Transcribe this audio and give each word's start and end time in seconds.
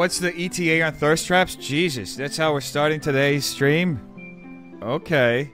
What's 0.00 0.18
the 0.18 0.34
ETA 0.34 0.80
on 0.80 0.94
thirst 0.94 1.26
traps? 1.26 1.56
Jesus, 1.56 2.16
that's 2.16 2.38
how 2.38 2.54
we're 2.54 2.62
starting 2.62 3.00
today's 3.00 3.44
stream? 3.44 4.80
Okay. 4.82 5.52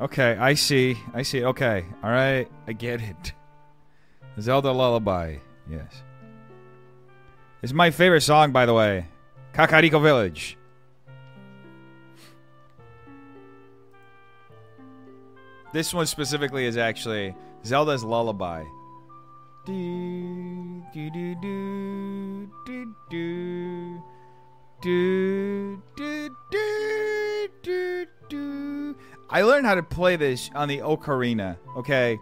Okay, 0.00 0.38
I 0.38 0.54
see. 0.54 0.96
I 1.12 1.20
see. 1.20 1.44
Okay. 1.44 1.84
All 2.02 2.08
right. 2.08 2.48
I 2.66 2.72
get 2.72 3.02
it. 3.02 3.34
Zelda 4.40 4.72
Lullaby. 4.72 5.36
Yes. 5.70 6.02
It's 7.60 7.74
my 7.74 7.90
favorite 7.90 8.22
song, 8.22 8.52
by 8.52 8.64
the 8.64 8.72
way. 8.72 9.06
Kakariko 9.52 10.00
Village. 10.00 10.56
This 15.74 15.92
one 15.92 16.06
specifically 16.06 16.64
is 16.64 16.78
actually 16.78 17.36
Zelda's 17.66 18.02
Lullaby. 18.02 18.64
Do, 19.66 20.82
do, 20.94 21.10
do, 21.10 21.34
do, 21.34 21.69
how 29.70 29.76
to 29.76 29.82
play 29.84 30.16
this 30.16 30.50
on 30.56 30.66
the 30.66 30.78
ocarina, 30.78 31.56
okay? 31.76 32.18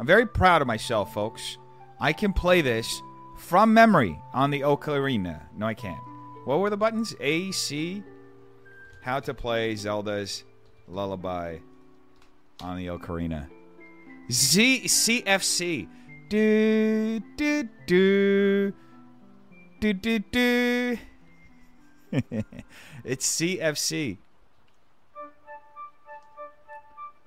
I'm 0.00 0.06
very 0.06 0.26
proud 0.26 0.62
of 0.62 0.66
myself, 0.66 1.14
folks. 1.14 1.56
I 2.00 2.12
can 2.12 2.32
play 2.32 2.60
this 2.60 3.00
from 3.36 3.72
memory 3.72 4.18
on 4.34 4.50
the 4.50 4.62
ocarina. 4.62 5.42
No, 5.56 5.66
I 5.66 5.74
can't. 5.74 6.00
What 6.44 6.58
were 6.58 6.70
the 6.70 6.76
buttons? 6.76 7.14
A, 7.20 7.52
C? 7.52 8.02
How 9.00 9.20
to 9.20 9.32
play 9.32 9.76
Zelda's 9.76 10.42
Lullaby 10.88 11.58
on 12.62 12.76
the 12.76 12.88
ocarina. 12.88 13.48
Z, 14.28 14.82
CFC. 14.86 15.86
Do, 16.28 17.20
do, 17.36 17.68
do. 17.86 18.72
Do, 19.80 19.92
do, 19.92 20.18
do. 20.18 20.98
it's 23.04 23.36
CFC. 23.36 24.18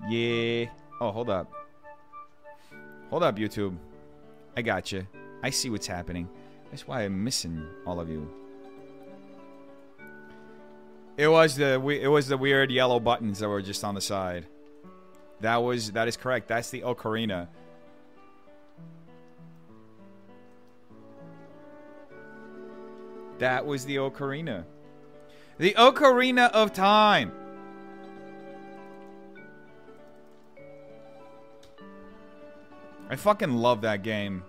Yeah. 0.08 0.66
Oh, 1.00 1.12
hold 1.12 1.30
up. 1.30 1.52
Hold 3.10 3.24
up, 3.24 3.38
YouTube. 3.38 3.76
I 4.56 4.62
got 4.62 4.84
gotcha. 4.84 4.96
you. 4.98 5.08
I 5.44 5.50
see 5.50 5.70
what's 5.70 5.88
happening. 5.88 6.30
That's 6.70 6.88
why 6.88 7.04
I'm 7.04 7.24
missing 7.24 7.68
all 7.86 8.00
of 8.00 8.10
you. 8.10 8.30
It 11.18 11.28
was 11.28 11.56
the 11.56 11.80
it 11.90 12.08
was 12.08 12.28
the 12.28 12.38
weird 12.38 12.72
yellow 12.72 13.00
buttons 13.00 13.40
that 13.40 13.50
were 13.50 13.62
just 13.62 13.84
on 13.84 13.96
the 13.96 14.02
side. 14.02 14.46
That 15.42 15.58
was 15.58 15.92
that 15.92 16.08
is 16.08 16.18
correct. 16.18 16.48
That's 16.48 16.70
the 16.70 16.82
ocarina. 16.82 17.48
That 23.40 23.66
was 23.66 23.86
the 23.86 23.98
ocarina. 23.98 24.66
The 25.58 25.74
ocarina 25.74 26.50
of 26.52 26.74
time. 26.74 27.32
I 33.12 33.18
fucking 33.18 33.54
love 33.58 33.82
that 33.82 34.04
game. 34.04 34.46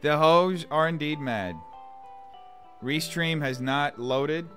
The 0.00 0.18
hoes 0.18 0.66
are 0.68 0.88
indeed 0.88 1.20
mad. 1.20 1.54
Restream 2.82 3.40
has 3.40 3.60
not 3.60 4.00
loaded. 4.00 4.48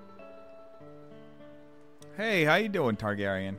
Hey, 2.17 2.43
how 2.43 2.55
you 2.55 2.67
doing, 2.67 2.95
Targaryen? 2.95 3.57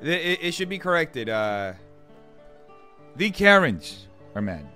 It, 0.00 0.38
it, 0.40 0.54
should 0.54 0.68
be 0.68 0.78
corrected. 0.78 1.28
Uh, 1.28 1.72
the 3.16 3.30
Karens 3.30 4.06
are 4.36 4.42
mad. 4.42 4.68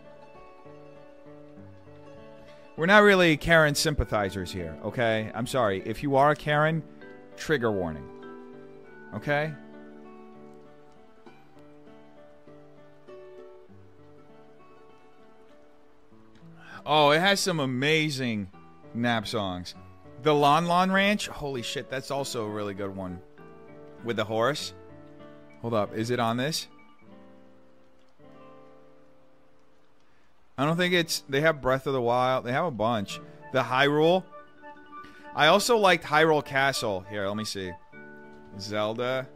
We're 2.76 2.86
not 2.86 3.04
really 3.04 3.36
Karen 3.36 3.76
sympathizers 3.76 4.50
here, 4.50 4.76
okay? 4.84 5.30
I'm 5.34 5.46
sorry. 5.46 5.82
If 5.86 6.02
you 6.02 6.16
are 6.16 6.32
a 6.32 6.36
Karen, 6.36 6.82
trigger 7.36 7.70
warning. 7.70 8.08
Okay? 9.14 9.52
Oh, 16.88 17.10
it 17.10 17.18
has 17.18 17.40
some 17.40 17.58
amazing 17.58 18.48
nap 18.94 19.26
songs. 19.26 19.74
The 20.22 20.32
Lon 20.32 20.66
Lon 20.66 20.92
Ranch, 20.92 21.26
holy 21.26 21.62
shit, 21.62 21.90
that's 21.90 22.12
also 22.12 22.46
a 22.46 22.48
really 22.48 22.74
good 22.74 22.94
one. 22.94 23.20
With 24.04 24.16
the 24.16 24.24
horse. 24.24 24.72
Hold 25.62 25.74
up, 25.74 25.96
is 25.96 26.10
it 26.10 26.20
on 26.20 26.36
this? 26.36 26.68
I 30.56 30.64
don't 30.64 30.76
think 30.76 30.94
it's. 30.94 31.24
They 31.28 31.40
have 31.40 31.60
Breath 31.60 31.86
of 31.86 31.92
the 31.92 32.00
Wild. 32.00 32.44
They 32.44 32.52
have 32.52 32.64
a 32.64 32.70
bunch. 32.70 33.20
The 33.52 33.62
Hyrule. 33.62 34.22
I 35.34 35.48
also 35.48 35.76
liked 35.76 36.04
Hyrule 36.04 36.44
Castle. 36.44 37.04
Here, 37.10 37.26
let 37.26 37.36
me 37.36 37.44
see. 37.44 37.72
Zelda. 38.58 39.28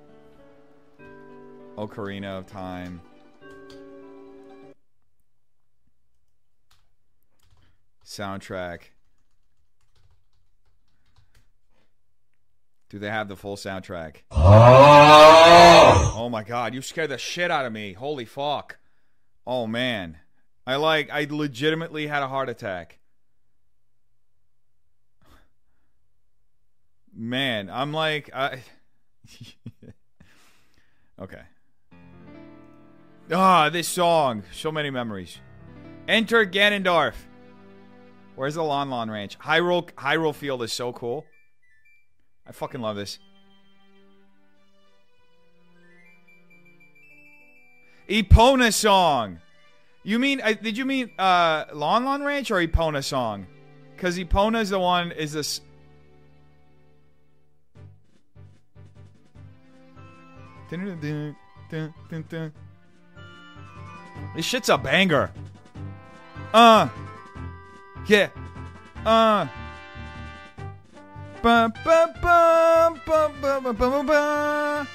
Ocarina 1.76 2.38
of 2.38 2.46
Time. 2.46 3.03
Soundtrack. 8.10 8.80
Do 12.88 12.98
they 12.98 13.08
have 13.08 13.28
the 13.28 13.36
full 13.36 13.56
soundtrack? 13.56 14.22
Oh 16.12 16.28
my 16.28 16.42
god, 16.42 16.74
you 16.74 16.82
scared 16.82 17.10
the 17.10 17.18
shit 17.18 17.50
out 17.50 17.64
of 17.64 17.72
me. 17.72 17.92
Holy 17.92 18.24
fuck. 18.24 18.78
Oh 19.46 19.66
man. 19.66 20.18
I 20.66 20.76
like 20.76 21.08
I 21.10 21.26
legitimately 21.30 22.08
had 22.08 22.22
a 22.22 22.28
heart 22.28 22.48
attack. 22.48 22.98
Man, 27.14 27.70
I'm 27.70 27.92
like 27.92 28.28
I 28.34 28.62
Okay. 31.20 31.42
Ah, 33.32 33.70
this 33.70 33.86
song. 33.88 34.42
So 34.52 34.72
many 34.72 34.90
memories. 34.90 35.38
Enter 36.08 36.44
Ganondorf. 36.44 37.14
Where's 38.40 38.54
the 38.54 38.62
Lon 38.62 38.88
Lon 38.88 39.10
Ranch? 39.10 39.38
Hyrule 39.38 39.92
Hyrule 39.92 40.34
Field 40.34 40.62
is 40.62 40.72
so 40.72 40.94
cool. 40.94 41.26
I 42.46 42.52
fucking 42.52 42.81
love 42.81 42.96
this. 42.96 43.19
Epona 48.08 48.72
song. 48.72 49.40
You 50.04 50.19
mean? 50.19 50.40
Uh, 50.40 50.54
did 50.54 50.78
you 50.78 50.87
mean 50.87 51.10
uh, 51.19 51.66
Lon 51.75 52.06
Lon 52.06 52.22
Ranch 52.22 52.50
or 52.50 52.66
Epona 52.66 53.04
song? 53.04 53.46
Because 53.94 54.16
Epona 54.16 54.62
is 54.62 54.70
the 54.70 54.78
one. 54.78 55.12
Is 55.12 55.34
this? 55.34 55.60
This 64.34 64.46
shit's 64.46 64.70
a 64.70 64.78
banger. 64.78 65.31
Uh. 66.54 66.88
Yeah. 68.06 68.29
Uh. 69.05 69.47
Bum, 71.43 71.73
bum, 71.85 72.12
bum, 72.20 73.00
bum, 73.06 73.32
bum, 73.41 73.62
bum, 73.62 73.76
bum, 73.76 74.06
bum. 74.06 74.88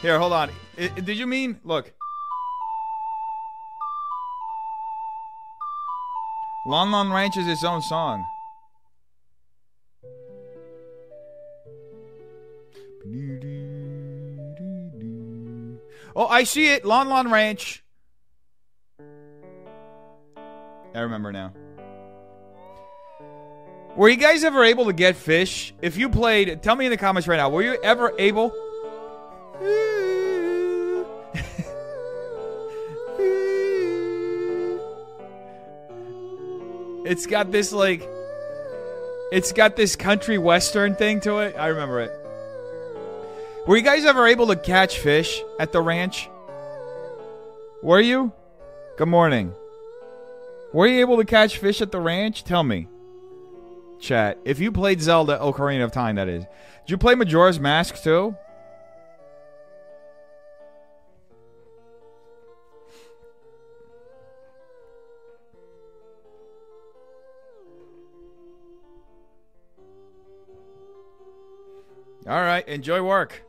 Here, 0.00 0.18
hold 0.18 0.32
on. 0.32 0.50
Did 0.76 1.18
you 1.18 1.26
mean? 1.26 1.58
Look. 1.64 1.92
Lon 6.66 6.90
Lon 6.90 7.10
Ranch 7.10 7.36
is 7.36 7.46
its 7.46 7.64
own 7.64 7.82
song. 7.82 8.24
Oh, 16.14 16.26
I 16.28 16.44
see 16.44 16.68
it. 16.72 16.84
Lon 16.84 17.08
Lon 17.08 17.30
Ranch. 17.30 17.82
I 20.94 21.00
remember 21.00 21.32
now. 21.32 21.52
Were 23.98 24.08
you 24.08 24.16
guys 24.16 24.44
ever 24.44 24.62
able 24.62 24.84
to 24.84 24.92
get 24.92 25.16
fish? 25.16 25.74
If 25.82 25.96
you 25.96 26.08
played, 26.08 26.62
tell 26.62 26.76
me 26.76 26.84
in 26.84 26.92
the 26.92 26.96
comments 26.96 27.26
right 27.26 27.36
now. 27.36 27.50
Were 27.50 27.62
you 27.62 27.76
ever 27.82 28.14
able? 28.16 28.54
It's 37.04 37.26
got 37.26 37.50
this 37.50 37.72
like 37.72 38.08
it's 39.32 39.50
got 39.50 39.74
this 39.74 39.96
country 39.96 40.38
western 40.38 40.94
thing 40.94 41.20
to 41.22 41.38
it. 41.38 41.56
I 41.58 41.66
remember 41.66 42.00
it. 42.00 42.12
Were 43.66 43.76
you 43.76 43.82
guys 43.82 44.04
ever 44.04 44.28
able 44.28 44.46
to 44.46 44.56
catch 44.56 45.00
fish 45.00 45.42
at 45.58 45.72
the 45.72 45.80
ranch? 45.82 46.30
Were 47.82 48.00
you? 48.00 48.30
Good 48.96 49.08
morning. 49.08 49.52
Were 50.72 50.86
you 50.86 51.00
able 51.00 51.16
to 51.16 51.24
catch 51.24 51.58
fish 51.58 51.80
at 51.80 51.90
the 51.90 51.98
ranch? 51.98 52.44
Tell 52.44 52.62
me. 52.62 52.86
Chat. 54.00 54.38
If 54.44 54.58
you 54.58 54.70
played 54.72 55.00
Zelda 55.00 55.38
Ocarina 55.38 55.84
of 55.84 55.92
Time, 55.92 56.16
that 56.16 56.28
is. 56.28 56.44
Did 56.44 56.90
you 56.92 56.98
play 56.98 57.14
Majora's 57.14 57.58
Mask 57.58 58.02
too? 58.02 58.36
All 72.28 72.42
right, 72.42 72.66
enjoy 72.68 73.02
work. 73.02 73.42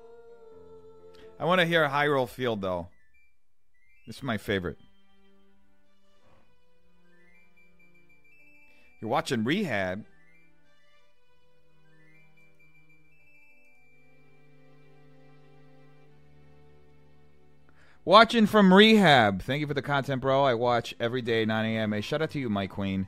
I 1.37 1.45
want 1.45 1.59
to 1.59 1.65
hear 1.67 1.87
Hyrule 1.87 2.29
Field 2.29 2.61
though. 2.61 2.87
This 4.07 4.17
is 4.17 4.23
my 4.23 4.37
favorite. 4.37 4.77
You're 9.01 9.11
watching 9.11 9.43
Rehab. 9.43 10.05
Watching 18.09 18.47
from 18.47 18.73
Rehab. 18.73 19.43
Thank 19.43 19.61
you 19.61 19.67
for 19.67 19.75
the 19.75 19.83
content, 19.83 20.19
bro. 20.19 20.43
I 20.43 20.55
watch 20.55 20.95
every 20.99 21.21
day, 21.21 21.45
9 21.45 21.63
a.m. 21.63 21.93
A 21.93 22.01
shout 22.01 22.23
out 22.23 22.31
to 22.31 22.39
you, 22.39 22.49
Mike 22.49 22.71
Queen. 22.71 23.07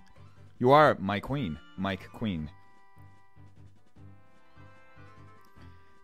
You 0.60 0.70
are 0.70 0.96
my 1.00 1.20
queen, 1.20 1.58
Mike 1.75 2.08
Queen. 2.13 2.51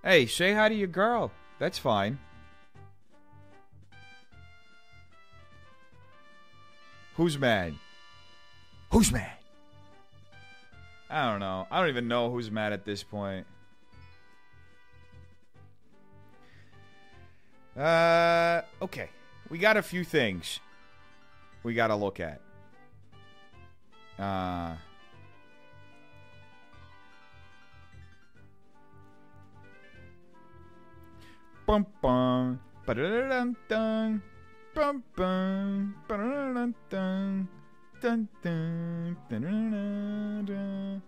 Hey, 0.04 0.26
say 0.26 0.52
hi 0.52 0.70
to 0.70 0.74
your 0.74 0.88
girl. 0.88 1.32
That's 1.60 1.78
fine. 1.78 2.18
Who's 7.18 7.38
mad? 7.38 7.76
Who's 8.92 9.12
mad? 9.12 9.38
I 11.08 11.30
don't 11.30 11.40
know. 11.40 11.68
I 11.70 11.80
don't 11.80 11.90
even 11.90 12.08
know 12.08 12.32
who's 12.32 12.50
mad 12.50 12.74
at 12.74 12.84
this 12.84 13.04
point. 13.04 13.46
Uh, 17.78 18.62
okay. 18.82 19.10
We 19.50 19.60
got 19.60 19.78
a 19.78 19.84
few 19.84 20.04
things 20.04 20.60
we 21.64 21.74
got 21.74 21.88
to 21.88 21.96
look 21.96 22.20
at. 22.20 22.42
Uh, 24.18 24.76
bum 31.68 31.86
bum 32.02 32.60
ba-da-da-dum 32.86 33.56
dun 33.70 34.22
bum 34.74 35.04
bum 35.16 35.96
ba-da-da-dum 36.08 37.48
dun 38.02 38.28
dun 38.42 39.18
dun 39.30 39.42
da-da-da-da. 39.44 41.02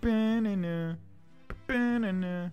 Ba-na-na, 0.00 0.96
ba-na-na. 1.68 2.50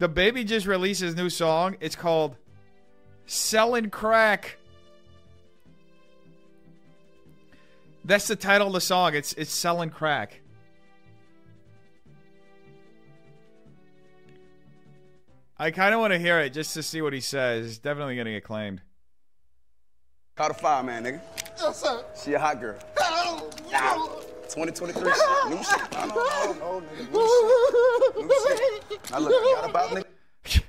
The 0.00 0.08
baby 0.08 0.44
just 0.44 0.66
released 0.66 1.02
his 1.02 1.14
new 1.14 1.28
song. 1.28 1.76
It's 1.78 1.94
called 1.94 2.34
Selling 3.26 3.90
Crack. 3.90 4.56
That's 8.02 8.26
the 8.26 8.34
title 8.34 8.68
of 8.68 8.72
the 8.72 8.80
song. 8.80 9.14
It's 9.14 9.34
it's 9.34 9.52
selling 9.52 9.90
crack. 9.90 10.40
I 15.58 15.70
kind 15.70 15.92
of 15.92 16.00
want 16.00 16.14
to 16.14 16.18
hear 16.18 16.40
it 16.40 16.54
just 16.54 16.72
to 16.74 16.82
see 16.82 17.02
what 17.02 17.12
he 17.12 17.20
says. 17.20 17.66
It's 17.66 17.78
definitely 17.78 18.14
going 18.14 18.24
to 18.24 18.32
get 18.32 18.42
claimed. 18.42 18.80
Call 20.34 20.48
the 20.48 20.54
fireman, 20.54 21.04
nigga. 21.04 21.20
Yes, 21.58 21.82
sir. 21.82 22.02
She 22.24 22.32
a 22.32 22.38
hot 22.38 22.58
girl. 22.58 22.78
Oh, 22.98 23.50
no. 23.70 24.29
2023 24.54 25.12
shit. 25.12 25.20
New 25.48 25.56
shit. 25.56 25.98
I 25.98 26.06
know, 26.06 26.14
I 26.16 26.54
know, 26.58 26.82
nigga. 26.82 27.12
New 27.12 28.28
shit. 28.48 28.88
New 28.88 28.88
shit. 28.90 29.00
I 29.12 29.18
look, 29.18 29.32
I 29.32 29.60
got 29.60 29.70
about 29.70 29.90
nigga. 29.90 30.62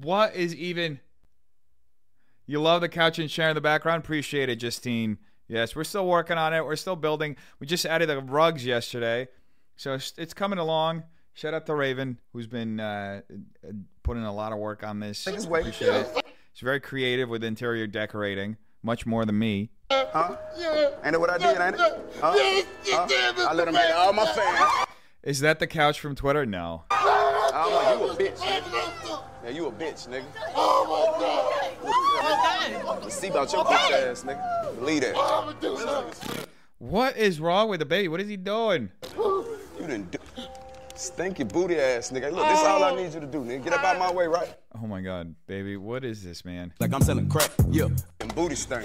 What 0.00 0.34
is 0.34 0.54
even? 0.54 1.00
You 2.46 2.60
love 2.60 2.80
the 2.80 2.88
couch 2.88 3.18
and 3.18 3.28
chair 3.28 3.48
in 3.48 3.54
the 3.54 3.60
background. 3.60 4.04
Appreciate 4.04 4.48
it, 4.48 4.56
Justine. 4.56 5.18
Yes, 5.48 5.76
we're 5.76 5.84
still 5.84 6.06
working 6.06 6.38
on 6.38 6.54
it. 6.54 6.64
We're 6.64 6.76
still 6.76 6.96
building. 6.96 7.36
We 7.60 7.66
just 7.66 7.86
added 7.86 8.08
the 8.08 8.20
rugs 8.20 8.64
yesterday, 8.64 9.28
so 9.76 9.94
it's, 9.94 10.12
it's 10.16 10.34
coming 10.34 10.58
along. 10.58 11.04
Shout 11.34 11.54
out 11.54 11.66
to 11.66 11.74
Raven, 11.74 12.18
who's 12.32 12.46
been 12.46 12.80
uh, 12.80 13.20
uh, 13.30 13.72
putting 14.02 14.24
a 14.24 14.32
lot 14.32 14.52
of 14.52 14.58
work 14.58 14.82
on 14.82 15.00
this. 15.00 15.24
Niggas 15.24 15.46
wait. 15.46 15.60
Appreciate 15.60 15.94
it. 15.94 16.26
He's 16.52 16.62
very 16.62 16.80
creative 16.80 17.28
with 17.28 17.44
interior 17.44 17.86
decorating, 17.86 18.56
much 18.82 19.04
more 19.04 19.24
than 19.24 19.38
me. 19.38 19.70
Huh? 19.90 20.36
Yeah. 20.58 20.90
Ain't 21.04 21.12
that 21.12 21.20
what 21.20 21.30
I 21.30 21.38
did, 21.38 21.60
ain't 21.60 21.74
it? 21.74 21.80
Huh? 22.20 22.32
Yes, 22.36 22.66
you 22.84 22.96
Huh? 22.96 23.06
did, 23.06 23.38
I 23.38 23.52
let 23.52 23.68
him 23.68 23.74
hit 23.74 23.92
all 23.92 24.12
my 24.12 24.26
fans. 24.26 24.86
Is 25.22 25.40
that 25.40 25.58
the 25.58 25.66
couch 25.66 26.00
from 26.00 26.14
Twitter? 26.14 26.44
No. 26.46 26.84
I'm 26.90 27.72
like, 27.72 27.98
you 27.98 28.04
a 28.04 28.16
bitch, 28.16 28.38
nigga. 28.38 29.22
Yeah, 29.44 29.50
you 29.50 29.66
a 29.66 29.72
bitch, 29.72 30.08
nigga. 30.08 30.24
Oh, 30.54 30.86
my 30.88 32.84
God. 32.84 33.02
Let's 33.02 33.14
see 33.16 33.28
about 33.28 33.52
your 33.52 33.64
bitch 33.64 34.10
ass, 34.10 34.24
nigga. 34.24 34.78
Believe 34.78 35.02
that. 35.02 35.16
I'm 35.16 35.46
gonna 35.46 35.56
do 35.60 35.76
something. 35.78 36.44
What 36.78 37.16
is 37.16 37.40
wrong 37.40 37.68
with 37.68 37.80
the 37.80 37.86
baby? 37.86 38.08
What 38.08 38.20
is 38.20 38.28
he 38.28 38.36
doing? 38.36 38.90
You 39.16 39.56
didn't 39.80 40.10
do. 40.10 40.18
Stinky 40.96 41.44
booty 41.44 41.78
ass, 41.78 42.10
nigga. 42.10 42.32
Look, 42.32 42.48
this 42.48 42.58
is 42.58 42.66
all 42.66 42.82
I 42.82 42.90
oh. 42.90 42.96
need 42.96 43.12
you 43.12 43.20
to 43.20 43.26
do, 43.26 43.40
nigga. 43.40 43.64
Get 43.64 43.72
up 43.74 43.84
out 43.84 43.98
my 43.98 44.10
way, 44.10 44.26
right? 44.26 44.48
Oh 44.74 44.86
my 44.86 45.02
god, 45.02 45.34
baby, 45.46 45.76
what 45.76 46.04
is 46.04 46.22
this, 46.22 46.44
man? 46.44 46.72
Like 46.80 46.92
I'm 46.92 47.02
selling 47.02 47.28
crack. 47.28 47.50
Yeah. 47.68 47.88
And 48.20 48.34
booty 48.34 48.54
stink. 48.54 48.84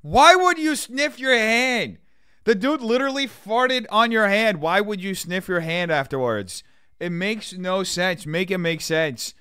Why 0.00 0.34
would 0.34 0.58
you 0.58 0.74
sniff 0.74 1.18
your 1.18 1.36
hand? 1.36 1.98
The 2.44 2.54
dude 2.54 2.80
literally 2.80 3.28
farted 3.28 3.86
on 3.90 4.10
your 4.10 4.26
hand. 4.26 4.60
Why 4.60 4.80
would 4.80 5.02
you 5.02 5.14
sniff 5.14 5.46
your 5.46 5.60
hand 5.60 5.92
afterwards? 5.92 6.64
It 6.98 7.10
makes 7.10 7.52
no 7.52 7.84
sense. 7.84 8.26
Make 8.26 8.50
it 8.50 8.58
make 8.58 8.80
sense. 8.80 9.34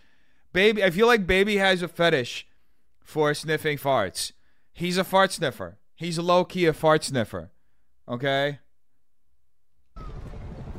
Baby, 0.53 0.83
I 0.83 0.89
feel 0.89 1.07
like 1.07 1.25
baby 1.25 1.57
has 1.57 1.81
a 1.81 1.87
fetish 1.87 2.47
for 3.03 3.33
sniffing 3.33 3.77
farts. 3.77 4.33
He's 4.73 4.97
a 4.97 5.03
fart 5.03 5.31
sniffer. 5.31 5.77
He's 5.95 6.19
low 6.19 6.43
key 6.43 6.65
a 6.65 6.73
fart 6.73 7.03
sniffer. 7.03 7.51
Okay? 8.11 8.59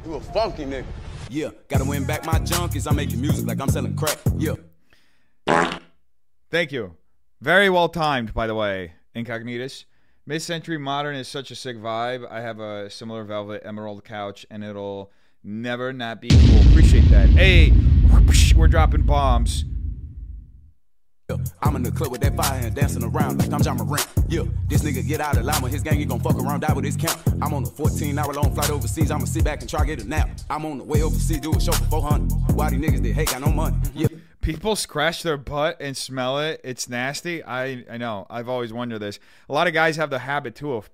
You 0.04 0.14
a 0.14 0.20
funky 0.20 0.66
nigga. 0.66 0.84
Yeah. 1.30 1.48
Gotta 1.68 1.84
win 1.84 2.04
back 2.04 2.26
my 2.26 2.38
junkies. 2.40 2.86
I'm 2.86 2.96
making 2.96 3.22
music 3.22 3.46
like 3.46 3.58
I'm 3.58 3.70
selling 3.70 3.96
crack. 3.96 4.18
Yeah. 4.36 4.56
Thank 6.50 6.72
you. 6.72 6.94
Very 7.40 7.70
well 7.70 7.88
timed, 7.88 8.34
by 8.34 8.46
the 8.46 8.54
way, 8.54 8.92
Incognitus. 9.16 9.86
Mid 10.26 10.42
Century 10.42 10.76
Modern 10.76 11.16
is 11.16 11.26
such 11.26 11.50
a 11.50 11.56
sick 11.56 11.78
vibe. 11.78 12.30
I 12.30 12.42
have 12.42 12.60
a 12.60 12.90
similar 12.90 13.24
velvet 13.24 13.62
emerald 13.64 14.04
couch, 14.04 14.44
and 14.50 14.62
it'll 14.62 15.10
never 15.42 15.92
not 15.92 16.20
be 16.20 16.28
cool. 16.28 16.60
Appreciate 16.70 17.08
that. 17.10 17.30
Hey, 17.30 17.72
we're 18.54 18.68
dropping 18.68 19.02
bombs. 19.02 19.64
Yeah. 21.38 21.44
I'm 21.62 21.76
in 21.76 21.82
the 21.82 21.90
club 21.90 22.10
with 22.10 22.20
that 22.22 22.36
fire 22.36 22.58
hand 22.58 22.74
dancing 22.74 23.04
around 23.04 23.38
like 23.38 23.52
I'm 23.52 23.62
Ja 23.62 23.74
Morant. 23.74 24.06
Yeah, 24.28 24.42
this 24.68 24.82
nigga 24.82 25.06
get 25.06 25.20
out 25.20 25.36
of 25.36 25.44
line 25.44 25.62
with 25.62 25.72
his 25.72 25.82
gang, 25.82 25.98
he 25.98 26.04
gon' 26.04 26.20
fuck 26.20 26.36
around, 26.36 26.60
die 26.60 26.72
with 26.72 26.84
his 26.84 26.96
count. 26.96 27.18
I'm 27.40 27.54
on 27.54 27.62
a 27.62 27.66
14 27.66 28.18
hour 28.18 28.32
long 28.32 28.54
flight 28.54 28.70
overseas, 28.70 29.10
I'ma 29.10 29.24
sit 29.24 29.44
back 29.44 29.60
and 29.60 29.68
try 29.68 29.84
get 29.84 30.02
a 30.02 30.08
nap. 30.08 30.28
I'm 30.50 30.64
on 30.66 30.78
the 30.78 30.84
way 30.84 31.02
overseas, 31.02 31.40
do 31.40 31.54
a 31.54 31.60
show 31.60 31.72
for 31.72 31.84
400. 31.84 32.54
Why 32.54 32.70
these 32.70 32.80
niggas 32.80 33.02
that 33.02 33.12
hate 33.12 33.30
got 33.30 33.40
no 33.40 33.50
money? 33.50 33.76
Yeah. 33.94 34.08
People 34.40 34.74
scratch 34.74 35.22
their 35.22 35.36
butt 35.36 35.76
and 35.80 35.96
smell 35.96 36.40
it. 36.40 36.60
It's 36.64 36.88
nasty. 36.88 37.44
I 37.44 37.84
I 37.88 37.96
know. 37.96 38.26
I've 38.28 38.48
always 38.48 38.72
wondered 38.72 38.98
this. 38.98 39.20
A 39.48 39.52
lot 39.52 39.68
of 39.68 39.72
guys 39.72 39.96
have 39.96 40.10
the 40.10 40.18
habit 40.18 40.56
too 40.56 40.72
of 40.72 40.90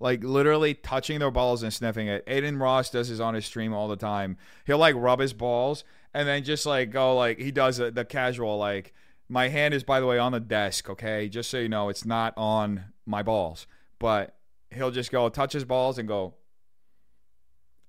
like 0.00 0.24
literally 0.24 0.74
touching 0.74 1.20
their 1.20 1.30
balls 1.30 1.62
and 1.62 1.72
sniffing 1.72 2.08
it. 2.08 2.24
Adin 2.26 2.58
Ross 2.58 2.90
does 2.90 3.08
this 3.08 3.20
on 3.20 3.34
his 3.34 3.46
stream 3.46 3.72
all 3.72 3.86
the 3.86 3.96
time. 3.96 4.38
He'll 4.66 4.78
like 4.78 4.96
rub 4.96 5.20
his 5.20 5.32
balls 5.32 5.84
and 6.12 6.26
then 6.26 6.42
just 6.42 6.66
like 6.66 6.90
go 6.90 7.14
like 7.14 7.38
he 7.38 7.52
does 7.52 7.78
it 7.78 7.94
the 7.94 8.04
casual 8.04 8.58
like 8.58 8.92
my 9.30 9.48
hand 9.48 9.72
is 9.72 9.84
by 9.84 10.00
the 10.00 10.06
way 10.06 10.18
on 10.18 10.32
the 10.32 10.40
desk, 10.40 10.90
okay? 10.90 11.28
Just 11.28 11.50
so 11.50 11.58
you 11.58 11.68
know, 11.68 11.88
it's 11.88 12.04
not 12.04 12.34
on 12.36 12.86
my 13.06 13.22
balls. 13.22 13.66
But 14.00 14.36
he'll 14.70 14.90
just 14.90 15.12
go 15.12 15.28
touch 15.28 15.52
his 15.52 15.64
balls 15.64 15.98
and 15.98 16.08
go 16.08 16.34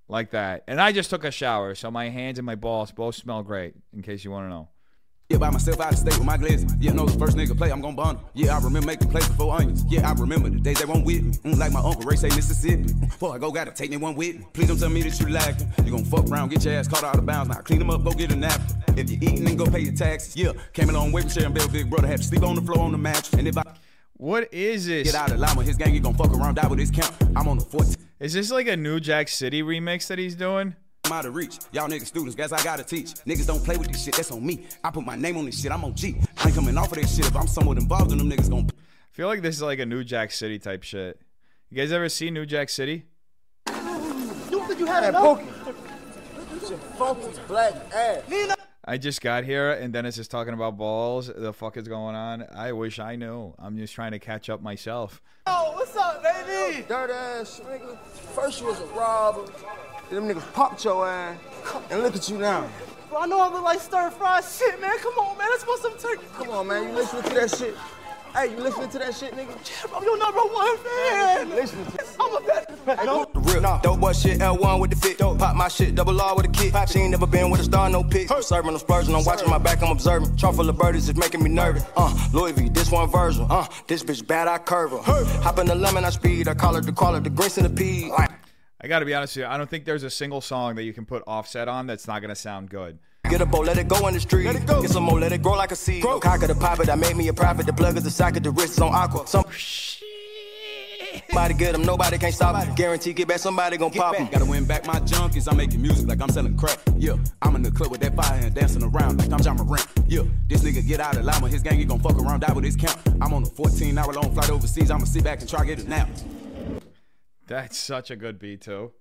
like 0.07 0.31
that. 0.31 0.63
And 0.67 0.79
I 0.79 0.91
just 0.91 1.09
took 1.09 1.23
a 1.23 1.31
shower, 1.31 1.73
so 1.73 1.89
my 1.89 2.09
hands 2.09 2.37
and 2.37 2.45
my 2.45 2.55
balls 2.55 2.91
both 2.91 3.15
smell 3.15 3.41
great 3.41 3.73
in 3.91 4.03
case 4.03 4.23
you 4.23 4.29
want 4.29 4.45
to 4.45 4.49
know. 4.49 4.69
Yeah, 5.31 5.37
by 5.37 5.49
myself 5.49 5.79
out 5.79 5.93
of 5.93 5.97
state 5.97 6.17
with 6.17 6.25
my 6.25 6.35
glizzy. 6.37 6.69
Yeah, 6.81 6.91
know 6.91 7.05
the 7.05 7.17
first 7.17 7.37
nigga 7.37 7.57
play, 7.57 7.71
I'm 7.71 7.79
gon' 7.79 7.95
bun 7.95 8.17
him. 8.17 8.25
Yeah, 8.33 8.57
I 8.57 8.59
remember 8.61 8.87
making 8.87 9.09
plays 9.09 9.25
before 9.29 9.55
onions. 9.55 9.85
Yeah, 9.87 10.09
I 10.09 10.11
remember 10.13 10.49
the 10.49 10.59
days 10.59 10.77
they 10.79 10.85
won't 10.85 11.05
with 11.05 11.23
me. 11.23 11.31
Mm, 11.53 11.57
like 11.57 11.71
my 11.71 11.79
uncle 11.79 12.01
Ray 12.01 12.17
say 12.17 12.27
Mississippi. 12.27 12.83
Mm, 12.83 12.99
Before 12.99 13.33
I 13.33 13.37
go, 13.37 13.49
gotta 13.49 13.71
take 13.71 13.91
me 13.91 13.95
one 13.95 14.15
with 14.15 14.37
me. 14.39 14.45
Please 14.51 14.67
don't 14.67 14.77
tell 14.77 14.89
me 14.89 15.01
that 15.03 15.17
you 15.21 15.29
lacking. 15.29 15.71
You 15.85 15.91
gon' 15.91 16.03
fuck 16.03 16.27
around, 16.29 16.49
get 16.49 16.65
your 16.65 16.73
ass 16.73 16.89
caught 16.89 17.05
out 17.05 17.15
of 17.17 17.25
bounds. 17.25 17.47
Now 17.47 17.61
clean 17.61 17.79
them 17.79 17.89
up, 17.89 18.03
go 18.03 18.11
get 18.11 18.29
a 18.33 18.35
nap. 18.35 18.59
If 18.97 19.09
you 19.09 19.19
eating, 19.21 19.45
then 19.45 19.55
go 19.55 19.65
pay 19.67 19.79
your 19.79 19.93
taxes. 19.93 20.35
Yeah, 20.35 20.51
came 20.73 20.89
a 20.89 20.91
long 20.91 21.13
way 21.13 21.21
from 21.21 21.29
sharing 21.31 21.53
Bill 21.53 21.69
Big 21.69 21.89
Brother. 21.89 22.07
Had 22.07 22.17
to 22.17 22.23
sleep 22.25 22.43
on 22.43 22.55
the 22.55 22.61
floor 22.61 22.79
on 22.79 22.91
the 22.91 22.97
mattress. 22.97 23.31
And 23.35 23.47
if 23.47 23.57
I 23.57 23.63
What 24.17 24.53
is 24.53 24.87
this? 24.87 25.09
get 25.09 25.15
out 25.15 25.31
of 25.31 25.39
line 25.39 25.55
with 25.55 25.65
his 25.67 25.77
gang, 25.77 25.93
he 25.93 26.01
gon' 26.01 26.13
fuck 26.15 26.33
around, 26.35 26.55
die 26.55 26.67
with 26.67 26.79
his 26.79 26.91
count. 26.91 27.13
I'm 27.37 27.47
on 27.47 27.57
the 27.57 27.63
14. 27.63 27.95
Is 28.19 28.33
this 28.33 28.51
like 28.51 28.67
a 28.67 28.75
New 28.75 28.99
Jack 28.99 29.29
City 29.29 29.63
remix 29.63 30.07
that 30.07 30.19
he's 30.19 30.35
doing? 30.35 30.75
I'm 31.11 31.17
out 31.17 31.25
of 31.25 31.35
reach. 31.35 31.59
Y'all 31.73 31.89
niggas 31.89 32.05
students, 32.05 32.35
guess 32.35 32.53
I 32.53 32.63
gotta 32.63 32.85
teach. 32.85 33.15
Niggas 33.25 33.45
don't 33.45 33.61
play 33.61 33.75
with 33.75 33.89
this 33.89 34.01
shit, 34.01 34.15
that's 34.15 34.31
on 34.31 34.45
me. 34.45 34.65
I 34.81 34.91
put 34.91 35.05
my 35.05 35.17
name 35.17 35.35
on 35.35 35.43
this 35.43 35.61
shit, 35.61 35.69
I'm 35.69 35.83
on 35.83 35.93
G. 35.93 36.15
I 36.37 36.47
ain't 36.47 36.55
coming 36.55 36.77
off 36.77 36.89
of 36.93 36.97
this 36.99 37.13
shit. 37.13 37.27
If 37.27 37.35
I'm 37.35 37.47
somewhat 37.47 37.77
involved 37.77 38.13
in 38.13 38.17
them 38.17 38.29
niggas 38.29 38.49
gon' 38.49 38.69
I 38.69 39.13
feel 39.13 39.27
like 39.27 39.41
this 39.41 39.57
is 39.57 39.61
like 39.61 39.79
a 39.79 39.85
New 39.85 40.05
Jack 40.05 40.31
City 40.31 40.57
type 40.57 40.83
shit. 40.83 41.19
You 41.69 41.75
guys 41.75 41.91
ever 41.91 42.07
see 42.07 42.31
New 42.31 42.45
Jack 42.45 42.69
City? 42.69 43.07
You 43.67 44.65
think 44.65 44.79
you 44.79 44.85
had 44.85 45.09
enough? 45.09 45.41
Your 46.69 46.77
funky 46.77 47.37
black 47.45 47.73
ass. 47.93 48.55
I 48.85 48.97
just 48.97 49.19
got 49.19 49.43
here 49.43 49.73
and 49.73 49.91
Dennis 49.91 50.17
is 50.17 50.29
talking 50.29 50.53
about 50.53 50.77
balls. 50.77 51.29
The 51.35 51.51
fuck 51.51 51.75
is 51.75 51.89
going 51.89 52.15
on? 52.15 52.45
I 52.55 52.71
wish 52.71 52.99
I 52.99 53.17
knew. 53.17 53.53
I'm 53.59 53.77
just 53.77 53.93
trying 53.93 54.11
to 54.11 54.19
catch 54.19 54.49
up 54.49 54.61
myself. 54.61 55.21
Oh, 55.45 55.73
what's 55.73 55.93
up, 55.97 56.23
baby? 56.23 56.85
Dirt 56.87 57.11
ass 57.11 57.59
nigga. 57.65 57.97
First 58.33 58.61
you 58.61 58.67
was 58.67 58.79
a 58.79 58.85
robber. 58.85 59.51
Then 60.11 60.27
them 60.27 60.35
niggas 60.35 60.53
popped 60.53 60.83
your 60.83 61.07
ass. 61.07 61.37
And 61.89 62.03
look 62.03 62.15
at 62.17 62.27
you 62.27 62.37
now. 62.37 62.67
Bro, 63.09 63.19
I 63.21 63.25
know 63.27 63.39
I 63.39 63.47
look 63.47 63.63
like 63.63 63.79
stir 63.79 64.09
fried 64.11 64.43
shit, 64.43 64.79
man. 64.81 64.97
Come 64.99 65.13
on, 65.19 65.37
man. 65.37 65.47
Let's 65.49 65.63
put 65.63 65.79
some 65.79 65.97
turkey. 65.97 66.25
Come 66.33 66.49
on, 66.49 66.67
man. 66.67 66.89
You 66.89 66.95
listening 66.95 67.23
to 67.23 67.29
that 67.29 67.55
shit? 67.55 67.75
Hey, 68.33 68.51
you 68.51 68.57
listening 68.57 68.89
to 68.89 68.99
that 68.99 69.15
shit, 69.15 69.33
nigga? 69.33 69.95
I'm 69.95 70.03
your 70.03 70.17
number 70.17 70.41
one 70.41 70.77
fan. 70.79 71.49
Listen 71.49 71.85
to 71.85 72.03
I'm 72.19 72.35
a 72.35 72.45
vet. 72.45 73.05
no. 73.05 73.25
Real 73.35 73.79
dope 73.81 73.99
boy 74.01 74.11
shit, 74.11 74.39
L1 74.39 74.79
with 74.81 74.89
the 74.89 74.95
fit. 74.97 75.17
Pop 75.17 75.55
my 75.55 75.69
shit, 75.69 75.95
double 75.95 76.19
R 76.19 76.35
with 76.35 76.45
a 76.45 76.49
kick. 76.49 76.73
She 76.89 76.99
ain't 76.99 77.11
never 77.11 77.27
been 77.27 77.49
with 77.49 77.61
a 77.61 77.63
star, 77.63 77.89
no 77.89 78.03
pics. 78.03 78.31
I'm 78.31 78.41
serving, 78.41 78.71
I'm 78.71 78.79
splurging, 78.79 79.15
I'm 79.15 79.23
watching 79.23 79.49
my 79.49 79.57
back, 79.57 79.81
I'm 79.81 79.91
observing. 79.91 80.35
Trunk 80.35 80.57
full 80.57 80.69
of 80.69 80.77
birdies 80.77 81.07
is 81.07 81.15
making 81.15 81.41
me 81.41 81.49
nervous. 81.49 81.83
Uh, 81.95 82.13
Louis 82.33 82.51
V, 82.51 82.69
this 82.69 82.91
one 82.91 83.09
version. 83.09 83.47
Uh, 83.49 83.65
this 83.87 84.03
bitch 84.03 84.25
bad, 84.27 84.49
I 84.49 84.57
curve 84.57 84.91
her. 84.91 85.25
Hop 85.41 85.59
in 85.59 85.67
the 85.67 85.75
lemon, 85.75 86.03
I 86.03 86.09
speed. 86.09 86.49
I 86.49 86.53
call 86.53 86.75
it 86.75 86.85
the 86.85 86.91
call 86.91 87.15
it 87.15 87.23
the 87.23 87.29
green 87.29 87.49
centipede. 87.49 88.11
I 88.83 88.87
got 88.87 88.99
to 88.99 89.05
be 89.05 89.13
honest 89.13 89.35
with 89.35 89.43
you. 89.43 89.49
I 89.49 89.57
don't 89.57 89.69
think 89.69 89.85
there's 89.85 90.03
a 90.03 90.09
single 90.09 90.41
song 90.41 90.75
that 90.75 90.83
you 90.83 90.93
can 90.93 91.05
put 91.05 91.23
offset 91.27 91.67
on 91.67 91.85
that's 91.85 92.07
not 92.07 92.19
going 92.21 92.29
to 92.29 92.35
sound 92.35 92.69
good. 92.69 92.97
Get 93.29 93.39
a 93.39 93.45
bowl, 93.45 93.63
let 93.63 93.77
it 93.77 93.87
go 93.87 94.07
in 94.07 94.15
the 94.15 94.19
street. 94.19 94.45
Let 94.45 94.55
it 94.55 94.65
go. 94.65 94.81
Get 94.81 94.89
some 94.89 95.03
more, 95.03 95.19
let 95.19 95.31
it 95.31 95.43
grow 95.43 95.53
like 95.53 95.71
a 95.71 95.75
seed. 95.75 96.01
Grow. 96.01 96.19
Cock 96.19 96.41
of 96.41 96.47
the 96.47 96.55
pop 96.55 96.79
it, 96.79 96.89
I 96.89 96.95
made 96.95 97.15
me 97.15 97.27
a 97.27 97.33
profit. 97.33 97.67
The 97.67 97.73
plug 97.73 97.95
is 97.95 98.03
the 98.03 98.09
socket, 98.09 98.43
the 98.43 98.51
wrist 98.51 98.73
is 98.73 98.79
on 98.79 98.93
aqua. 98.93 99.27
Some 99.27 99.45
Somebody 101.29 101.53
get 101.53 101.71
them, 101.73 101.83
nobody 101.83 102.17
can't 102.17 102.33
stop 102.33 102.61
it. 102.61 102.75
Guarantee 102.75 103.13
get 103.13 103.27
back, 103.27 103.39
somebody 103.39 103.77
gon' 103.77 103.91
pop 103.91 104.17
them. 104.17 104.27
Gotta 104.27 104.45
win 104.45 104.65
back 104.65 104.85
my 104.85 104.99
junkies. 105.01 105.49
I'm 105.49 105.57
making 105.57 105.81
music 105.81 106.09
like 106.09 106.21
I'm 106.21 106.29
selling 106.29 106.57
crack. 106.57 106.77
Yeah, 106.97 107.15
I'm 107.41 107.55
in 107.55 107.61
the 107.61 107.71
club 107.71 107.91
with 107.91 108.01
that 108.01 108.15
fire 108.15 108.37
hand 108.37 108.53
dancing 108.55 108.83
around 108.83 109.19
like 109.19 109.31
I'm 109.31 109.39
Ja 109.39 109.53
Morant. 109.53 109.87
Yeah, 110.07 110.23
this 110.49 110.63
nigga 110.63 110.85
get 110.85 110.99
out 110.99 111.15
of 111.15 111.23
line 111.23 111.41
with 111.41 111.53
his 111.53 111.61
gang, 111.61 111.77
he 111.77 111.85
gon' 111.85 111.99
fuck 111.99 112.19
around, 112.19 112.41
die 112.41 112.51
with 112.51 112.65
his 112.65 112.75
count. 112.75 112.97
I'm 113.21 113.33
on 113.33 113.43
a 113.43 113.45
14 113.45 113.97
hour 113.97 114.11
long 114.11 114.33
flight 114.33 114.49
overseas. 114.49 114.91
I'ma 114.91 115.05
sit 115.05 115.23
back 115.23 115.39
and 115.39 115.49
try 115.49 115.59
to 115.59 115.65
get 115.67 115.85
a 115.85 115.87
nap. 115.87 116.09
That's 117.51 117.77
such 117.77 118.09
a 118.11 118.15
good 118.15 118.39
beat, 118.39 118.61
too. 118.61 118.93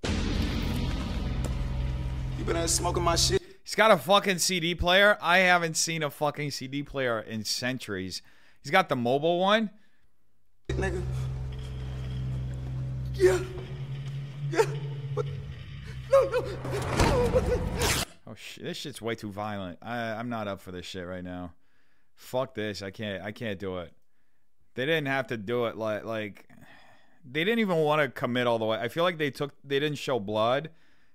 You 2.37 2.45
been 2.45 2.66
smoking 2.66 3.04
my 3.04 3.14
shit. 3.14 3.40
He's 3.62 3.76
got 3.76 3.92
a 3.92 3.97
fucking 3.97 4.38
CD 4.38 4.75
player. 4.75 5.16
I 5.23 5.38
haven't 5.38 5.76
seen 5.76 6.02
a 6.02 6.11
fucking 6.11 6.50
CD 6.50 6.83
player 6.83 7.21
in 7.21 7.45
centuries. 7.45 8.23
He's 8.61 8.73
got 8.73 8.88
the 8.88 8.97
mobile 8.97 9.38
one. 9.38 9.71
Nigga. 10.71 11.00
Yeah. 13.14 13.38
Yeah. 14.50 14.64
What? 15.14 15.26
No, 16.11 16.25
no. 16.25 16.45
Oh 18.26 18.35
shit! 18.35 18.64
This 18.64 18.78
shit's 18.78 19.00
way 19.00 19.14
too 19.14 19.30
violent. 19.30 19.78
I 19.80 19.97
I'm 20.14 20.28
not 20.28 20.49
up 20.49 20.61
for 20.61 20.73
this 20.73 20.87
shit 20.87 21.07
right 21.07 21.23
now. 21.23 21.52
Fuck 22.16 22.57
this. 22.57 22.83
I 22.83 22.90
can't. 22.90 23.23
I 23.23 23.30
can't 23.30 23.61
do 23.61 23.78
it. 23.78 23.92
They 24.75 24.87
didn't 24.87 25.07
have 25.07 25.28
to 25.28 25.37
do 25.37 25.66
it 25.66 25.76
like 25.76 26.04
like. 26.04 26.50
They 27.25 27.45
didn't 27.45 27.61
even 27.61 27.79
want 27.79 28.03
to 28.03 28.09
commit 28.09 28.47
all 28.47 28.59
the 28.59 28.65
way. 28.65 28.79
I 28.79 28.89
feel 28.89 29.05
like 29.05 29.19
they 29.19 29.31
took. 29.31 29.55
They 29.62 29.79
didn't 29.79 29.99
show 29.99 30.19
blood 30.19 30.71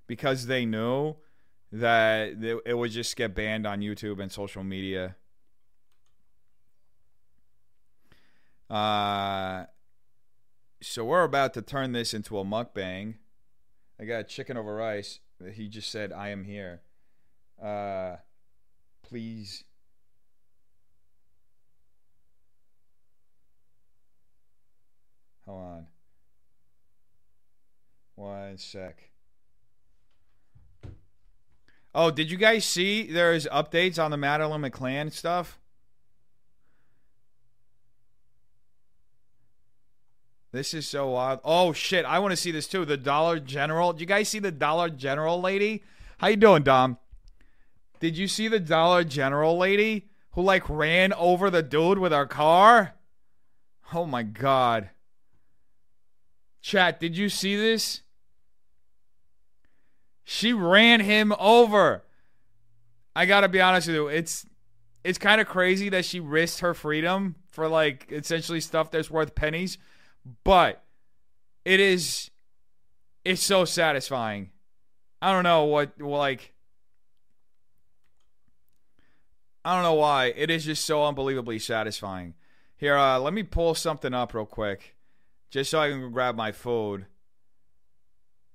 because 0.07 0.47
they 0.47 0.65
knew 0.65 1.15
that 1.71 2.61
it 2.65 2.77
would 2.77 2.91
just 2.91 3.15
get 3.15 3.35
banned 3.35 3.65
on 3.65 3.81
YouTube 3.81 4.21
and 4.21 4.31
social 4.31 4.63
media. 4.63 5.15
Uh, 8.69 9.65
so 10.81 11.03
we're 11.03 11.23
about 11.23 11.53
to 11.55 11.61
turn 11.61 11.91
this 11.91 12.13
into 12.13 12.39
a 12.39 12.45
mukbang. 12.45 13.15
I 13.99 14.05
got 14.05 14.27
chicken 14.27 14.57
over 14.57 14.75
rice. 14.75 15.19
He 15.53 15.67
just 15.67 15.91
said, 15.91 16.13
"I 16.13 16.29
am 16.29 16.43
here." 16.43 16.81
Uh, 17.61 18.17
please. 19.03 19.63
Hold 25.45 25.61
on. 25.61 25.87
One 28.15 28.57
sec. 28.57 29.09
Oh, 31.93 32.11
did 32.11 32.29
you 32.29 32.37
guys 32.37 32.65
see 32.65 33.03
there's 33.03 33.45
updates 33.47 34.03
on 34.03 34.11
the 34.11 34.17
Madeleine 34.17 34.61
McCann 34.61 35.11
stuff? 35.11 35.59
This 40.51 40.73
is 40.73 40.87
so 40.87 41.09
wild. 41.09 41.41
Oh 41.43 41.73
shit, 41.73 42.05
I 42.05 42.19
want 42.19 42.31
to 42.31 42.37
see 42.37 42.51
this 42.51 42.67
too. 42.67 42.85
The 42.85 42.95
Dollar 42.95 43.39
General. 43.39 43.91
Did 43.91 44.01
you 44.01 44.05
guys 44.05 44.29
see 44.29 44.39
the 44.39 44.53
Dollar 44.53 44.89
General 44.89 45.41
lady? 45.41 45.83
How 46.17 46.27
you 46.27 46.37
doing, 46.37 46.63
Dom? 46.63 46.97
Did 47.99 48.17
you 48.17 48.29
see 48.29 48.47
the 48.47 48.59
Dollar 48.61 49.03
General 49.03 49.57
lady 49.57 50.07
who 50.31 50.41
like 50.41 50.69
ran 50.69 51.11
over 51.13 51.49
the 51.49 51.61
dude 51.61 51.97
with 51.97 52.13
her 52.13 52.25
car? 52.25 52.93
Oh 53.93 54.05
my 54.05 54.23
god. 54.23 54.91
Chat, 56.61 57.01
did 57.01 57.17
you 57.17 57.27
see 57.27 57.57
this? 57.57 58.01
She 60.25 60.51
ran 60.53 61.01
him 61.01 61.33
over. 61.39 62.03
I 63.15 63.25
got 63.25 63.41
to 63.41 63.47
be 63.47 63.61
honest 63.61 63.87
with 63.87 63.95
you, 63.95 64.07
it's 64.07 64.45
it's 65.03 65.19
kind 65.19 65.39
of 65.39 65.47
crazy 65.47 65.87
that 65.89 66.03
she 66.03 66.19
risked 66.19 66.59
her 66.59 66.73
freedom 66.73 67.35
for 67.51 67.67
like 67.67 68.11
essentially 68.11 68.59
stuff 68.59 68.89
that's 68.89 69.09
worth 69.09 69.35
pennies, 69.35 69.77
but 70.43 70.83
it 71.63 71.79
is 71.79 72.31
it's 73.23 73.41
so 73.41 73.65
satisfying. 73.65 74.49
I 75.21 75.31
don't 75.31 75.43
know 75.43 75.65
what 75.65 76.01
like 76.01 76.53
I 79.63 79.75
don't 79.75 79.83
know 79.83 79.93
why. 79.93 80.33
It 80.35 80.49
is 80.49 80.65
just 80.65 80.85
so 80.85 81.05
unbelievably 81.05 81.59
satisfying. 81.59 82.33
Here, 82.77 82.97
uh, 82.97 83.19
let 83.19 83.33
me 83.33 83.43
pull 83.43 83.73
something 83.75 84.13
up 84.13 84.33
real 84.33 84.45
quick, 84.45 84.95
just 85.49 85.71
so 85.71 85.79
I 85.79 85.89
can 85.89 86.11
grab 86.11 86.35
my 86.35 86.51
food. 86.51 87.05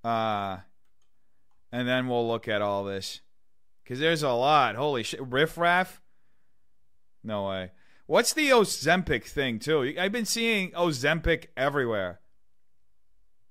Uh, 0.05 0.59
and 1.73 1.87
then 1.89 2.09
we'll 2.09 2.27
look 2.27 2.49
at 2.49 2.63
all 2.63 2.85
this, 2.85 3.21
because 3.83 3.99
there's 3.99 4.23
a 4.23 4.31
lot. 4.31 4.77
Holy 4.77 5.03
shit, 5.03 5.21
riffraff? 5.23 6.01
No 7.23 7.49
way. 7.49 7.73
What's 8.07 8.33
the 8.33 8.51
Ozempic 8.51 9.25
thing 9.25 9.59
too? 9.59 9.95
I've 9.99 10.13
been 10.13 10.25
seeing 10.25 10.73
Ozempic 10.73 11.47
everywhere. 11.57 12.21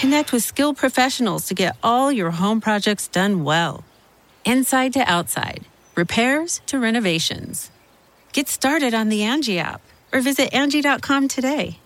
Connect 0.00 0.32
with 0.32 0.44
skilled 0.44 0.76
professionals 0.76 1.46
to 1.46 1.54
get 1.54 1.76
all 1.82 2.12
your 2.12 2.30
home 2.30 2.60
projects 2.60 3.08
done 3.08 3.42
well. 3.42 3.82
Inside 4.44 4.92
to 4.92 5.00
outside, 5.00 5.64
repairs 5.96 6.60
to 6.66 6.78
renovations. 6.78 7.72
Get 8.32 8.48
started 8.48 8.94
on 8.94 9.08
the 9.08 9.24
Angie 9.24 9.58
app 9.58 9.80
or 10.12 10.20
visit 10.20 10.54
Angie.com 10.54 11.26
today. 11.26 11.80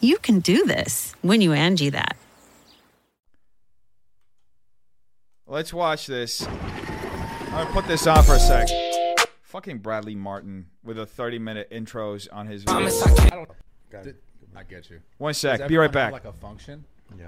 You 0.00 0.18
can 0.18 0.40
do 0.40 0.66
this 0.66 1.14
when 1.22 1.40
you 1.40 1.54
Angie 1.54 1.88
that. 1.88 2.14
Let's 5.46 5.72
watch 5.72 6.06
this. 6.06 6.46
I'm 6.46 7.50
gonna 7.52 7.70
put 7.70 7.86
this 7.86 8.06
on 8.06 8.22
for 8.22 8.34
a 8.34 8.38
sec. 8.38 8.68
Fucking 9.44 9.78
Bradley 9.78 10.14
Martyn 10.14 10.66
with 10.84 10.98
a 10.98 11.06
30 11.06 11.38
minute 11.38 11.70
intros 11.70 12.28
on 12.30 12.48
his. 12.48 12.66
videos. 12.66 13.02
I 13.06 13.30
don't 13.30 13.48
know. 13.48 14.12
I 14.54 14.62
get 14.64 14.90
you. 14.90 15.00
One 15.16 15.32
sec, 15.32 15.66
be 15.68 15.78
right 15.78 15.90
back. 15.90 16.12
Like 16.12 16.26
a 16.26 16.34
function. 16.34 16.84
Yeah. 17.18 17.26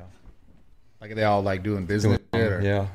Like 1.01 1.15
they 1.15 1.25
all 1.25 1.43
like 1.43 1.63
doing 1.63 1.87
business. 1.87 2.19
Doing- 2.33 2.51
shit, 2.51 2.63
yeah. 2.63 2.87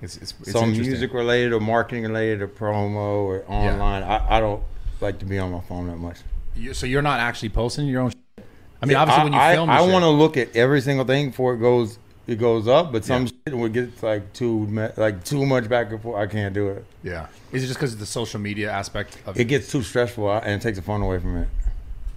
It's, 0.00 0.16
it's, 0.16 0.34
it's 0.40 0.50
Some 0.52 0.70
interesting. 0.70 0.88
music 0.90 1.12
related 1.14 1.52
or 1.52 1.60
marketing 1.60 2.02
related 2.02 2.42
or 2.42 2.48
promo 2.48 2.96
or 3.24 3.44
online. 3.46 4.02
I, 4.02 4.36
I 4.38 4.40
don't 4.40 4.62
like 5.00 5.20
to 5.20 5.24
be 5.24 5.38
on 5.38 5.52
my 5.52 5.60
phone 5.60 5.86
that 5.88 5.96
much. 5.98 6.18
You, 6.56 6.74
so 6.74 6.86
you're 6.86 7.02
not 7.02 7.20
actually 7.20 7.50
posting 7.50 7.86
your 7.86 8.02
own. 8.02 8.10
Shit? 8.10 8.44
I 8.82 8.86
mean, 8.86 8.92
Yeah, 8.94 9.02
obviously 9.02 9.24
when 9.24 9.32
you 9.34 9.38
I, 9.38 9.54
film, 9.54 9.70
I, 9.70 9.78
the 9.78 9.84
shit- 9.84 9.92
want 9.92 10.02
to 10.02 10.08
look 10.10 10.36
at 10.36 10.56
every 10.56 10.80
single 10.80 11.04
thing 11.06 11.30
before 11.30 11.54
it 11.54 11.58
goes 11.58 11.98
it 12.26 12.36
goes 12.36 12.66
up. 12.68 12.90
But 12.92 13.04
some 13.04 13.26
Yeah. 13.26 13.32
shit 13.46 13.56
would 13.56 13.72
get 13.72 14.02
like 14.02 14.32
too 14.32 14.66
me- 14.66 14.88
like 14.96 15.22
too 15.22 15.46
much 15.46 15.68
back 15.68 15.92
and 15.92 16.02
forth. 16.02 16.20
I 16.20 16.26
can't 16.30 16.52
do 16.52 16.68
it. 16.70 16.84
Yeah. 17.04 17.26
Is 17.52 17.62
it 17.62 17.68
just 17.68 17.78
because 17.78 17.92
of 17.92 18.00
the 18.00 18.06
social 18.06 18.40
media 18.40 18.72
aspect 18.72 19.18
of 19.26 19.38
It 19.38 19.44
gets 19.44 19.70
too 19.70 19.82
stressful 19.84 20.30
and 20.32 20.50
it 20.60 20.62
takes 20.62 20.78
the 20.78 20.82
fun 20.82 21.00
away 21.02 21.20
from 21.20 21.36
it. 21.36 21.48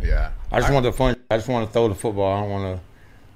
Yeah. 0.02 0.32
I 0.52 0.58
just 0.60 0.71
I- 0.71 0.74
want 0.74 0.86
the 0.86 0.91
fun. 0.91 1.15
I 1.30 1.38
just 1.38 1.48
want 1.50 1.67
to 1.67 1.71
throw 1.74 1.88
the 1.88 1.93
football. 1.95 2.36
I 2.36 2.41
don't 2.41 2.50
want 2.50 2.78
to 2.80 2.84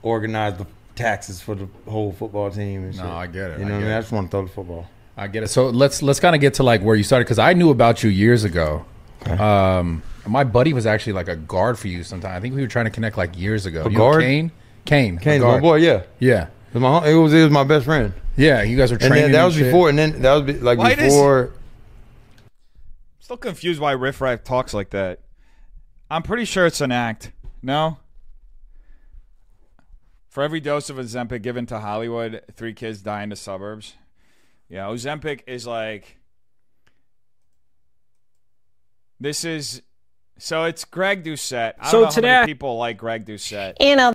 organize 0.02 0.58
the 0.58 0.66
taxes 0.96 1.42
for 1.42 1.56
the 1.56 1.68
whole 1.88 2.12
football 2.12 2.50
team. 2.52 2.84
And 2.86 2.96
No, 2.98 3.04
shit. 3.04 3.12
I 3.12 3.28
get 3.28 3.52
it. 3.52 3.60
You 3.60 3.66
I 3.66 3.68
know 3.70 3.74
what 3.76 3.80
I 3.80 3.84
mean? 3.84 3.92
it. 3.92 3.98
I 3.98 4.02
just 4.02 4.12
want 4.12 4.28
to 4.28 4.32
throw 4.32 4.42
the 4.46 4.52
football. 4.52 4.88
I 5.18 5.28
get 5.28 5.44
it. 5.44 5.48
So 5.50 5.70
let's 5.70 6.02
let's 6.02 6.20
kind 6.20 6.34
of 6.36 6.42
get 6.42 6.54
to 6.56 6.64
like 6.64 6.82
where 6.82 6.96
you 6.96 7.04
started 7.04 7.26
because 7.26 7.40
I 7.40 7.54
knew 7.54 7.70
about 7.72 8.04
you 8.04 8.10
years 8.10 8.44
ago. 8.44 8.86
Um, 9.28 10.02
my 10.26 10.44
buddy 10.46 10.72
was 10.74 10.86
actually 10.86 11.14
like 11.14 11.28
a 11.28 11.36
guard 11.36 11.78
for 11.78 11.88
you. 11.90 12.04
Sometime 12.04 12.36
I 12.36 12.40
think 12.40 12.56
we 12.56 12.62
were 12.62 12.68
trying 12.68 12.86
to 12.86 12.92
connect 12.92 13.18
like 13.18 13.38
years 13.38 13.66
ago. 13.66 13.84
A 13.86 13.90
You 13.90 13.98
guard? 13.98 14.22
Kane, 14.22 14.52
Kane, 14.86 15.18
a 15.18 15.20
Kane's 15.22 15.44
my 15.44 15.60
boy. 15.60 15.76
Yeah, 15.78 16.04
Yeah, 16.20 16.44
it 16.44 16.50
was 16.76 16.82
my, 16.82 17.08
it 17.10 17.14
was 17.16 17.34
it 17.34 17.44
was 17.44 17.52
my 17.52 17.64
best 17.66 17.84
friend. 17.86 18.14
yeah. 18.38 18.62
You 18.62 18.78
guys 18.78 18.92
were 18.92 18.98
And 18.98 19.08
training. 19.08 19.24
then 19.24 19.32
that 19.34 19.38
and 19.40 19.46
was 19.48 19.56
shit. 19.56 19.66
before, 19.66 19.90
and 19.90 19.98
then 20.00 20.22
that 20.22 20.34
was 20.34 20.44
be- 20.44 20.60
like 20.60 20.78
Why 20.80 20.96
does- 20.96 21.06
before. 21.14 21.52
Still 23.20 23.38
confused 23.38 23.80
why 23.80 23.92
Riff 23.92 24.22
Raff 24.22 24.44
talks 24.44 24.74
like 24.74 24.90
that. 24.92 25.20
I'm 26.10 26.24
pretty 26.24 26.46
sure 26.46 26.66
it's 26.66 26.82
an 26.82 26.92
act. 26.92 27.32
No? 27.62 27.98
For 30.30 30.44
every 30.44 30.60
dose 30.60 30.90
of 30.90 30.98
Ozempic 30.98 31.42
given 31.42 31.66
to 31.68 31.80
Hollywood, 31.80 32.44
three 32.56 32.74
kids 32.74 33.02
die 33.02 33.24
in 33.24 33.30
the 33.30 33.36
suburbs. 33.36 33.96
Yeah, 34.70 34.86
Ozempic 34.86 35.42
is 35.48 35.66
like. 35.66 36.18
This 39.20 39.44
is. 39.44 39.82
So 40.38 40.64
it's 40.66 40.86
Greg 40.86 41.24
Doucette. 41.26 41.74
I 41.80 41.90
So 41.92 42.02
don't 42.02 42.10
know 42.10 42.12
today- 42.12 42.28
how 42.30 42.40
many 42.42 42.54
people 42.54 42.78
like 42.78 42.98
Greg 42.98 43.26
Doucette. 43.26 43.74
You 43.80 43.96
know, 43.96 44.14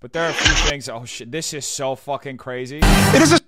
But 0.00 0.12
there 0.12 0.24
are 0.24 0.30
a 0.30 0.34
few 0.34 0.54
things. 0.70 0.88
Oh, 0.88 1.04
shit. 1.04 1.30
This 1.30 1.52
is 1.52 1.66
so 1.66 1.94
fucking 1.96 2.36
crazy. 2.38 2.80
It 2.82 3.22
is 3.22 3.32
a 3.32 3.40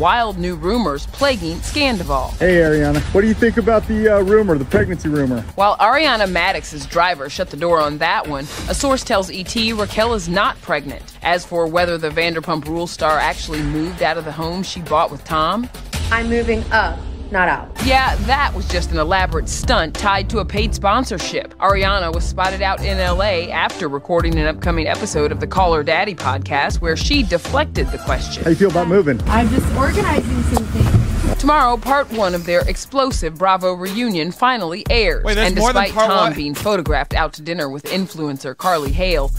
Wild 0.00 0.38
new 0.38 0.54
rumors 0.56 1.06
plaguing 1.08 1.58
Scandoval. 1.58 2.30
Hey, 2.38 2.56
Ariana, 2.56 3.02
what 3.12 3.20
do 3.20 3.26
you 3.26 3.34
think 3.34 3.58
about 3.58 3.86
the 3.86 4.08
uh, 4.08 4.22
rumor, 4.22 4.56
the 4.56 4.64
pregnancy 4.64 5.10
rumor? 5.10 5.42
While 5.56 5.76
Ariana 5.76 6.26
Madix's 6.26 6.86
driver 6.86 7.28
shut 7.28 7.50
the 7.50 7.58
door 7.58 7.78
on 7.78 7.98
that 7.98 8.26
one, 8.26 8.44
a 8.70 8.74
source 8.74 9.04
tells 9.04 9.28
ET 9.30 9.54
Raquel 9.54 10.14
is 10.14 10.26
not 10.26 10.58
pregnant. 10.62 11.02
As 11.20 11.44
for 11.44 11.66
whether 11.66 11.98
the 11.98 12.08
Vanderpump 12.08 12.64
Rules 12.64 12.90
star 12.90 13.18
actually 13.18 13.60
moved 13.60 14.02
out 14.02 14.16
of 14.16 14.24
the 14.24 14.32
home 14.32 14.62
she 14.62 14.80
bought 14.80 15.10
with 15.10 15.22
Tom, 15.24 15.68
I'm 16.10 16.30
moving 16.30 16.64
up, 16.72 16.98
not 17.32 17.48
out. 17.48 17.70
yeah, 17.84 18.16
that 18.26 18.52
was 18.54 18.66
just 18.68 18.90
an 18.90 18.98
elaborate 18.98 19.48
stunt 19.48 19.94
tied 19.94 20.28
to 20.30 20.38
a 20.38 20.44
paid 20.44 20.74
sponsorship. 20.74 21.56
Ariana 21.58 22.12
was 22.14 22.24
spotted 22.24 22.62
out 22.62 22.84
in 22.84 22.98
LA 22.98 23.52
after 23.52 23.88
recording 23.88 24.38
an 24.38 24.46
upcoming 24.46 24.86
episode 24.86 25.32
of 25.32 25.40
the 25.40 25.46
Call 25.46 25.72
Her 25.74 25.82
Daddy 25.82 26.14
podcast 26.14 26.80
where 26.80 26.96
she 26.96 27.22
deflected 27.22 27.88
the 27.88 27.98
question. 27.98 28.44
How 28.44 28.50
you 28.50 28.56
feel 28.56 28.70
about 28.70 28.88
moving? 28.88 29.20
I'm 29.26 29.48
just 29.50 29.66
organizing 29.76 30.42
some 30.54 30.64
things. 30.64 31.40
Tomorrow, 31.40 31.76
part 31.78 32.10
one 32.12 32.34
of 32.34 32.44
their 32.44 32.60
explosive 32.68 33.36
Bravo 33.38 33.72
reunion 33.72 34.30
finally 34.32 34.84
airs. 34.90 35.24
Wait, 35.24 35.34
there's 35.34 35.48
and 35.52 35.58
more 35.58 35.72
than 35.72 35.84
despite 35.84 35.94
part 35.94 36.10
Tom 36.10 36.24
one? 36.24 36.34
being 36.34 36.54
photographed 36.54 37.14
out 37.14 37.32
to 37.34 37.42
dinner 37.42 37.68
with 37.68 37.84
influencer 37.84 38.56
Carly 38.56 38.92
Hale, 38.92 39.30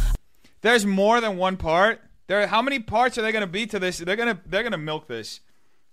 There's 0.62 0.86
more 0.86 1.21
than 1.21 1.38
one 1.38 1.58
part. 1.58 2.01
There, 2.27 2.47
how 2.47 2.62
many 2.62 2.80
parts 2.80 3.17
are 3.17 3.21
they 3.21 3.32
going 3.32 3.41
to 3.41 3.47
be 3.47 3.65
to 3.67 3.77
this? 3.77 3.97
They're 3.97 4.15
gonna 4.15 4.39
they're 4.45 4.63
gonna 4.63 4.77
milk 4.77 5.08
this. 5.08 5.41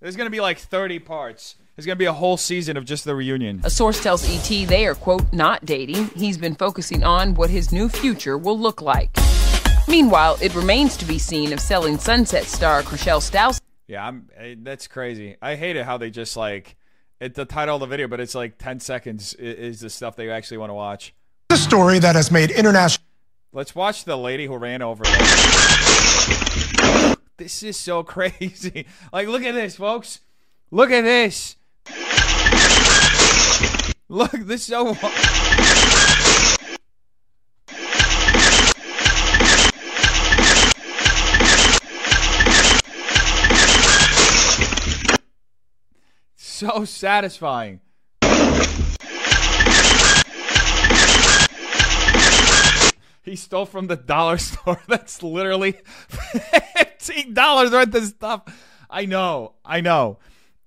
There's 0.01 0.15
going 0.17 0.27
to 0.27 0.31
be 0.31 0.41
like 0.41 0.59
30 0.59 1.01
parts. 1.01 1.57
There's 1.79 1.87
going 1.87 1.95
to 1.95 2.01
be 2.01 2.07
a 2.07 2.13
whole 2.13 2.37
season 2.37 2.77
of 2.77 2.85
just 2.85 3.05
the 3.05 3.15
reunion. 3.15 3.61
a 3.63 3.71
source 3.71 4.03
tells 4.03 4.29
ET 4.29 4.67
they 4.67 4.85
are, 4.85 4.97
quote, 4.97 5.33
not 5.33 5.65
dating. 5.65 6.07
He's 6.17 6.37
been 6.37 6.57
focusing 6.57 7.05
on 7.05 7.35
what 7.35 7.51
his 7.51 7.71
new 7.71 7.89
future 7.89 8.37
will 8.37 8.59
look 8.59 8.83
like. 8.83 9.11
Meanwhile, 9.87 10.39
it 10.43 10.53
remains 10.57 10.97
to 10.97 11.05
be 11.05 11.21
seen 11.21 11.53
if 11.53 11.61
Selling 11.61 11.97
Sunset 11.97 12.47
star 12.47 12.83
Chrishell 12.83 13.23
Stause 13.23 13.61
Yeah, 13.87 14.05
I'm. 14.05 14.29
eh, 14.37 14.57
That's 14.59 14.89
crazy. 14.89 15.37
I 15.41 15.55
hate 15.55 15.77
it 15.77 15.85
how 15.85 15.99
they 15.99 16.11
just 16.11 16.37
like 16.37 16.75
it. 17.21 17.35
The 17.35 17.45
title 17.45 17.77
of 17.77 17.81
the 17.83 17.87
video, 17.87 18.09
but 18.09 18.19
it's 18.19 18.35
like 18.35 18.59
10 18.59 18.81
seconds 18.81 19.37
i- 19.39 19.43
is 19.45 19.79
the 19.79 19.89
stuff 19.89 20.17
they 20.17 20.29
actually 20.31 20.57
want 20.59 20.71
to 20.71 20.75
watch. 20.75 21.15
The 21.51 21.57
story 21.59 22.01
that 22.01 22.17
has 22.17 22.33
made 22.33 22.51
international. 22.51 23.05
Let's 23.53 23.77
watch 23.77 24.03
the 24.03 24.17
lady 24.19 24.47
who 24.47 24.57
ran 24.57 24.83
over. 24.83 25.05
This 27.37 27.63
is 27.63 27.77
so 27.77 28.03
crazy. 28.03 28.87
Like, 29.13 29.29
look 29.29 29.45
at 29.45 29.55
this, 29.55 29.77
folks. 29.77 30.23
Look 30.73 30.91
at 30.91 31.03
this. 31.03 31.55
Look, 34.09 34.33
this 34.33 34.63
is 34.63 34.67
so. 34.67 34.97
So 46.37 46.85
satisfying. 46.85 47.81
He 53.23 53.37
stole 53.37 53.67
from 53.67 53.87
the 53.87 53.97
dollar 53.97 54.39
store. 54.39 54.81
That's 54.89 55.23
literally 55.23 55.73
fifteen 56.09 57.35
dollars 57.35 57.71
worth 57.71 57.95
of 57.95 58.05
stuff. 58.05 58.43
I 58.91 59.05
know, 59.05 59.53
I 59.65 59.83
know. 59.83 60.19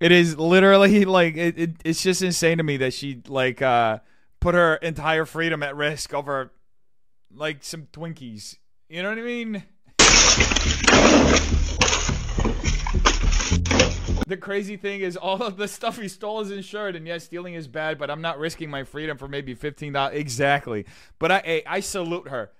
It 0.02 0.10
is 0.10 0.36
literally 0.36 1.04
like 1.04 1.36
it, 1.36 1.56
it, 1.56 1.70
it's 1.84 2.02
just 2.02 2.22
insane 2.22 2.58
to 2.58 2.64
me 2.64 2.76
that 2.78 2.92
she 2.92 3.22
like 3.28 3.62
uh 3.62 4.00
put 4.40 4.56
her 4.56 4.74
entire 4.74 5.24
freedom 5.24 5.62
at 5.62 5.76
risk 5.76 6.12
over 6.12 6.50
like 7.32 7.62
some 7.62 7.86
Twinkies. 7.92 8.56
You 8.88 9.04
know 9.04 9.10
what 9.10 9.18
I 9.18 9.22
mean? 9.22 9.62
The 14.26 14.36
crazy 14.40 14.76
thing 14.76 15.02
is, 15.02 15.16
all 15.16 15.40
of 15.40 15.56
the 15.56 15.68
stuff 15.68 16.00
he 16.00 16.08
stole 16.08 16.40
is 16.40 16.50
insured, 16.50 16.96
and 16.96 17.06
yes, 17.06 17.22
stealing 17.22 17.54
is 17.54 17.68
bad, 17.68 17.96
but 17.96 18.10
I'm 18.10 18.22
not 18.22 18.40
risking 18.40 18.70
my 18.70 18.82
freedom 18.82 19.16
for 19.16 19.28
maybe 19.28 19.54
fifteen 19.54 19.92
dollars. 19.92 20.18
Exactly. 20.18 20.84
But 21.20 21.30
I, 21.30 21.36
I, 21.46 21.62
I 21.76 21.80
salute 21.80 22.26
her. 22.26 22.50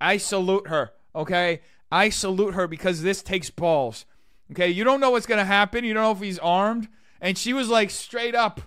I 0.00 0.16
salute 0.16 0.66
her. 0.66 0.90
Okay, 1.14 1.60
I 1.92 2.08
salute 2.08 2.54
her 2.54 2.66
because 2.66 3.02
this 3.02 3.22
takes 3.22 3.50
balls. 3.50 4.04
Okay, 4.52 4.68
you 4.68 4.84
don't 4.84 5.00
know 5.00 5.10
what's 5.10 5.26
gonna 5.26 5.44
happen. 5.44 5.84
You 5.84 5.94
don't 5.94 6.02
know 6.02 6.12
if 6.12 6.20
he's 6.20 6.38
armed, 6.38 6.88
and 7.20 7.36
she 7.36 7.52
was 7.52 7.68
like 7.68 7.90
straight 7.90 8.34
up, 8.34 8.60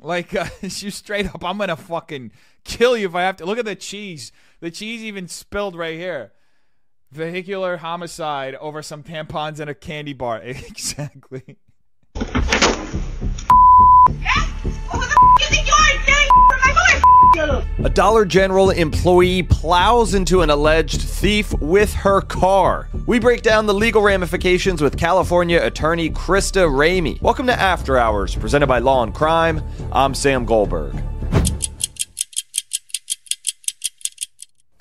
like 0.00 0.34
uh, 0.34 0.46
straight 0.68 1.26
up. 1.26 1.44
I'm 1.44 1.58
gonna 1.58 1.76
fucking 1.76 2.32
kill 2.64 2.96
you 2.96 3.08
if 3.08 3.14
I 3.14 3.22
have 3.22 3.36
to. 3.36 3.46
Look 3.46 3.58
at 3.58 3.64
the 3.64 3.74
cheese. 3.74 4.32
The 4.60 4.70
cheese 4.70 5.02
even 5.02 5.28
spilled 5.28 5.76
right 5.76 5.96
here 5.96 6.32
vehicular 7.12 7.76
homicide 7.76 8.54
over 8.56 8.82
some 8.82 9.02
tampons 9.02 9.60
and 9.60 9.70
a 9.70 9.74
candy 9.74 10.14
bar. 10.14 10.40
exactly. 10.42 11.58
A 17.42 17.90
Dollar 17.90 18.24
General 18.24 18.70
employee 18.70 19.42
plows 19.42 20.14
into 20.14 20.42
an 20.42 20.50
alleged 20.50 21.00
thief 21.00 21.52
with 21.54 21.92
her 21.94 22.20
car. 22.20 22.88
We 23.06 23.18
break 23.18 23.42
down 23.42 23.66
the 23.66 23.74
legal 23.74 24.00
ramifications 24.00 24.80
with 24.80 24.96
California 24.96 25.60
attorney 25.60 26.08
Krista 26.08 26.70
Ramey. 26.70 27.20
Welcome 27.20 27.48
to 27.48 27.60
After 27.60 27.98
Hours, 27.98 28.36
presented 28.36 28.68
by 28.68 28.78
Law 28.78 29.02
and 29.02 29.12
Crime. 29.12 29.60
I'm 29.90 30.14
Sam 30.14 30.44
Goldberg. 30.44 30.94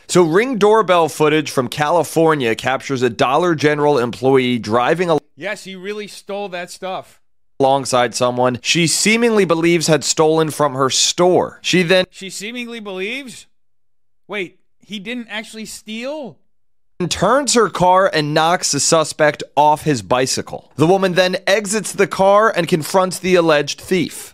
So, 0.07 0.23
ring 0.23 0.59
doorbell 0.59 1.09
footage 1.09 1.49
from 1.49 1.67
California 1.67 2.53
captures 2.53 3.01
a 3.01 3.09
Dollar 3.09 3.55
General 3.55 3.97
employee 3.97 4.59
driving 4.59 5.09
a 5.09 5.17
Yes, 5.35 5.63
he 5.63 5.75
really 5.75 6.07
stole 6.07 6.49
that 6.49 6.69
stuff. 6.69 7.20
Alongside 7.61 8.15
someone 8.15 8.57
she 8.63 8.87
seemingly 8.87 9.45
believes 9.45 9.85
had 9.85 10.03
stolen 10.03 10.49
from 10.49 10.73
her 10.73 10.89
store. 10.89 11.59
She 11.61 11.83
then 11.83 12.05
She 12.09 12.31
seemingly 12.31 12.79
believes. 12.79 13.45
Wait, 14.27 14.57
he 14.79 14.97
didn't 14.97 15.27
actually 15.29 15.65
steal? 15.65 16.37
turns 17.07 17.53
her 17.53 17.69
car 17.69 18.09
and 18.13 18.33
knocks 18.33 18.71
the 18.71 18.79
suspect 18.79 19.43
off 19.55 19.83
his 19.83 20.01
bicycle. 20.01 20.71
The 20.75 20.87
woman 20.87 21.13
then 21.13 21.37
exits 21.47 21.93
the 21.93 22.07
car 22.07 22.51
and 22.55 22.67
confronts 22.67 23.19
the 23.19 23.35
alleged 23.35 23.79
thief. 23.79 24.33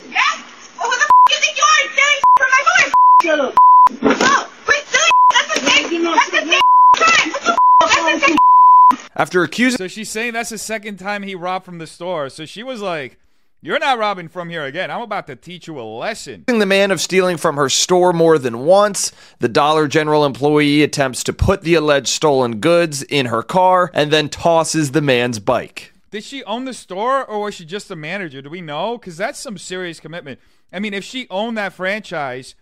After 9.17 9.41
accusing 9.41 9.79
So 9.79 9.87
she's 9.87 10.09
saying 10.09 10.33
that's 10.33 10.51
the 10.51 10.59
second 10.59 10.97
time 10.97 11.23
he 11.23 11.33
robbed 11.33 11.65
from 11.65 11.79
the 11.79 11.87
store. 11.87 12.29
So 12.29 12.45
she 12.45 12.61
was 12.61 12.81
like, 12.81 13.17
You're 13.61 13.79
not 13.79 13.97
robbing 13.97 14.27
from 14.29 14.49
here 14.49 14.63
again. 14.63 14.91
I'm 14.91 15.01
about 15.01 15.25
to 15.27 15.35
teach 15.35 15.65
you 15.65 15.79
a 15.79 15.81
lesson. 15.81 16.43
the 16.47 16.65
man 16.67 16.91
of 16.91 17.01
stealing 17.01 17.37
from 17.37 17.55
her 17.55 17.67
store 17.67 18.13
more 18.13 18.37
than 18.37 18.59
once, 18.59 19.11
the 19.39 19.49
Dollar 19.49 19.87
General 19.87 20.23
employee 20.23 20.83
attempts 20.83 21.23
to 21.23 21.33
put 21.33 21.63
the 21.63 21.73
alleged 21.73 22.09
stolen 22.09 22.59
goods 22.59 23.01
in 23.01 23.25
her 23.25 23.41
car 23.41 23.89
and 23.91 24.11
then 24.11 24.29
tosses 24.29 24.91
the 24.91 25.01
man's 25.01 25.39
bike. 25.39 25.93
Did 26.11 26.23
she 26.23 26.43
own 26.43 26.65
the 26.65 26.73
store 26.73 27.25
or 27.25 27.41
was 27.41 27.55
she 27.55 27.65
just 27.65 27.89
a 27.89 27.95
manager? 27.95 28.43
Do 28.43 28.51
we 28.51 28.61
know? 28.61 28.99
Because 28.99 29.17
that's 29.17 29.39
some 29.39 29.57
serious 29.57 29.99
commitment. 29.99 30.39
I 30.71 30.79
mean, 30.79 30.93
if 30.93 31.03
she 31.03 31.27
owned 31.31 31.57
that 31.57 31.73
franchise, 31.73 32.53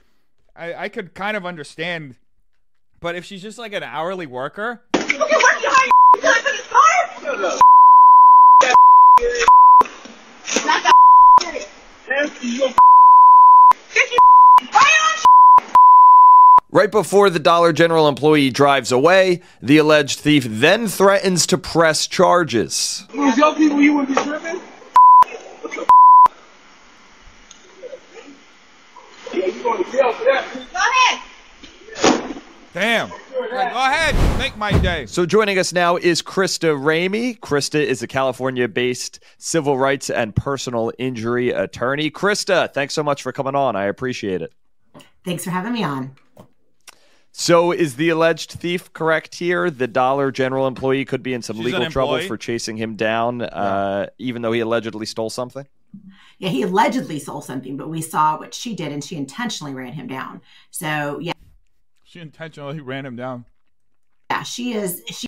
I, 0.56 0.74
I 0.74 0.90
could 0.90 1.14
kind 1.14 1.36
of 1.36 1.46
understand. 1.46 2.16
But 3.02 3.16
if 3.16 3.26
she's 3.26 3.42
just 3.42 3.58
like 3.58 3.74
an 3.74 3.84
hourly 3.84 4.26
worker, 4.26 4.84
Right 16.72 16.92
before 16.92 17.30
the 17.30 17.40
Dollar 17.40 17.74
General 17.74 18.08
employee 18.08 18.52
drives 18.52 18.92
away, 18.92 19.42
the 19.62 19.78
alleged 19.78 20.20
thief 20.20 20.46
then 20.48 20.88
threatens 20.88 21.46
to 21.48 21.58
press 21.58 22.08
charges. 22.08 23.06
People 23.12 23.82
you 23.82 23.96
would 23.96 24.08
be. 24.08 24.16
Damn. 32.74 33.12
Like, 33.40 33.74
go 33.74 33.80
ahead, 33.80 34.40
make 34.40 34.56
my 34.58 34.72
day. 34.80 35.06
So 35.06 35.26
joining 35.26 35.60
us 35.60 35.74
now 35.74 35.98
is 35.98 36.22
Krista 36.22 36.78
Ramey. 36.78 37.38
Krista 37.40 37.84
is 37.84 38.02
a 38.02 38.08
California-based 38.08 39.20
civil 39.38 39.78
rights 39.78 40.10
and 40.10 40.34
personal 40.36 40.92
injury 40.98 41.50
attorney. 41.50 42.10
Krista, 42.10 42.74
thanks 42.74 42.94
so 42.94 43.04
much 43.04 43.22
for 43.22 43.32
coming 43.32 43.56
on. 43.56 43.76
I 43.76 43.86
appreciate 43.86 44.42
it. 44.42 44.54
Thanks 45.26 45.44
for 45.44 45.50
having 45.50 45.74
me 45.74 45.84
on. 45.84 46.16
So 47.34 47.74
is 47.74 47.98
the 47.98 48.10
alleged 48.10 48.52
thief 48.52 48.94
correct 48.94 49.36
here? 49.36 49.70
The 49.70 49.88
Dollar 49.88 50.32
General 50.32 50.68
employee 50.68 51.04
could 51.04 51.22
be 51.22 51.34
in 51.34 51.42
some 51.42 51.58
She's 51.58 51.66
legal 51.66 51.90
trouble 51.90 52.20
for 52.22 52.38
chasing 52.38 52.78
him 52.78 52.96
down, 52.96 53.42
uh, 53.42 54.08
even 54.18 54.42
though 54.44 54.54
he 54.54 54.62
allegedly 54.62 55.06
stole 55.06 55.30
something. 55.30 55.68
Yeah, 56.38 56.50
he 56.50 56.62
allegedly 56.62 57.20
stole 57.20 57.42
something, 57.42 57.76
but 57.76 57.90
we 57.90 58.02
saw 58.02 58.38
what 58.38 58.54
she 58.54 58.76
did 58.76 58.94
and 58.94 59.04
she 59.04 59.18
intentionally 59.18 59.74
ran 59.74 59.92
him 59.92 60.08
down. 60.08 60.42
So, 60.72 61.20
yeah, 61.20 61.34
She 62.16 62.22
intentionally 62.22 62.80
ran 62.80 63.06
him 63.06 63.18
down. 63.18 63.44
yeah 64.32 64.42
she 64.42 64.72
is 64.72 65.04
she 65.10 65.28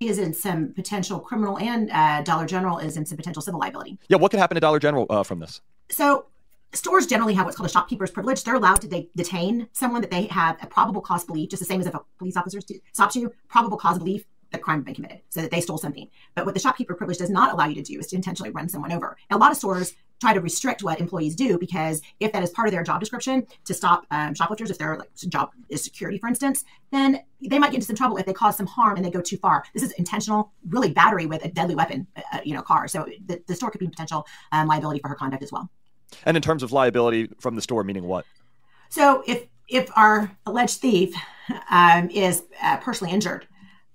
is 0.00 0.18
in 0.18 0.34
some 0.34 0.72
potential 0.74 1.20
criminal 1.20 1.56
and 1.60 1.92
uh, 1.92 2.22
Dollar 2.22 2.44
General 2.44 2.78
is 2.78 2.96
in 2.96 3.06
some 3.06 3.16
potential 3.16 3.40
civil 3.40 3.60
liability. 3.60 4.00
Yeah, 4.08 4.16
what 4.16 4.32
could 4.32 4.40
happen 4.40 4.56
to 4.56 4.60
Dollar 4.60 4.80
General 4.80 5.06
uh, 5.08 5.22
from 5.22 5.38
this? 5.38 5.60
So 5.90 6.26
stores 6.72 7.06
generally 7.06 7.34
have 7.34 7.44
what's 7.44 7.56
called 7.56 7.70
a 7.70 7.72
shopkeeper's 7.72 8.10
privilege. 8.10 8.42
They're 8.42 8.56
allowed 8.56 8.80
to 8.80 8.88
de- 8.88 9.10
detain 9.14 9.68
someone 9.74 10.00
that 10.00 10.10
they 10.10 10.24
have 10.24 10.56
a 10.60 10.66
probable 10.66 11.02
cause 11.02 11.24
belief, 11.24 11.50
just 11.50 11.60
the 11.60 11.66
same 11.66 11.80
as 11.80 11.86
if 11.86 11.94
a 11.94 12.00
police 12.18 12.36
officer 12.36 12.58
stops 12.92 13.14
you, 13.14 13.32
probable 13.48 13.76
cause 13.76 13.98
belief 13.98 14.24
that 14.50 14.60
crime 14.60 14.78
has 14.78 14.84
been 14.84 14.94
committed, 14.96 15.20
so 15.28 15.40
that 15.40 15.52
they 15.52 15.60
stole 15.60 15.78
something. 15.78 16.08
But 16.34 16.46
what 16.46 16.54
the 16.54 16.60
shopkeeper 16.60 16.94
privilege 16.94 17.18
does 17.18 17.30
not 17.30 17.52
allow 17.52 17.66
you 17.66 17.76
to 17.76 17.82
do 17.82 18.00
is 18.00 18.08
to 18.08 18.16
intentionally 18.16 18.50
run 18.50 18.68
someone 18.68 18.90
over. 18.90 19.16
And 19.30 19.36
a 19.36 19.40
lot 19.40 19.52
of 19.52 19.56
stores 19.56 19.94
try 20.22 20.32
to 20.32 20.40
restrict 20.40 20.84
what 20.84 21.00
employees 21.00 21.34
do 21.34 21.58
because 21.58 22.00
if 22.20 22.32
that 22.32 22.42
is 22.42 22.50
part 22.50 22.68
of 22.68 22.72
their 22.72 22.84
job 22.84 23.00
description 23.00 23.44
to 23.64 23.74
stop 23.74 24.06
um, 24.12 24.34
shoplifters, 24.34 24.70
if 24.70 24.78
their 24.78 24.96
like 24.96 25.12
job 25.28 25.50
is 25.68 25.82
security, 25.82 26.16
for 26.16 26.28
instance, 26.28 26.64
then 26.92 27.20
they 27.40 27.58
might 27.58 27.72
get 27.72 27.76
into 27.76 27.86
some 27.88 27.96
trouble 27.96 28.16
if 28.18 28.24
they 28.24 28.32
cause 28.32 28.56
some 28.56 28.66
harm 28.66 28.96
and 28.96 29.04
they 29.04 29.10
go 29.10 29.20
too 29.20 29.36
far. 29.36 29.64
This 29.74 29.82
is 29.82 29.90
intentional, 29.92 30.52
really 30.68 30.92
battery 30.92 31.26
with 31.26 31.44
a 31.44 31.48
deadly 31.48 31.74
weapon, 31.74 32.06
uh, 32.32 32.38
you 32.44 32.54
know, 32.54 32.62
car. 32.62 32.86
So 32.86 33.08
the, 33.26 33.42
the 33.48 33.54
store 33.56 33.72
could 33.72 33.80
be 33.80 33.88
potential 33.88 34.24
um, 34.52 34.68
liability 34.68 35.00
for 35.00 35.08
her 35.08 35.16
conduct 35.16 35.42
as 35.42 35.50
well. 35.50 35.68
And 36.24 36.36
in 36.36 36.42
terms 36.42 36.62
of 36.62 36.70
liability 36.70 37.30
from 37.40 37.56
the 37.56 37.62
store, 37.62 37.82
meaning 37.82 38.04
what? 38.04 38.24
So 38.90 39.24
if 39.26 39.46
if 39.68 39.90
our 39.96 40.30
alleged 40.46 40.78
thief 40.78 41.14
um, 41.70 42.10
is 42.10 42.44
uh, 42.62 42.76
personally 42.76 43.12
injured 43.12 43.48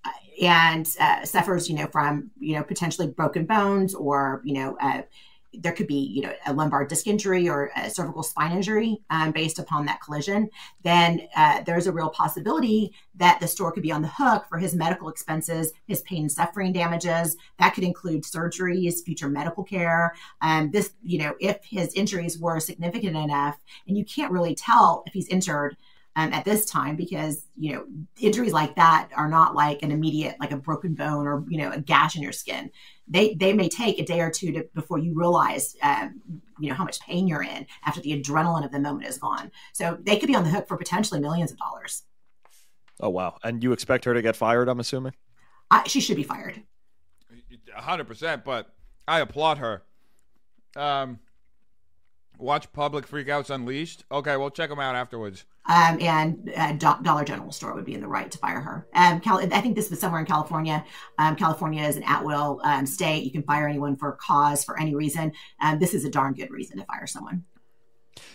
uh, 0.03 0.09
and 0.41 0.89
uh, 0.99 1.23
suffers, 1.23 1.69
you 1.69 1.75
know, 1.75 1.87
from 1.87 2.31
you 2.37 2.55
know 2.55 2.63
potentially 2.63 3.07
broken 3.07 3.45
bones 3.45 3.95
or 3.95 4.41
you 4.43 4.55
know 4.55 4.75
uh, 4.81 5.03
there 5.53 5.71
could 5.71 5.87
be 5.87 5.95
you 5.95 6.21
know 6.21 6.33
a 6.45 6.53
lumbar 6.53 6.85
disc 6.85 7.07
injury 7.07 7.49
or 7.49 7.71
a 7.75 7.89
cervical 7.89 8.23
spine 8.23 8.51
injury 8.51 8.99
um, 9.09 9.31
based 9.31 9.59
upon 9.59 9.85
that 9.85 10.01
collision, 10.01 10.49
then 10.83 11.21
uh, 11.35 11.61
there's 11.61 11.87
a 11.87 11.91
real 11.91 12.09
possibility 12.09 12.93
that 13.15 13.39
the 13.39 13.47
store 13.47 13.71
could 13.71 13.83
be 13.83 13.91
on 13.91 14.01
the 14.01 14.07
hook 14.07 14.45
for 14.49 14.57
his 14.57 14.75
medical 14.75 15.09
expenses, 15.09 15.71
his 15.87 16.01
pain 16.01 16.23
and 16.23 16.31
suffering 16.31 16.71
damages. 16.73 17.35
That 17.59 17.73
could 17.73 17.83
include 17.83 18.23
surgeries, 18.23 19.03
future 19.03 19.29
medical 19.29 19.63
care. 19.63 20.13
Um, 20.41 20.71
this, 20.71 20.93
you 21.01 21.19
know, 21.19 21.35
if 21.39 21.59
his 21.63 21.93
injuries 21.93 22.37
were 22.37 22.59
significant 22.59 23.15
enough, 23.15 23.57
and 23.87 23.97
you 23.97 24.05
can't 24.05 24.31
really 24.31 24.55
tell 24.55 25.03
if 25.05 25.13
he's 25.13 25.27
injured 25.29 25.77
um, 26.17 26.33
at 26.33 26.43
this 26.43 26.65
time 26.65 26.97
because 26.97 27.45
you 27.55 27.71
know 27.73 27.85
injuries 28.19 28.51
like 28.51 28.75
that 28.75 29.09
are 29.15 29.29
not 29.29 29.55
like 29.55 29.81
an 29.83 29.91
immediate 29.91 30.35
like 30.39 30.51
a 30.51 30.57
broken 30.57 30.93
bone 30.93 31.25
or 31.25 31.45
you 31.47 31.57
know 31.57 31.71
a 31.71 31.79
gash 31.79 32.17
in 32.17 32.21
your 32.21 32.33
skin 32.33 32.69
they 33.07 33.35
they 33.35 33.53
may 33.53 33.69
take 33.69 33.97
a 33.99 34.03
day 34.03 34.19
or 34.19 34.29
two 34.29 34.51
to 34.51 34.67
before 34.73 34.97
you 34.97 35.13
realize 35.13 35.77
um, 35.81 36.21
you 36.59 36.67
know 36.67 36.75
how 36.75 36.83
much 36.83 36.99
pain 36.99 37.27
you're 37.27 37.43
in 37.43 37.65
after 37.85 38.01
the 38.01 38.21
adrenaline 38.21 38.65
of 38.65 38.71
the 38.71 38.79
moment 38.79 39.07
is 39.07 39.17
gone 39.17 39.49
so 39.71 39.97
they 40.01 40.17
could 40.17 40.27
be 40.27 40.35
on 40.35 40.43
the 40.43 40.49
hook 40.49 40.67
for 40.67 40.75
potentially 40.75 41.21
millions 41.21 41.51
of 41.51 41.57
dollars 41.57 42.03
Oh 42.99 43.09
wow! 43.09 43.37
And 43.43 43.61
you 43.61 43.73
expect 43.73 44.05
her 44.05 44.15
to 44.15 44.23
get 44.23 44.35
fired? 44.35 44.67
I'm 44.67 44.79
assuming. 44.79 45.13
I, 45.69 45.87
she 45.87 45.99
should 45.99 46.15
be 46.15 46.23
fired 46.23 46.63
hundred 47.81 48.07
percent. 48.07 48.43
But 48.43 48.67
I 49.07 49.19
applaud 49.19 49.57
her. 49.59 49.83
Um, 50.75 51.19
watch 52.37 52.71
Public 52.73 53.07
Freakouts 53.07 53.49
Unleashed. 53.49 54.05
Okay, 54.11 54.37
we'll 54.37 54.49
check 54.49 54.69
them 54.69 54.79
out 54.79 54.95
afterwards. 54.95 55.45
um, 55.65 55.97
and 56.01 56.51
uh, 56.55 56.71
Do- 56.73 57.03
Dollar 57.03 57.23
General 57.25 57.51
store 57.51 57.73
would 57.73 57.85
be 57.85 57.93
in 57.93 58.01
the 58.01 58.07
right 58.07 58.31
to 58.31 58.37
fire 58.37 58.61
her. 58.61 58.87
Um, 58.93 59.19
Cal- 59.19 59.39
I 59.39 59.61
think 59.61 59.75
this 59.75 59.89
was 59.89 59.99
somewhere 59.99 60.21
in 60.21 60.25
California. 60.25 60.85
Um, 61.17 61.35
California 61.35 61.83
is 61.83 61.97
an 61.97 62.03
at-will 62.03 62.61
um, 62.63 62.85
state. 62.85 63.23
You 63.25 63.31
can 63.31 63.43
fire 63.43 63.67
anyone 63.67 63.95
for 63.97 64.09
a 64.09 64.15
cause 64.15 64.63
for 64.63 64.79
any 64.79 64.95
reason. 64.95 65.33
Um, 65.61 65.79
this 65.79 65.93
is 65.93 66.05
a 66.05 66.09
darn 66.09 66.33
good 66.33 66.51
reason 66.51 66.77
to 66.77 66.85
fire 66.85 67.05
someone. 67.07 67.43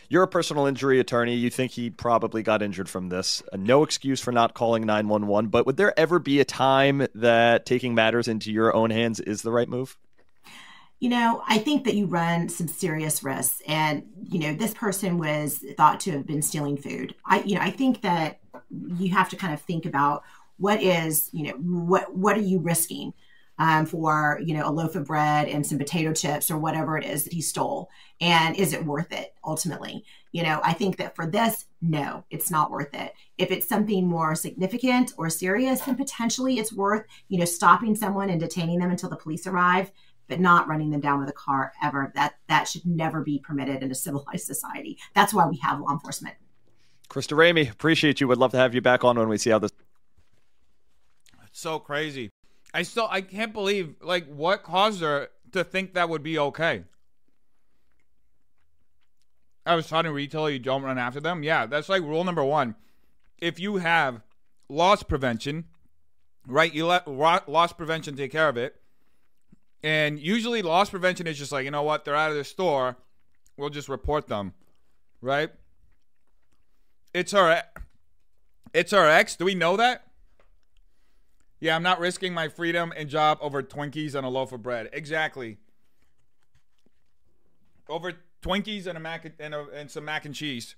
You're 0.09 0.23
a 0.23 0.29
personal 0.29 0.67
injury 0.67 1.01
attorney. 1.01 1.35
You 1.37 1.49
think 1.49 1.73
he 1.73 1.89
probably 1.91 2.43
got 2.43 2.61
injured 2.63 2.89
from 2.89 3.09
this. 3.09 3.43
Uh, 3.53 3.57
no 3.57 3.83
excuse 3.83 4.21
for 4.21 4.31
not 4.31 4.53
calling 4.55 4.85
911. 4.85 5.49
But 5.51 5.65
would 5.65 5.79
there 5.79 5.99
ever 5.99 6.19
be 6.19 6.39
a 6.41 6.45
time 6.45 7.07
that 7.15 7.65
taking 7.65 7.95
matters 7.95 8.29
into 8.29 8.53
your 8.53 8.75
own 8.77 8.91
hands 8.91 9.21
is 9.21 9.41
the 9.43 9.51
right 9.51 9.69
move? 9.69 9.97
You 11.03 11.09
know, 11.09 11.43
I 11.49 11.59
think 11.59 11.83
that 11.87 11.97
you 11.97 12.07
run 12.07 12.49
some 12.49 12.69
serious 12.69 13.25
risks, 13.25 13.61
and 13.67 14.05
you 14.23 14.39
know, 14.39 14.55
this 14.55 14.73
person 14.73 15.19
was 15.19 15.59
thought 15.77 15.99
to 16.03 16.13
have 16.13 16.29
been 16.29 16.43
stealing 16.43 16.77
food. 16.77 17.17
I, 17.25 17.43
you 17.43 17.57
know, 17.57 17.61
I 17.61 17.71
think 17.71 18.03
that 18.03 18.39
you 18.71 19.13
have 19.13 19.29
to 19.31 19.37
kind 19.37 19.53
of 19.53 19.61
think 19.61 19.85
about 19.85 20.23
what 20.59 20.81
is, 20.81 21.29
you 21.33 21.49
know, 21.49 21.55
what 21.55 22.15
what 22.15 22.37
are 22.37 22.43
you 22.43 22.61
risking 22.61 23.15
um, 23.59 23.85
for, 23.85 24.41
you 24.45 24.55
know, 24.55 24.65
a 24.65 24.71
loaf 24.71 24.95
of 24.95 25.07
bread 25.07 25.49
and 25.49 25.67
some 25.67 25.77
potato 25.77 26.13
chips 26.13 26.53
or 26.53 26.59
whatever 26.59 26.97
it 26.97 27.05
is 27.05 27.25
that 27.25 27.33
he 27.33 27.43
stole, 27.43 27.91
and 28.21 28.55
is 28.57 28.73
it 28.73 28.87
worth 28.87 29.11
it 29.11 29.35
ultimately? 29.45 30.05
You 30.31 30.45
know, 30.45 30.61
I 30.63 30.73
think 30.73 30.99
that 30.99 31.17
for 31.17 31.27
this, 31.27 31.65
no, 31.81 32.23
it's 32.31 32.49
not 32.49 32.71
worth 32.71 32.95
it. 32.95 33.13
If 33.39 33.51
it's 33.51 33.69
something 33.69 34.07
more 34.07 34.37
significant 34.37 35.15
or 35.19 35.31
serious, 35.31 35.81
then 35.81 35.97
potentially 35.97 36.61
it's 36.61 36.73
worth, 36.73 37.07
you 37.29 37.41
know, 37.41 37.45
stopping 37.45 37.97
someone 37.97 38.31
and 38.31 38.39
detaining 38.39 38.79
them 38.79 38.93
until 38.93 39.11
the 39.11 39.17
police 39.17 39.49
arrive 39.49 39.91
but 40.29 40.41
not 40.41 40.69
running 40.69 40.91
them 40.91 41.01
down 41.01 41.21
with 41.21 41.29
a 41.29 41.33
car 41.33 41.73
ever. 41.83 42.13
That 42.15 42.35
that 42.49 42.69
should 42.69 42.87
never 42.87 43.23
be 43.23 43.39
permitted 43.39 43.83
in 43.83 43.91
a 43.91 43.95
civilized 43.95 44.47
society. 44.47 44.99
That's 45.15 45.35
why 45.35 45.47
we 45.47 45.57
have 45.59 45.81
law 45.81 45.91
enforcement. 45.91 46.37
Krista 47.09 47.37
Ramey, 47.37 47.71
appreciate 47.71 48.21
you. 48.21 48.29
Would 48.29 48.39
love 48.39 48.53
to 48.53 48.57
have 48.57 48.75
you 48.75 48.81
back 48.81 49.05
on 49.05 49.19
when 49.19 49.29
we 49.29 49.39
see 49.39 49.51
how 49.51 49.59
this. 49.59 49.73
It's 51.47 51.61
so 51.61 51.79
crazy. 51.79 52.31
I 52.73 52.83
still 52.83 53.09
I 53.11 53.21
can't 53.21 53.53
believe 53.53 53.97
like 54.01 54.27
what 54.27 54.63
caused 54.63 55.03
her 55.03 55.29
to 55.53 55.65
think 55.65 55.95
that 55.95 56.09
would 56.09 56.23
be 56.23 56.39
okay. 56.39 56.85
I 59.65 59.75
was 59.77 59.87
trying 59.87 60.05
to 60.05 60.13
retell 60.13 60.51
you 60.51 60.59
don't 60.59 60.83
run 60.83 60.99
after 60.99 61.21
them. 61.21 61.43
Yeah, 61.43 61.67
that's 61.67 61.89
like 61.89 62.03
rule 62.03 62.25
number 62.25 62.43
one. 62.43 62.75
If 63.39 63.61
you 63.61 63.77
have 63.77 64.23
loss 64.69 65.03
prevention, 65.03 65.67
right? 66.47 66.73
You 66.73 66.87
let 66.87 67.07
ro- 67.07 67.41
loss 67.47 67.73
prevention 67.73 68.17
take 68.17 68.33
care 68.33 68.49
of 68.49 68.57
it. 68.57 68.77
And 69.83 70.19
usually 70.19 70.63
loss 70.63 70.91
prevention 70.91 71.27
is 71.27 71.39
just 71.39 71.53
like, 71.53 71.65
you 71.65 71.71
know 71.71 71.83
what, 71.83 72.05
they're 72.05 72.17
out 72.17 72.31
of 72.31 72.37
the 72.37 72.45
store. 72.45 72.97
We'll 73.57 73.71
just 73.71 73.89
report 73.89 74.29
them. 74.29 74.55
Right? 75.21 75.51
It's 77.13 77.33
her 77.33 77.63
it's 78.73 78.93
her 78.93 79.09
ex. 79.09 79.37
Do 79.37 79.45
we 79.45 79.55
know 79.55 79.77
that? 79.77 80.07
Yeah, 81.61 81.77
I'm 81.77 81.83
not 81.83 82.01
risking 82.01 82.35
my 82.35 82.49
freedom 82.49 82.93
and 82.97 83.09
job 83.09 83.39
over 83.41 83.63
Twinkies 83.63 84.15
and 84.15 84.27
a 84.27 84.29
loaf 84.29 84.53
of 84.53 84.63
bread. 84.63 84.89
Exactly. 84.93 85.59
Over 87.89 88.15
Twinkies 88.43 88.87
and 88.87 88.97
a 88.97 89.01
mac 89.01 89.33
and, 89.39 89.55
a, 89.55 89.69
and 89.69 89.91
some 89.91 90.05
mac 90.05 90.25
and 90.25 90.35
cheese. 90.35 90.75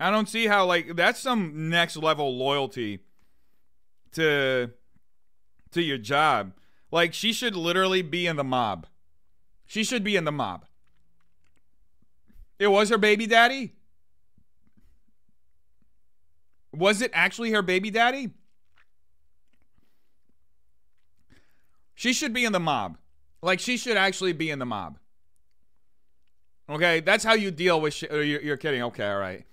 I 0.00 0.10
don't 0.10 0.28
see 0.28 0.46
how 0.46 0.64
like 0.64 0.96
that's 0.96 1.20
some 1.20 1.68
next 1.68 1.96
level 1.96 2.36
loyalty 2.36 3.00
to 4.12 4.70
to 5.72 5.82
your 5.82 5.98
job. 5.98 6.52
Like 6.90 7.12
she 7.14 7.32
should 7.32 7.56
literally 7.56 8.02
be 8.02 8.26
in 8.26 8.36
the 8.36 8.44
mob. 8.44 8.86
She 9.66 9.84
should 9.84 10.04
be 10.04 10.16
in 10.16 10.24
the 10.24 10.32
mob. 10.32 10.66
It 12.58 12.68
was 12.68 12.90
her 12.90 12.98
baby 12.98 13.26
daddy? 13.26 13.72
Was 16.74 17.02
it 17.02 17.10
actually 17.12 17.50
her 17.52 17.62
baby 17.62 17.90
daddy? 17.90 18.30
She 21.94 22.12
should 22.12 22.32
be 22.32 22.44
in 22.44 22.52
the 22.52 22.60
mob. 22.60 22.98
Like 23.42 23.60
she 23.60 23.76
should 23.76 23.96
actually 23.96 24.32
be 24.32 24.50
in 24.50 24.58
the 24.58 24.66
mob. 24.66 24.98
Okay, 26.68 27.00
that's 27.00 27.24
how 27.24 27.34
you 27.34 27.50
deal 27.50 27.80
with. 27.80 28.02
You're 28.02 28.56
kidding. 28.56 28.82
Okay, 28.82 29.08
all 29.08 29.18
right. 29.18 29.44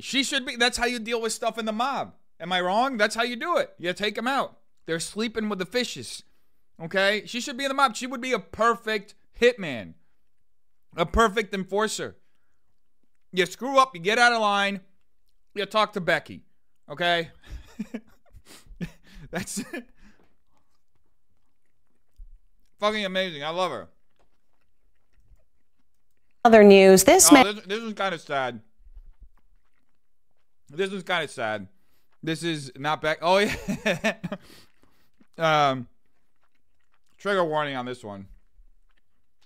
She 0.00 0.22
should 0.22 0.46
be. 0.46 0.56
That's 0.56 0.76
how 0.76 0.86
you 0.86 0.98
deal 0.98 1.20
with 1.20 1.32
stuff 1.32 1.58
in 1.58 1.64
the 1.64 1.72
mob. 1.72 2.14
Am 2.40 2.52
I 2.52 2.60
wrong? 2.60 2.96
That's 2.96 3.14
how 3.14 3.22
you 3.24 3.36
do 3.36 3.56
it. 3.56 3.74
You 3.78 3.92
take 3.92 4.14
them 4.14 4.28
out. 4.28 4.57
They're 4.88 4.98
sleeping 5.00 5.50
with 5.50 5.58
the 5.58 5.66
fishes. 5.66 6.22
Okay, 6.82 7.24
she 7.26 7.42
should 7.42 7.58
be 7.58 7.64
in 7.64 7.68
the 7.68 7.74
mob. 7.74 7.94
She 7.94 8.06
would 8.06 8.22
be 8.22 8.32
a 8.32 8.38
perfect 8.38 9.14
hitman, 9.38 9.92
a 10.96 11.04
perfect 11.04 11.52
enforcer. 11.52 12.16
You 13.30 13.44
screw 13.44 13.78
up, 13.78 13.94
you 13.94 14.00
get 14.00 14.18
out 14.18 14.32
of 14.32 14.40
line, 14.40 14.80
you 15.54 15.66
talk 15.66 15.92
to 15.92 16.00
Becky. 16.00 16.40
Okay? 16.90 17.28
That's 19.30 19.62
fucking 22.80 23.04
amazing. 23.04 23.44
I 23.44 23.50
love 23.50 23.70
her. 23.70 23.88
Other 26.46 26.64
news: 26.64 27.04
This 27.04 27.30
Oh, 27.30 27.34
man. 27.34 27.56
this, 27.56 27.66
this 27.66 27.82
is 27.82 27.92
kind 27.92 28.14
of 28.14 28.22
sad. 28.22 28.62
This 30.70 30.90
is 30.94 31.02
kind 31.02 31.24
of 31.24 31.30
sad. 31.30 31.68
This 32.22 32.42
is 32.42 32.72
not 32.74 33.02
back. 33.02 33.18
Oh 33.20 33.36
yeah. 33.36 34.14
um, 35.38 35.86
trigger 37.18 37.44
warning 37.44 37.76
on 37.76 37.86
this 37.86 38.02
one. 38.04 38.26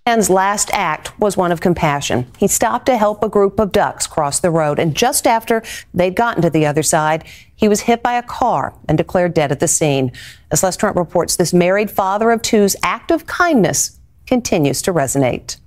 man's 0.06 0.28
last 0.28 0.70
act 0.72 1.18
was 1.18 1.36
one 1.36 1.52
of 1.52 1.60
compassion. 1.60 2.26
He 2.38 2.48
stopped 2.48 2.86
to 2.86 2.96
help 2.96 3.22
a 3.22 3.28
group 3.28 3.60
of 3.60 3.72
ducks 3.72 4.06
cross 4.06 4.40
the 4.40 4.50
road, 4.50 4.78
and 4.78 4.94
just 4.94 5.26
after 5.26 5.62
they'd 5.94 6.16
gotten 6.16 6.42
to 6.42 6.50
the 6.50 6.66
other 6.66 6.82
side, 6.82 7.24
he 7.54 7.68
was 7.68 7.82
hit 7.82 8.02
by 8.02 8.14
a 8.14 8.22
car 8.22 8.74
and 8.88 8.98
declared 8.98 9.34
dead 9.34 9.52
at 9.52 9.60
the 9.60 9.68
scene. 9.68 10.12
As 10.50 10.62
Les 10.62 10.76
Trent 10.76 10.96
reports, 10.96 11.36
this 11.36 11.54
married 11.54 11.90
father 11.90 12.30
of 12.32 12.42
two's 12.42 12.74
act 12.82 13.10
of 13.10 13.26
kindness 13.26 14.00
continues 14.26 14.82
to 14.82 14.92
resonate. 14.92 15.58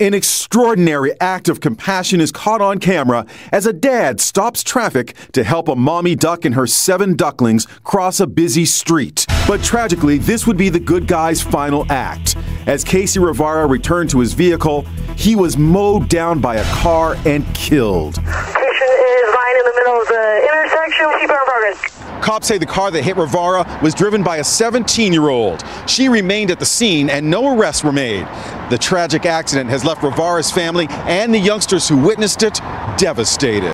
An 0.00 0.14
extraordinary 0.14 1.12
act 1.20 1.50
of 1.50 1.60
compassion 1.60 2.22
is 2.22 2.32
caught 2.32 2.62
on 2.62 2.78
camera 2.78 3.26
as 3.52 3.66
a 3.66 3.72
dad 3.74 4.18
stops 4.18 4.62
traffic 4.62 5.14
to 5.32 5.44
help 5.44 5.68
a 5.68 5.76
mommy 5.76 6.14
duck 6.14 6.46
and 6.46 6.54
her 6.54 6.66
seven 6.66 7.14
ducklings 7.16 7.66
cross 7.84 8.18
a 8.18 8.26
busy 8.26 8.64
street. 8.64 9.26
But 9.46 9.62
tragically, 9.62 10.16
this 10.16 10.46
would 10.46 10.56
be 10.56 10.70
the 10.70 10.80
good 10.80 11.06
guy's 11.06 11.42
final 11.42 11.84
act. 11.92 12.34
As 12.66 12.82
Casey 12.82 13.20
Rivara 13.20 13.68
returned 13.68 14.08
to 14.10 14.20
his 14.20 14.32
vehicle, 14.32 14.86
he 15.16 15.36
was 15.36 15.58
mowed 15.58 16.08
down 16.08 16.40
by 16.40 16.56
a 16.56 16.64
car 16.72 17.18
and 17.26 17.44
killed. 17.54 18.14
Station 18.14 18.24
is 18.24 19.34
lying 19.34 19.56
in 19.58 19.64
the 19.66 19.74
middle 19.76 20.00
of 20.00 20.08
the 20.08 20.48
intersection. 20.48 21.10
Keep 21.20 21.28
in 21.28 21.36
progress. 21.44 21.99
Cops 22.30 22.46
say 22.46 22.58
the 22.58 22.64
car 22.64 22.92
that 22.92 23.02
hit 23.02 23.16
Rivara 23.16 23.66
was 23.82 23.92
driven 23.92 24.22
by 24.22 24.36
a 24.36 24.44
17 24.44 25.12
year 25.12 25.30
old. 25.30 25.64
She 25.88 26.08
remained 26.08 26.52
at 26.52 26.60
the 26.60 26.64
scene 26.64 27.10
and 27.10 27.28
no 27.28 27.58
arrests 27.58 27.82
were 27.82 27.90
made. 27.90 28.24
The 28.70 28.78
tragic 28.80 29.26
accident 29.26 29.68
has 29.70 29.84
left 29.84 30.00
Rivara's 30.00 30.48
family 30.48 30.86
and 30.88 31.34
the 31.34 31.40
youngsters 31.40 31.88
who 31.88 31.96
witnessed 31.96 32.44
it 32.44 32.54
devastated. 32.96 33.72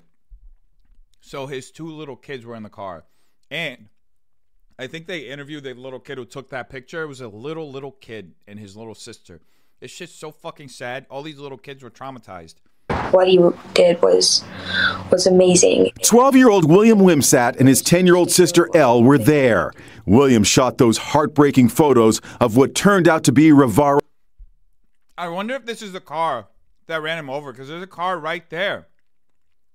So 1.20 1.46
his 1.46 1.70
two 1.70 1.88
little 1.88 2.16
kids 2.16 2.46
were 2.46 2.54
in 2.54 2.62
the 2.62 2.70
car, 2.70 3.04
and 3.50 3.90
I 4.78 4.86
think 4.86 5.06
they 5.06 5.28
interviewed 5.28 5.62
the 5.62 5.74
little 5.74 6.00
kid 6.00 6.16
who 6.16 6.24
took 6.24 6.48
that 6.48 6.70
picture. 6.70 7.02
It 7.02 7.08
was 7.08 7.20
a 7.20 7.28
little 7.28 7.70
little 7.70 7.92
kid 7.92 8.32
and 8.48 8.58
his 8.58 8.74
little 8.74 8.94
sister. 8.94 9.42
This 9.80 9.90
shit's 9.90 10.14
so 10.14 10.30
fucking 10.30 10.70
sad. 10.70 11.04
All 11.10 11.20
these 11.20 11.38
little 11.38 11.58
kids 11.58 11.82
were 11.82 11.90
traumatized. 11.90 12.54
What 13.10 13.28
he 13.28 13.38
did 13.74 14.00
was 14.02 14.44
was 15.10 15.26
amazing. 15.26 15.92
12 16.02 16.36
year 16.36 16.50
old 16.50 16.68
William 16.68 16.98
Wimsat 16.98 17.56
and 17.58 17.68
his 17.68 17.82
10 17.82 18.06
year 18.06 18.16
old 18.16 18.30
sister 18.30 18.68
Elle 18.74 19.02
were 19.02 19.18
there. 19.18 19.72
William 20.04 20.44
shot 20.44 20.78
those 20.78 20.98
heartbreaking 20.98 21.68
photos 21.68 22.20
of 22.40 22.56
what 22.56 22.74
turned 22.74 23.08
out 23.08 23.24
to 23.24 23.32
be 23.32 23.50
Rivara. 23.50 24.00
I 25.18 25.28
wonder 25.28 25.54
if 25.54 25.64
this 25.64 25.82
is 25.82 25.92
the 25.92 26.00
car 26.00 26.46
that 26.86 27.00
ran 27.02 27.18
him 27.18 27.30
over 27.30 27.52
because 27.52 27.68
there's 27.68 27.82
a 27.82 27.86
car 27.86 28.18
right 28.18 28.48
there. 28.50 28.88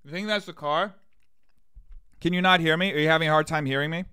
You 0.03 0.11
think 0.11 0.27
that's 0.27 0.45
the 0.45 0.53
car? 0.53 0.93
Can 2.19 2.33
you 2.33 2.41
not 2.41 2.59
hear 2.59 2.77
me? 2.77 2.91
Are 2.93 2.97
you 2.97 3.07
having 3.07 3.27
a 3.27 3.31
hard 3.31 3.47
time 3.47 3.65
hearing 3.65 3.89
me? 3.89 4.05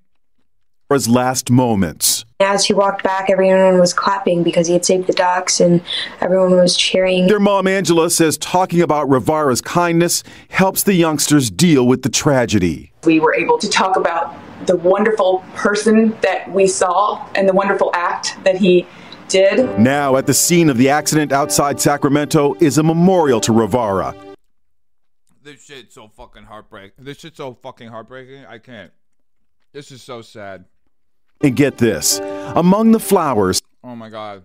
Rivara's 0.91 1.09
last 1.09 1.51
moments. 1.51 2.25
As 2.41 2.65
he 2.65 2.73
walked 2.73 3.03
back, 3.03 3.29
everyone 3.29 3.79
was 3.79 3.93
clapping 3.93 4.43
because 4.43 4.67
he 4.69 4.73
had 4.73 4.87
saved 4.87 5.07
the 5.07 5.13
ducks, 5.13 5.61
and 5.61 5.83
everyone 6.23 6.53
was 6.53 6.75
cheering. 6.75 7.27
Their 7.27 7.39
mom 7.39 7.67
Angela 7.67 8.09
says 8.09 8.39
talking 8.39 8.81
about 8.81 9.07
Rivara's 9.07 9.61
kindness 9.61 10.23
helps 10.49 10.85
the 10.85 10.95
youngsters 10.95 11.51
deal 11.51 11.87
with 11.87 12.05
the 12.05 12.09
tragedy. 12.09 12.91
We 13.05 13.21
were 13.21 13.35
able 13.35 13.59
to 13.59 13.69
talk 13.69 13.97
about 13.97 14.35
the 14.67 14.77
wonderful 14.77 15.45
person 15.55 16.17
that 16.23 16.51
we 16.51 16.67
saw 16.67 17.29
and 17.35 17.47
the 17.47 17.53
wonderful 17.53 17.91
act 17.93 18.43
that 18.45 18.57
he 18.57 18.87
did. 19.29 19.79
Now, 19.79 20.17
at 20.17 20.27
the 20.27 20.33
scene 20.33 20.71
of 20.71 20.79
the 20.79 20.89
accident 20.89 21.33
outside 21.33 21.79
Sacramento 21.81 22.55
is 22.61 22.79
a 22.79 22.83
memorial 22.83 23.43
to 23.43 23.53
Rivara. 23.53 24.15
This 25.43 25.63
shit's 25.67 25.95
so 25.95 26.09
fucking 26.09 26.45
heartbreaking. 26.45 27.05
This 27.05 27.19
shit's 27.19 27.37
so 27.37 27.53
fucking 27.53 27.89
heartbreaking. 27.89 28.47
I 28.47 28.57
can't. 28.57 28.91
This 29.75 29.93
is 29.93 30.03
so 30.03 30.23
sad. 30.23 30.65
And 31.41 31.55
get 31.55 31.79
this 31.79 32.19
among 32.57 32.93
the 32.93 32.99
flowers, 33.01 33.63
Oh 33.85 33.95
my 33.95 34.09
god. 34.11 34.43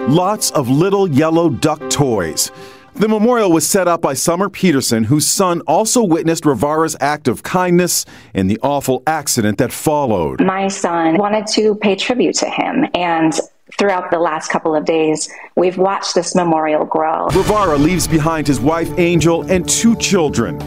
lots 0.00 0.50
of 0.50 0.68
little 0.68 1.08
yellow 1.08 1.48
duck 1.48 1.88
toys. 1.90 2.50
The 2.96 3.08
memorial 3.08 3.52
was 3.52 3.66
set 3.66 3.86
up 3.86 4.02
by 4.02 4.14
Summer 4.14 4.48
Peterson, 4.50 5.04
whose 5.04 5.24
son 5.26 5.60
also 5.68 6.02
witnessed 6.02 6.44
Rivara's 6.44 6.96
act 7.00 7.28
of 7.28 7.44
kindness 7.44 8.04
in 8.34 8.48
the 8.48 8.58
awful 8.62 9.04
accident 9.06 9.58
that 9.58 9.70
followed. 9.72 10.40
My 10.44 10.66
son 10.66 11.16
wanted 11.16 11.46
to 11.54 11.76
pay 11.76 11.94
tribute 11.94 12.34
to 12.36 12.50
him, 12.50 12.86
and 12.94 13.32
throughout 13.78 14.10
the 14.10 14.18
last 14.18 14.48
couple 14.48 14.74
of 14.74 14.84
days, 14.84 15.30
we've 15.54 15.78
watched 15.78 16.16
this 16.16 16.34
memorial 16.34 16.84
grow. 16.84 17.28
Rivara 17.28 17.78
leaves 17.78 18.08
behind 18.08 18.48
his 18.48 18.58
wife 18.58 18.90
Angel 18.98 19.48
and 19.48 19.66
two 19.68 19.94
children. 19.96 20.58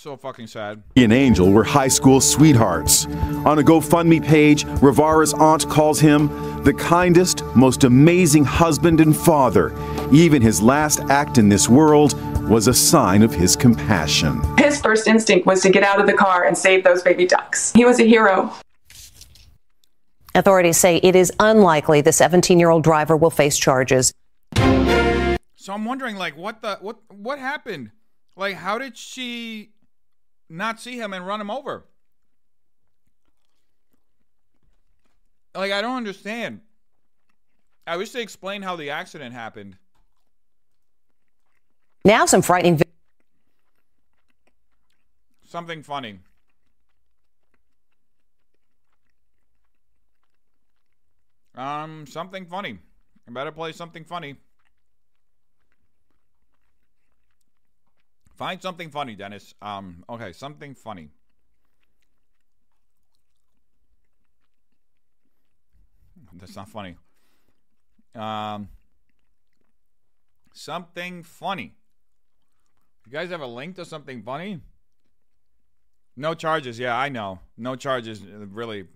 He 0.00 0.02
So 0.04 0.16
fucking 0.16 0.46
sad. 0.46 0.82
and 0.96 1.12
Angel 1.12 1.52
were 1.52 1.62
high 1.62 1.88
school 1.88 2.22
sweethearts. 2.22 3.04
On 3.44 3.58
a 3.58 3.62
GoFundMe 3.62 4.24
page, 4.24 4.64
Rivara's 4.80 5.34
aunt 5.34 5.68
calls 5.68 6.00
him 6.00 6.28
the 6.64 6.72
kindest, 6.72 7.44
most 7.54 7.84
amazing 7.84 8.46
husband 8.46 9.02
and 9.02 9.14
father. 9.14 9.74
Even 10.10 10.40
his 10.40 10.62
last 10.62 11.00
act 11.10 11.36
in 11.36 11.50
this 11.50 11.68
world 11.68 12.14
was 12.48 12.66
a 12.66 12.72
sign 12.72 13.22
of 13.22 13.34
his 13.34 13.54
compassion. 13.56 14.40
His 14.56 14.80
first 14.80 15.06
instinct 15.06 15.44
was 15.46 15.60
to 15.60 15.68
get 15.68 15.82
out 15.82 16.00
of 16.00 16.06
the 16.06 16.14
car 16.14 16.44
and 16.46 16.56
save 16.56 16.82
those 16.82 17.02
baby 17.02 17.26
ducks. 17.26 17.70
He 17.72 17.84
was 17.84 18.00
a 18.00 18.04
hero. 18.04 18.54
Authorities 20.34 20.78
say 20.78 20.96
it 20.96 21.14
is 21.14 21.30
unlikely 21.40 22.00
the 22.00 22.12
17 22.12 22.58
year 22.58 22.70
old 22.70 22.84
driver 22.84 23.18
will 23.18 23.28
face 23.28 23.58
charges. 23.58 24.14
So 25.56 25.74
I'm 25.74 25.84
wondering, 25.84 26.16
like, 26.16 26.38
what 26.38 26.62
the 26.62 26.78
what 26.80 27.00
what 27.10 27.38
happened? 27.38 27.90
Like, 28.34 28.54
how 28.54 28.78
did 28.78 28.96
she 28.96 29.72
not 30.50 30.80
see 30.80 30.98
him 30.98 31.12
and 31.12 31.26
run 31.26 31.40
him 31.40 31.50
over? 31.50 31.84
Like, 35.54 35.72
I 35.72 35.80
don't 35.80 35.96
understand. 35.96 36.60
I 37.86 37.96
wish 37.96 38.10
they 38.12 38.22
explained 38.22 38.64
how 38.64 38.76
the 38.76 38.90
accident 38.90 39.34
happened. 39.34 39.76
Now, 42.04 42.26
some 42.26 42.42
frightening. 42.42 42.76
vi- 42.76 42.84
Something 45.46 45.82
funny. 45.82 46.20
Um, 51.56 52.06
something 52.06 52.46
funny. 52.46 52.78
I 53.28 53.32
better 53.32 53.52
play 53.52 53.72
something 53.72 54.04
funny. 54.04 54.36
Find 58.40 58.62
something 58.62 58.88
funny, 58.88 59.16
Dennis. 59.16 59.54
Um, 59.60 60.02
okay, 60.08 60.32
something 60.32 60.74
funny. 60.74 61.10
That's 66.32 66.56
not 66.56 66.70
funny. 66.70 66.96
Um, 68.14 68.70
something 70.54 71.22
funny. 71.22 71.74
You 73.06 73.12
guys 73.12 73.28
have 73.28 73.42
a 73.42 73.46
link 73.46 73.76
to 73.76 73.84
something 73.84 74.22
funny? 74.22 74.60
No 76.16 76.32
charges. 76.32 76.78
Yeah, 76.78 76.96
I 76.96 77.10
know. 77.10 77.40
No 77.58 77.76
charges. 77.76 78.22
uh, 78.22 78.46
Really. 78.46 78.86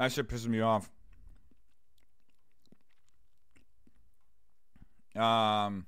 That 0.00 0.10
shit 0.10 0.28
pisses 0.28 0.48
me 0.48 0.62
off. 0.62 0.90
Um, 5.14 5.86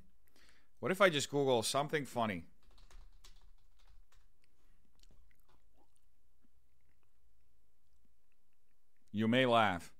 what 0.81 0.91
if 0.91 0.99
I 0.99 1.09
just 1.09 1.29
Google 1.29 1.61
something 1.61 2.05
funny? 2.05 2.43
You 9.13 9.27
may 9.27 9.45
laugh. 9.45 9.93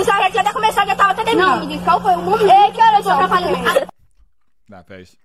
O 0.00 0.02
ensaio 0.02 0.22
já 0.22 0.30
tinha 0.30 0.40
até 0.40 0.52
começado, 0.54 0.88
já 0.88 0.96
tava 0.96 1.10
até 1.10 1.24
terminando. 1.24 1.84
Qual 1.84 2.00
foi 2.00 2.14
o 2.14 2.22
momento? 2.22 2.50
É, 2.50 2.72
que 2.72 2.80
horas 2.80 3.04
eu 3.04 3.12
atrapalhei? 3.12 3.54
That 4.70 4.88
face. 4.88 5.18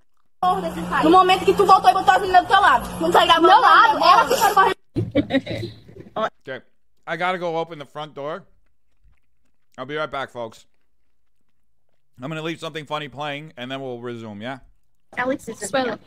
No 1.02 1.12
momento 1.12 1.46
que 1.46 1.54
tu 1.54 1.66
voltou 1.66 1.90
e 1.90 1.94
botou 1.94 2.14
as 2.14 2.20
meninas 2.20 2.42
do 2.42 2.48
teu 2.50 2.62
lado. 2.62 3.00
Não 3.00 3.10
tá 3.10 3.24
gravando 3.24 3.48
Meu 3.48 3.62
lado? 3.62 4.04
Ela 4.04 4.28
que 4.28 4.36
foi 4.36 4.54
correndo. 4.54 4.76
Okay. 6.42 6.62
I 7.08 7.16
gotta 7.16 7.38
go 7.38 7.56
open 7.56 7.80
the 7.80 7.86
front 7.86 8.14
door. 8.14 8.44
I'll 9.78 9.86
be 9.86 9.96
right 9.96 10.12
back, 10.12 10.30
folks. 10.30 10.68
I'm 12.22 12.28
gonna 12.28 12.42
leave 12.42 12.60
something 12.60 12.86
funny 12.86 13.08
playing, 13.08 13.54
and 13.56 13.72
then 13.72 13.80
we'll 13.80 14.02
resume. 14.02 14.42
Yeah. 14.42 14.60
Alex 15.18 15.48
is 15.48 15.72
well. 15.72 15.98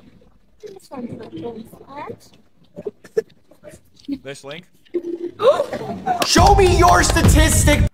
This 4.23 4.45
link. 4.45 4.67
Show 6.27 6.55
me 6.55 6.77
your 6.77 7.03
statistic. 7.03 7.89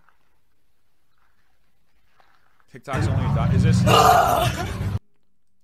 TikTok's 2.75 3.07
only 3.07 3.33
done. 3.37 3.55
Is 3.55 3.63
this? 3.63 3.81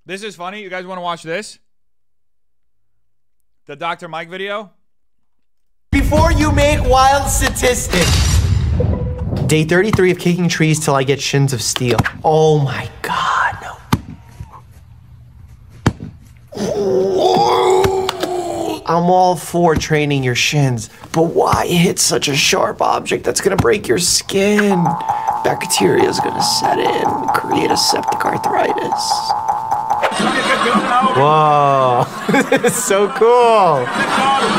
this 0.07 0.23
is 0.23 0.37
funny. 0.37 0.63
You 0.63 0.71
guys 0.71 0.87
want 0.87 0.99
to 0.99 1.03
watch 1.03 1.25
this? 1.25 1.59
The 3.67 3.75
Dr. 3.75 4.07
Mike 4.07 4.29
video. 4.29 4.71
Before 5.91 6.31
you 6.31 6.53
make 6.53 6.79
wild 6.85 7.29
statistics. 7.29 8.39
Day 9.49 9.65
33 9.65 10.13
of 10.13 10.21
kicking 10.21 10.49
trees 10.49 10.79
till 10.79 10.95
I 10.95 11.03
get 11.03 11.21
shins 11.21 11.53
of 11.53 11.61
steel. 11.63 11.99
Oh 12.23 12.61
my 12.61 12.89
god, 13.03 13.57
no. 13.61 13.77
I'm 18.87 19.11
all 19.11 19.35
for 19.35 19.75
training 19.75 20.23
your 20.23 20.37
shins, 20.37 20.91
but 21.13 21.23
why 21.35 21.67
hit 21.67 21.99
such 21.99 22.29
a 22.29 22.37
sharp 22.37 22.81
object 22.81 23.25
that's 23.25 23.41
gonna 23.41 23.57
break 23.57 23.89
your 23.89 23.99
skin? 23.99 24.87
Bacteria 25.45 26.09
is 26.09 26.21
gonna 26.21 26.43
set 26.43 26.79
in, 26.79 26.87
and 26.87 27.29
create 27.31 27.71
a 27.71 27.77
septic 27.77 28.25
arthritis. 28.25 29.05
Whoa, 31.17 32.05
this 32.51 32.77
is 32.77 32.85
so 32.85 33.09
cool. 33.09 33.85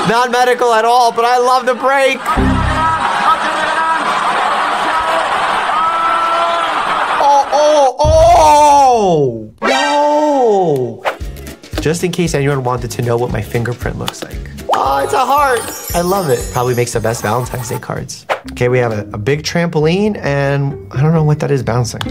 Not 0.07 0.31
medical 0.31 0.73
at 0.73 0.85
all, 0.85 1.11
but 1.11 1.25
I 1.25 1.37
love 1.37 1.65
the 1.65 1.75
break. 1.75 2.17
Oh, 7.23 7.47
oh, 7.53 7.95
oh! 7.99 9.53
No! 9.61 11.03
Just 11.81 12.03
in 12.03 12.11
case 12.11 12.33
anyone 12.33 12.63
wanted 12.63 12.91
to 12.91 13.01
know 13.01 13.17
what 13.17 13.31
my 13.31 13.41
fingerprint 13.41 13.97
looks 13.97 14.23
like. 14.23 14.37
Oh, 14.73 15.01
it's 15.03 15.13
a 15.13 15.25
heart! 15.25 15.61
I 15.95 16.01
love 16.01 16.29
it. 16.29 16.39
Probably 16.53 16.75
makes 16.75 16.93
the 16.93 16.99
best 16.99 17.21
Valentine's 17.21 17.69
Day 17.69 17.79
cards. 17.79 18.25
Okay, 18.51 18.69
we 18.69 18.79
have 18.79 18.91
a, 18.91 19.07
a 19.13 19.17
big 19.17 19.43
trampoline, 19.43 20.17
and 20.17 20.91
I 20.93 21.01
don't 21.01 21.13
know 21.13 21.23
what 21.23 21.39
that 21.39 21.51
is 21.51 21.63
bouncing. 21.63 22.01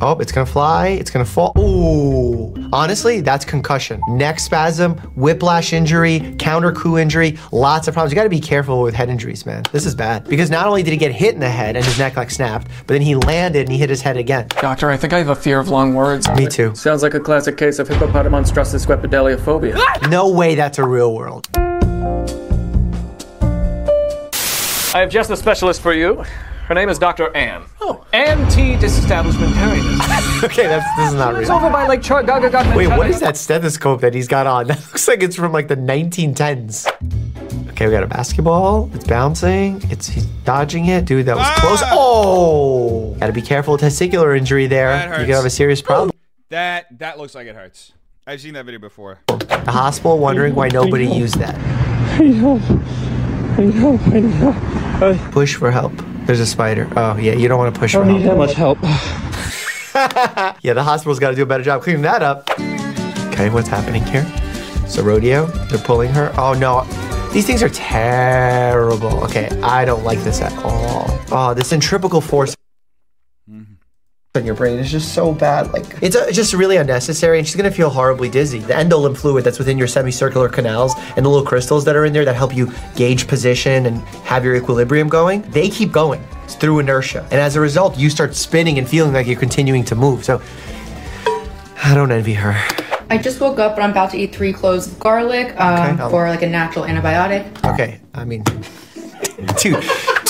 Oh, 0.00 0.18
it's 0.18 0.30
gonna 0.30 0.44
fly. 0.44 0.88
It's 0.88 1.10
gonna 1.10 1.24
fall. 1.24 1.52
Ooh. 1.58 2.54
Honestly, 2.72 3.20
that's 3.22 3.44
concussion. 3.46 4.02
Neck 4.08 4.38
spasm, 4.38 4.96
whiplash 5.16 5.72
injury, 5.72 6.34
counter 6.38 6.70
coup 6.72 6.98
injury, 6.98 7.38
lots 7.50 7.88
of 7.88 7.94
problems. 7.94 8.12
You 8.12 8.16
gotta 8.16 8.28
be 8.28 8.40
careful 8.40 8.82
with 8.82 8.94
head 8.94 9.08
injuries, 9.08 9.46
man. 9.46 9.62
This 9.72 9.86
is 9.86 9.94
bad. 9.94 10.28
Because 10.28 10.50
not 10.50 10.66
only 10.66 10.82
did 10.82 10.90
he 10.90 10.96
get 10.98 11.12
hit 11.12 11.32
in 11.34 11.40
the 11.40 11.48
head 11.48 11.76
and 11.76 11.84
his 11.84 11.98
neck 11.98 12.16
like 12.16 12.30
snapped, 12.30 12.68
but 12.86 12.88
then 12.88 13.00
he 13.02 13.14
landed 13.14 13.60
and 13.62 13.72
he 13.72 13.78
hit 13.78 13.88
his 13.88 14.02
head 14.02 14.18
again. 14.18 14.48
Doctor, 14.60 14.90
I 14.90 14.96
think 14.98 15.14
I 15.14 15.18
have 15.18 15.30
a 15.30 15.34
fear 15.36 15.58
of 15.58 15.68
long 15.70 15.94
words. 15.94 16.28
Me 16.30 16.46
too. 16.46 16.74
Sounds 16.74 17.02
like 17.02 17.14
a 17.14 17.20
classic 17.20 17.56
case 17.56 17.78
of 17.78 17.88
hippopotomonstrosesquippedaliophobia. 17.88 19.76
No 20.10 20.28
way 20.28 20.54
that's 20.54 20.78
a 20.78 20.84
real 20.84 21.14
world. 21.14 21.48
I 24.94 25.00
have 25.00 25.10
just 25.10 25.30
a 25.30 25.36
specialist 25.36 25.80
for 25.80 25.92
you. 25.92 26.24
Her 26.66 26.74
name 26.74 26.88
is 26.88 26.98
Dr. 26.98 27.34
Ann. 27.36 27.62
Oh. 27.80 28.04
Ann 28.12 28.50
T. 28.50 28.74
Disestablishmentarianism. 28.74 30.42
okay, 30.42 30.66
that's 30.66 30.96
this 30.96 31.08
is 31.10 31.14
not 31.14 31.34
real. 31.34 31.42
It's 31.42 31.48
real. 31.48 31.58
over 31.58 31.70
by 31.70 31.86
Lake 31.86 32.02
Char 32.02 32.24
Gaga 32.24 32.50
Gaga. 32.50 32.76
Wait, 32.76 32.88
what 32.88 33.08
is 33.08 33.20
that 33.20 33.36
stethoscope 33.36 34.00
that 34.00 34.14
he's 34.14 34.26
got 34.26 34.48
on? 34.48 34.66
That 34.76 34.78
looks 34.78 35.06
like 35.06 35.22
it's 35.22 35.36
from 35.36 35.52
like 35.52 35.68
the 35.68 35.76
1910s. 35.76 36.88
Okay, 37.70 37.86
we 37.86 37.92
got 37.92 38.02
a 38.02 38.08
basketball. 38.08 38.90
It's 38.94 39.04
bouncing. 39.04 39.80
It's 39.92 40.08
he's 40.08 40.26
dodging 40.44 40.86
it. 40.86 41.04
Dude, 41.04 41.26
that 41.26 41.36
was 41.36 41.46
ah! 41.46 41.56
close. 41.60 41.82
Oh! 41.92 43.14
Gotta 43.20 43.32
be 43.32 43.42
careful 43.42 43.78
testicular 43.78 44.36
injury 44.36 44.66
there. 44.66 44.88
That 44.88 45.04
You 45.04 45.10
hurts. 45.10 45.24
could 45.26 45.34
have 45.36 45.44
a 45.44 45.50
serious 45.50 45.80
problem. 45.80 46.10
That 46.48 46.98
that 46.98 47.16
looks 47.16 47.36
like 47.36 47.46
it 47.46 47.54
hurts. 47.54 47.92
I've 48.26 48.40
seen 48.40 48.54
that 48.54 48.64
video 48.64 48.80
before. 48.80 49.20
The 49.28 49.70
hospital 49.70 50.18
wondering 50.18 50.56
why 50.56 50.66
nobody 50.66 51.06
used 51.06 51.38
that. 51.38 51.54
I 53.58 53.64
know. 53.64 53.98
I 54.04 54.20
know. 54.20 54.50
I 54.52 55.12
know. 55.14 55.30
Push 55.32 55.56
for 55.56 55.70
help. 55.70 55.92
There's 56.26 56.40
a 56.40 56.46
spider. 56.46 56.88
Oh, 56.96 57.16
yeah, 57.16 57.34
you 57.34 57.48
don't 57.48 57.58
want 57.58 57.74
to 57.74 57.80
push 57.80 57.94
I 57.94 58.04
don't 58.04 58.18
need 58.18 58.26
that 58.26 58.36
much 58.36 58.54
help. 58.54 58.78
yeah, 60.62 60.72
the 60.72 60.82
hospital's 60.82 61.18
got 61.18 61.30
to 61.30 61.36
do 61.36 61.42
a 61.42 61.46
better 61.46 61.62
job 61.62 61.82
cleaning 61.82 62.02
that 62.02 62.22
up. 62.22 62.50
Okay, 63.32 63.48
what's 63.50 63.68
happening 63.68 64.02
here? 64.04 64.26
So 64.88 65.02
rodeo, 65.02 65.46
they're 65.68 65.78
pulling 65.78 66.12
her. 66.12 66.32
Oh 66.36 66.54
no, 66.54 66.84
these 67.32 67.46
things 67.46 67.62
are 67.62 67.68
terrible. 67.68 69.22
Okay, 69.24 69.48
I 69.62 69.84
don't 69.84 70.04
like 70.04 70.18
this 70.20 70.40
at 70.40 70.52
all. 70.64 71.06
Oh, 71.30 71.54
the 71.54 71.64
centripetal 71.64 72.20
force 72.20 72.55
on 74.36 74.44
your 74.44 74.54
brain 74.54 74.78
is 74.78 74.90
just 74.90 75.14
so 75.14 75.32
bad. 75.32 75.72
Like 75.72 75.86
it's 76.02 76.14
uh 76.14 76.30
just 76.30 76.52
really 76.54 76.76
unnecessary, 76.76 77.38
and 77.38 77.46
she's 77.46 77.56
gonna 77.56 77.70
feel 77.70 77.90
horribly 77.90 78.28
dizzy. 78.28 78.60
The 78.60 78.74
endolymph 78.74 79.16
fluid 79.16 79.44
that's 79.44 79.58
within 79.58 79.78
your 79.78 79.88
semicircular 79.88 80.48
canals 80.48 80.94
and 81.16 81.24
the 81.24 81.28
little 81.28 81.46
crystals 81.46 81.84
that 81.86 81.96
are 81.96 82.04
in 82.04 82.12
there 82.12 82.24
that 82.24 82.36
help 82.36 82.54
you 82.54 82.72
gauge 82.94 83.26
position 83.26 83.86
and 83.86 84.00
have 84.24 84.44
your 84.44 84.54
equilibrium 84.54 85.08
going, 85.08 85.42
they 85.50 85.68
keep 85.68 85.92
going. 85.92 86.22
It's 86.44 86.54
through 86.54 86.78
inertia, 86.78 87.22
and 87.30 87.40
as 87.40 87.56
a 87.56 87.60
result, 87.60 87.98
you 87.98 88.10
start 88.10 88.34
spinning 88.34 88.78
and 88.78 88.88
feeling 88.88 89.12
like 89.12 89.26
you're 89.26 89.40
continuing 89.40 89.84
to 89.86 89.94
move. 89.96 90.24
So 90.24 90.40
I 91.82 91.94
don't 91.94 92.12
envy 92.12 92.34
her. 92.34 92.56
I 93.08 93.18
just 93.18 93.40
woke 93.40 93.58
up, 93.58 93.76
but 93.76 93.82
I'm 93.82 93.90
about 93.90 94.10
to 94.10 94.18
eat 94.18 94.34
three 94.34 94.52
cloves 94.52 94.88
of 94.88 94.98
garlic 94.98 95.58
um, 95.60 96.00
Okay, 96.00 96.10
for 96.10 96.28
like 96.28 96.42
a 96.42 96.48
natural 96.48 96.84
antibiotic. 96.84 97.64
Okay, 97.72 98.00
I 98.14 98.24
mean, 98.24 98.42
dude, 99.60 99.84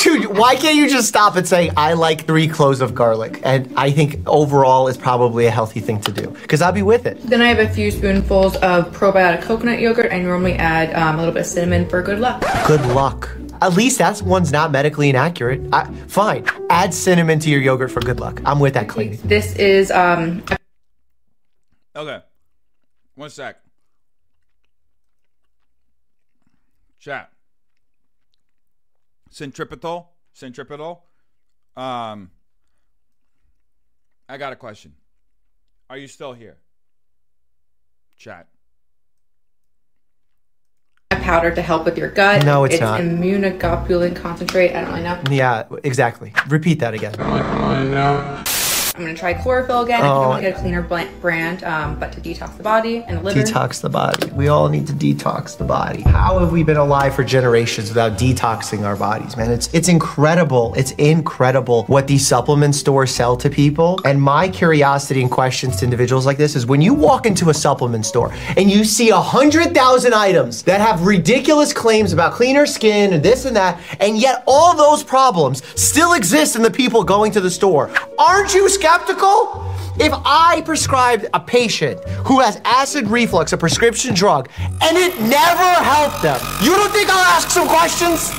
dude, 0.06 0.36
why 0.36 0.56
can't 0.56 0.76
you 0.76 0.88
just 0.88 1.08
stop 1.08 1.36
and 1.36 1.46
say 1.46 1.70
I 1.76 1.94
like 1.94 2.26
three 2.26 2.48
cloves 2.48 2.80
of 2.80 2.94
garlic? 2.94 3.40
And 3.42 3.72
I 3.76 3.90
think 3.90 4.26
overall 4.26 4.88
is 4.88 4.96
probably 4.96 5.46
a 5.46 5.50
healthy 5.50 5.80
thing 5.80 6.00
to 6.02 6.12
do 6.12 6.30
because 6.30 6.62
I'll 6.62 6.72
be 6.72 6.82
with 6.82 7.06
it. 7.06 7.20
Then 7.22 7.42
I 7.42 7.48
have 7.48 7.58
a 7.58 7.68
few 7.68 7.90
spoonfuls 7.90 8.56
of 8.56 8.92
probiotic 8.92 9.42
coconut 9.42 9.80
yogurt. 9.80 10.12
I 10.12 10.20
normally 10.20 10.54
add 10.54 10.94
um, 10.94 11.16
a 11.16 11.18
little 11.18 11.34
bit 11.34 11.40
of 11.40 11.46
cinnamon 11.46 11.88
for 11.88 12.02
good 12.02 12.20
luck. 12.20 12.44
Good 12.66 12.84
luck. 12.86 13.36
At 13.62 13.72
least 13.72 13.98
that 13.98 14.20
one's 14.22 14.52
not 14.52 14.70
medically 14.70 15.08
inaccurate. 15.08 15.66
I, 15.72 15.90
fine, 16.08 16.44
add 16.70 16.92
cinnamon 16.92 17.38
to 17.40 17.50
your 17.50 17.60
yogurt 17.60 17.90
for 17.90 18.00
good 18.00 18.20
luck. 18.20 18.40
I'm 18.44 18.60
with 18.60 18.74
that 18.74 18.88
claim. 18.88 19.18
This 19.24 19.56
is 19.56 19.90
um, 19.90 20.42
Okay. 21.96 22.20
One 23.14 23.30
sec. 23.30 23.56
Chat. 26.98 27.30
Centripetal. 29.36 30.12
Centripetal. 30.32 31.04
Um. 31.76 32.30
I 34.30 34.38
got 34.38 34.54
a 34.54 34.56
question. 34.56 34.94
Are 35.90 35.98
you 35.98 36.08
still 36.08 36.32
here? 36.32 36.56
Chat. 38.16 38.48
a 41.10 41.16
powder 41.16 41.54
to 41.54 41.60
help 41.60 41.84
with 41.84 41.98
your 41.98 42.08
gut. 42.08 42.46
No, 42.46 42.64
it's 42.64 42.80
not. 42.80 43.02
immunoglobulin 43.02 44.16
concentrate. 44.16 44.74
I 44.74 44.80
don't 44.80 44.90
really 44.90 45.02
know. 45.02 45.20
Yeah, 45.30 45.64
exactly. 45.84 46.32
Repeat 46.48 46.80
that 46.80 46.94
again. 46.94 47.12
I'm 48.96 49.02
gonna 49.04 49.14
try 49.14 49.34
chlorophyll 49.34 49.82
again. 49.82 50.00
I 50.00 50.04
think 50.04 50.14
Oh. 50.14 50.22
I 50.22 50.26
want 50.28 50.42
to 50.42 50.48
get 50.50 50.56
a 50.56 50.60
cleaner 50.60 50.82
brand, 51.20 51.62
um, 51.64 51.96
but 51.98 52.12
to 52.12 52.20
detox 52.20 52.56
the 52.56 52.62
body 52.62 53.04
and 53.06 53.18
the 53.18 53.22
liver. 53.22 53.42
Detox 53.42 53.80
the 53.82 53.90
body. 53.90 54.30
We 54.32 54.48
all 54.48 54.68
need 54.70 54.86
to 54.86 54.94
detox 54.94 55.56
the 55.58 55.64
body. 55.64 56.00
How 56.02 56.38
have 56.38 56.50
we 56.50 56.62
been 56.62 56.78
alive 56.78 57.14
for 57.14 57.22
generations 57.22 57.88
without 57.90 58.12
detoxing 58.18 58.84
our 58.86 58.96
bodies, 58.96 59.36
man? 59.36 59.50
It's 59.50 59.68
it's 59.74 59.88
incredible. 59.88 60.72
It's 60.76 60.92
incredible 60.92 61.84
what 61.88 62.06
these 62.06 62.26
supplement 62.26 62.74
stores 62.74 63.10
sell 63.14 63.36
to 63.36 63.50
people. 63.50 64.00
And 64.06 64.20
my 64.22 64.48
curiosity 64.48 65.20
and 65.20 65.30
questions 65.30 65.76
to 65.76 65.84
individuals 65.84 66.24
like 66.24 66.38
this 66.38 66.56
is 66.56 66.64
when 66.64 66.80
you 66.80 66.94
walk 66.94 67.26
into 67.26 67.50
a 67.50 67.54
supplement 67.54 68.06
store 68.06 68.32
and 68.56 68.70
you 68.70 68.82
see 68.84 69.10
a 69.10 69.20
hundred 69.20 69.74
thousand 69.74 70.14
items 70.14 70.62
that 70.62 70.80
have 70.80 71.06
ridiculous 71.06 71.72
claims 71.74 72.14
about 72.14 72.32
cleaner 72.32 72.64
skin 72.64 73.12
and 73.12 73.22
this 73.22 73.44
and 73.44 73.54
that, 73.56 73.78
and 74.00 74.16
yet 74.16 74.42
all 74.46 74.74
those 74.74 75.04
problems 75.04 75.62
still 75.78 76.14
exist 76.14 76.56
in 76.56 76.62
the 76.62 76.70
people 76.70 77.04
going 77.04 77.30
to 77.32 77.40
the 77.42 77.50
store. 77.50 77.90
Aren't 78.18 78.54
you 78.54 78.68
skeptical? 78.86 79.64
If 79.98 80.12
I 80.24 80.62
prescribed 80.64 81.26
a 81.34 81.40
patient 81.40 81.98
who 82.24 82.38
has 82.38 82.60
acid 82.64 83.08
reflux, 83.08 83.52
a 83.52 83.56
prescription 83.56 84.14
drug, 84.14 84.48
and 84.58 84.96
it 84.96 85.20
never 85.20 85.70
helped 85.82 86.22
them, 86.22 86.38
you 86.62 86.70
don't 86.70 86.92
think 86.92 87.10
I'll 87.10 87.18
ask 87.18 87.50
some 87.50 87.66
questions? 87.66 88.32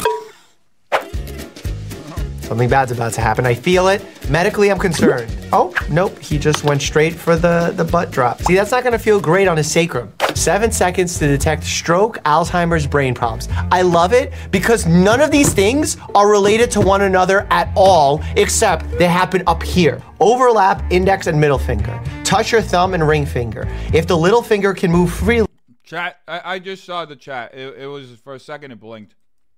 Something 2.45 2.69
bad's 2.69 2.93
about 2.93 3.11
to 3.13 3.21
happen. 3.21 3.45
I 3.45 3.55
feel 3.55 3.89
it. 3.89 4.01
Medically, 4.29 4.71
I'm 4.71 4.79
concerned. 4.79 5.29
Oh, 5.51 5.75
nope. 5.89 6.17
He 6.19 6.37
just 6.37 6.63
went 6.63 6.81
straight 6.81 7.13
for 7.13 7.35
the, 7.35 7.73
the 7.75 7.83
butt 7.83 8.09
drop. 8.09 8.41
See, 8.43 8.55
that's 8.55 8.71
not 8.71 8.83
going 8.83 8.93
to 8.93 8.99
feel 8.99 9.19
great 9.19 9.49
on 9.49 9.57
his 9.57 9.69
sacrum. 9.69 10.13
Seven 10.37 10.71
seconds 10.71 11.17
to 11.17 11.27
detect 11.27 11.63
stroke, 11.63 12.19
Alzheimer's, 12.19 12.85
brain 12.85 13.15
problems. 13.15 13.49
I 13.71 13.81
love 13.81 14.13
it 14.13 14.31
because 14.51 14.85
none 14.85 15.19
of 15.19 15.31
these 15.31 15.51
things 15.51 15.97
are 16.13 16.29
related 16.29 16.69
to 16.71 16.79
one 16.79 17.01
another 17.01 17.47
at 17.49 17.71
all, 17.75 18.21
except 18.35 18.87
they 18.99 19.07
happen 19.07 19.41
up 19.47 19.63
here. 19.63 19.99
Overlap 20.19 20.83
index 20.91 21.25
and 21.25 21.41
middle 21.41 21.57
finger. 21.57 21.99
Touch 22.23 22.51
your 22.51 22.61
thumb 22.61 22.93
and 22.93 23.07
ring 23.07 23.25
finger. 23.25 23.67
If 23.91 24.05
the 24.05 24.15
little 24.15 24.43
finger 24.43 24.75
can 24.75 24.91
move 24.91 25.11
freely, 25.11 25.47
Chat. 25.83 26.19
I, 26.27 26.53
I 26.53 26.59
just 26.59 26.83
saw 26.83 27.05
the 27.05 27.15
chat. 27.15 27.55
It, 27.55 27.79
it 27.79 27.87
was 27.87 28.11
for 28.23 28.35
a 28.35 28.39
second. 28.39 28.71
It 28.71 28.79
blinked. 28.79 29.15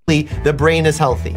the 0.07 0.55
brain 0.55 0.85
is 0.85 0.97
healthy. 0.97 1.35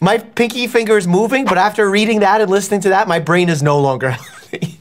My 0.00 0.18
pinky 0.18 0.68
finger 0.68 0.96
is 0.96 1.08
moving, 1.08 1.44
but 1.44 1.58
after 1.58 1.90
reading 1.90 2.20
that 2.20 2.40
and 2.40 2.50
listening 2.50 2.82
to 2.82 2.90
that, 2.90 3.08
my 3.08 3.18
brain 3.18 3.48
is 3.48 3.62
no 3.62 3.80
longer 3.80 4.16
healthy. 4.50 4.78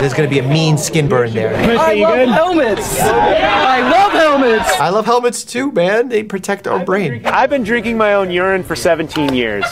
There's 0.00 0.14
gonna 0.14 0.28
be 0.28 0.38
a 0.38 0.48
mean 0.48 0.78
skin 0.78 1.08
burn 1.08 1.32
there. 1.32 1.54
I 1.56 1.94
love 1.94 2.28
helmets. 2.28 3.00
I 3.00 3.80
love 3.80 4.12
helmets. 4.12 4.70
I 4.80 4.88
love 4.90 5.06
helmets 5.06 5.44
too, 5.44 5.72
man. 5.72 6.08
They 6.08 6.22
protect 6.22 6.66
our 6.66 6.84
brain. 6.84 7.26
I've 7.26 7.50
been 7.50 7.64
drinking 7.64 7.96
my 7.96 8.14
own 8.14 8.30
urine 8.30 8.62
for 8.62 8.76
17 8.76 9.34
years. 9.34 9.64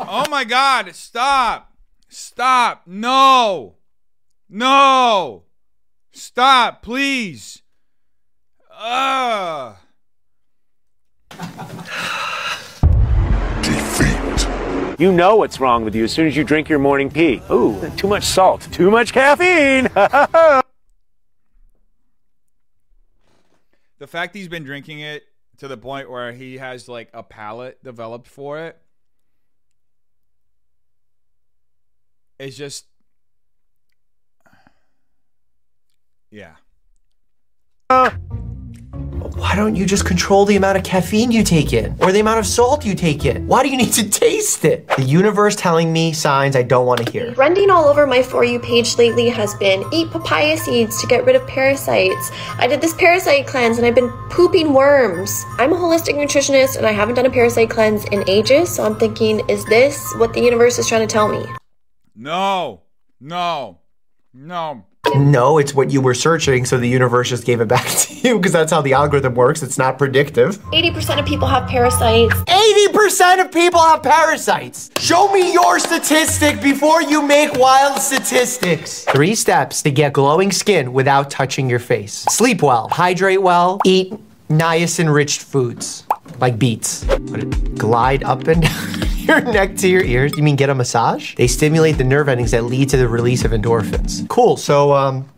Oh 0.00 0.24
my 0.30 0.44
God! 0.44 0.94
Stop! 0.94 1.72
Stop! 2.08 2.82
No! 2.86 3.76
No! 4.48 5.44
Stop, 6.12 6.82
please! 6.82 7.62
Ugh. 8.80 9.76
You 14.98 15.12
know 15.12 15.36
what's 15.36 15.60
wrong 15.60 15.84
with 15.84 15.94
you 15.94 16.04
as 16.04 16.12
soon 16.12 16.26
as 16.26 16.36
you 16.36 16.42
drink 16.42 16.68
your 16.68 16.80
morning 16.80 17.08
pee. 17.08 17.40
Ooh, 17.50 17.90
too 17.96 18.08
much 18.08 18.24
salt, 18.24 18.66
too 18.72 18.90
much 18.90 19.12
caffeine. 19.12 19.88
The 23.98 24.06
fact 24.06 24.34
he's 24.34 24.48
been 24.48 24.62
drinking 24.62 25.00
it 25.00 25.24
to 25.58 25.66
the 25.66 25.76
point 25.76 26.08
where 26.08 26.32
he 26.32 26.58
has 26.58 26.88
like 26.88 27.10
a 27.12 27.22
palate 27.22 27.82
developed 27.82 28.28
for 28.28 28.60
it 28.60 28.80
is 32.38 32.56
just 32.56 32.86
yeah. 36.30 36.54
Uh, 37.90 38.10
Why 39.18 39.56
don't 39.56 39.74
you 39.74 39.86
just 39.86 40.04
control 40.04 40.44
the 40.44 40.56
amount 40.56 40.78
of 40.78 40.84
caffeine 40.84 41.32
you 41.32 41.42
take 41.42 41.72
in 41.72 41.96
or 42.00 42.12
the 42.12 42.20
amount 42.20 42.38
of 42.38 42.46
salt 42.46 42.84
you 42.84 42.94
take 42.94 43.24
in? 43.24 43.46
Why 43.46 43.62
do 43.62 43.68
you 43.68 43.76
need 43.76 43.92
to 43.94 44.08
taste 44.26 44.64
it? 44.64 44.86
The 44.96 45.02
universe 45.02 45.56
telling 45.56 45.92
me 45.92 46.12
signs 46.12 46.54
I 46.54 46.62
don't 46.62 46.86
want 46.86 47.04
to 47.04 47.10
hear. 47.10 47.34
Trending 47.34 47.70
all 47.70 47.86
over 47.86 48.06
my 48.06 48.22
For 48.22 48.44
You 48.44 48.60
page 48.60 48.96
lately 48.96 49.28
has 49.28 49.54
been 49.56 49.84
eat 49.92 50.10
papaya 50.10 50.56
seeds 50.56 51.00
to 51.00 51.06
get 51.06 51.24
rid 51.24 51.36
of 51.36 51.46
parasites. 51.46 52.30
I 52.58 52.66
did 52.66 52.80
this 52.80 52.94
parasite 52.94 53.46
cleanse 53.46 53.78
and 53.78 53.86
I've 53.86 53.94
been 53.94 54.10
pooping 54.30 54.72
worms. 54.72 55.44
I'm 55.58 55.72
a 55.72 55.76
holistic 55.76 56.14
nutritionist 56.14 56.76
and 56.76 56.86
I 56.86 56.92
haven't 56.92 57.16
done 57.16 57.26
a 57.26 57.30
parasite 57.30 57.70
cleanse 57.70 58.04
in 58.06 58.28
ages, 58.28 58.74
so 58.74 58.84
I'm 58.84 58.98
thinking, 58.98 59.40
is 59.48 59.64
this 59.66 60.14
what 60.16 60.32
the 60.32 60.40
universe 60.40 60.78
is 60.78 60.86
trying 60.86 61.06
to 61.06 61.12
tell 61.12 61.28
me? 61.28 61.44
No. 62.14 62.82
No. 63.20 63.78
No. 64.32 64.84
No, 65.16 65.58
it's 65.58 65.74
what 65.74 65.90
you 65.90 66.00
were 66.00 66.14
searching, 66.14 66.64
so 66.64 66.78
the 66.78 66.88
universe 66.88 67.28
just 67.28 67.44
gave 67.44 67.60
it 67.60 67.68
back 67.68 67.86
to 67.98 68.14
you 68.14 68.36
because 68.38 68.52
that's 68.52 68.72
how 68.72 68.82
the 68.82 68.92
algorithm 68.92 69.34
works. 69.34 69.62
It's 69.62 69.78
not 69.78 69.98
predictive. 69.98 70.58
80% 70.72 71.18
of 71.18 71.26
people 71.26 71.48
have 71.48 71.68
parasites. 71.68 72.34
80% 72.34 73.40
of 73.40 73.52
people 73.52 73.80
have 73.80 74.02
parasites. 74.02 74.90
Show 74.98 75.32
me 75.32 75.52
your 75.52 75.78
statistic 75.78 76.60
before 76.62 77.02
you 77.02 77.22
make 77.22 77.54
wild 77.54 78.00
statistics. 78.00 79.04
Three 79.04 79.34
steps 79.34 79.82
to 79.82 79.90
get 79.90 80.12
glowing 80.12 80.52
skin 80.52 80.92
without 80.92 81.30
touching 81.30 81.68
your 81.68 81.78
face 81.78 82.24
sleep 82.28 82.62
well, 82.62 82.88
hydrate 82.88 83.42
well, 83.42 83.80
eat 83.84 84.12
niacin 84.48 85.12
rich 85.12 85.38
foods 85.40 86.07
like 86.40 86.58
beets. 86.58 87.06
Let 87.06 87.42
it 87.42 87.78
glide 87.78 88.22
up 88.24 88.46
and 88.48 88.62
down 88.62 89.08
your 89.16 89.40
neck 89.40 89.76
to 89.76 89.88
your 89.88 90.02
ears. 90.02 90.36
You 90.36 90.42
mean 90.42 90.56
get 90.56 90.70
a 90.70 90.74
massage? 90.74 91.34
They 91.36 91.46
stimulate 91.46 91.98
the 91.98 92.04
nerve 92.04 92.28
endings 92.28 92.50
that 92.52 92.64
lead 92.64 92.88
to 92.90 92.96
the 92.96 93.08
release 93.08 93.44
of 93.44 93.52
endorphins. 93.52 94.28
Cool. 94.28 94.56
So, 94.56 94.92
um, 94.94 95.28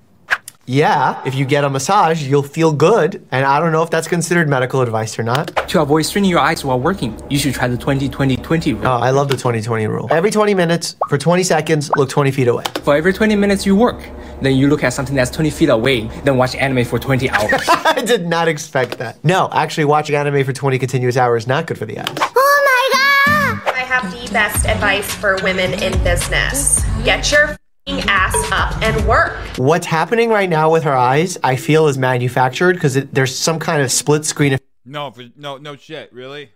yeah, 0.70 1.20
if 1.26 1.34
you 1.34 1.44
get 1.44 1.64
a 1.64 1.68
massage, 1.68 2.22
you'll 2.22 2.44
feel 2.44 2.72
good. 2.72 3.26
And 3.32 3.44
I 3.44 3.58
don't 3.58 3.72
know 3.72 3.82
if 3.82 3.90
that's 3.90 4.06
considered 4.06 4.48
medical 4.48 4.82
advice 4.82 5.18
or 5.18 5.24
not. 5.24 5.48
To 5.70 5.82
avoid 5.82 6.02
straining 6.02 6.30
your 6.30 6.38
eyes 6.38 6.64
while 6.64 6.78
working, 6.78 7.20
you 7.28 7.38
should 7.38 7.54
try 7.54 7.66
the 7.66 7.76
20-20-20 7.76 8.74
rule. 8.74 8.86
Oh, 8.86 8.90
I 8.98 9.10
love 9.10 9.26
the 9.26 9.36
2020 9.36 9.88
rule. 9.88 10.06
Every 10.12 10.30
20 10.30 10.54
minutes, 10.54 10.94
for 11.08 11.18
20 11.18 11.42
seconds, 11.42 11.90
look 11.96 12.08
20 12.08 12.30
feet 12.30 12.46
away. 12.46 12.62
For 12.84 12.94
every 12.94 13.12
20 13.12 13.34
minutes 13.34 13.66
you 13.66 13.74
work, 13.74 14.00
then 14.42 14.54
you 14.56 14.68
look 14.68 14.84
at 14.84 14.90
something 14.90 15.16
that's 15.16 15.32
20 15.32 15.50
feet 15.50 15.70
away, 15.70 16.02
then 16.22 16.36
watch 16.36 16.54
anime 16.54 16.84
for 16.84 17.00
20 17.00 17.28
hours. 17.30 17.68
I 17.68 18.02
did 18.06 18.28
not 18.28 18.46
expect 18.46 18.98
that. 18.98 19.22
No, 19.24 19.48
actually, 19.52 19.86
watching 19.86 20.14
anime 20.14 20.44
for 20.44 20.52
20 20.52 20.78
continuous 20.78 21.16
hours 21.16 21.42
is 21.42 21.48
not 21.48 21.66
good 21.66 21.78
for 21.78 21.86
the 21.86 21.98
eyes. 21.98 22.16
Oh 22.20 22.62
my 22.64 23.64
god! 23.64 23.74
I 23.74 23.80
have 23.80 24.12
the 24.12 24.32
best 24.32 24.66
advice 24.66 25.12
for 25.16 25.36
women 25.42 25.82
in 25.82 25.92
business. 26.04 26.84
Get 27.04 27.32
your 27.32 27.48
fing 27.48 27.56
ass 28.02 28.34
up 28.52 28.80
and 28.82 29.06
work. 29.06 29.36
What's 29.56 29.86
happening 29.86 30.30
right 30.30 30.48
now 30.48 30.70
with 30.70 30.84
her 30.84 30.96
eyes, 30.96 31.38
I 31.42 31.56
feel 31.56 31.88
is 31.88 31.98
manufactured 31.98 32.74
because 32.74 32.94
there's 32.94 33.36
some 33.36 33.58
kind 33.58 33.82
of 33.82 33.90
split 33.90 34.24
screen 34.24 34.58
No, 34.84 35.10
for, 35.10 35.24
no, 35.36 35.56
no 35.58 35.76
shit. 35.76 36.12
Really? 36.12 36.50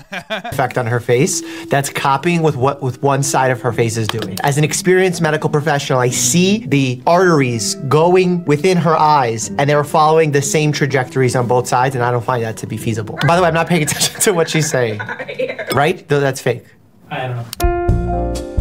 effect 0.30 0.78
on 0.78 0.86
her 0.86 1.00
face 1.00 1.42
that's 1.66 1.90
copying 1.90 2.42
with 2.42 2.56
what 2.56 2.80
with 2.82 3.02
one 3.02 3.22
side 3.22 3.50
of 3.50 3.60
her 3.60 3.72
face 3.72 3.96
is 3.96 4.08
doing. 4.08 4.38
As 4.42 4.56
an 4.56 4.64
experienced 4.64 5.20
medical 5.20 5.50
professional, 5.50 5.98
I 5.98 6.08
see 6.08 6.66
the 6.66 7.02
arteries 7.06 7.74
going 7.88 8.44
within 8.46 8.78
her 8.78 8.96
eyes 8.96 9.50
and 9.58 9.68
they 9.68 9.74
were 9.74 9.84
following 9.84 10.32
the 10.32 10.42
same 10.42 10.72
trajectories 10.72 11.36
on 11.36 11.46
both 11.46 11.68
sides 11.68 11.94
and 11.94 12.02
I 12.02 12.10
don't 12.10 12.24
find 12.24 12.42
that 12.42 12.56
to 12.58 12.66
be 12.66 12.76
feasible. 12.76 13.18
By 13.26 13.36
the 13.36 13.42
way, 13.42 13.48
I'm 13.48 13.54
not 13.54 13.68
paying 13.68 13.82
attention 13.82 14.20
to 14.22 14.32
what 14.32 14.48
she's 14.48 14.68
saying. 14.70 15.00
Right? 15.72 16.06
Though 16.06 16.20
that's 16.20 16.40
fake. 16.40 16.64
I 17.10 17.28
don't 17.28 17.60
know. 17.60 18.51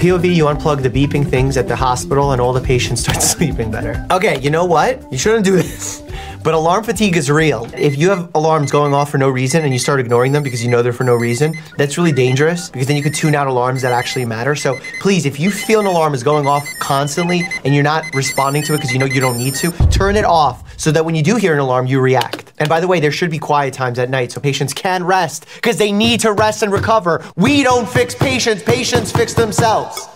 POV, 0.00 0.34
you 0.34 0.44
unplug 0.46 0.82
the 0.82 0.88
beeping 0.88 1.28
things 1.28 1.58
at 1.58 1.68
the 1.68 1.76
hospital 1.76 2.32
and 2.32 2.40
all 2.40 2.54
the 2.54 2.60
patients 2.62 3.02
start 3.02 3.20
sleeping 3.34 3.70
better. 3.70 4.06
Okay, 4.10 4.40
you 4.40 4.48
know 4.48 4.64
what? 4.64 5.04
You 5.12 5.18
shouldn't 5.18 5.44
do 5.44 5.56
this. 5.56 6.02
But 6.42 6.54
alarm 6.54 6.84
fatigue 6.84 7.16
is 7.18 7.30
real. 7.30 7.68
If 7.74 7.98
you 7.98 8.08
have 8.08 8.30
alarms 8.34 8.70
going 8.70 8.94
off 8.94 9.10
for 9.10 9.18
no 9.18 9.28
reason 9.28 9.62
and 9.62 9.74
you 9.74 9.78
start 9.78 10.00
ignoring 10.00 10.32
them 10.32 10.42
because 10.42 10.64
you 10.64 10.70
know 10.70 10.82
they're 10.82 10.92
for 10.92 11.04
no 11.04 11.14
reason, 11.14 11.54
that's 11.76 11.98
really 11.98 12.12
dangerous 12.12 12.70
because 12.70 12.88
then 12.88 12.96
you 12.96 13.02
could 13.02 13.14
tune 13.14 13.34
out 13.34 13.46
alarms 13.46 13.82
that 13.82 13.92
actually 13.92 14.24
matter. 14.24 14.54
So 14.54 14.78
please, 15.00 15.26
if 15.26 15.38
you 15.38 15.50
feel 15.50 15.80
an 15.80 15.86
alarm 15.86 16.14
is 16.14 16.22
going 16.22 16.46
off 16.46 16.66
constantly 16.78 17.42
and 17.64 17.74
you're 17.74 17.84
not 17.84 18.06
responding 18.14 18.62
to 18.64 18.74
it 18.74 18.78
because 18.78 18.92
you 18.92 18.98
know 18.98 19.04
you 19.04 19.20
don't 19.20 19.36
need 19.36 19.54
to, 19.56 19.70
turn 19.88 20.16
it 20.16 20.24
off 20.24 20.78
so 20.78 20.90
that 20.90 21.04
when 21.04 21.14
you 21.14 21.22
do 21.22 21.36
hear 21.36 21.52
an 21.52 21.58
alarm, 21.58 21.86
you 21.86 22.00
react. 22.00 22.54
And 22.58 22.70
by 22.70 22.80
the 22.80 22.88
way, 22.88 23.00
there 23.00 23.12
should 23.12 23.30
be 23.30 23.38
quiet 23.38 23.74
times 23.74 23.98
at 23.98 24.08
night 24.08 24.32
so 24.32 24.40
patients 24.40 24.72
can 24.72 25.04
rest 25.04 25.44
because 25.56 25.76
they 25.76 25.92
need 25.92 26.20
to 26.20 26.32
rest 26.32 26.62
and 26.62 26.72
recover. 26.72 27.22
We 27.36 27.62
don't 27.62 27.88
fix 27.88 28.14
patients, 28.14 28.62
patients 28.62 29.12
fix 29.12 29.34
themselves. 29.34 30.08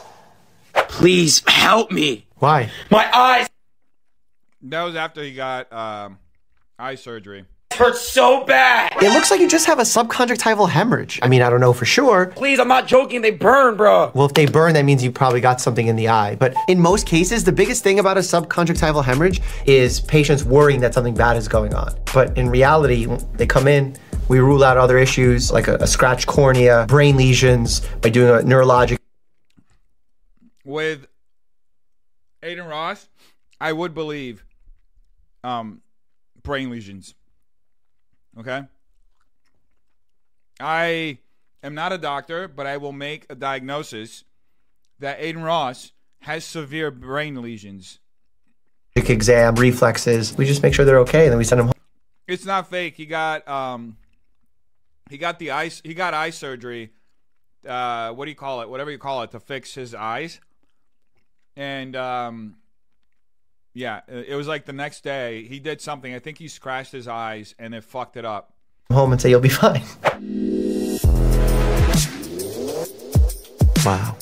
Please 0.72 1.42
help 1.46 1.90
me. 1.90 2.26
Why? 2.38 2.70
My 2.90 3.10
eyes 3.14 3.48
That 4.64 4.82
was 4.82 4.96
after 4.96 5.22
he 5.22 5.34
got 5.34 5.70
um, 5.72 6.18
eye 6.78 6.94
surgery. 6.94 7.44
It 7.70 7.76
hurt 7.76 7.96
so 7.96 8.44
bad. 8.44 8.92
It 9.02 9.12
looks 9.12 9.30
like 9.30 9.40
you 9.40 9.48
just 9.48 9.66
have 9.66 9.78
a 9.78 9.82
subconjunctival 9.82 10.70
hemorrhage. 10.70 11.18
I 11.20 11.28
mean, 11.28 11.42
I 11.42 11.50
don't 11.50 11.60
know 11.60 11.74
for 11.74 11.84
sure. 11.84 12.26
Please, 12.26 12.58
I'm 12.58 12.68
not 12.68 12.86
joking. 12.86 13.20
They 13.20 13.30
burn, 13.30 13.76
bro. 13.76 14.10
Well, 14.14 14.24
if 14.24 14.32
they 14.32 14.46
burn, 14.46 14.72
that 14.72 14.86
means 14.86 15.04
you 15.04 15.12
probably 15.12 15.42
got 15.42 15.60
something 15.60 15.86
in 15.86 15.96
the 15.96 16.08
eye. 16.08 16.36
But 16.36 16.54
in 16.66 16.80
most 16.80 17.06
cases, 17.06 17.44
the 17.44 17.52
biggest 17.52 17.82
thing 17.82 17.98
about 17.98 18.16
a 18.16 18.20
subconjunctival 18.20 19.04
hemorrhage 19.04 19.42
is 19.66 20.00
patients 20.00 20.44
worrying 20.44 20.80
that 20.80 20.94
something 20.94 21.14
bad 21.14 21.36
is 21.36 21.46
going 21.46 21.74
on. 21.74 21.94
But 22.14 22.38
in 22.38 22.48
reality, 22.48 23.06
they 23.34 23.46
come 23.46 23.68
in, 23.68 23.98
we 24.28 24.38
rule 24.38 24.64
out 24.64 24.78
other 24.78 24.96
issues 24.96 25.52
like 25.52 25.68
a, 25.68 25.74
a 25.76 25.86
scratched 25.86 26.26
cornea, 26.26 26.86
brain 26.88 27.18
lesions 27.18 27.80
by 28.00 28.08
doing 28.08 28.30
a 28.30 28.46
neurologic. 28.46 28.96
With 30.64 31.06
Adin 32.42 32.64
Ross, 32.64 33.10
I 33.60 33.72
would 33.74 33.92
believe 33.92 34.42
um, 35.44 35.82
brain 36.42 36.70
lesions. 36.70 37.14
Okay? 38.38 38.62
I 40.58 41.18
am 41.62 41.74
not 41.74 41.92
a 41.92 41.98
doctor, 41.98 42.48
but 42.48 42.66
I 42.66 42.78
will 42.78 42.92
make 42.92 43.26
a 43.28 43.34
diagnosis 43.34 44.24
that 44.98 45.20
Adin 45.20 45.42
Ross 45.42 45.92
has 46.22 46.44
severe 46.44 46.90
brain 46.90 47.40
lesions. 47.40 47.98
exam, 48.96 49.56
reflexes. 49.56 50.36
We 50.36 50.46
just 50.46 50.62
make 50.62 50.74
sure 50.74 50.84
they're 50.84 51.00
okay, 51.00 51.24
and 51.24 51.32
then 51.32 51.38
we 51.38 51.44
send 51.44 51.60
them 51.60 51.66
home. 51.66 51.74
It's 52.26 52.46
not 52.46 52.70
fake. 52.70 52.96
He 52.96 53.04
got 53.04 53.46
um 53.46 53.98
he 55.10 55.18
got 55.18 55.38
the 55.38 55.50
eye 55.50 55.68
he 55.82 55.92
got 55.92 56.14
eye 56.14 56.30
surgery. 56.30 56.90
Uh 57.68 58.12
what 58.12 58.24
do 58.24 58.30
you 58.30 58.36
call 58.36 58.62
it? 58.62 58.70
Whatever 58.70 58.90
you 58.90 58.98
call 58.98 59.22
it 59.22 59.32
to 59.32 59.40
fix 59.40 59.74
his 59.74 59.94
eyes. 59.94 60.40
And 61.54 61.94
um 61.94 62.56
yeah, 63.74 64.00
it 64.08 64.28
it 64.30 64.34
was 64.36 64.46
like 64.46 64.64
the 64.64 64.72
next 64.72 65.02
day 65.04 65.44
he 65.44 65.58
did 65.58 65.80
something. 65.80 66.14
I 66.14 66.18
think 66.18 66.38
he 66.38 66.48
scratched 66.48 66.92
his 66.92 67.06
eyes 67.08 67.54
and 67.58 67.74
it 67.74 67.84
fucked 67.84 68.16
it 68.16 68.24
up. 68.24 68.54
home 68.92 69.12
and 69.12 69.20
say 69.20 69.30
you'll 69.30 69.40
be 69.40 69.48
fine. 69.64 69.82
Wow. 73.84 74.16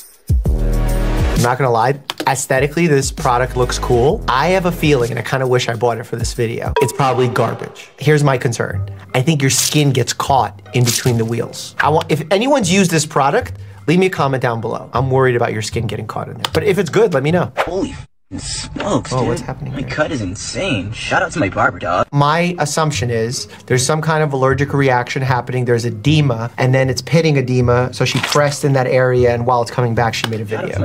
I'm 0.47 1.43
not 1.43 1.59
gonna 1.59 1.71
lie, 1.71 1.99
aesthetically, 2.27 2.87
this 2.87 3.11
product 3.11 3.57
looks 3.57 3.79
cool. 3.79 4.25
I 4.29 4.49
have 4.49 4.67
a 4.67 4.73
feeling, 4.73 5.11
and 5.11 5.19
I 5.19 5.23
kind 5.23 5.43
of 5.43 5.49
wish 5.49 5.69
I 5.69 5.75
bought 5.75 5.99
it 5.99 6.05
for 6.05 6.17
this 6.17 6.35
video. 6.35 6.73
It's 6.81 6.93
probably 6.93 7.27
garbage. 7.29 7.89
Here's 7.99 8.23
my 8.23 8.39
concern. 8.39 8.89
I 9.15 9.23
think 9.23 9.41
your 9.41 9.51
skin 9.51 9.91
gets 9.93 10.13
caught 10.13 10.61
in 10.75 10.85
between 10.85 11.19
the 11.19 11.25
wheels. 11.25 11.75
I 11.81 11.89
want, 11.89 12.11
if 12.11 12.23
anyone's 12.31 12.73
used 12.73 12.91
this 12.91 13.05
product, 13.07 13.55
leave 13.89 13.99
me 13.99 14.07
a 14.07 14.11
comment 14.11 14.41
down 14.43 14.61
below. 14.61 14.89
I'm 14.93 15.11
worried 15.11 15.35
about 15.37 15.53
your 15.53 15.63
skin 15.63 15.87
getting 15.89 16.07
caught 16.07 16.29
in 16.29 16.35
there. 16.35 16.53
But 16.55 16.63
if 16.65 16.79
it's 16.79 16.91
good, 16.91 17.13
let 17.15 17.23
me 17.25 17.31
know. 17.33 17.53
Holy 17.59 17.95
Smokes, 18.39 19.13
Oh, 19.13 19.21
dude. 19.21 19.29
what's 19.29 19.41
happening 19.43 19.75
My 19.75 19.83
cut 19.83 20.11
is 20.11 20.21
insane. 20.23 20.91
Shout 20.93 21.23
out 21.23 21.33
to 21.33 21.39
my 21.39 21.49
barber 21.51 21.79
dog. 21.79 22.07
My 22.13 22.57
assumption 22.59 23.11
is 23.11 23.47
there's 23.67 23.85
some 23.85 24.01
kind 24.01 24.23
of 24.23 24.33
allergic 24.33 24.73
reaction 24.73 25.21
happening. 25.23 25.67
There's 25.67 25.85
edema, 25.85 26.51
and 26.57 26.75
then 26.75 26.89
it's 26.89 27.03
pitting 27.03 27.37
edema. 27.37 27.93
So 27.93 28.05
she 28.07 28.19
pressed 28.21 28.65
in 28.65 28.73
that 28.73 28.87
area, 28.87 29.35
and 29.35 29.45
while 29.47 29.61
it's 29.61 29.71
coming 29.71 29.95
back, 29.95 30.15
she 30.15 30.27
made 30.29 30.41
a 30.41 30.45
video. 30.45 30.79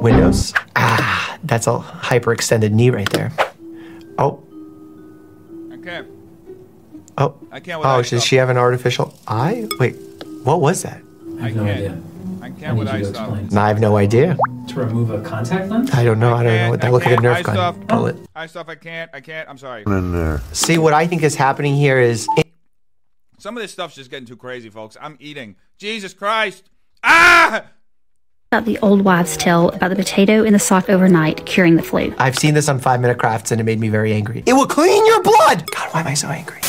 Windows. 0.00 0.52
Ah, 0.76 1.38
that's 1.44 1.66
a 1.66 1.78
hyperextended 1.78 2.72
knee 2.72 2.90
right 2.90 3.08
there. 3.10 3.32
Oh, 4.18 4.40
Okay. 5.72 6.02
oh, 7.18 7.34
I 7.50 7.60
can't 7.60 7.80
with 7.80 7.88
oh. 7.88 8.02
Does 8.02 8.24
she 8.24 8.36
have 8.36 8.48
an 8.48 8.56
artificial 8.58 9.12
eye? 9.26 9.66
Wait, 9.80 9.96
what 10.44 10.60
was 10.60 10.82
that? 10.82 11.00
I 11.40 11.50
can't. 11.50 12.02
I 12.42 12.50
can't 12.50 12.76
with 12.76 12.88
eye 12.88 13.02
stuff. 13.02 13.38
I 13.54 13.68
have 13.68 13.80
no 13.80 13.96
idea. 13.96 14.36
To 14.68 14.74
remove 14.80 15.10
a 15.10 15.20
contact 15.22 15.70
lens? 15.70 15.90
I 15.92 16.04
don't 16.04 16.18
know. 16.18 16.34
I 16.34 16.42
don't 16.42 16.56
know 16.56 16.70
what 16.70 16.80
that 16.80 16.92
looked 16.92 17.06
like 17.06 17.18
a 17.18 17.22
Nerf 17.22 17.42
gun. 17.42 17.54
stuff. 17.54 17.78
Bullet. 17.86 18.16
Eye 18.34 18.46
stuff. 18.46 18.68
I 18.68 18.74
can't. 18.74 19.10
I 19.14 19.20
can't. 19.20 19.48
I'm 19.48 19.58
sorry. 19.58 19.82
In 19.86 20.12
there. 20.12 20.40
See 20.52 20.78
what 20.78 20.92
I 20.94 21.06
think 21.06 21.22
is 21.22 21.34
happening 21.34 21.74
here 21.74 21.98
is 21.98 22.28
Some 23.38 23.56
of 23.56 23.62
this 23.62 23.72
stuff's 23.72 23.94
just 23.94 24.10
getting 24.10 24.26
too 24.26 24.36
crazy, 24.36 24.70
folks. 24.70 24.96
I'm 25.00 25.16
eating. 25.20 25.56
Jesus 25.78 26.14
Christ. 26.14 26.70
Ah! 27.02 27.66
About 28.52 28.64
the 28.64 28.78
old 28.78 29.02
wives' 29.02 29.36
tale 29.36 29.70
about 29.70 29.90
the 29.90 29.96
potato 29.96 30.44
in 30.44 30.52
the 30.52 30.58
sock 30.58 30.88
overnight 30.88 31.44
curing 31.44 31.76
the 31.76 31.82
flu. 31.82 32.14
I've 32.18 32.38
seen 32.38 32.54
this 32.54 32.68
on 32.68 32.78
Five 32.78 33.00
Minute 33.00 33.18
Crafts, 33.18 33.50
and 33.50 33.60
it 33.60 33.64
made 33.64 33.80
me 33.80 33.88
very 33.88 34.12
angry. 34.14 34.44
It 34.46 34.52
will 34.52 34.66
clean 34.66 35.04
your 35.06 35.22
blood. 35.22 35.68
God, 35.72 35.92
why 35.92 36.00
am 36.00 36.06
I 36.06 36.14
so 36.14 36.28
angry? 36.28 36.60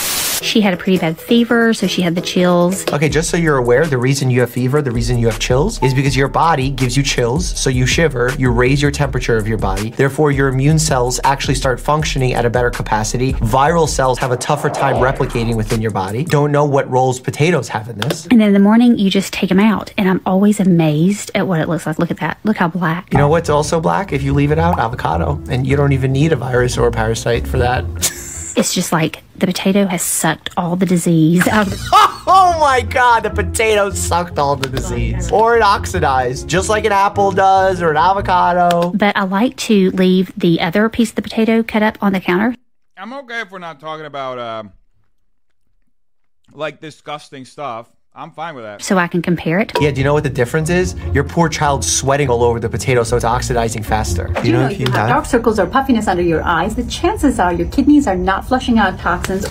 She 0.41 0.61
had 0.61 0.73
a 0.73 0.77
pretty 0.77 0.97
bad 0.97 1.19
fever, 1.19 1.73
so 1.73 1.87
she 1.87 2.01
had 2.01 2.15
the 2.15 2.21
chills. 2.21 2.85
Okay, 2.91 3.09
just 3.09 3.29
so 3.29 3.37
you're 3.37 3.57
aware, 3.57 3.85
the 3.85 3.97
reason 3.97 4.29
you 4.29 4.41
have 4.41 4.51
fever, 4.51 4.81
the 4.81 4.91
reason 4.91 5.17
you 5.17 5.27
have 5.27 5.39
chills, 5.39 5.81
is 5.81 5.93
because 5.93 6.15
your 6.15 6.27
body 6.27 6.69
gives 6.69 6.95
you 6.95 7.03
chills, 7.03 7.47
so 7.47 7.69
you 7.69 7.85
shiver, 7.85 8.31
you 8.37 8.51
raise 8.51 8.81
your 8.81 8.91
temperature 8.91 9.37
of 9.37 9.47
your 9.47 9.57
body. 9.57 9.89
Therefore, 9.91 10.31
your 10.31 10.47
immune 10.47 10.79
cells 10.79 11.19
actually 11.23 11.55
start 11.55 11.79
functioning 11.79 12.33
at 12.33 12.45
a 12.45 12.49
better 12.49 12.69
capacity. 12.69 13.33
Viral 13.33 13.87
cells 13.87 14.19
have 14.19 14.31
a 14.31 14.37
tougher 14.37 14.69
time 14.69 14.95
replicating 14.95 15.55
within 15.55 15.81
your 15.81 15.91
body. 15.91 16.23
Don't 16.23 16.51
know 16.51 16.65
what 16.65 16.89
roles 16.89 17.19
potatoes 17.19 17.69
have 17.69 17.89
in 17.89 17.97
this. 17.97 18.27
And 18.27 18.39
then 18.39 18.49
in 18.49 18.53
the 18.53 18.59
morning, 18.59 18.97
you 18.97 19.09
just 19.09 19.33
take 19.33 19.49
them 19.49 19.59
out. 19.59 19.93
And 19.97 20.09
I'm 20.09 20.21
always 20.25 20.59
amazed 20.59 21.31
at 21.35 21.47
what 21.47 21.61
it 21.61 21.69
looks 21.69 21.85
like. 21.85 21.99
Look 21.99 22.11
at 22.11 22.19
that. 22.19 22.39
Look 22.43 22.57
how 22.57 22.67
black. 22.67 23.11
You 23.11 23.17
know 23.17 23.27
what's 23.27 23.49
also 23.49 23.79
black 23.79 24.13
if 24.13 24.21
you 24.21 24.33
leave 24.33 24.51
it 24.51 24.59
out? 24.59 24.79
Avocado. 24.79 25.41
And 25.49 25.65
you 25.65 25.75
don't 25.75 25.93
even 25.93 26.11
need 26.11 26.31
a 26.31 26.35
virus 26.35 26.77
or 26.77 26.87
a 26.87 26.91
parasite 26.91 27.47
for 27.47 27.57
that. 27.57 27.85
It's 28.55 28.73
just 28.73 28.91
like 28.91 29.23
the 29.35 29.47
potato 29.47 29.85
has 29.85 30.01
sucked 30.01 30.49
all 30.55 30.75
the 30.75 30.85
disease 30.85 31.45
out 31.47 31.67
oh 32.27 32.57
my 32.59 32.81
god, 32.81 33.23
the 33.23 33.29
potato 33.29 33.89
sucked 33.89 34.39
all 34.39 34.55
the 34.55 34.69
disease. 34.69 35.31
Or 35.31 35.57
it 35.57 35.61
oxidized, 35.61 36.47
just 36.47 36.69
like 36.69 36.85
an 36.85 36.91
apple 36.91 37.31
does 37.31 37.81
or 37.81 37.91
an 37.91 37.97
avocado. 37.97 38.91
But 38.91 39.15
I 39.17 39.23
like 39.23 39.57
to 39.57 39.91
leave 39.91 40.31
the 40.37 40.61
other 40.61 40.89
piece 40.89 41.09
of 41.09 41.15
the 41.15 41.21
potato 41.21 41.63
cut 41.63 41.83
up 41.83 41.97
on 42.01 42.13
the 42.13 42.19
counter. 42.19 42.55
I'm 42.97 43.13
okay 43.13 43.41
if 43.41 43.51
we're 43.51 43.59
not 43.59 43.79
talking 43.79 44.05
about 44.05 44.39
um, 44.39 44.73
like 46.53 46.79
disgusting 46.79 47.45
stuff. 47.45 47.91
I'm 48.17 48.31
fine 48.31 48.55
with 48.55 48.63
that. 48.63 48.81
so 48.81 48.97
I 48.97 49.07
can 49.07 49.21
compare 49.21 49.59
it. 49.59 49.73
Yeah, 49.81 49.91
do 49.91 49.99
you 49.99 50.05
know 50.05 50.13
what 50.13 50.23
the 50.23 50.29
difference 50.29 50.69
is? 50.69 50.95
Your 51.13 51.25
poor 51.25 51.49
child's 51.49 51.91
sweating 51.91 52.29
all 52.29 52.43
over 52.43 52.61
the 52.61 52.69
potato, 52.69 53.03
so 53.03 53.17
it's 53.17 53.25
oxidizing 53.25 53.83
faster. 53.83 54.27
Do 54.41 54.47
you 54.47 54.53
know 54.53 54.67
if 54.69 54.79
you 54.79 54.85
have 54.91 55.09
dark 55.09 55.25
circles 55.25 55.59
or 55.59 55.65
puffiness 55.67 56.07
under 56.07 56.23
your 56.23 56.41
eyes, 56.41 56.75
the 56.75 56.85
chances 56.85 57.39
are 57.39 57.51
your 57.53 57.67
kidneys 57.67 58.07
are 58.07 58.15
not 58.15 58.45
flushing 58.47 58.79
out 58.79 58.97
toxins. 58.99 59.45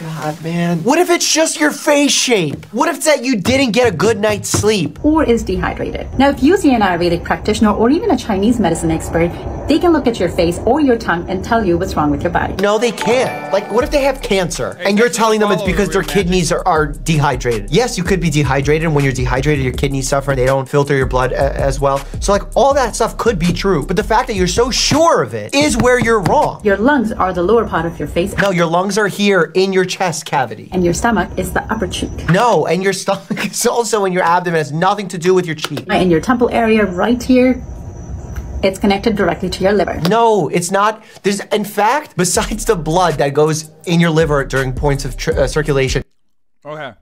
God, 0.00 0.40
man. 0.44 0.78
What 0.84 0.98
if 1.00 1.10
it's 1.10 1.28
just 1.32 1.58
your 1.58 1.72
face 1.72 2.12
shape? 2.12 2.64
What 2.66 2.88
if 2.88 2.96
it's 2.98 3.06
that 3.06 3.24
you 3.24 3.36
didn't 3.36 3.72
get 3.72 3.92
a 3.92 3.96
good 3.96 4.20
night's 4.20 4.48
sleep? 4.48 5.04
Or 5.04 5.24
is 5.24 5.42
dehydrated. 5.42 6.06
Now, 6.18 6.28
if 6.28 6.40
you 6.40 6.56
see 6.56 6.72
an 6.72 6.82
Ayurvedic 6.82 7.24
practitioner 7.24 7.72
or 7.72 7.90
even 7.90 8.12
a 8.12 8.16
Chinese 8.16 8.60
medicine 8.60 8.92
expert, 8.92 9.30
they 9.68 9.78
can 9.78 9.92
look 9.92 10.06
at 10.06 10.20
your 10.20 10.28
face 10.28 10.60
or 10.60 10.80
your 10.80 10.96
tongue 10.96 11.28
and 11.28 11.44
tell 11.44 11.64
you 11.64 11.76
what's 11.76 11.96
wrong 11.96 12.10
with 12.12 12.22
your 12.22 12.30
body. 12.30 12.54
No, 12.62 12.78
they 12.78 12.92
can't. 12.92 13.52
Like, 13.52 13.70
what 13.72 13.82
if 13.82 13.90
they 13.90 14.02
have 14.02 14.22
cancer 14.22 14.76
and 14.80 14.96
you're 14.98 15.08
telling 15.08 15.40
them 15.40 15.50
it's 15.50 15.64
because 15.64 15.88
their 15.90 16.04
kidneys 16.04 16.52
are, 16.52 16.62
are 16.66 16.86
dehydrated? 16.86 17.70
Yes, 17.70 17.98
you 17.98 18.04
could 18.04 18.20
be 18.20 18.30
dehydrated. 18.30 18.84
and 18.84 18.94
When 18.94 19.02
you're 19.04 19.12
dehydrated, 19.12 19.64
your 19.64 19.74
kidneys 19.74 20.08
suffer 20.08 20.30
and 20.30 20.38
they 20.38 20.46
don't 20.46 20.68
filter 20.68 20.96
your 20.96 21.06
blood 21.06 21.32
a- 21.32 21.56
as 21.60 21.80
well. 21.80 21.98
So, 22.20 22.32
like, 22.32 22.42
all 22.54 22.72
that 22.74 22.94
stuff 22.94 23.18
could 23.18 23.38
be 23.38 23.52
true. 23.52 23.84
But 23.84 23.96
the 23.96 24.04
fact 24.04 24.28
that 24.28 24.34
you're 24.36 24.46
so 24.46 24.70
sure 24.70 25.22
of 25.24 25.34
it 25.34 25.52
is 25.54 25.76
where 25.76 25.98
you're 25.98 26.20
wrong. 26.20 26.60
Your 26.64 26.76
lungs 26.76 27.10
are 27.10 27.32
the 27.32 27.42
lower 27.42 27.66
part 27.66 27.84
of 27.84 27.98
your 27.98 28.08
face. 28.08 28.34
No, 28.38 28.50
your 28.50 28.66
lungs 28.66 28.96
are 28.96 29.08
here 29.08 29.50
in 29.54 29.72
your 29.72 29.87
chest 29.88 30.26
cavity. 30.26 30.68
And 30.70 30.84
your 30.84 30.94
stomach 30.94 31.36
is 31.36 31.52
the 31.52 31.62
upper 31.72 31.88
cheek. 31.88 32.12
No, 32.30 32.66
and 32.66 32.82
your 32.82 32.92
stomach 32.92 33.46
is 33.46 33.66
also 33.66 34.04
in 34.04 34.12
your 34.12 34.22
abdomen. 34.22 34.56
It 34.56 34.58
has 34.58 34.72
nothing 34.72 35.08
to 35.08 35.18
do 35.18 35.34
with 35.34 35.46
your 35.46 35.56
cheek. 35.56 35.88
In 35.88 36.10
your 36.10 36.20
temple 36.20 36.48
area, 36.50 36.84
right 36.84 37.20
here, 37.20 37.64
it's 38.62 38.78
connected 38.78 39.16
directly 39.16 39.48
to 39.50 39.62
your 39.62 39.72
liver. 39.72 40.00
No, 40.08 40.48
it's 40.48 40.70
not. 40.70 41.02
There's, 41.22 41.40
in 41.40 41.64
fact, 41.64 42.16
besides 42.16 42.64
the 42.64 42.76
blood 42.76 43.14
that 43.14 43.34
goes 43.34 43.70
in 43.86 44.00
your 44.00 44.10
liver 44.10 44.44
during 44.44 44.72
points 44.72 45.04
of 45.04 45.16
tr- 45.16 45.32
uh, 45.32 45.46
circulation. 45.46 46.04
Okay. 46.64 46.92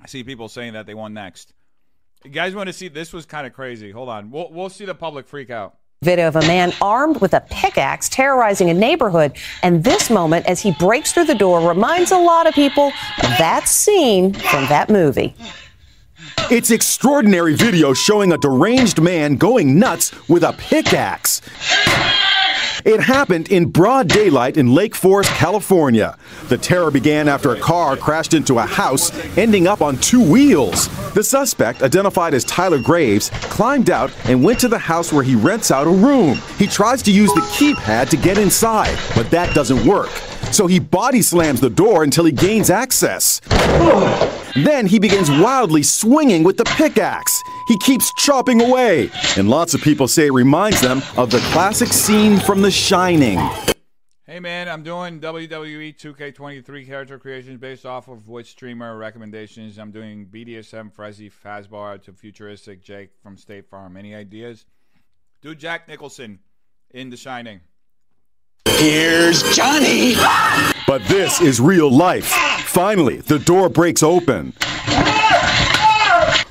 I 0.00 0.06
see 0.06 0.24
people 0.24 0.48
saying 0.48 0.74
that 0.74 0.86
they 0.86 0.94
won 0.94 1.12
next. 1.14 1.54
You 2.24 2.30
guys 2.30 2.54
want 2.54 2.68
to 2.68 2.72
see? 2.72 2.88
This 2.88 3.12
was 3.12 3.26
kind 3.26 3.46
of 3.46 3.52
crazy. 3.52 3.90
Hold 3.90 4.08
on. 4.08 4.30
We'll, 4.30 4.50
we'll 4.50 4.68
see 4.68 4.84
the 4.84 4.94
public 4.94 5.26
freak 5.26 5.50
out. 5.50 5.78
Video 6.02 6.28
of 6.28 6.36
a 6.36 6.42
man 6.42 6.72
armed 6.80 7.20
with 7.20 7.34
a 7.34 7.40
pickaxe 7.50 8.08
terrorizing 8.08 8.70
a 8.70 8.74
neighborhood. 8.74 9.32
And 9.64 9.82
this 9.82 10.10
moment, 10.10 10.46
as 10.46 10.60
he 10.60 10.70
breaks 10.70 11.10
through 11.10 11.24
the 11.24 11.34
door, 11.34 11.68
reminds 11.68 12.12
a 12.12 12.18
lot 12.18 12.46
of 12.46 12.54
people 12.54 12.86
of 12.86 13.30
that 13.38 13.66
scene 13.66 14.32
from 14.32 14.68
that 14.68 14.90
movie. 14.90 15.34
It's 16.52 16.70
extraordinary 16.70 17.56
video 17.56 17.94
showing 17.94 18.30
a 18.30 18.38
deranged 18.38 19.02
man 19.02 19.34
going 19.38 19.76
nuts 19.76 20.12
with 20.28 20.44
a 20.44 20.52
pickaxe. 20.52 21.40
It 22.84 23.00
happened 23.00 23.48
in 23.48 23.66
broad 23.66 24.08
daylight 24.08 24.56
in 24.56 24.72
Lake 24.72 24.94
Forest, 24.94 25.30
California. 25.30 26.16
The 26.48 26.58
terror 26.58 26.90
began 26.90 27.28
after 27.28 27.52
a 27.52 27.58
car 27.58 27.96
crashed 27.96 28.34
into 28.34 28.58
a 28.58 28.66
house, 28.66 29.12
ending 29.36 29.66
up 29.66 29.82
on 29.82 29.96
two 29.98 30.22
wheels. 30.22 30.88
The 31.12 31.24
suspect, 31.24 31.82
identified 31.82 32.34
as 32.34 32.44
Tyler 32.44 32.78
Graves, 32.78 33.30
climbed 33.30 33.90
out 33.90 34.12
and 34.26 34.44
went 34.44 34.60
to 34.60 34.68
the 34.68 34.78
house 34.78 35.12
where 35.12 35.24
he 35.24 35.34
rents 35.34 35.70
out 35.70 35.86
a 35.86 35.90
room. 35.90 36.38
He 36.56 36.66
tries 36.66 37.02
to 37.02 37.12
use 37.12 37.32
the 37.34 37.40
keypad 37.40 38.10
to 38.10 38.16
get 38.16 38.38
inside, 38.38 38.96
but 39.14 39.30
that 39.30 39.54
doesn't 39.54 39.84
work. 39.84 40.10
So 40.52 40.66
he 40.66 40.78
body 40.78 41.22
slams 41.22 41.60
the 41.60 41.70
door 41.70 42.02
until 42.02 42.24
he 42.24 42.32
gains 42.32 42.70
access. 42.70 43.40
Then 44.54 44.86
he 44.86 44.98
begins 44.98 45.30
wildly 45.30 45.82
swinging 45.82 46.42
with 46.42 46.56
the 46.56 46.64
pickaxe. 46.64 47.40
He 47.68 47.76
keeps 47.78 48.12
chopping 48.14 48.62
away, 48.62 49.10
and 49.36 49.48
lots 49.48 49.74
of 49.74 49.82
people 49.82 50.08
say 50.08 50.26
it 50.26 50.32
reminds 50.32 50.80
them 50.80 51.02
of 51.16 51.30
the 51.30 51.38
classic 51.52 51.88
scene 51.88 52.38
from 52.38 52.62
The 52.62 52.70
Shining. 52.70 53.38
Hey 54.26 54.40
man, 54.40 54.68
I'm 54.68 54.82
doing 54.82 55.20
WWE 55.20 55.96
2K23 55.96 56.86
character 56.86 57.18
creations 57.18 57.58
based 57.58 57.86
off 57.86 58.08
of 58.08 58.28
which 58.28 58.50
streamer 58.50 58.96
recommendations. 58.96 59.78
I'm 59.78 59.90
doing 59.90 60.26
BDSM, 60.26 60.92
Freddy, 60.92 61.30
Fazbear 61.30 62.02
to 62.02 62.12
futuristic 62.12 62.82
Jake 62.82 63.10
from 63.22 63.38
State 63.38 63.66
Farm. 63.70 63.96
Any 63.96 64.14
ideas? 64.14 64.66
Do 65.40 65.54
Jack 65.54 65.88
Nicholson 65.88 66.40
in 66.90 67.10
The 67.10 67.16
Shining. 67.16 67.60
Here's 68.76 69.42
Johnny! 69.54 70.14
But 70.86 71.02
this 71.06 71.40
is 71.40 71.60
real 71.60 71.90
life. 71.90 72.26
Finally, 72.66 73.18
the 73.18 73.38
door 73.38 73.68
breaks 73.68 74.02
open. 74.02 74.52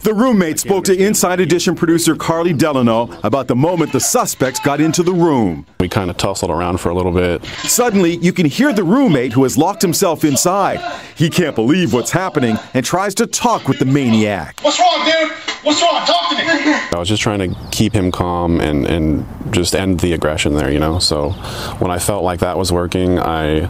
The 0.08 0.14
roommate 0.14 0.58
spoke 0.58 0.86
to 0.86 0.98
Inside 0.98 1.42
Edition 1.42 1.76
producer 1.76 2.16
Carly 2.16 2.54
Delano 2.54 3.10
about 3.24 3.50
the 3.50 3.58
moment 3.58 3.92
the 3.92 4.00
suspects 4.00 4.58
got 4.58 4.80
into 4.80 5.04
the 5.04 5.12
room. 5.12 5.66
We 5.82 5.90
kind 5.90 6.10
of 6.10 6.16
tussled 6.16 6.50
around 6.50 6.78
for 6.78 6.88
a 6.88 6.96
little 6.96 7.12
bit. 7.12 7.44
Suddenly, 7.44 8.16
you 8.16 8.32
can 8.32 8.46
hear 8.46 8.72
the 8.72 8.86
roommate 8.86 9.34
who 9.34 9.44
has 9.44 9.58
locked 9.58 9.82
himself 9.82 10.24
inside. 10.24 10.80
He 11.18 11.30
can't 11.30 11.56
believe 11.56 11.92
what's 11.92 12.12
happening 12.12 12.56
and 12.74 12.86
tries 12.86 13.16
to 13.16 13.28
talk 13.28 13.68
with 13.68 13.80
the 13.80 13.86
maniac. 13.86 14.62
What's 14.62 14.80
wrong, 14.80 15.04
dude? 15.04 15.30
What's 15.64 15.82
wrong? 15.82 16.06
Talk 16.06 16.30
to 16.30 16.38
me. 16.38 16.44
I 16.46 16.96
was 16.96 17.10
just 17.10 17.22
trying 17.22 17.40
to 17.40 17.60
keep 17.72 17.92
him 17.92 18.10
calm 18.10 18.62
and, 18.62 18.86
and 18.86 19.26
just 19.52 19.76
end 19.76 20.00
the 20.00 20.14
aggression 20.14 20.54
there, 20.54 20.72
you 20.72 20.80
know. 20.80 21.00
So 21.00 21.32
when 21.80 21.92
I 21.92 22.00
felt 22.00 22.24
like 22.24 22.40
that 22.40 22.58
was 22.58 22.72
working, 22.72 23.20
I 23.20 23.64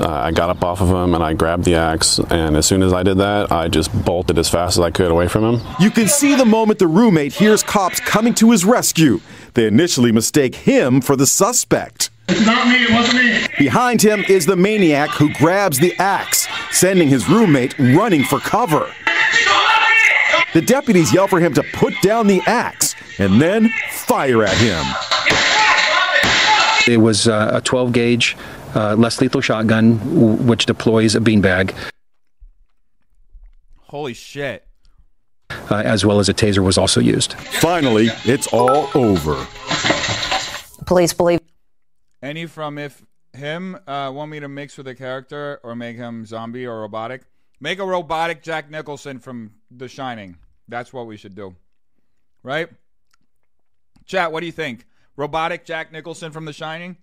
uh, 0.00 0.08
I 0.08 0.30
got 0.30 0.50
up 0.50 0.64
off 0.64 0.80
of 0.80 0.88
him 0.88 1.14
and 1.14 1.22
I 1.22 1.34
grabbed 1.34 1.64
the 1.64 1.74
axe. 1.74 2.18
And 2.18 2.56
as 2.56 2.66
soon 2.66 2.82
as 2.82 2.92
I 2.92 3.02
did 3.02 3.18
that, 3.18 3.52
I 3.52 3.68
just 3.68 3.92
bolted 4.04 4.38
as 4.38 4.48
fast 4.48 4.78
as 4.78 4.80
I 4.80 4.90
could 4.90 5.10
away 5.10 5.28
from 5.28 5.44
him. 5.44 5.69
You 5.78 5.90
can 5.90 6.08
see 6.08 6.34
the 6.34 6.44
moment 6.44 6.78
the 6.78 6.86
roommate 6.86 7.32
hears 7.32 7.62
cops 7.62 8.00
coming 8.00 8.34
to 8.34 8.50
his 8.50 8.64
rescue. 8.64 9.20
They 9.54 9.66
initially 9.66 10.12
mistake 10.12 10.54
him 10.54 11.00
for 11.00 11.16
the 11.16 11.26
suspect. 11.26 12.10
It's 12.28 12.44
not 12.44 12.66
me. 12.68 12.84
It 12.84 12.90
wasn't 12.92 13.24
me. 13.24 13.46
Behind 13.58 14.00
him 14.02 14.24
is 14.28 14.46
the 14.46 14.56
maniac 14.56 15.10
who 15.10 15.32
grabs 15.34 15.78
the 15.78 15.94
axe, 15.98 16.46
sending 16.70 17.08
his 17.08 17.28
roommate 17.28 17.78
running 17.78 18.24
for 18.24 18.38
cover. 18.40 18.90
The 20.52 20.60
deputies 20.60 21.14
yell 21.14 21.28
for 21.28 21.40
him 21.40 21.54
to 21.54 21.62
put 21.72 21.94
down 22.02 22.26
the 22.26 22.40
axe 22.46 22.94
and 23.18 23.40
then 23.40 23.70
fire 23.90 24.44
at 24.44 24.56
him. 24.58 24.84
It 26.92 26.98
was 26.98 27.26
uh, 27.28 27.50
a 27.54 27.60
12 27.60 27.92
gauge, 27.92 28.36
uh, 28.74 28.94
less 28.96 29.20
lethal 29.20 29.40
shotgun, 29.40 29.98
w- 29.98 30.34
which 30.36 30.66
deploys 30.66 31.14
a 31.14 31.20
beanbag. 31.20 31.74
Holy 33.88 34.14
shit. 34.14 34.64
Uh, 35.70 35.76
as 35.84 36.04
well 36.04 36.18
as 36.18 36.28
a 36.28 36.34
taser 36.34 36.64
was 36.64 36.78
also 36.78 37.00
used. 37.00 37.34
Finally, 37.34 38.08
it's 38.24 38.46
all 38.48 38.88
over. 38.94 39.46
Police 40.86 41.12
believe 41.12 41.40
Any 42.22 42.46
from 42.46 42.78
if 42.78 43.04
him 43.32 43.76
uh, 43.86 44.10
want 44.12 44.30
me 44.30 44.40
to 44.40 44.48
mix 44.48 44.76
with 44.76 44.88
a 44.88 44.94
character 44.94 45.60
or 45.62 45.74
make 45.76 45.96
him 45.96 46.24
zombie 46.26 46.66
or 46.66 46.80
robotic? 46.80 47.22
Make 47.60 47.78
a 47.78 47.84
robotic 47.84 48.42
Jack 48.42 48.70
Nicholson 48.70 49.18
from 49.18 49.52
The 49.70 49.86
Shining. 49.88 50.36
That's 50.68 50.92
what 50.92 51.06
we 51.06 51.16
should 51.16 51.34
do. 51.34 51.54
Right? 52.42 52.68
Chat, 54.06 54.32
what 54.32 54.40
do 54.40 54.46
you 54.46 54.52
think? 54.52 54.86
Robotic 55.16 55.64
Jack 55.64 55.92
Nicholson 55.92 56.32
from 56.32 56.44
The 56.46 56.52
Shining? 56.52 56.96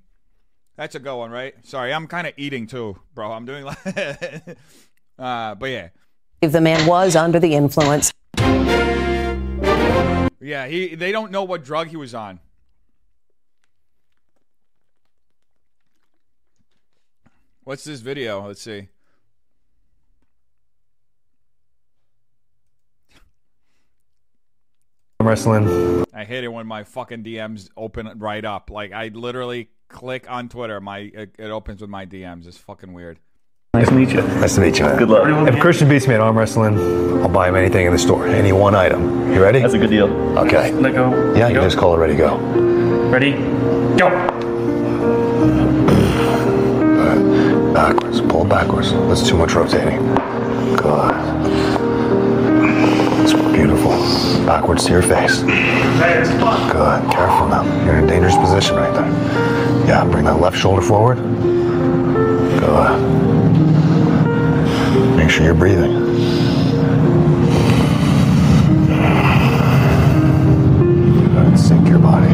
That's 0.76 0.96
a 0.96 1.00
good 1.00 1.16
one, 1.16 1.32
right? 1.32 1.54
Sorry, 1.66 1.94
I'm 1.94 2.08
kind 2.08 2.28
of 2.28 2.34
eating 2.38 2.68
too, 2.68 3.00
bro. 3.14 3.32
I'm 3.32 3.46
doing 3.46 3.64
like, 3.86 3.86
uh, 5.18 5.56
but 5.56 5.70
yeah, 5.70 5.90
If 6.42 6.52
the 6.52 6.62
man 6.62 6.86
was 6.86 7.16
under 7.16 7.40
the 7.40 7.54
influence. 7.56 8.12
Yeah. 10.40 10.68
He 10.68 10.96
they 10.96 11.12
don't 11.12 11.32
know 11.32 11.44
what 11.44 11.64
drug 11.64 11.88
he 11.88 11.98
was 11.98 12.14
on. 12.14 12.40
What's 17.64 17.84
this 17.84 18.00
video? 18.00 18.48
Let's 18.48 18.62
see. 18.62 18.88
I'm 25.20 25.28
wrestling. 25.28 26.06
I 26.14 26.24
hate 26.24 26.46
it 26.46 26.48
when 26.48 26.66
my 26.66 26.86
fucking 26.86 27.24
DMs 27.24 27.70
open 27.76 28.10
right 28.20 28.46
up. 28.46 28.70
Like 28.70 28.94
I 28.94 29.10
literally 29.10 29.70
click 29.90 30.32
on 30.32 30.48
Twitter, 30.48 30.80
my 30.80 31.12
it, 31.14 31.36
it 31.38 31.50
opens 31.50 31.82
with 31.82 31.90
my 31.90 32.06
DMs. 32.06 32.48
It's 32.48 32.58
fucking 32.58 32.94
weird. 32.94 33.20
Nice 33.78 33.90
to 33.90 33.94
meet 33.94 34.10
you. 34.10 34.22
Nice 34.22 34.56
to 34.56 34.62
meet 34.62 34.80
you. 34.80 34.86
Man. 34.86 34.98
Good 34.98 35.10
luck. 35.10 35.48
If 35.54 35.60
Christian 35.60 35.88
beats 35.88 36.08
me 36.08 36.16
at 36.16 36.20
arm 36.20 36.36
wrestling, 36.36 36.80
I'll 37.22 37.30
buy 37.30 37.48
him 37.48 37.56
anything 37.56 37.86
in 37.86 37.94
the 37.94 38.00
store. 38.00 38.26
Any 38.28 38.52
one 38.52 38.74
item. 38.74 39.32
You 39.32 39.40
ready? 39.40 39.60
That's 39.60 39.76
a 39.76 39.78
good 39.78 39.92
deal. 39.92 40.08
Okay. 40.36 40.72
Let 40.72 40.96
go. 40.96 41.36
Yeah, 41.36 41.50
you 41.50 41.54
go. 41.54 41.62
just 41.62 41.78
call 41.78 41.94
it 41.94 42.00
ready, 42.00 42.16
go. 42.16 42.38
Ready? 43.10 43.34
Go. 43.96 44.10
Good. 46.96 47.74
Backwards. 47.76 48.22
Pull 48.22 48.46
backwards. 48.46 48.92
That's 48.94 49.30
too 49.30 49.38
much 49.38 49.54
rotating. 49.54 50.00
Good. 50.76 51.14
It's 53.22 53.34
beautiful. 53.56 53.92
Backwards 54.48 54.86
to 54.86 54.92
your 54.92 55.04
face. 55.04 55.42
Good. 55.42 57.12
Careful 57.12 57.48
now. 57.48 57.64
You're 57.86 57.98
in 57.98 58.06
a 58.06 58.08
dangerous 58.08 58.38
position 58.38 58.76
right 58.76 58.92
there. 58.92 59.88
Yeah, 59.88 60.04
bring 60.10 60.26
that 60.26 60.42
left 60.42 60.58
shoulder 60.58 60.82
forward. 60.82 61.18
Good. 62.60 63.27
Make 65.28 65.36
sure 65.36 65.44
you're 65.44 65.56
breathing. 65.56 65.92
Sink 71.58 71.90
your 71.90 72.00
body. 72.00 72.34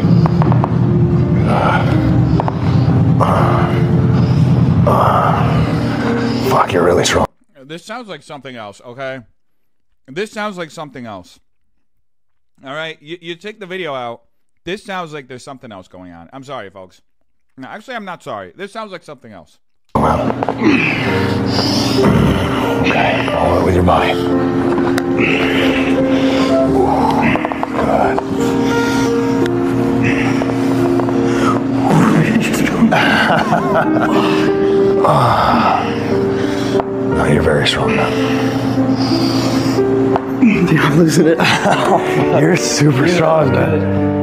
Fuck, 6.48 6.72
you're 6.72 6.84
really 6.84 7.04
strong. 7.04 7.26
This 7.64 7.84
sounds 7.84 8.06
like 8.06 8.22
something 8.22 8.54
else. 8.54 8.80
Okay, 8.80 9.22
this 10.06 10.30
sounds 10.30 10.56
like 10.56 10.70
something 10.70 11.04
else. 11.04 11.40
All 12.64 12.74
right, 12.74 13.02
you 13.02 13.18
you 13.20 13.34
take 13.34 13.58
the 13.58 13.66
video 13.66 13.92
out. 13.92 14.22
This 14.62 14.84
sounds 14.84 15.12
like 15.12 15.26
there's 15.26 15.42
something 15.42 15.72
else 15.72 15.88
going 15.88 16.12
on. 16.12 16.30
I'm 16.32 16.44
sorry, 16.44 16.70
folks. 16.70 17.02
No, 17.56 17.66
actually, 17.66 17.96
I'm 17.96 18.04
not 18.04 18.22
sorry. 18.22 18.52
This 18.54 18.70
sounds 18.70 18.92
like 18.92 19.02
something 19.02 19.32
else. 19.32 19.58
Okay, 22.86 23.26
follow 23.26 23.60
it 23.60 23.64
with 23.64 23.74
your 23.74 23.84
body. 23.84 24.12
Good. 24.12 24.24
no, 37.14 37.24
you're 37.24 37.42
very 37.42 37.66
strong 37.66 37.96
now. 37.96 38.10
Dude, 40.40 40.78
I'm 40.80 40.98
losing 40.98 41.26
it. 41.26 41.38
You're 42.40 42.56
super 42.56 43.08
strong, 43.08 43.52
man. 43.52 43.80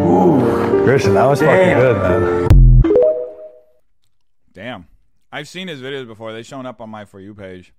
Ooh. 0.08 0.84
Christian, 0.84 1.14
that 1.16 1.26
was 1.26 1.40
fucking 1.40 1.78
good, 1.78 1.98
man. 1.98 2.48
Damn, 4.54 4.86
I've 5.32 5.48
seen 5.48 5.68
his 5.68 5.82
videos 5.82 6.08
before. 6.08 6.34
They've 6.34 6.46
shown 6.46 6.66
up 6.66 6.82
on 6.82 6.90
my 6.90 7.06
for 7.06 7.20
you 7.20 7.34
page. 7.34 7.74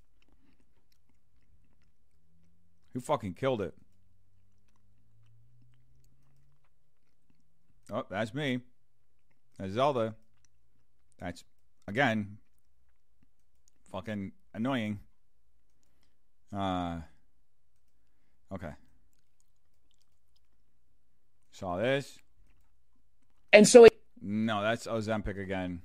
Who 2.94 3.00
fucking 3.00 3.34
killed 3.34 3.60
it? 3.60 3.74
Oh, 7.90 8.04
that's 8.08 8.32
me. 8.32 8.60
That's 9.58 9.72
Zelda. 9.72 10.14
That's 11.18 11.44
again 11.86 12.38
fucking 13.90 14.32
annoying. 14.54 15.00
Uh 16.54 17.00
okay. 18.52 18.72
Saw 21.50 21.76
this. 21.76 22.18
And 23.52 23.68
so 23.68 23.84
it, 23.84 24.00
No, 24.22 24.62
that's 24.62 24.86
Ozempic 24.86 25.38
again. 25.38 25.82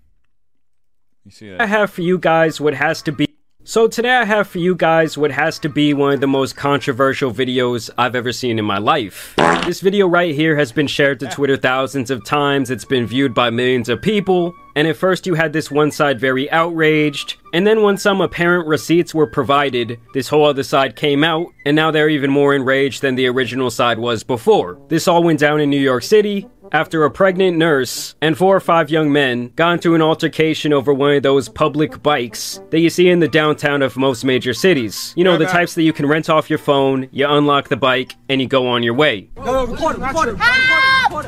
You 1.28 1.32
see 1.32 1.53
I 1.57 1.65
have 1.65 1.91
for 1.91 2.03
you 2.03 2.17
guys 2.17 2.61
what 2.61 2.73
has 2.73 3.01
to 3.01 3.11
be. 3.11 3.28
So 3.65 3.89
today 3.89 4.15
I 4.15 4.23
have 4.23 4.47
for 4.47 4.59
you 4.59 4.73
guys 4.75 5.17
what 5.17 5.30
has 5.32 5.59
to 5.59 5.67
be 5.67 5.93
one 5.93 6.13
of 6.13 6.21
the 6.21 6.28
most 6.28 6.55
controversial 6.55 7.34
videos 7.34 7.89
I've 7.97 8.15
ever 8.15 8.32
seen 8.32 8.57
in 8.57 8.63
my 8.63 8.78
life. 8.78 9.34
This 9.65 9.82
video 9.82 10.07
right 10.07 10.34
here 10.34 10.55
has 10.55 10.71
been 10.71 10.88
shared 10.88 11.19
to 11.19 11.28
Twitter 11.28 11.57
thousands 11.57 12.11
of 12.11 12.23
times, 12.23 12.71
it's 12.71 12.86
been 12.86 13.05
viewed 13.05 13.34
by 13.34 13.49
millions 13.49 13.89
of 13.89 14.01
people, 14.01 14.53
and 14.78 14.88
at 14.88 14.95
first 14.95 15.28
you 15.28 15.34
had 15.34 15.51
this 15.51 15.69
one 15.69 15.91
side 15.91 16.17
very 16.17 16.49
outraged, 16.49 17.36
and 17.53 17.67
then 17.67 17.82
when 17.82 17.97
some 17.97 18.21
apparent 18.21 18.65
receipts 18.65 19.13
were 19.13 19.28
provided, 19.28 19.99
this 20.13 20.30
whole 20.30 20.45
other 20.45 20.63
side 20.63 20.95
came 20.95 21.25
out, 21.25 21.47
and 21.65 21.75
now 21.75 21.91
they're 21.91 22.07
even 22.07 22.32
more 22.32 22.55
enraged 22.55 23.01
than 23.01 23.15
the 23.15 23.28
original 23.28 23.69
side 23.69 23.99
was 23.99 24.23
before. 24.23 24.80
This 24.88 25.09
all 25.09 25.23
went 25.23 25.41
down 25.41 25.59
in 25.59 25.69
New 25.69 25.82
York 25.82 26.03
City, 26.03 26.47
after 26.72 27.03
a 27.03 27.11
pregnant 27.11 27.57
nurse 27.57 28.15
and 28.22 28.38
four 28.38 28.55
or 28.55 28.59
five 28.59 28.89
young 28.89 29.11
men 29.11 29.51
got 29.55 29.74
into 29.74 29.95
an 29.95 30.01
altercation 30.01 30.74
over 30.74 30.93
one 30.93 31.15
of 31.15 31.24
those 31.24 31.49
public 31.49 32.01
bikes 32.03 32.61
that 32.70 32.80
you 32.80 32.89
see 32.89 33.09
in 33.09 33.20
the 33.20 33.28
downtown 33.28 33.82
of 33.82 33.97
most 33.97 34.24
major 34.24 34.53
cities. 34.53 35.13
You 35.15 35.24
know, 35.24 35.38
the 35.38 35.45
types 35.45 35.76
that 35.76 35.84
you 35.84 35.93
can 35.93 36.05
rent 36.05 36.30
off 36.30 36.49
your 36.49 36.59
phone, 36.59 37.07
you 37.11 37.28
unlock 37.28 37.70
the 37.70 37.78
bike, 37.78 38.13
and 38.30 38.41
you 38.41 38.47
go 38.47 38.68
on 38.68 38.84
your 38.84 38.93
way. 38.93 39.30
No, 39.38 39.65
record 39.65 39.97
it, 39.97 40.01
record 40.01 40.30
it. 40.30 40.38
Help! 40.38 41.26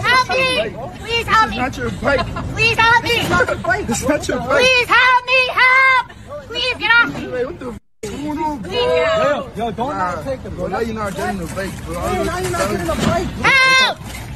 Help 0.00 0.28
me! 0.30 0.70
Please 0.98 1.26
help 1.26 1.50
me! 1.50 1.56
Not 1.58 1.76
your 1.76 1.90
bike. 1.90 2.26
Please 2.54 2.78
help 2.78 3.04
me! 3.04 3.10
This 3.10 3.24
is 3.24 3.30
not 3.30 3.46
the 3.46 3.56
bike. 3.56 3.86
This 3.86 4.02
is 4.02 4.08
not 4.08 4.28
your 4.28 4.38
bike. 4.38 4.48
Please 4.48 4.88
help 4.88 5.26
me! 5.26 5.48
Help! 5.52 6.46
Please 6.46 6.74
get 6.78 6.90
off 6.94 7.14
me! 7.14 7.20
Hey, 7.20 7.44
what 7.44 7.58
the 7.58 7.72
f- 7.72 7.78
going 8.02 8.38
on, 8.38 8.58
bro? 8.62 8.70
Please 8.70 8.80
get 8.80 9.56
Yo, 9.56 9.70
don't 9.70 9.98
not 9.98 10.24
take 10.24 10.42
them, 10.42 10.54
bro. 10.56 10.66
Now 10.68 10.80
you're 10.80 10.94
not 10.94 11.14
getting 11.14 11.38
the 11.38 11.46
bike, 11.54 11.84
bro. 11.84 12.00
Hey, 12.00 12.24
now 12.24 12.38
you're 12.38 12.50
not 12.50 12.70
getting 12.70 12.86
the 12.86 12.94
bike. 12.94 13.26
Help! 13.26 14.31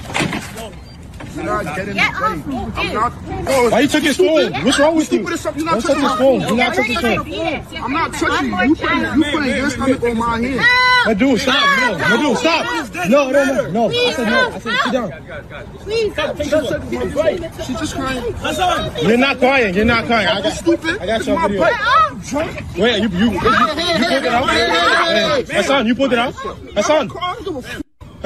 You're 1.35 1.45
not 1.45 1.77
getting 1.77 1.95
Get 1.95 2.15
off 2.15 2.21
bike. 2.23 2.47
me, 2.47 2.57
I'm 2.57 2.95
not. 2.95 3.45
Bro, 3.45 3.69
Why 3.71 3.81
you 3.81 3.89
took 3.89 4.03
his 4.05 4.17
phone? 4.17 4.53
What's 4.65 4.79
wrong 4.79 4.97
with 4.97 5.13
you? 5.13 5.19
Stupid 5.27 5.33
as. 5.35 5.57
You're 5.57 5.65
not 5.67 5.73
Don't 5.73 5.83
touch 5.83 5.85
touching 5.85 6.01
his 6.01 6.03
my 6.03 6.17
phone. 6.17 6.41
phone. 6.41 6.49
Do 6.49 6.57
not 6.57 6.75
touch 6.75 6.87
his 6.87 6.97
phone. 6.97 7.85
I'm 7.85 7.93
not 7.93 8.13
touching 8.15 8.47
you. 8.47 8.57
You 8.57 8.75
putting, 8.75 9.01
you 9.01 9.25
putting 9.31 9.57
your 9.57 9.71
stomach 9.71 10.03
on 10.03 10.17
my 10.17 10.41
hand. 10.41 10.61
My 11.07 11.15
dude, 11.15 11.41
stop. 11.41 11.79
No, 11.79 11.99
my 11.99 12.17
dude, 12.23 12.39
stop. 12.39 13.09
No, 13.11 13.31
no, 13.31 13.45
no, 13.45 13.71
no. 13.71 13.89
I 13.91 14.13
said 14.13 14.27
no. 14.29 14.49
I 14.49 14.59
said 14.59 14.79
sit 14.83 14.93
down. 14.93 15.79
Please 15.79 16.15
help. 16.15 16.37
She 17.63 17.73
just 17.75 17.95
crying. 17.95 18.35
You're 19.07 19.19
not 19.19 19.39
crying. 19.39 19.75
You're 19.75 19.85
not 19.85 20.07
crying. 20.07 20.29
I 20.29 20.41
got, 20.41 20.53
Stupid. 20.55 20.99
I 21.03 21.07
got 21.07 21.19
It's 21.21 21.27
you 21.29 21.37
on 21.37 21.43
video. 21.51 21.61
bike. 21.61 21.75
I'm 21.79 22.21
drunk. 22.21 22.77
Wait, 22.79 23.03
you, 23.03 23.09
you, 23.11 23.19
you, 23.19 23.31
you 23.33 23.41
pulled 23.41 23.53
it 24.25 24.27
out? 24.27 24.49
Hey, 24.51 25.45
Hassan, 25.55 25.87
you 25.87 25.95
pulled 25.95 26.13
it 26.15 26.19
out? 26.19 26.33
Hassan, 26.35 27.11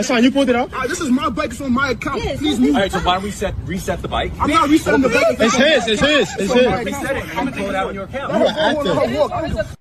Hassan, 0.00 0.24
you 0.24 0.30
pulled 0.30 0.48
it 0.48 0.56
out? 0.56 0.70
Ah, 0.72 0.86
This 0.86 1.00
is 1.00 1.10
my 1.10 1.28
bike. 1.28 1.50
It's 1.50 1.60
on 1.60 1.72
my 1.74 1.90
account. 1.90 2.22
Please 2.38 2.58
move. 2.58 2.74
All 2.74 2.80
right, 2.80 2.90
so 2.90 3.00
why 3.00 3.14
don't 3.14 3.22
we 3.24 3.30
set 3.30 3.54
reset 3.66 4.00
the 4.00 4.08
bike? 4.08 4.32
I'm 4.40 4.48
not 4.48 4.70
resetting 4.70 5.02
the 5.02 5.10
bike. 5.10 5.36
It's 5.38 5.54
his. 5.54 5.86
It's 5.88 6.00
his. 6.00 6.28
It's 6.38 6.52
his. 6.52 6.84
Reset 6.86 7.16
it 7.16 7.24
and 7.36 7.54
throw 7.54 7.68
it 7.68 7.74
out 7.74 7.88
on 7.88 7.94
your 7.94 8.04
account. 8.04 8.32
You 8.32 8.46
are 8.46 9.32
active. 9.32 9.76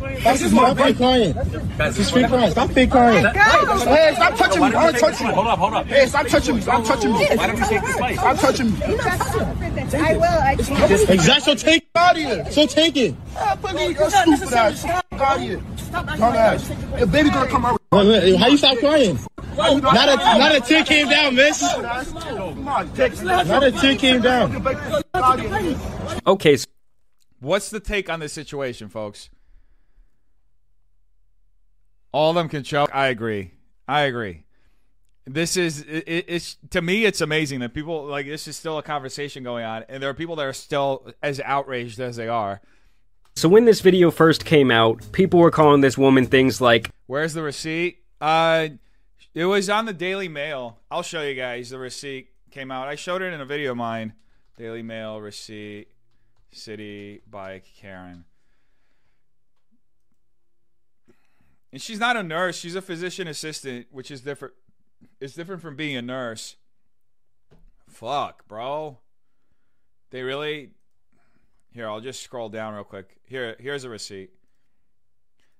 This 0.00 0.42
is 0.42 0.52
my 0.52 0.74
fake 0.74 0.96
crying. 0.96 1.32
This 1.78 1.98
is 1.98 2.10
fake 2.10 2.28
crying. 2.28 2.50
Stop 2.50 2.70
fake 2.70 2.90
crying. 2.90 3.24
Hey, 3.24 4.12
stop 4.14 4.36
touching 4.36 4.62
me. 4.62 4.70
Don't 4.70 4.98
touch 4.98 5.20
me. 5.20 5.26
Hold 5.32 5.46
up, 5.46 5.58
hold 5.58 5.74
up. 5.74 5.86
Hey, 5.86 6.06
stop 6.06 6.26
touching 6.26 6.56
me. 6.56 6.60
Stop 6.62 6.84
touching 6.84 7.12
me. 7.12 7.26
Why 7.26 7.46
don't 7.46 7.58
you 7.58 7.66
take 7.66 7.82
this 7.82 7.98
bike? 7.98 8.16
Stop 8.16 8.36
touching 8.38 8.70
me. 8.72 8.78
I 8.82 10.16
will. 10.16 10.24
I 10.24 10.56
can't. 10.56 11.10
Exactly. 11.10 11.40
So 11.40 11.54
take 11.54 11.82
it 11.82 11.88
Out 11.96 12.16
of 12.16 12.22
here. 12.22 12.50
So 12.50 12.66
take 12.66 12.96
it. 12.96 13.14
Ah, 13.36 13.58
please, 13.60 13.98
you're 13.98 14.10
stupid 14.10 14.52
ass. 14.52 14.84
Out 14.84 15.36
of 15.36 15.40
here. 15.42 15.58
Dumbass. 15.90 16.98
Your 16.98 17.06
baby 17.06 17.30
gonna 17.30 17.50
come 17.50 17.64
out. 17.66 17.80
Wait, 17.92 18.06
wait, 18.06 18.36
How 18.36 18.46
you 18.46 18.56
stop 18.56 18.78
crying? 18.78 19.18
Not 19.56 20.08
a, 20.08 20.38
not 20.38 20.54
a 20.54 20.60
tear 20.60 20.84
came 20.84 21.08
down, 21.08 21.34
miss. 21.34 21.60
Come 21.60 22.68
on, 22.68 22.92
dick. 22.94 23.22
Not 23.22 23.64
a 23.64 23.72
tear 23.72 23.96
came 23.96 24.22
down. 24.22 24.66
Out 25.14 25.40
of 25.40 25.62
here. 25.62 25.76
Okay, 26.26 26.56
so 26.56 26.66
What's 27.40 27.70
the 27.70 27.80
take 27.80 28.10
on 28.10 28.20
this 28.20 28.34
situation, 28.34 28.90
folks? 28.90 29.30
All 32.12 32.30
of 32.30 32.36
them 32.36 32.48
can 32.48 32.62
choke. 32.62 32.90
I 32.92 33.08
agree. 33.08 33.52
I 33.86 34.02
agree. 34.02 34.44
This 35.26 35.56
is 35.56 35.82
it, 35.82 36.04
it's 36.06 36.56
to 36.70 36.82
me 36.82 37.04
it's 37.04 37.20
amazing 37.20 37.60
that 37.60 37.74
people 37.74 38.04
like 38.06 38.26
this 38.26 38.48
is 38.48 38.56
still 38.56 38.78
a 38.78 38.82
conversation 38.82 39.44
going 39.44 39.64
on 39.64 39.84
and 39.88 40.02
there 40.02 40.10
are 40.10 40.14
people 40.14 40.34
that 40.36 40.46
are 40.46 40.52
still 40.52 41.12
as 41.22 41.40
outraged 41.40 42.00
as 42.00 42.16
they 42.16 42.26
are. 42.26 42.60
So 43.36 43.48
when 43.48 43.64
this 43.64 43.80
video 43.80 44.10
first 44.10 44.44
came 44.44 44.70
out, 44.70 45.12
people 45.12 45.38
were 45.38 45.50
calling 45.50 45.82
this 45.82 45.96
woman 45.96 46.26
things 46.26 46.60
like 46.60 46.90
Where's 47.06 47.34
the 47.34 47.42
receipt? 47.42 47.98
Uh 48.20 48.68
it 49.34 49.44
was 49.44 49.70
on 49.70 49.84
the 49.84 49.92
Daily 49.92 50.28
Mail. 50.28 50.78
I'll 50.90 51.02
show 51.02 51.22
you 51.22 51.34
guys 51.34 51.70
the 51.70 51.78
receipt 51.78 52.30
came 52.50 52.72
out. 52.72 52.88
I 52.88 52.96
showed 52.96 53.22
it 53.22 53.32
in 53.32 53.40
a 53.40 53.46
video 53.46 53.72
of 53.72 53.76
mine. 53.76 54.14
Daily 54.56 54.82
Mail 54.82 55.20
receipt 55.20 55.88
Citi 56.52 57.20
Bike 57.30 57.66
Karen. 57.76 58.24
And 61.72 61.80
she's 61.80 61.98
not 62.00 62.16
a 62.16 62.22
nurse, 62.22 62.56
she's 62.56 62.74
a 62.74 62.82
physician 62.82 63.28
assistant, 63.28 63.86
which 63.90 64.10
is 64.10 64.22
different 64.22 64.54
it's 65.20 65.34
different 65.34 65.62
from 65.62 65.76
being 65.76 65.96
a 65.96 66.02
nurse. 66.02 66.56
Fuck, 67.88 68.46
bro. 68.48 68.98
They 70.10 70.22
really 70.22 70.70
Here, 71.72 71.88
I'll 71.88 72.00
just 72.00 72.22
scroll 72.22 72.48
down 72.48 72.74
real 72.74 72.84
quick. 72.84 73.18
Here 73.24 73.56
here's 73.58 73.84
a 73.84 73.88
receipt. 73.88 74.30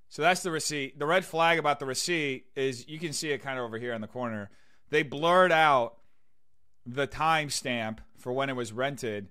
So 0.09 0.23
that's 0.23 0.43
the 0.43 0.51
receipt. 0.51 0.99
The 0.99 1.07
red 1.07 1.25
flag 1.25 1.59
about 1.59 1.79
the 1.79 1.87
receipt 1.87 2.47
is 2.57 2.89
you 2.89 2.99
can 2.99 3.13
see 3.13 3.31
it 3.31 3.39
kind 3.39 3.59
of 3.59 3.65
over 3.65 3.79
here 3.79 3.93
in 3.93 4.01
the 4.01 4.09
corner. 4.09 4.51
They 4.91 5.05
blurred 5.05 5.53
out 5.53 5.99
the 6.85 7.07
timestamp 7.07 7.99
for 8.19 8.33
when 8.33 8.51
it 8.51 8.57
was 8.57 8.73
rented. 8.73 9.29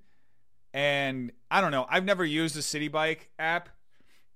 And 0.74 1.32
I 1.52 1.60
don't 1.60 1.72
know, 1.72 1.86
I've 1.90 2.06
never 2.06 2.24
used 2.24 2.56
the 2.56 2.62
Citi 2.62 2.90
Bike 2.90 3.30
app, 3.38 3.70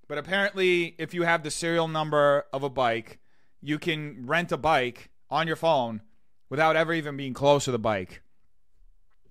but 0.08 0.18
apparently 0.18 0.95
if 0.97 1.14
you 1.14 1.24
have 1.24 1.43
the 1.43 1.51
serial 1.51 1.88
number 1.88 2.45
of 2.54 2.64
a 2.64 2.70
bike, 2.70 3.20
you 3.62 3.80
can 3.80 4.26
rent 4.26 4.51
a 4.51 4.58
bike 4.58 5.10
on 5.30 5.47
your 5.47 5.56
phone 5.56 6.01
without 6.49 6.76
ever 6.76 6.93
even 6.93 7.18
being 7.18 7.34
close 7.34 7.66
to 7.66 7.72
the 7.72 7.80
bike. 7.80 8.22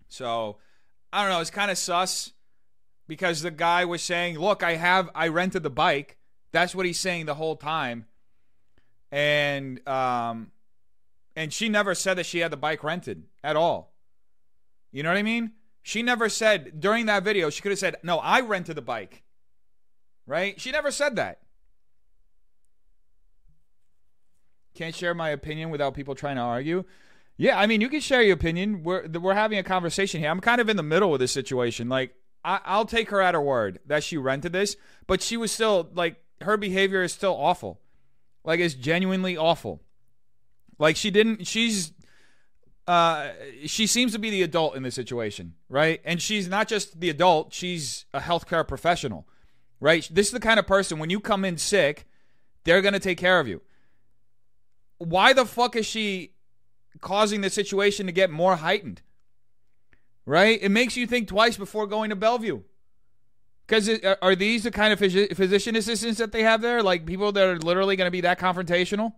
So, 0.08 0.58
I 1.12 1.22
don't 1.22 1.30
know, 1.30 1.40
it's 1.40 1.50
kind 1.50 1.70
of 1.70 1.78
sus 1.78 2.32
because 3.06 3.42
the 3.42 3.50
guy 3.50 3.84
was 3.84 4.02
saying, 4.02 4.38
"Look, 4.38 4.62
I 4.62 4.76
have 4.76 5.10
I 5.14 5.28
rented 5.28 5.62
the 5.62 5.70
bike." 5.70 6.16
That's 6.50 6.74
what 6.74 6.86
he's 6.86 6.98
saying 6.98 7.26
the 7.26 7.34
whole 7.34 7.56
time. 7.56 8.06
And 9.10 9.86
um 9.88 10.52
and 11.36 11.52
she 11.52 11.68
never 11.68 11.94
said 11.94 12.14
that 12.18 12.26
she 12.26 12.40
had 12.40 12.50
the 12.50 12.56
bike 12.56 12.82
rented 12.82 13.24
at 13.42 13.56
all. 13.56 13.94
You 14.90 15.02
know 15.02 15.10
what 15.10 15.18
I 15.18 15.22
mean? 15.22 15.52
She 15.82 16.02
never 16.02 16.28
said 16.28 16.80
during 16.80 17.06
that 17.06 17.24
video, 17.24 17.50
she 17.50 17.62
could 17.62 17.72
have 17.72 17.78
said, 17.78 17.96
"No, 18.02 18.18
I 18.18 18.40
rented 18.40 18.76
the 18.76 18.82
bike." 18.82 19.22
Right? 20.32 20.58
She 20.58 20.70
never 20.70 20.90
said 20.90 21.16
that. 21.16 21.40
Can't 24.74 24.94
share 24.94 25.12
my 25.12 25.28
opinion 25.28 25.68
without 25.68 25.92
people 25.92 26.14
trying 26.14 26.36
to 26.36 26.42
argue. 26.42 26.84
Yeah, 27.36 27.58
I 27.58 27.66
mean, 27.66 27.82
you 27.82 27.90
can 27.90 28.00
share 28.00 28.22
your 28.22 28.32
opinion. 28.32 28.82
We're 28.82 29.06
we're 29.08 29.34
having 29.34 29.58
a 29.58 29.62
conversation 29.62 30.22
here. 30.22 30.30
I'm 30.30 30.40
kind 30.40 30.58
of 30.58 30.70
in 30.70 30.78
the 30.78 30.82
middle 30.82 31.12
of 31.12 31.20
this 31.20 31.32
situation. 31.32 31.90
Like, 31.90 32.14
I, 32.42 32.60
I'll 32.64 32.86
take 32.86 33.10
her 33.10 33.20
at 33.20 33.34
her 33.34 33.42
word 33.42 33.80
that 33.84 34.04
she 34.04 34.16
rented 34.16 34.54
this, 34.54 34.74
but 35.06 35.20
she 35.20 35.36
was 35.36 35.52
still 35.52 35.90
like 35.92 36.16
her 36.40 36.56
behavior 36.56 37.02
is 37.02 37.12
still 37.12 37.34
awful. 37.34 37.82
Like, 38.42 38.58
it's 38.58 38.72
genuinely 38.72 39.36
awful. 39.36 39.82
Like, 40.78 40.96
she 40.96 41.10
didn't. 41.10 41.46
She's 41.46 41.92
uh, 42.88 43.32
she 43.66 43.86
seems 43.86 44.12
to 44.12 44.18
be 44.18 44.30
the 44.30 44.40
adult 44.40 44.76
in 44.76 44.82
this 44.82 44.94
situation, 44.94 45.56
right? 45.68 46.00
And 46.06 46.22
she's 46.22 46.48
not 46.48 46.68
just 46.68 47.00
the 47.00 47.10
adult; 47.10 47.52
she's 47.52 48.06
a 48.14 48.20
healthcare 48.20 48.66
professional, 48.66 49.26
right? 49.82 50.08
This 50.12 50.28
is 50.28 50.32
the 50.32 50.40
kind 50.40 50.60
of 50.60 50.66
person 50.66 51.00
when 51.00 51.10
you 51.10 51.18
come 51.18 51.44
in 51.44 51.58
sick, 51.58 52.06
they're 52.62 52.80
gonna 52.80 53.00
take 53.00 53.18
care 53.18 53.40
of 53.40 53.48
you. 53.48 53.60
Why 54.98 55.32
the 55.32 55.44
fuck 55.44 55.74
is 55.74 55.84
she 55.84 56.34
causing 57.00 57.40
the 57.40 57.50
situation 57.50 58.06
to 58.06 58.12
get 58.12 58.30
more 58.30 58.54
heightened? 58.56 59.02
Right? 60.24 60.62
It 60.62 60.68
makes 60.68 60.96
you 60.96 61.04
think 61.08 61.26
twice 61.26 61.56
before 61.56 61.88
going 61.88 62.10
to 62.10 62.16
Bellevue. 62.16 62.62
Because 63.66 63.88
uh, 63.88 64.14
are 64.22 64.36
these 64.36 64.62
the 64.62 64.70
kind 64.70 64.92
of 64.92 65.00
phys- 65.00 65.34
physician 65.36 65.74
assistants 65.74 66.18
that 66.20 66.30
they 66.30 66.44
have 66.44 66.62
there? 66.62 66.80
Like 66.80 67.04
people 67.04 67.32
that 67.32 67.44
are 67.44 67.58
literally 67.58 67.96
going 67.96 68.06
to 68.06 68.12
be 68.12 68.20
that 68.20 68.38
confrontational? 68.38 69.14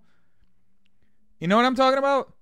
You 1.41 1.49
know 1.49 1.57
what 1.57 1.67
I'm 1.67 1.75
talking 1.75 1.99
about? 1.99 2.33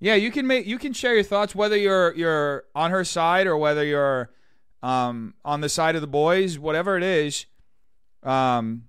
Yeah, 0.00 0.16
you 0.16 0.32
can 0.32 0.48
make 0.48 0.66
you 0.66 0.78
can 0.78 0.92
share 0.92 1.14
your 1.14 1.22
thoughts 1.22 1.54
whether 1.54 1.76
you're 1.76 2.12
you're 2.16 2.64
on 2.74 2.90
her 2.90 3.04
side 3.04 3.46
or 3.46 3.56
whether 3.56 3.84
you're 3.84 4.30
um, 4.82 5.34
on 5.44 5.60
the 5.60 5.68
side 5.68 5.94
of 5.94 6.00
the 6.00 6.06
boys, 6.06 6.58
whatever 6.58 6.96
it 6.96 7.02
is. 7.02 7.46
Um, 8.22 8.84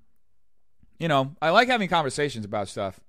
you 0.99 1.07
know, 1.07 1.35
I 1.41 1.49
like 1.49 1.67
having 1.67 1.89
conversations 1.89 2.45
about 2.45 2.67
stuff. 2.67 2.99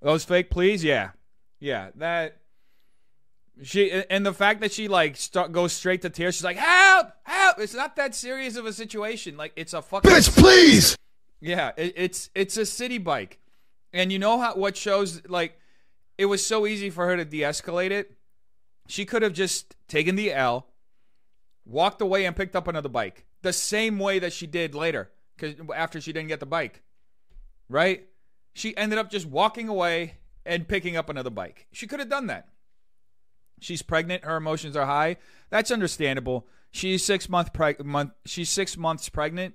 Those 0.00 0.24
fake 0.24 0.50
pleas, 0.50 0.84
yeah, 0.84 1.10
yeah, 1.60 1.90
that 1.96 2.38
she 3.62 3.90
and 4.10 4.26
the 4.26 4.32
fact 4.32 4.60
that 4.60 4.72
she 4.72 4.88
like 4.88 5.16
start, 5.16 5.52
goes 5.52 5.72
straight 5.72 6.02
to 6.02 6.10
tears. 6.10 6.34
She's 6.34 6.44
like, 6.44 6.56
"Help! 6.56 7.08
Help!" 7.22 7.58
It's 7.58 7.74
not 7.74 7.96
that 7.96 8.14
serious 8.14 8.56
of 8.56 8.66
a 8.66 8.72
situation. 8.72 9.36
Like 9.36 9.52
it's 9.56 9.72
a 9.72 9.80
fucking 9.80 10.10
bitch. 10.10 10.36
Please. 10.36 10.96
Yeah, 11.40 11.72
it, 11.76 11.94
it's 11.96 12.30
it's 12.34 12.56
a 12.56 12.62
Citi 12.62 13.02
Bike, 13.02 13.38
and 13.92 14.12
you 14.12 14.18
know 14.18 14.40
how 14.40 14.54
what 14.54 14.76
shows 14.76 15.22
like 15.28 15.58
it 16.18 16.26
was 16.26 16.44
so 16.44 16.66
easy 16.66 16.90
for 16.90 17.06
her 17.06 17.16
to 17.16 17.24
de-escalate 17.24 17.90
it. 17.90 18.12
She 18.86 19.04
could 19.04 19.22
have 19.22 19.32
just 19.32 19.76
taken 19.88 20.16
the 20.16 20.32
L, 20.32 20.66
walked 21.64 22.00
away, 22.00 22.24
and 22.26 22.36
picked 22.36 22.56
up 22.56 22.68
another 22.68 22.88
bike 22.88 23.24
the 23.42 23.52
same 23.52 23.98
way 23.98 24.18
that 24.18 24.32
she 24.32 24.46
did 24.46 24.74
later, 24.74 25.10
because 25.36 25.54
after 25.74 26.00
she 26.00 26.12
didn't 26.12 26.28
get 26.28 26.40
the 26.40 26.46
bike, 26.46 26.82
right? 27.68 28.06
She 28.54 28.76
ended 28.76 28.98
up 28.98 29.10
just 29.10 29.26
walking 29.26 29.68
away 29.68 30.14
and 30.46 30.66
picking 30.66 30.96
up 30.96 31.08
another 31.08 31.30
bike. 31.30 31.66
She 31.72 31.86
could 31.86 32.00
have 32.00 32.08
done 32.08 32.26
that. 32.28 32.48
She's 33.60 33.82
pregnant. 33.82 34.24
Her 34.24 34.36
emotions 34.36 34.76
are 34.76 34.86
high. 34.86 35.16
That's 35.50 35.70
understandable. 35.70 36.46
She's 36.70 37.04
six 37.04 37.28
month 37.28 37.52
preg- 37.52 37.84
month. 37.84 38.12
She's 38.26 38.50
six 38.50 38.76
months 38.76 39.08
pregnant. 39.08 39.54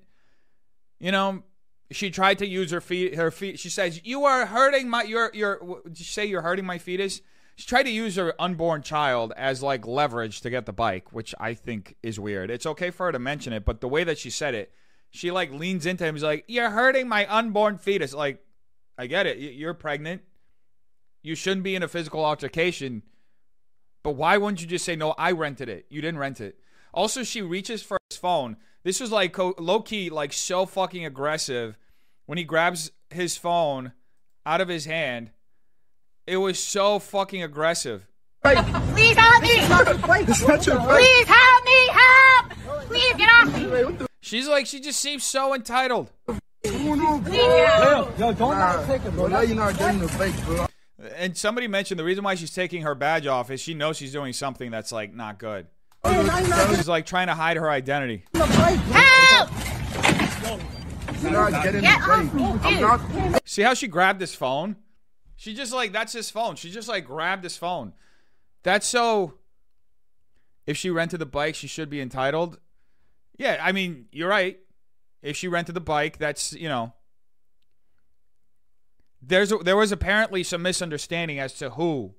You 1.00 1.12
know, 1.12 1.44
she 1.92 2.10
tried 2.10 2.40
to 2.40 2.48
use 2.48 2.72
her 2.72 2.82
feet. 2.82 3.16
Her 3.16 3.32
feet. 3.32 3.60
She 3.60 3.70
says, 3.70 4.02
"You 4.04 4.26
are 4.26 4.46
hurting 4.46 4.90
my. 4.90 5.04
Your 5.04 5.32
your. 5.34 5.82
Did 5.86 6.00
you 6.00 6.06
say 6.06 6.26
you're 6.26 6.42
hurting 6.42 6.66
my 6.66 6.78
fetus?" 6.78 7.22
She 7.60 7.66
tried 7.66 7.84
to 7.84 7.92
use 7.92 8.16
her 8.16 8.34
unborn 8.40 8.84
child 8.84 9.34
as 9.36 9.62
like 9.62 9.86
leverage 9.86 10.40
to 10.42 10.50
get 10.50 10.66
the 10.66 10.72
bike, 10.72 11.12
which 11.12 11.36
I 11.42 11.54
think 11.54 11.98
is 12.02 12.18
weird. 12.18 12.50
It's 12.50 12.66
okay 12.66 12.90
for 12.90 13.08
her 13.08 13.12
to 13.12 13.20
mention 13.20 13.52
it, 13.52 13.66
but 13.66 13.82
the 13.82 13.90
way 13.90 14.06
that 14.06 14.18
she 14.18 14.30
said 14.30 14.56
it, 14.56 14.72
she 15.12 15.30
like 15.30 15.52
leans 15.52 15.86
into 15.86 16.06
him. 16.06 16.16
He's 16.16 16.24
like, 16.24 16.46
"You're 16.48 16.70
hurting 16.70 17.10
my 17.10 17.28
unborn 17.28 17.78
fetus." 17.78 18.14
Like, 18.14 18.42
I 18.98 19.08
get 19.08 19.28
it. 19.28 19.40
You're 19.40 19.74
pregnant. 19.74 20.22
You 21.22 21.36
shouldn't 21.36 21.66
be 21.66 21.76
in 21.76 21.84
a 21.84 21.90
physical 21.90 22.24
altercation. 22.24 23.04
But 24.04 24.12
why 24.12 24.38
wouldn't 24.38 24.62
you 24.62 24.68
just 24.68 24.86
say, 24.86 24.96
no, 24.96 25.12
I 25.18 25.34
rented 25.34 25.68
it? 25.68 25.86
You 25.90 26.00
didn't 26.00 26.20
rent 26.20 26.40
it. 26.40 26.58
Also, 26.94 27.24
she 27.24 27.42
reaches 27.42 27.84
for 27.84 27.98
his 28.10 28.18
phone. 28.18 28.56
This 28.84 29.02
was 29.02 29.12
like 29.12 29.38
low 29.38 29.82
key, 29.82 30.10
like 30.10 30.32
so 30.32 30.66
fucking 30.66 31.04
aggressive 31.06 31.78
when 32.26 32.38
he 32.38 32.46
grabs 32.46 32.92
his 33.10 33.36
phone 33.36 33.92
out 34.46 34.62
of 34.62 34.70
his 34.70 34.86
hand. 34.86 35.32
It 36.30 36.38
was 36.38 36.60
so 36.60 37.00
fucking 37.00 37.42
aggressive. 37.42 38.06
Please 38.44 38.56
help 39.18 39.42
me! 39.42 39.50
Please 39.58 39.66
help 39.66 41.64
me! 41.66 41.90
Help! 41.92 42.52
Please 42.86 43.16
get 43.16 43.30
off 43.32 44.00
me! 44.00 44.06
She's 44.22 44.48
like, 44.48 44.68
she 44.68 44.80
just 44.80 45.00
seems 45.00 45.24
so 45.24 45.56
entitled. 45.56 46.12
Please 46.28 46.72
get 46.72 47.82
off 47.84 48.20
Yo, 48.20 48.32
don't 48.34 48.86
take 48.86 49.04
it, 49.04 49.12
bro. 49.14 49.26
Now 49.26 49.42
you're 49.42 49.56
not 49.56 49.76
getting 49.80 50.02
the 50.02 50.08
fake, 50.08 50.36
bro. 50.46 50.68
And 51.16 51.36
somebody 51.36 51.68
mentioned 51.68 52.00
the 52.00 52.04
reason 52.04 52.24
why 52.24 52.36
she's 52.36 52.54
taking 52.54 52.84
her 52.84 52.94
badge 52.94 53.26
off 53.26 53.50
is 53.50 53.60
she 53.60 53.74
knows 53.74 53.98
she's 53.98 54.12
doing 54.12 54.34
something 54.34 54.70
that's 54.70 54.92
like 54.92 55.12
not 55.12 55.40
good. 55.40 55.66
She's 56.76 56.88
like 56.88 57.08
trying 57.08 57.26
to 57.28 57.34
hide 57.34 57.58
her 57.58 57.72
identity. 57.72 58.26
Help! 58.36 59.50
You're 61.24 61.32
not 61.32 61.64
getting 61.64 61.82
Get 61.82 62.04
off 62.04 63.14
me, 63.16 63.30
dude. 63.32 63.42
See 63.46 63.64
how 63.64 63.74
she 63.74 63.88
grabbed 63.88 64.20
this 64.20 64.36
phone? 64.36 64.76
She 65.40 65.54
just 65.54 65.72
like 65.72 65.94
that's 65.94 66.12
his 66.12 66.30
phone. 66.30 66.58
She 66.58 66.70
just 66.70 66.90
like 66.90 67.06
grabbed 67.06 67.46
his 67.46 67.56
phone. 67.56 67.94
That's 68.64 68.86
so 68.86 69.36
if 70.68 70.76
she 70.76 70.90
rented 70.90 71.22
the 71.22 71.26
bike, 71.26 71.56
she 71.56 71.66
should 71.66 71.90
be 71.90 72.02
entitled. 72.02 72.60
Yeah, 73.38 73.58
I 73.62 73.72
mean, 73.72 74.08
you're 74.12 74.28
right. 74.28 74.60
If 75.22 75.38
she 75.38 75.48
rented 75.48 75.76
the 75.76 75.82
bike, 75.82 76.18
that's, 76.18 76.52
you 76.52 76.68
know, 76.68 76.92
there's 79.22 79.54
a, 79.54 79.60
there 79.60 79.78
was 79.78 79.94
apparently 79.94 80.44
some 80.44 80.62
misunderstanding 80.62 81.40
as 81.40 81.54
to 81.54 81.70
who 81.70 82.16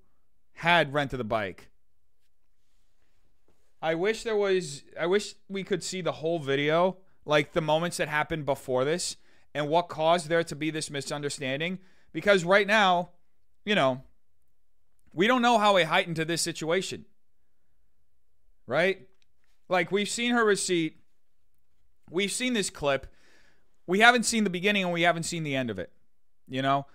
had 0.55 0.95
rented 0.95 1.21
the 1.21 1.25
bike. 1.25 1.69
I 3.83 3.97
wish 3.97 4.23
there 4.23 4.35
was 4.35 4.83
I 4.99 5.05
wish 5.05 5.35
we 5.47 5.63
could 5.63 5.83
see 5.83 6.01
the 6.01 6.13
whole 6.13 6.39
video, 6.39 6.97
like 7.27 7.53
the 7.53 7.61
moments 7.61 7.99
that 7.99 8.09
happened 8.09 8.47
before 8.47 8.87
this 8.87 9.19
and 9.55 9.69
what 9.69 9.91
caused 9.91 10.31
there 10.31 10.43
to 10.45 10.57
be 10.57 10.71
this 10.71 10.91
misunderstanding 10.91 11.81
because 12.13 12.45
right 12.45 12.67
now, 12.67 13.11
you 13.65 13.75
know, 13.75 14.03
we 15.13 15.27
don't 15.27 15.43
know 15.43 15.59
how 15.59 15.77
it 15.77 15.87
heightened 15.87 16.17
to 16.17 16.25
this 16.25 16.43
situation. 16.43 17.05
Right? 18.67 19.07
Like 19.69 19.91
we've 19.93 20.09
seen 20.09 20.33
her 20.33 20.45
receipt. 20.45 20.97
we've 22.11 22.33
seen 22.33 22.53
this 22.53 22.71
clip. 22.71 23.07
We 23.87 24.01
haven't 24.01 24.25
seen 24.25 24.45
the 24.45 24.51
beginning 24.51 24.85
and 24.85 24.93
we 24.93 25.03
haven't 25.03 25.25
seen 25.25 25.43
the 25.43 25.57
end 25.57 25.71
of 25.71 25.79
it. 25.79 25.93
You 26.49 26.63
know, 26.63 26.87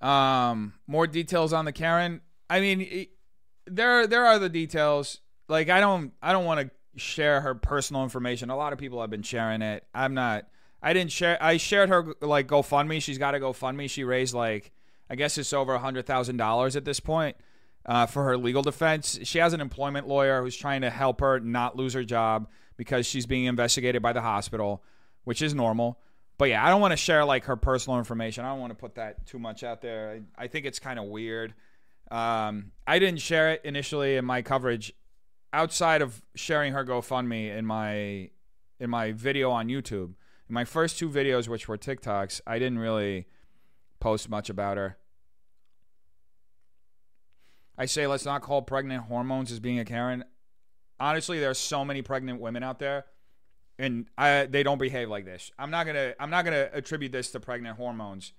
um, 0.00 0.74
more 0.86 1.06
details 1.06 1.52
on 1.52 1.64
the 1.64 1.72
Karen. 1.72 2.20
I 2.48 2.60
mean, 2.60 2.80
it, 2.80 3.10
there 3.66 4.06
there 4.06 4.26
are 4.26 4.38
the 4.38 4.48
details. 4.48 5.20
Like 5.48 5.68
I 5.68 5.80
don't 5.80 6.12
I 6.22 6.32
don't 6.32 6.44
want 6.44 6.60
to 6.60 7.00
share 7.00 7.40
her 7.42 7.54
personal 7.54 8.02
information. 8.02 8.50
A 8.50 8.56
lot 8.56 8.72
of 8.72 8.78
people 8.78 9.00
have 9.00 9.10
been 9.10 9.22
sharing 9.22 9.62
it. 9.62 9.84
I'm 9.94 10.14
not. 10.14 10.46
I 10.82 10.92
didn't 10.92 11.12
share. 11.12 11.36
I 11.40 11.56
shared 11.56 11.88
her 11.88 12.14
like 12.20 12.46
GoFundMe. 12.46 13.02
She's 13.02 13.18
got 13.18 13.34
a 13.34 13.38
GoFundMe. 13.38 13.90
She 13.90 14.04
raised 14.04 14.34
like 14.34 14.72
I 15.10 15.16
guess 15.16 15.38
it's 15.38 15.52
over 15.52 15.74
a 15.74 15.78
hundred 15.78 16.06
thousand 16.06 16.36
dollars 16.36 16.76
at 16.76 16.84
this 16.84 17.00
point 17.00 17.36
uh, 17.86 18.06
for 18.06 18.24
her 18.24 18.36
legal 18.36 18.62
defense. 18.62 19.18
She 19.22 19.38
has 19.38 19.52
an 19.52 19.60
employment 19.60 20.06
lawyer 20.06 20.42
who's 20.42 20.56
trying 20.56 20.82
to 20.82 20.90
help 20.90 21.20
her 21.20 21.40
not 21.40 21.76
lose 21.76 21.94
her 21.94 22.04
job 22.04 22.48
because 22.76 23.06
she's 23.06 23.26
being 23.26 23.46
investigated 23.46 24.02
by 24.02 24.12
the 24.12 24.20
hospital, 24.20 24.84
which 25.24 25.42
is 25.42 25.54
normal. 25.54 25.98
But 26.36 26.50
yeah, 26.50 26.64
I 26.64 26.70
don't 26.70 26.80
want 26.80 26.92
to 26.92 26.96
share 26.96 27.24
like 27.24 27.44
her 27.46 27.56
personal 27.56 27.98
information. 27.98 28.44
I 28.44 28.50
don't 28.50 28.60
want 28.60 28.70
to 28.70 28.78
put 28.78 28.94
that 28.94 29.26
too 29.26 29.40
much 29.40 29.64
out 29.64 29.82
there. 29.82 30.20
I, 30.38 30.44
I 30.44 30.46
think 30.46 30.66
it's 30.66 30.78
kind 30.78 30.98
of 30.98 31.06
weird. 31.06 31.54
Um, 32.10 32.72
I 32.86 33.00
didn't 33.00 33.20
share 33.20 33.52
it 33.52 33.62
initially 33.64 34.16
in 34.16 34.24
my 34.24 34.42
coverage, 34.42 34.92
outside 35.52 36.00
of 36.00 36.22
sharing 36.36 36.72
her 36.74 36.84
GoFundMe 36.84 37.56
in 37.56 37.66
my 37.66 38.30
in 38.78 38.90
my 38.90 39.12
video 39.12 39.50
on 39.50 39.66
YouTube. 39.66 40.14
In 40.48 40.54
my 40.54 40.64
first 40.64 40.98
two 40.98 41.10
videos, 41.10 41.46
which 41.46 41.68
were 41.68 41.76
TikToks, 41.76 42.40
I 42.46 42.58
didn't 42.58 42.78
really 42.78 43.26
post 44.00 44.30
much 44.30 44.48
about 44.48 44.76
her. 44.76 44.96
I 47.76 47.86
say 47.86 48.06
let's 48.06 48.24
not 48.24 48.42
call 48.42 48.62
pregnant 48.62 49.04
hormones 49.04 49.52
as 49.52 49.60
being 49.60 49.78
a 49.78 49.84
Karen. 49.84 50.24
Honestly, 50.98 51.38
there's 51.38 51.58
so 51.58 51.84
many 51.84 52.02
pregnant 52.02 52.40
women 52.40 52.62
out 52.62 52.78
there, 52.80 53.04
and 53.78 54.06
I 54.16 54.46
they 54.46 54.62
don't 54.62 54.78
behave 54.78 55.08
like 55.08 55.24
this. 55.24 55.52
I'm 55.58 55.70
not 55.70 55.86
gonna 55.86 56.14
I'm 56.18 56.30
not 56.30 56.44
gonna 56.44 56.68
attribute 56.72 57.12
this 57.12 57.30
to 57.32 57.40
pregnant 57.40 57.76
hormones. 57.76 58.32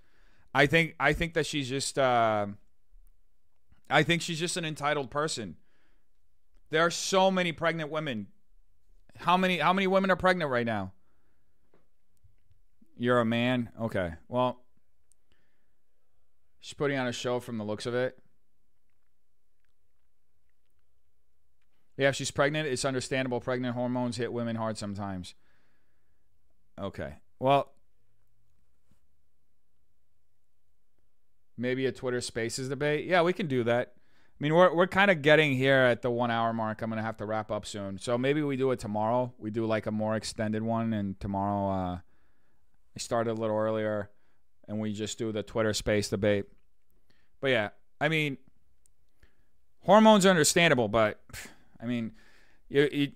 I 0.54 0.66
think 0.66 0.96
I 1.00 1.14
think 1.14 1.36
that 1.36 1.46
she's 1.46 1.70
just 1.70 1.98
uh, 1.98 2.48
I 3.90 4.04
think 4.04 4.22
she's 4.22 4.40
just 4.40 4.58
an 4.58 4.66
entitled 4.66 5.10
person. 5.10 5.56
There 6.70 6.82
are 6.82 6.92
so 6.92 7.32
many 7.32 7.52
pregnant 7.54 7.92
women. 7.92 8.28
How 9.16 9.38
many 9.38 9.60
how 9.60 9.72
many 9.72 9.88
women 9.88 10.12
are 10.12 10.18
pregnant 10.18 10.52
right 10.52 10.66
now? 10.66 10.92
You're 13.00 13.22
a 13.22 13.26
man? 13.26 13.70
Okay. 13.82 14.12
Well, 14.28 14.60
she's 16.60 16.74
putting 16.74 16.98
on 16.98 17.08
a 17.08 17.14
show 17.14 17.40
from 17.40 17.58
the 17.58 17.64
looks 17.64 17.86
of 17.86 17.96
it. 17.96 18.20
Yeah, 21.96 22.10
if 22.10 22.16
she's 22.16 22.30
pregnant, 22.30 22.68
it's 22.68 22.84
understandable. 22.84 23.40
Pregnant 23.40 23.74
hormones 23.74 24.18
hit 24.18 24.34
women 24.34 24.58
hard 24.58 24.78
sometimes. 24.78 25.34
Okay. 26.78 27.16
Well, 27.40 27.72
maybe 31.58 31.86
a 31.86 31.94
Twitter 31.94 32.20
Spaces 32.20 32.68
debate. 32.68 33.06
Yeah, 33.06 33.22
we 33.22 33.32
can 33.32 33.48
do 33.48 33.64
that. 33.64 33.94
I 33.96 34.44
mean, 34.44 34.54
we're 34.54 34.76
we're 34.76 34.88
kind 34.88 35.10
of 35.10 35.22
getting 35.22 35.54
here 35.56 35.80
at 35.80 36.02
the 36.02 36.12
one 36.12 36.32
hour 36.32 36.52
mark. 36.52 36.82
I'm 36.82 36.90
gonna 36.90 37.02
have 37.02 37.18
to 37.18 37.26
wrap 37.26 37.50
up 37.50 37.66
soon, 37.66 37.98
so 37.98 38.18
maybe 38.18 38.42
we 38.42 38.58
do 38.58 38.72
it 38.72 38.80
tomorrow. 38.80 39.34
We 39.38 39.52
do 39.52 39.66
like 39.66 39.86
a 39.86 39.92
more 39.92 40.18
extended 40.18 40.64
one, 40.64 40.92
and 40.92 41.18
tomorrow 41.20 41.70
uh, 41.70 42.00
I 42.96 43.00
start 43.00 43.28
a 43.28 43.34
little 43.34 43.58
earlier, 43.58 44.10
and 44.68 44.80
we 44.80 44.94
just 44.94 45.18
do 45.18 45.32
the 45.32 45.44
Twitter 45.44 45.74
Space 45.74 46.10
debate. 46.10 46.46
But 47.42 47.52
yeah, 47.52 47.70
I 48.02 48.10
mean, 48.10 48.38
hormones 49.82 50.26
are 50.26 50.30
understandable, 50.30 50.88
but 50.88 51.20
I 51.82 51.86
mean, 51.86 52.12
you, 52.70 52.90
you 52.92 53.12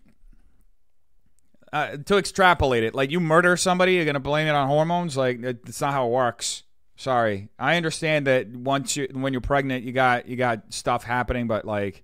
uh, 1.72 1.98
to 2.06 2.18
extrapolate 2.18 2.84
it, 2.84 2.94
like 2.94 3.10
you 3.12 3.20
murder 3.20 3.58
somebody, 3.58 3.94
you're 3.94 4.06
gonna 4.06 4.20
blame 4.20 4.48
it 4.48 4.52
on 4.52 4.68
hormones. 4.68 5.18
Like 5.18 5.44
it's 5.44 5.82
not 5.82 5.94
how 5.94 6.08
it 6.08 6.12
works. 6.12 6.64
Sorry, 6.96 7.50
I 7.58 7.76
understand 7.76 8.28
that 8.28 8.48
once 8.50 8.96
you 8.96 9.08
when 9.12 9.34
you're 9.34 9.42
pregnant, 9.42 9.84
you 9.84 9.92
got 9.92 10.28
you 10.28 10.36
got 10.36 10.72
stuff 10.72 11.04
happening, 11.04 11.48
but 11.48 11.66
like, 11.66 12.04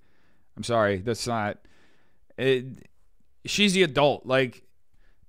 I'm 0.57 0.63
sorry, 0.63 0.97
that's 0.97 1.27
not. 1.27 1.59
It, 2.37 2.87
she's 3.45 3.73
the 3.73 3.83
adult. 3.83 4.25
Like, 4.25 4.63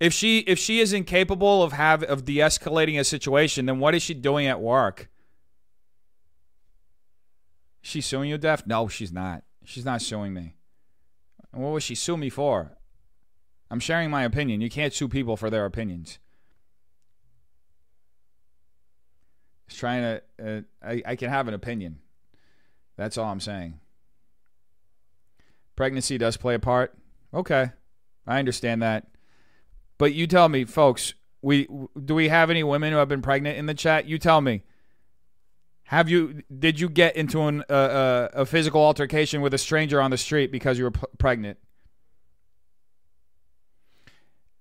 if 0.00 0.14
she 0.14 0.38
if 0.40 0.58
she 0.58 0.80
is 0.80 0.92
incapable 0.94 1.62
of 1.62 1.72
have 1.72 2.02
of 2.02 2.24
de-escalating 2.24 2.98
a 2.98 3.04
situation, 3.04 3.66
then 3.66 3.78
what 3.78 3.94
is 3.94 4.02
she 4.02 4.14
doing 4.14 4.46
at 4.46 4.60
work? 4.60 5.10
She's 7.82 8.06
suing 8.06 8.30
you, 8.30 8.38
Def? 8.38 8.66
No, 8.66 8.88
she's 8.88 9.12
not. 9.12 9.44
She's 9.64 9.84
not 9.84 10.02
suing 10.02 10.32
me. 10.32 10.56
What 11.52 11.70
was 11.70 11.82
she 11.82 11.94
sue 11.94 12.16
me 12.16 12.30
for? 12.30 12.72
I'm 13.70 13.80
sharing 13.80 14.10
my 14.10 14.24
opinion. 14.24 14.60
You 14.60 14.70
can't 14.70 14.92
sue 14.92 15.08
people 15.08 15.36
for 15.36 15.50
their 15.50 15.64
opinions. 15.64 16.18
It's 19.66 19.76
trying 19.76 20.02
to. 20.02 20.22
Uh, 20.42 20.60
I, 20.82 21.02
I 21.06 21.16
can 21.16 21.30
have 21.30 21.46
an 21.46 21.54
opinion. 21.54 21.98
That's 22.96 23.16
all 23.16 23.30
I'm 23.30 23.40
saying. 23.40 23.80
Pregnancy 25.76 26.18
does 26.18 26.36
play 26.36 26.54
a 26.54 26.58
part. 26.58 26.94
Okay, 27.32 27.70
I 28.26 28.38
understand 28.38 28.82
that. 28.82 29.06
But 30.00 30.14
you 30.14 30.26
tell 30.26 30.48
me, 30.48 30.64
folks. 30.64 31.12
We 31.42 31.68
do 32.02 32.14
we 32.14 32.30
have 32.30 32.48
any 32.48 32.64
women 32.64 32.90
who 32.90 32.98
have 32.98 33.08
been 33.08 33.20
pregnant 33.20 33.58
in 33.58 33.66
the 33.66 33.74
chat? 33.74 34.06
You 34.06 34.18
tell 34.18 34.40
me. 34.40 34.62
Have 35.84 36.08
you 36.08 36.42
did 36.58 36.80
you 36.80 36.88
get 36.88 37.16
into 37.16 37.42
an, 37.42 37.64
uh, 37.68 37.72
uh, 37.72 38.28
a 38.32 38.46
physical 38.46 38.82
altercation 38.82 39.42
with 39.42 39.52
a 39.52 39.58
stranger 39.58 40.00
on 40.00 40.10
the 40.10 40.16
street 40.16 40.50
because 40.50 40.78
you 40.78 40.84
were 40.84 40.90
p- 40.90 41.06
pregnant? 41.18 41.58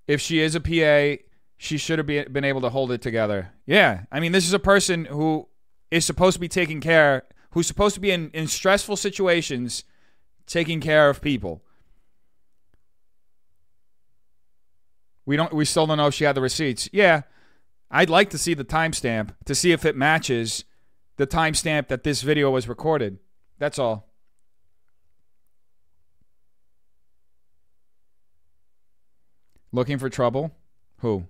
If 0.08 0.20
she 0.20 0.42
is 0.42 0.56
a 0.56 0.60
PA, 0.60 1.24
she 1.56 1.78
should 1.78 2.00
have 2.00 2.08
be, 2.08 2.22
been 2.24 2.44
able 2.44 2.60
to 2.60 2.70
hold 2.70 2.92
it 2.92 3.02
together. 3.02 3.54
Yeah, 3.66 4.02
I 4.12 4.20
mean, 4.20 4.34
this 4.34 4.46
is 4.46 4.52
a 4.52 4.60
person 4.60 5.06
who 5.06 5.48
is 5.90 6.04
supposed 6.04 6.34
to 6.34 6.42
be 6.42 6.50
taking 6.50 6.82
care, 6.82 7.24
who's 7.52 7.68
supposed 7.68 7.96
to 7.96 8.02
be 8.02 8.12
in, 8.12 8.30
in 8.32 8.48
stressful 8.48 8.98
situations, 8.98 9.86
taking 10.48 10.82
care 10.82 11.10
of 11.10 11.22
people. 11.22 11.64
We 15.30 15.38
don't. 15.38 15.54
We 15.54 15.64
still 15.64 15.86
don't 15.86 15.98
know 15.98 16.08
if 16.08 16.16
she 16.16 16.24
had 16.24 16.36
the 16.36 16.42
receipts. 16.42 16.90
Yeah, 16.92 17.22
I'd 17.92 18.10
like 18.10 18.32
to 18.32 18.38
see 18.40 18.56
the 18.56 18.66
timestamp 18.66 19.36
to 19.46 19.54
see 19.54 19.72
if 19.72 19.86
it 19.86 19.96
matches 19.96 20.64
the 21.18 21.28
timestamp 21.28 21.88
that 21.90 22.04
this 22.04 22.24
video 22.24 22.50
was 22.50 22.68
recorded. 22.68 23.20
That's 23.60 23.78
all. 23.78 24.10
Looking 29.72 30.00
for 30.00 30.10
trouble? 30.10 30.52
Who? 31.02 31.28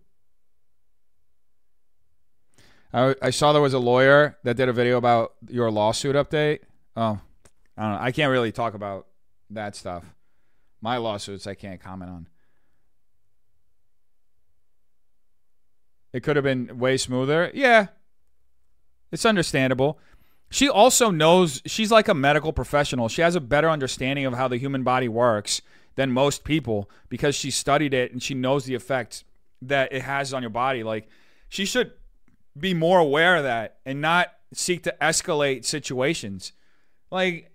I, 2.93 3.15
I 3.21 3.31
saw 3.31 3.51
there 3.51 3.61
was 3.61 3.73
a 3.73 3.79
lawyer 3.79 4.37
that 4.45 4.55
did 4.55 4.69
a 4.69 4.73
video 4.73 4.95
about 4.95 5.33
your 5.49 5.69
lawsuit 5.69 6.15
update. 6.15 6.59
Oh, 6.95 7.19
I 7.77 7.81
don't 7.81 7.91
know. 7.91 7.99
I 7.99 8.13
can't 8.13 8.31
really 8.31 8.53
talk 8.53 8.75
about 8.75 9.07
that 9.49 9.75
stuff. 9.75 10.05
My 10.79 10.95
lawsuits, 10.95 11.47
I 11.47 11.53
can't 11.53 11.81
comment 11.81 12.11
on. 12.11 12.27
It 16.11 16.23
could 16.23 16.35
have 16.35 16.43
been 16.43 16.79
way 16.79 16.97
smoother. 16.97 17.51
Yeah, 17.53 17.87
it's 19.11 19.25
understandable. 19.25 19.99
She 20.49 20.67
also 20.67 21.11
knows 21.11 21.61
she's 21.65 21.91
like 21.91 22.07
a 22.07 22.13
medical 22.13 22.51
professional. 22.51 23.07
She 23.07 23.21
has 23.21 23.35
a 23.35 23.41
better 23.41 23.69
understanding 23.69 24.25
of 24.25 24.33
how 24.33 24.47
the 24.47 24.57
human 24.57 24.83
body 24.83 25.07
works 25.07 25.61
than 25.95 26.11
most 26.11 26.43
people 26.43 26.89
because 27.07 27.35
she 27.35 27.51
studied 27.51 27.93
it 27.93 28.11
and 28.11 28.23
she 28.23 28.33
knows 28.33 28.65
the 28.65 28.73
effects 28.73 29.23
that 29.61 29.93
it 29.93 30.01
has 30.01 30.33
on 30.33 30.41
your 30.41 30.49
body. 30.49 30.81
Like 30.81 31.07
she 31.49 31.65
should 31.65 31.91
be 32.57 32.73
more 32.73 32.99
aware 32.99 33.35
of 33.35 33.43
that 33.43 33.77
and 33.85 34.01
not 34.01 34.33
seek 34.53 34.83
to 34.83 34.95
escalate 34.99 35.65
situations. 35.65 36.51
Like 37.11 37.51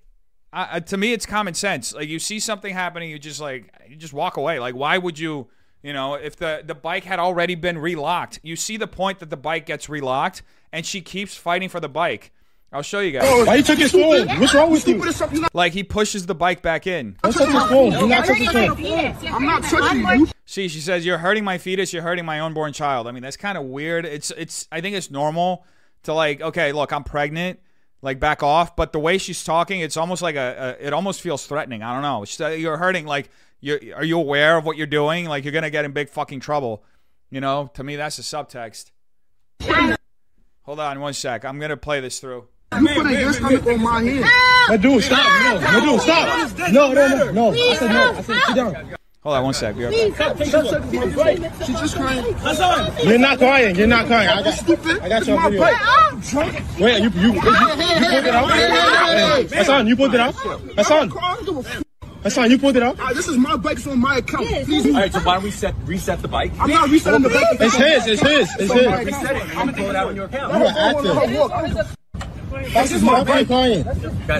I, 0.52 0.78
to 0.78 0.96
me, 0.96 1.12
it's 1.12 1.26
common 1.26 1.54
sense. 1.54 1.92
Like 1.92 2.08
you 2.08 2.20
see 2.20 2.38
something 2.38 2.72
happening, 2.72 3.10
you 3.10 3.18
just 3.18 3.40
like 3.40 3.72
you 3.88 3.96
just 3.96 4.12
walk 4.12 4.36
away. 4.36 4.60
Like 4.60 4.74
why 4.74 4.98
would 4.98 5.18
you? 5.18 5.48
You 5.84 5.92
know, 5.92 6.14
if 6.14 6.36
the 6.36 6.62
the 6.64 6.74
bike 6.74 7.04
had 7.04 7.18
already 7.18 7.54
been 7.56 7.76
relocked, 7.76 8.40
you 8.42 8.56
see 8.56 8.78
the 8.78 8.86
point 8.86 9.18
that 9.18 9.28
the 9.28 9.36
bike 9.36 9.66
gets 9.66 9.90
relocked, 9.90 10.40
and 10.72 10.86
she 10.86 11.02
keeps 11.02 11.36
fighting 11.36 11.68
for 11.68 11.78
the 11.78 11.90
bike. 11.90 12.32
I'll 12.72 12.80
show 12.80 13.00
you 13.00 13.12
guys. 13.12 13.46
Why 13.46 13.56
you 13.56 13.62
took 13.62 13.78
his 13.78 13.92
phone? 13.92 14.26
What's 14.40 14.54
wrong 14.54 14.70
with 14.70 14.88
you? 14.88 15.04
Like 15.52 15.74
he 15.74 15.84
pushes 15.84 16.24
the 16.24 16.34
bike 16.34 16.62
back 16.62 16.86
in. 16.86 17.18
Don't 17.22 17.32
touch 17.34 17.48
his 17.48 17.62
phone. 17.64 17.90
Do 17.92 18.08
not 18.08 18.24
touch 18.24 18.38
his 18.38 18.50
phone. 18.50 19.34
I'm 19.34 19.44
not 19.44 19.62
touching 19.62 20.20
you. 20.20 20.28
See, 20.46 20.68
she 20.68 20.80
says 20.80 21.04
you're 21.04 21.18
hurting 21.18 21.44
my 21.44 21.58
fetus. 21.58 21.92
You're 21.92 22.02
hurting 22.02 22.24
my 22.24 22.40
unborn 22.40 22.72
child. 22.72 23.06
I 23.06 23.12
mean, 23.12 23.22
that's 23.22 23.36
kind 23.36 23.58
of 23.58 23.64
weird. 23.64 24.06
It's 24.06 24.30
it's. 24.30 24.66
I 24.72 24.80
think 24.80 24.96
it's 24.96 25.10
normal 25.10 25.66
to 26.04 26.14
like. 26.14 26.40
Okay, 26.40 26.72
look, 26.72 26.94
I'm 26.94 27.04
pregnant. 27.04 27.60
Like 28.00 28.18
back 28.20 28.42
off. 28.42 28.74
But 28.74 28.92
the 28.92 29.00
way 29.00 29.18
she's 29.18 29.44
talking, 29.44 29.82
it's 29.82 29.98
almost 29.98 30.22
like 30.22 30.36
a. 30.36 30.76
a 30.80 30.86
it 30.86 30.92
almost 30.94 31.20
feels 31.20 31.46
threatening. 31.46 31.82
I 31.82 31.92
don't 31.92 32.02
know. 32.02 32.24
She's, 32.24 32.40
uh, 32.40 32.48
you're 32.48 32.78
hurting. 32.78 33.04
Like 33.04 33.28
you 33.64 33.94
are 33.96 34.04
you 34.04 34.18
aware 34.18 34.58
of 34.58 34.66
what 34.66 34.76
you're 34.76 34.86
doing? 34.86 35.26
Like 35.26 35.44
you're 35.44 35.52
gonna 35.52 35.70
get 35.70 35.84
in 35.84 35.92
big 35.92 36.10
fucking 36.10 36.40
trouble. 36.40 36.84
You 37.30 37.40
know. 37.40 37.70
To 37.74 37.82
me, 37.82 37.96
that's 37.96 38.18
a 38.18 38.22
subtext. 38.22 38.90
Hold 40.62 40.80
on 40.80 41.00
one 41.00 41.14
sec. 41.14 41.44
I'm 41.44 41.58
gonna 41.58 41.76
play 41.76 42.00
this 42.00 42.20
through. 42.20 42.46
You 42.78 42.88
put 42.88 43.10
your 43.10 43.32
stomach 43.32 43.66
on 43.66 43.82
my 43.82 44.02
head. 44.02 44.24
My 44.68 44.76
dude, 44.76 45.02
stop. 45.02 45.26
No, 45.42 45.60
my 45.60 45.80
dude, 45.80 46.00
stop. 46.00 46.72
No, 46.72 46.92
no, 46.92 47.08
no, 47.08 47.30
no. 47.30 47.50
I 47.52 47.74
said 47.74 47.90
no. 47.90 48.12
I 48.12 48.22
said 48.22 48.42
sit 48.46 48.56
down. 48.56 48.96
Hold 49.22 49.36
on 49.36 49.44
one 49.44 49.54
sec. 49.54 49.76
Be 49.76 49.84
right 49.84 50.18
back. 50.18 50.46
shut 50.46 50.66
up, 50.66 50.92
my 50.92 51.06
bike. 51.14 51.38
She's 51.64 51.80
just 51.80 51.96
crying. 51.96 52.24
You're 53.08 53.18
not 53.18 53.38
crying. 53.38 53.74
You're 53.76 53.86
not 53.86 54.06
crying. 54.06 54.28
I 54.28 54.42
got, 54.42 54.52
stupid. 54.52 54.98
I 55.00 55.08
got 55.08 55.26
you 55.26 55.36
on 55.36 55.50
video. 55.50 55.64
I'm 55.64 56.20
drunk. 56.20 56.78
Wait, 56.78 57.02
you 57.02 57.08
you 57.08 57.20
you, 57.20 57.34
you 57.34 57.40
pulled 57.40 58.26
it 58.26 58.34
out? 58.34 59.50
Hassan, 59.50 59.86
you 59.86 59.96
pulled 59.96 60.14
it 60.14 60.20
out? 60.20 60.34
Hassan, 60.76 61.10
Hassan, 62.24 62.50
you 62.50 62.58
pulled 62.58 62.76
it 62.76 62.82
out? 62.82 62.96
This 63.14 63.28
is 63.28 63.36
my 63.36 63.54
bike. 63.56 63.76
It's 63.76 63.86
on 63.86 64.00
my 64.00 64.16
account. 64.16 64.46
Please. 64.64 64.86
All 64.86 64.92
right, 64.92 65.12
so 65.12 65.20
why 65.20 65.34
don't 65.34 65.44
we 65.44 65.50
set 65.50 65.74
reset 65.84 66.22
the 66.22 66.28
bike? 66.28 66.52
I'm 66.58 66.70
not 66.70 66.88
resetting 66.88 67.20
the 67.22 67.28
bike. 67.28 67.44
It's 67.60 67.74
his. 67.76 68.06
It's 68.06 68.22
his. 68.22 68.48
It's 68.58 68.68
So 68.68 68.78
his. 68.78 68.86
my- 68.86 69.02
Reset 69.02 69.36
it. 69.36 69.42
I'm 69.42 69.54
gonna 69.66 69.72
pull 69.74 69.90
it 69.90 69.96
out 69.96 70.06
on 70.08 70.16
your 70.16 70.24
account. 70.24 70.54
You 70.54 71.42
are 71.42 71.52
active. 71.52 71.96
This 72.72 72.92
is 72.92 73.02
my 73.02 73.22
bike. 73.24 73.46
crying. 73.46 73.84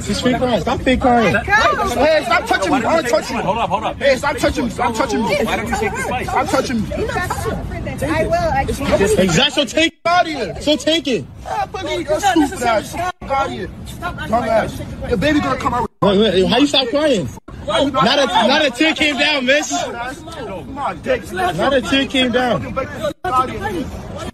She's 0.02 0.20
fake 0.22 0.38
crying. 0.38 0.60
Stop 0.62 0.80
fake 0.80 1.00
crying. 1.02 1.34
Hey, 1.34 2.22
stop 2.24 2.46
touching 2.46 2.72
me. 2.72 2.76
I 2.78 3.02
don't 3.02 3.08
touch 3.10 3.30
you. 3.30 3.36
Hold 3.36 3.58
up, 3.58 3.68
hold 3.68 3.84
up. 3.84 3.96
Hey, 3.98 4.16
stop 4.16 4.36
touching 4.38 4.64
me. 4.64 4.70
Stop 4.70 4.94
touching 4.94 5.22
me. 5.22 5.36
Why 5.44 5.56
don't 5.56 5.68
you 5.68 5.76
take 5.76 5.92
this 5.92 6.08
bike? 6.08 6.26
Stop 6.26 6.48
touching 6.48 6.80
me. 6.82 6.88
I 6.90 8.24
will. 8.24 8.32
I 8.34 8.62
Exactly. 8.62 9.50
So 9.50 9.64
take 9.66 9.92
it 9.92 10.00
out 10.06 10.26
of 10.26 10.32
here. 10.32 10.60
So 10.62 10.76
take 10.76 11.06
it. 11.06 11.26
Ah, 11.46 11.68
buddy, 11.70 12.02
you're 12.02 12.20
stupid 12.20 12.62
ass. 12.62 12.92
Fuck 12.92 13.14
out 13.30 13.46
of 13.46 13.52
here. 13.52 13.68
Dumbass. 13.68 15.08
Your 15.10 15.18
baby 15.18 15.40
gonna 15.40 15.60
come 15.60 15.74
out. 15.74 15.90
Wait, 16.04 16.18
wait, 16.18 16.46
how 16.46 16.58
you 16.58 16.66
stop 16.66 16.86
crying? 16.88 17.26
Not 17.66 18.18
a 18.18 18.26
not 18.26 18.62
a 18.62 18.70
tear 18.70 18.94
came 18.94 19.16
down, 19.16 19.46
miss. 19.46 19.72
Not 19.72 21.72
a 21.72 21.80
tear 21.80 22.06
came 22.06 22.30
down. 22.30 22.76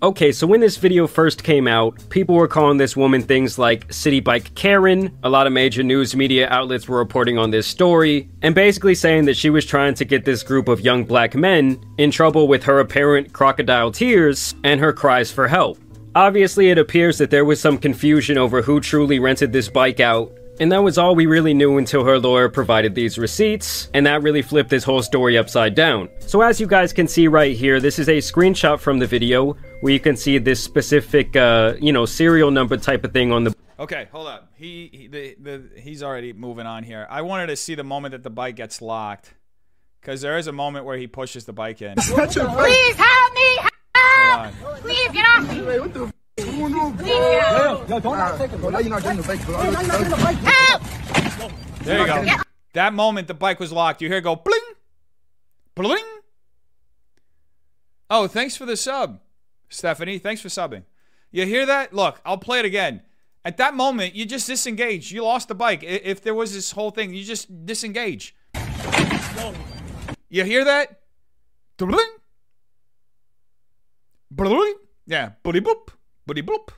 Okay, 0.03 0.33
so 0.33 0.49
when 0.49 0.61
this 0.61 0.79
video 0.79 1.07
first 1.07 1.45
came 1.45 1.69
out, 1.69 1.97
people 2.09 2.35
were 2.35 2.49
calling 2.49 2.79
this 2.79 2.97
woman 2.97 3.23
things 3.23 3.57
like 3.57 3.87
Citi 3.89 4.23
Bike 4.23 4.53
Karen. 4.57 5.17
A 5.23 5.29
lot 5.29 5.47
of 5.47 5.53
major 5.53 5.85
news 5.85 6.17
media 6.17 6.49
outlets 6.49 6.89
were 6.89 6.99
reporting 6.99 7.39
on 7.39 7.53
this 7.53 7.69
story, 7.69 8.29
and 8.43 8.53
basically 8.53 8.97
saying 8.97 9.27
that 9.27 9.37
she 9.37 9.49
was 9.49 9.65
trying 9.65 9.95
to 9.95 10.05
get 10.05 10.25
this 10.25 10.43
group 10.43 10.67
of 10.67 10.81
young 10.81 11.05
black 11.05 11.37
men 11.37 11.81
in 11.99 12.11
trouble 12.11 12.49
with 12.49 12.65
her 12.65 12.81
apparent 12.81 13.33
crocodile 13.33 13.93
tears 13.93 14.57
and 14.65 14.81
her 14.81 14.93
cries 14.93 15.31
for 15.31 15.47
help. 15.47 15.79
Obviously, 16.17 16.71
it 16.71 16.79
appears 16.79 17.19
that 17.19 17.31
there 17.31 17.45
was 17.45 17.61
some 17.61 17.79
confusion 17.79 18.37
over 18.37 18.63
who 18.63 18.81
truly 18.81 19.21
rented 19.21 19.53
this 19.53 19.69
bike 19.69 20.01
out, 20.01 20.33
and 20.61 20.71
that 20.71 20.83
was 20.83 20.99
all 20.99 21.15
we 21.15 21.27
really 21.27 21.55
knew 21.55 21.79
until 21.79 22.05
her 22.05 22.19
lawyer 22.19 22.49
provided 22.49 22.95
these 22.95 23.19
receipts, 23.19 23.91
and 23.95 24.07
that 24.07 24.23
really 24.23 24.43
flipped 24.43 24.71
this 24.71 24.85
whole 24.85 25.03
story 25.03 25.37
upside 25.37 25.75
down. 25.75 26.09
So, 26.21 26.43
as 26.43 26.61
you 26.61 26.67
guys 26.67 26.93
can 26.93 27.09
see 27.09 27.27
right 27.27 27.57
here, 27.57 27.81
this 27.81 27.99
is 27.99 28.09
a 28.09 28.19
screenshot 28.19 28.79
from 28.79 28.99
the 28.99 29.07
video 29.07 29.57
where 29.81 29.93
you 29.93 29.99
can 29.99 30.17
see 30.17 30.39
this 30.39 30.63
specific, 30.63 31.35
uh, 31.35 31.75
you 31.81 31.93
know, 31.93 32.05
serial 32.07 32.51
number 32.51 32.77
type 32.77 33.03
of 33.05 33.13
thing 33.13 33.33
on 33.33 33.45
the. 33.45 33.55
Okay, 33.79 34.09
hold 34.13 34.29
up. 34.29 34.53
He, 34.57 34.91
he 34.93 35.07
the, 35.09 35.37
the 35.41 35.81
he's 35.81 36.03
already 36.03 36.35
moving 36.35 36.67
on 36.67 36.83
here. 36.83 37.07
I 37.09 37.23
wanted 37.23 37.47
to 37.47 37.57
see 37.57 37.75
the 37.75 37.85
moment 37.85 38.13
that 38.13 38.23
the 38.23 38.31
bike 38.31 38.57
gets 38.57 38.83
locked, 38.83 39.33
because 40.01 40.21
there 40.21 40.37
is 40.37 40.47
a 40.47 40.53
moment 40.53 40.85
where 40.85 40.99
he 40.99 41.07
pushes 41.07 41.47
the 41.47 41.55
bike 41.55 41.81
in. 41.81 41.95
Please 41.97 42.95
help 42.95 43.35
me! 43.35 43.59
Help! 43.95 44.55
Please 44.83 45.11
get 45.13 45.25
off 45.25 45.51
me! 45.51 45.63
Wait, 45.63 45.81
what 45.81 45.95
the? 45.95 46.13
There 51.83 52.01
you 52.01 52.07
go. 52.07 52.43
That 52.73 52.95
moment 52.95 53.27
the 53.29 53.35
bike 53.35 53.59
was 53.59 53.73
locked, 53.73 54.01
you 54.01 54.09
hear 54.09 54.19
it 54.19 54.23
go 54.23 54.37
bling, 54.37 54.61
bling. 55.75 56.05
Oh, 58.09 58.27
thanks 58.27 58.57
for 58.57 58.67
the 58.67 58.77
sub, 58.77 59.21
Stephanie. 59.69 60.19
Thanks 60.19 60.41
for 60.41 60.49
subbing. 60.49 60.85
You 61.31 61.47
hear 61.47 61.67
that? 61.67 61.93
Look, 61.93 62.21
I'll 62.25 62.39
play 62.39 62.59
it 62.59 62.65
again. 62.65 63.03
At 63.45 63.57
that 63.57 63.75
moment, 63.75 64.15
you 64.15 64.27
just 64.27 64.47
disengage. 64.47 65.13
You 65.13 65.25
lost 65.25 65.49
the 65.49 65.55
bike. 65.55 65.83
If 65.83 66.23
there 66.23 66.35
was 66.35 66.53
this 66.53 66.73
whole 66.73 66.91
thing, 66.91 67.15
you 67.15 67.25
just 67.25 67.65
disengage. 67.65 68.35
You 70.29 70.45
hear 70.45 70.65
that? 70.65 71.01
Bling. 71.77 71.99
Bling. 74.31 74.75
Yeah. 75.07 75.31
Boop. 75.43 75.89
Boop. 76.35 76.71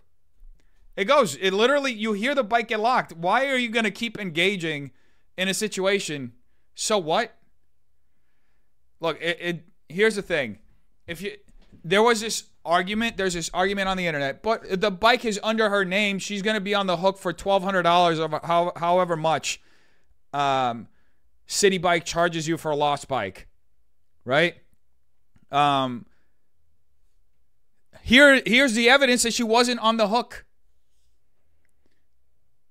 It 0.96 1.05
goes. 1.05 1.36
It 1.36 1.53
literally, 1.53 1.92
you 1.92 2.12
hear 2.12 2.34
the 2.34 2.44
bike 2.44 2.68
get 2.68 2.80
locked. 2.80 3.12
Why 3.12 3.46
are 3.46 3.57
you 3.57 3.70
going 3.70 3.84
to 3.84 3.90
keep 3.90 4.18
engaging 4.18 4.90
in 5.36 5.48
a 5.48 5.55
situation? 5.55 6.32
So 6.74 6.98
what? 6.98 7.34
Look, 9.00 9.20
it, 9.20 9.38
it 9.40 9.64
here's 9.88 10.16
the 10.16 10.22
thing. 10.22 10.59
If 11.07 11.22
you 11.22 11.36
there 11.84 12.03
was 12.03 12.20
this 12.20 12.44
argument, 12.64 13.16
there's 13.16 13.34
this 13.34 13.50
argument 13.53 13.88
on 13.88 13.96
the 13.96 14.07
internet, 14.07 14.42
but 14.42 14.80
the 14.80 14.90
bike 14.90 15.24
is 15.24 15.40
under 15.42 15.68
her 15.68 15.84
name. 15.84 16.18
She's 16.18 16.42
going 16.42 16.55
to 16.55 16.61
be 16.61 16.74
on 16.74 16.86
the 16.86 16.98
hook 16.98 17.18
for 17.18 17.32
twelve 17.32 17.62
hundred 17.64 17.82
dollars 17.82 18.18
of 18.18 18.32
how, 18.44 18.72
however 18.76 19.16
much 19.16 19.61
um, 20.32 20.88
Citi 21.48 21.80
Bike 21.80 22.05
charges 22.05 22.46
you 22.46 22.57
for 22.57 22.70
a 22.70 22.76
lost 22.76 23.09
bike, 23.09 23.48
right? 24.24 24.55
Um, 25.50 26.07
here, 28.12 28.42
here's 28.44 28.74
the 28.74 28.90
evidence 28.90 29.22
that 29.22 29.32
she 29.32 29.42
wasn't 29.42 29.80
on 29.80 29.96
the 29.96 30.08
hook. 30.08 30.44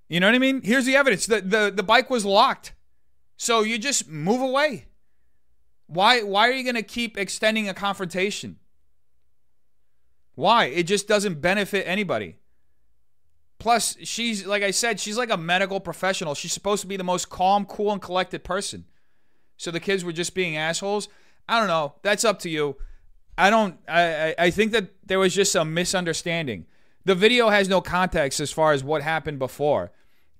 You 0.07 0.19
know 0.19 0.27
what 0.27 0.35
I 0.35 0.37
mean? 0.37 0.61
Here's 0.61 0.85
the 0.85 0.95
evidence. 0.95 1.25
The, 1.25 1.41
the, 1.41 1.73
the 1.75 1.81
bike 1.81 2.11
was 2.11 2.23
locked. 2.23 2.75
So 3.37 3.61
you 3.61 3.79
just 3.79 4.07
move 4.07 4.39
away. 4.39 4.85
Why, 5.87 6.21
why 6.21 6.47
are 6.47 6.51
you 6.51 6.63
going 6.63 6.75
to 6.75 6.83
keep 6.83 7.17
extending 7.17 7.67
a 7.67 7.73
confrontation? 7.73 8.57
Why? 10.35 10.65
It 10.65 10.83
just 10.83 11.07
doesn't 11.07 11.41
benefit 11.41 11.87
anybody. 11.87 12.37
Plus, 13.57 13.97
she's, 14.03 14.45
like 14.45 14.61
I 14.61 14.69
said, 14.69 14.99
she's 14.99 15.17
like 15.17 15.31
a 15.31 15.37
medical 15.37 15.79
professional. 15.79 16.35
She's 16.35 16.53
supposed 16.53 16.81
to 16.81 16.87
be 16.87 16.97
the 16.97 17.03
most 17.03 17.29
calm, 17.29 17.65
cool, 17.65 17.91
and 17.91 17.99
collected 17.99 18.43
person. 18.43 18.85
So 19.57 19.71
the 19.71 19.79
kids 19.79 20.03
were 20.03 20.13
just 20.13 20.35
being 20.35 20.55
assholes. 20.55 21.09
I 21.49 21.57
don't 21.57 21.67
know. 21.67 21.95
That's 22.03 22.23
up 22.23 22.37
to 22.41 22.49
you. 22.49 22.77
I 23.41 23.49
don't. 23.49 23.75
I, 23.87 24.35
I 24.37 24.51
think 24.51 24.71
that 24.73 24.91
there 25.03 25.17
was 25.17 25.33
just 25.33 25.55
a 25.55 25.65
misunderstanding. 25.65 26.67
The 27.05 27.15
video 27.15 27.49
has 27.49 27.67
no 27.67 27.81
context 27.81 28.39
as 28.39 28.51
far 28.51 28.71
as 28.71 28.83
what 28.83 29.01
happened 29.01 29.39
before. 29.39 29.91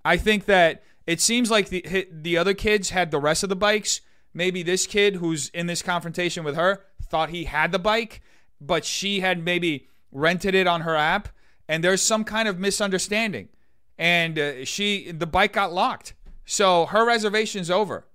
I 0.05 0.17
think 0.17 0.45
that 0.45 0.83
it 1.07 1.19
seems 1.19 1.49
like 1.49 1.69
the 1.69 2.07
the 2.11 2.37
other 2.37 2.53
kids 2.53 2.91
had 2.91 3.09
the 3.09 3.19
rest 3.19 3.41
of 3.41 3.49
the 3.49 3.55
bikes. 3.55 4.01
Maybe 4.35 4.61
this 4.61 4.85
kid 4.85 5.15
who's 5.15 5.49
in 5.49 5.65
this 5.65 5.81
confrontation 5.81 6.43
with 6.43 6.55
her 6.55 6.83
thought 7.01 7.31
he 7.31 7.45
had 7.45 7.71
the 7.71 7.79
bike, 7.79 8.21
but 8.61 8.85
she 8.85 9.21
had 9.21 9.43
maybe 9.43 9.87
rented 10.11 10.53
it 10.53 10.67
on 10.67 10.81
her 10.81 10.95
app, 10.95 11.29
and 11.67 11.83
there's 11.83 12.03
some 12.03 12.23
kind 12.23 12.47
of 12.47 12.59
misunderstanding, 12.59 13.49
and 13.97 14.37
uh, 14.37 14.63
she 14.63 15.11
the 15.11 15.25
bike 15.25 15.53
got 15.53 15.73
locked, 15.73 16.13
so 16.45 16.85
her 16.85 17.03
reservation's 17.03 17.71
over. 17.71 18.05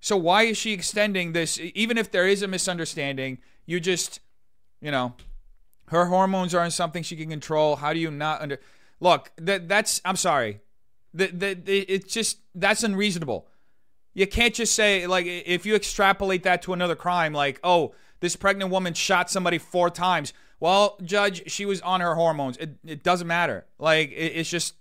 So 0.00 0.16
why 0.16 0.44
is 0.44 0.56
she 0.56 0.72
extending 0.72 1.32
this? 1.32 1.60
Even 1.74 1.98
if 1.98 2.10
there 2.10 2.26
is 2.26 2.40
a 2.40 2.48
misunderstanding, 2.48 3.38
you 3.66 3.80
just, 3.80 4.20
you 4.80 4.90
know, 4.90 5.14
her 5.88 6.06
hormones 6.06 6.54
aren't 6.54 6.72
something 6.72 7.02
she 7.02 7.16
can 7.16 7.28
control. 7.28 7.76
How 7.76 7.92
do 7.92 7.98
you 7.98 8.10
not 8.10 8.40
under? 8.40 8.58
Look, 9.00 9.30
that 9.36 9.68
that's. 9.68 10.00
I'm 10.04 10.16
sorry. 10.16 10.60
That 11.14 11.38
that 11.40 11.68
it's 11.68 12.12
just 12.12 12.38
that's 12.54 12.82
unreasonable. 12.82 13.46
You 14.14 14.26
can't 14.26 14.54
just 14.54 14.74
say 14.74 15.06
like 15.06 15.26
if 15.26 15.66
you 15.66 15.74
extrapolate 15.74 16.42
that 16.44 16.62
to 16.62 16.72
another 16.72 16.96
crime, 16.96 17.32
like 17.32 17.60
oh, 17.62 17.94
this 18.20 18.36
pregnant 18.36 18.70
woman 18.70 18.94
shot 18.94 19.30
somebody 19.30 19.58
four 19.58 19.90
times. 19.90 20.32
Well, 20.58 20.96
judge, 21.04 21.50
she 21.50 21.66
was 21.66 21.82
on 21.82 22.00
her 22.00 22.14
hormones. 22.14 22.56
It 22.56 22.78
it 22.84 23.02
doesn't 23.02 23.26
matter. 23.26 23.66
Like 23.78 24.10
it, 24.10 24.32
it's 24.36 24.50
just 24.50 24.74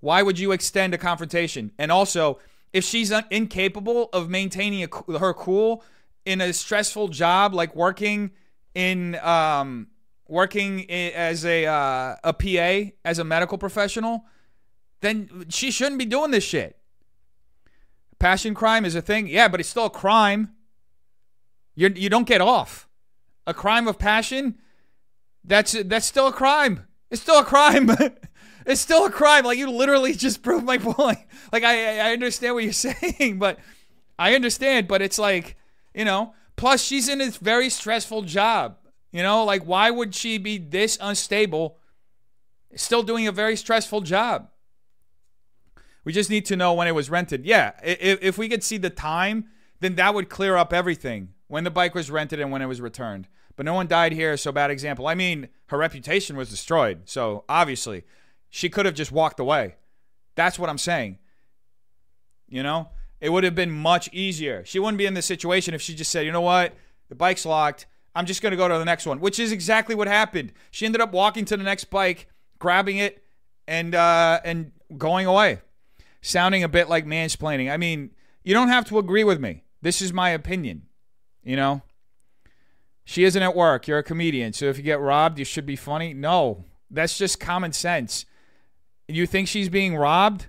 why 0.00 0.22
would 0.22 0.38
you 0.38 0.52
extend 0.52 0.94
a 0.94 0.98
confrontation? 0.98 1.72
And 1.78 1.90
also, 1.90 2.38
if 2.72 2.84
she's 2.84 3.10
un- 3.10 3.24
incapable 3.30 4.08
of 4.12 4.28
maintaining 4.28 4.84
a, 4.84 5.18
her 5.18 5.32
cool 5.32 5.82
in 6.26 6.40
a 6.40 6.52
stressful 6.52 7.08
job 7.08 7.54
like 7.54 7.74
working 7.74 8.32
in 8.74 9.14
um, 9.16 9.86
working 10.28 10.90
as 10.90 11.46
a 11.46 11.64
uh, 11.64 12.16
a 12.22 12.32
PA 12.34 12.90
as 13.04 13.18
a 13.18 13.24
medical 13.24 13.56
professional, 13.56 14.26
then 15.00 15.46
she 15.48 15.70
shouldn't 15.70 15.98
be 15.98 16.04
doing 16.04 16.32
this 16.32 16.44
shit. 16.44 16.76
Passion 18.18 18.54
crime 18.54 18.84
is 18.84 18.94
a 18.94 19.00
thing, 19.00 19.28
yeah, 19.28 19.48
but 19.48 19.60
it's 19.60 19.68
still 19.68 19.86
a 19.86 19.90
crime. 19.90 20.50
You 21.74 21.90
you 21.94 22.10
don't 22.10 22.26
get 22.26 22.40
off. 22.40 22.88
A 23.46 23.54
crime 23.54 23.86
of 23.86 23.98
passion, 23.98 24.56
that's 25.44 25.72
that's 25.84 26.06
still 26.06 26.26
a 26.26 26.32
crime. 26.32 26.86
It's 27.10 27.22
still 27.22 27.38
a 27.38 27.44
crime. 27.44 27.90
it's 28.66 28.80
still 28.80 29.06
a 29.06 29.10
crime. 29.10 29.44
Like 29.44 29.58
you 29.58 29.70
literally 29.70 30.14
just 30.14 30.42
proved 30.42 30.64
my 30.64 30.78
point. 30.92 31.18
Like 31.52 31.62
I 31.62 32.00
I 32.00 32.12
understand 32.12 32.54
what 32.54 32.64
you're 32.64 32.72
saying, 32.72 33.38
but 33.38 33.58
I 34.18 34.34
understand, 34.34 34.88
but 34.88 35.02
it's 35.02 35.18
like, 35.18 35.56
you 35.96 36.04
know, 36.04 36.34
plus 36.54 36.82
she's 36.84 37.08
in 37.08 37.20
a 37.20 37.30
very 37.30 37.70
stressful 37.70 38.22
job. 38.22 38.76
You 39.10 39.22
know, 39.22 39.44
like 39.44 39.62
why 39.64 39.90
would 39.90 40.14
she 40.14 40.36
be 40.38 40.58
this 40.58 40.98
unstable 41.00 41.78
still 42.76 43.02
doing 43.02 43.26
a 43.26 43.32
very 43.32 43.56
stressful 43.56 44.02
job? 44.02 44.50
We 46.04 46.12
just 46.12 46.30
need 46.30 46.44
to 46.46 46.56
know 46.56 46.74
when 46.74 46.86
it 46.86 46.94
was 46.94 47.10
rented. 47.10 47.44
Yeah, 47.44 47.72
if, 47.82 48.22
if 48.22 48.38
we 48.38 48.48
could 48.48 48.62
see 48.62 48.76
the 48.76 48.90
time, 48.90 49.46
then 49.80 49.96
that 49.96 50.14
would 50.14 50.28
clear 50.28 50.56
up 50.56 50.72
everything. 50.72 51.30
When 51.48 51.64
the 51.64 51.70
bike 51.70 51.94
was 51.94 52.10
rented 52.10 52.40
and 52.40 52.50
when 52.50 52.60
it 52.60 52.66
was 52.66 52.80
returned. 52.80 53.28
But 53.54 53.66
no 53.66 53.74
one 53.74 53.86
died 53.86 54.12
here, 54.12 54.36
so 54.36 54.52
bad 54.52 54.70
example. 54.70 55.06
I 55.06 55.14
mean, 55.14 55.48
her 55.68 55.78
reputation 55.78 56.36
was 56.36 56.50
destroyed. 56.50 57.02
So 57.04 57.44
obviously, 57.48 58.04
she 58.50 58.68
could 58.68 58.84
have 58.84 58.94
just 58.94 59.12
walked 59.12 59.40
away. 59.40 59.76
That's 60.34 60.58
what 60.58 60.68
I'm 60.68 60.78
saying. 60.78 61.18
You 62.48 62.62
know? 62.62 62.90
It 63.20 63.30
would 63.30 63.44
have 63.44 63.54
been 63.54 63.70
much 63.70 64.08
easier. 64.12 64.64
She 64.64 64.78
wouldn't 64.78 64.98
be 64.98 65.06
in 65.06 65.14
this 65.14 65.26
situation 65.26 65.74
if 65.74 65.80
she 65.82 65.94
just 65.94 66.10
said, 66.10 66.26
you 66.26 66.32
know 66.32 66.40
what? 66.40 66.74
The 67.08 67.14
bike's 67.14 67.46
locked. 67.46 67.86
I'm 68.14 68.26
just 68.26 68.42
going 68.42 68.52
to 68.52 68.56
go 68.56 68.66
to 68.68 68.78
the 68.78 68.84
next 68.84 69.06
one, 69.06 69.20
which 69.20 69.38
is 69.38 69.52
exactly 69.52 69.94
what 69.94 70.08
happened. 70.08 70.52
She 70.70 70.86
ended 70.86 71.00
up 71.00 71.12
walking 71.12 71.44
to 71.46 71.56
the 71.56 71.62
next 71.62 71.84
bike, 71.84 72.28
grabbing 72.58 72.96
it, 72.96 73.22
and 73.68 73.94
uh, 73.94 74.40
and 74.44 74.72
going 74.96 75.26
away, 75.26 75.60
sounding 76.22 76.62
a 76.62 76.68
bit 76.68 76.88
like 76.88 77.04
mansplaining. 77.04 77.70
I 77.70 77.76
mean, 77.76 78.10
you 78.42 78.54
don't 78.54 78.68
have 78.68 78.86
to 78.86 78.98
agree 78.98 79.24
with 79.24 79.40
me. 79.40 79.64
This 79.82 80.00
is 80.00 80.12
my 80.12 80.30
opinion. 80.30 80.86
You 81.44 81.56
know, 81.56 81.82
she 83.04 83.24
isn't 83.24 83.42
at 83.42 83.54
work. 83.54 83.86
You're 83.86 83.98
a 83.98 84.02
comedian, 84.02 84.52
so 84.52 84.66
if 84.66 84.78
you 84.78 84.82
get 84.82 85.00
robbed, 85.00 85.38
you 85.38 85.44
should 85.44 85.66
be 85.66 85.76
funny. 85.76 86.14
No, 86.14 86.64
that's 86.90 87.18
just 87.18 87.38
common 87.38 87.72
sense. 87.72 88.24
You 89.08 89.26
think 89.26 89.46
she's 89.46 89.68
being 89.68 89.94
robbed? 89.94 90.46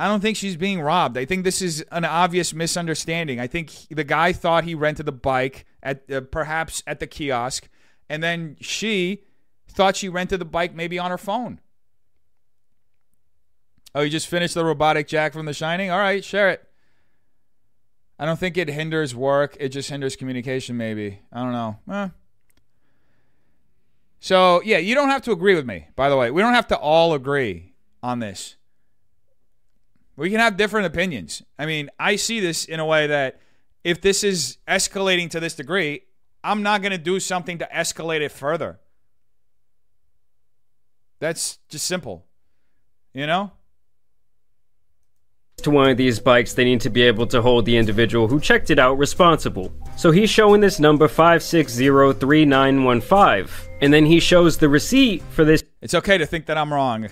I 0.00 0.08
don't 0.08 0.20
think 0.20 0.38
she's 0.38 0.56
being 0.56 0.80
robbed. 0.80 1.18
I 1.18 1.26
think 1.26 1.44
this 1.44 1.60
is 1.60 1.84
an 1.92 2.06
obvious 2.06 2.54
misunderstanding. 2.54 3.38
I 3.38 3.46
think 3.46 3.70
the 3.90 4.02
guy 4.02 4.32
thought 4.32 4.64
he 4.64 4.74
rented 4.74 5.04
the 5.04 5.12
bike 5.12 5.66
at 5.82 6.10
uh, 6.10 6.22
perhaps 6.22 6.82
at 6.86 7.00
the 7.00 7.06
kiosk, 7.06 7.68
and 8.08 8.22
then 8.22 8.56
she 8.62 9.24
thought 9.68 9.96
she 9.96 10.08
rented 10.08 10.40
the 10.40 10.46
bike 10.46 10.74
maybe 10.74 10.98
on 10.98 11.10
her 11.10 11.18
phone. 11.18 11.60
Oh, 13.94 14.00
you 14.00 14.08
just 14.08 14.26
finished 14.26 14.54
the 14.54 14.64
robotic 14.64 15.06
jack 15.06 15.34
from 15.34 15.44
The 15.44 15.52
Shining? 15.52 15.90
All 15.90 15.98
right, 15.98 16.24
share 16.24 16.48
it. 16.48 16.66
I 18.18 18.24
don't 18.24 18.38
think 18.38 18.56
it 18.56 18.68
hinders 18.68 19.14
work. 19.14 19.54
It 19.60 19.68
just 19.68 19.90
hinders 19.90 20.16
communication, 20.16 20.78
maybe. 20.78 21.20
I 21.30 21.42
don't 21.42 21.52
know. 21.52 21.78
Eh. 21.92 22.08
So, 24.18 24.62
yeah, 24.62 24.78
you 24.78 24.94
don't 24.94 25.10
have 25.10 25.22
to 25.22 25.32
agree 25.32 25.54
with 25.54 25.66
me, 25.66 25.88
by 25.94 26.08
the 26.08 26.16
way. 26.16 26.30
We 26.30 26.40
don't 26.40 26.54
have 26.54 26.68
to 26.68 26.78
all 26.78 27.12
agree 27.12 27.74
on 28.02 28.20
this. 28.20 28.56
We 30.20 30.28
can 30.28 30.38
have 30.38 30.58
different 30.58 30.86
opinions. 30.86 31.42
I 31.58 31.64
mean, 31.64 31.88
I 31.98 32.16
see 32.16 32.40
this 32.40 32.66
in 32.66 32.78
a 32.78 32.84
way 32.84 33.06
that 33.06 33.40
if 33.82 34.02
this 34.02 34.22
is 34.22 34.58
escalating 34.68 35.30
to 35.30 35.40
this 35.40 35.54
degree, 35.54 36.02
I'm 36.44 36.62
not 36.62 36.82
going 36.82 36.92
to 36.92 36.98
do 36.98 37.20
something 37.20 37.56
to 37.56 37.68
escalate 37.74 38.20
it 38.20 38.30
further. 38.30 38.78
That's 41.20 41.58
just 41.70 41.86
simple. 41.86 42.26
You 43.14 43.26
know? 43.26 43.52
to 45.62 45.70
one 45.70 45.88
of 45.90 45.96
these 45.96 46.20
bikes, 46.20 46.52
they 46.54 46.64
need 46.64 46.80
to 46.82 46.90
be 46.90 47.02
able 47.02 47.26
to 47.26 47.40
hold 47.40 47.64
the 47.66 47.76
individual 47.76 48.26
who 48.28 48.38
checked 48.40 48.70
it 48.70 48.78
out 48.78 48.98
responsible. 48.98 49.72
So 49.96 50.10
he's 50.10 50.30
showing 50.30 50.60
this 50.60 50.80
number 50.80 51.06
5603915, 51.08 53.50
and 53.82 53.92
then 53.92 54.06
he 54.06 54.20
shows 54.20 54.56
the 54.58 54.70
receipt 54.70 55.22
for 55.30 55.44
this. 55.44 55.62
It's 55.82 55.94
okay 55.94 56.18
to 56.18 56.26
think 56.26 56.46
that 56.46 56.58
I'm 56.58 56.72
wrong. 56.72 57.08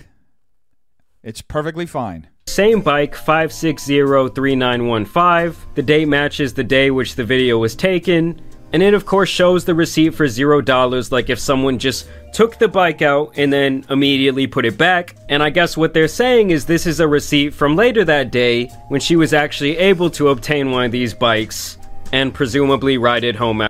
It's 1.21 1.41
perfectly 1.41 1.85
fine. 1.85 2.29
Same 2.47 2.79
bike, 2.81 3.13
5603915. 3.13 5.55
The 5.75 5.83
date 5.83 6.07
matches 6.07 6.53
the 6.53 6.63
day 6.63 6.91
which 6.91 7.15
the 7.15 7.25
video 7.25 7.57
was 7.57 7.75
taken. 7.75 8.39
And 8.71 8.83
it, 8.83 8.93
of 8.93 9.05
course, 9.05 9.29
shows 9.29 9.65
the 9.65 9.75
receipt 9.75 10.11
for 10.11 10.27
$0, 10.27 11.11
like 11.11 11.29
if 11.29 11.39
someone 11.39 11.77
just 11.79 12.07
took 12.31 12.57
the 12.57 12.67
bike 12.67 13.01
out 13.01 13.33
and 13.35 13.51
then 13.51 13.83
immediately 13.89 14.47
put 14.47 14.63
it 14.63 14.77
back. 14.77 15.15
And 15.27 15.41
I 15.41 15.49
guess 15.49 15.75
what 15.75 15.93
they're 15.93 16.07
saying 16.07 16.51
is 16.51 16.65
this 16.65 16.85
is 16.85 16.99
a 16.99 17.07
receipt 17.07 17.53
from 17.53 17.75
later 17.75 18.05
that 18.05 18.31
day 18.31 18.67
when 18.89 19.01
she 19.01 19.15
was 19.15 19.33
actually 19.33 19.75
able 19.77 20.11
to 20.11 20.29
obtain 20.29 20.69
one 20.71 20.85
of 20.85 20.91
these 20.91 21.15
bikes 21.15 21.79
and 22.11 22.33
presumably 22.33 22.97
ride 22.97 23.23
it 23.23 23.35
home. 23.35 23.67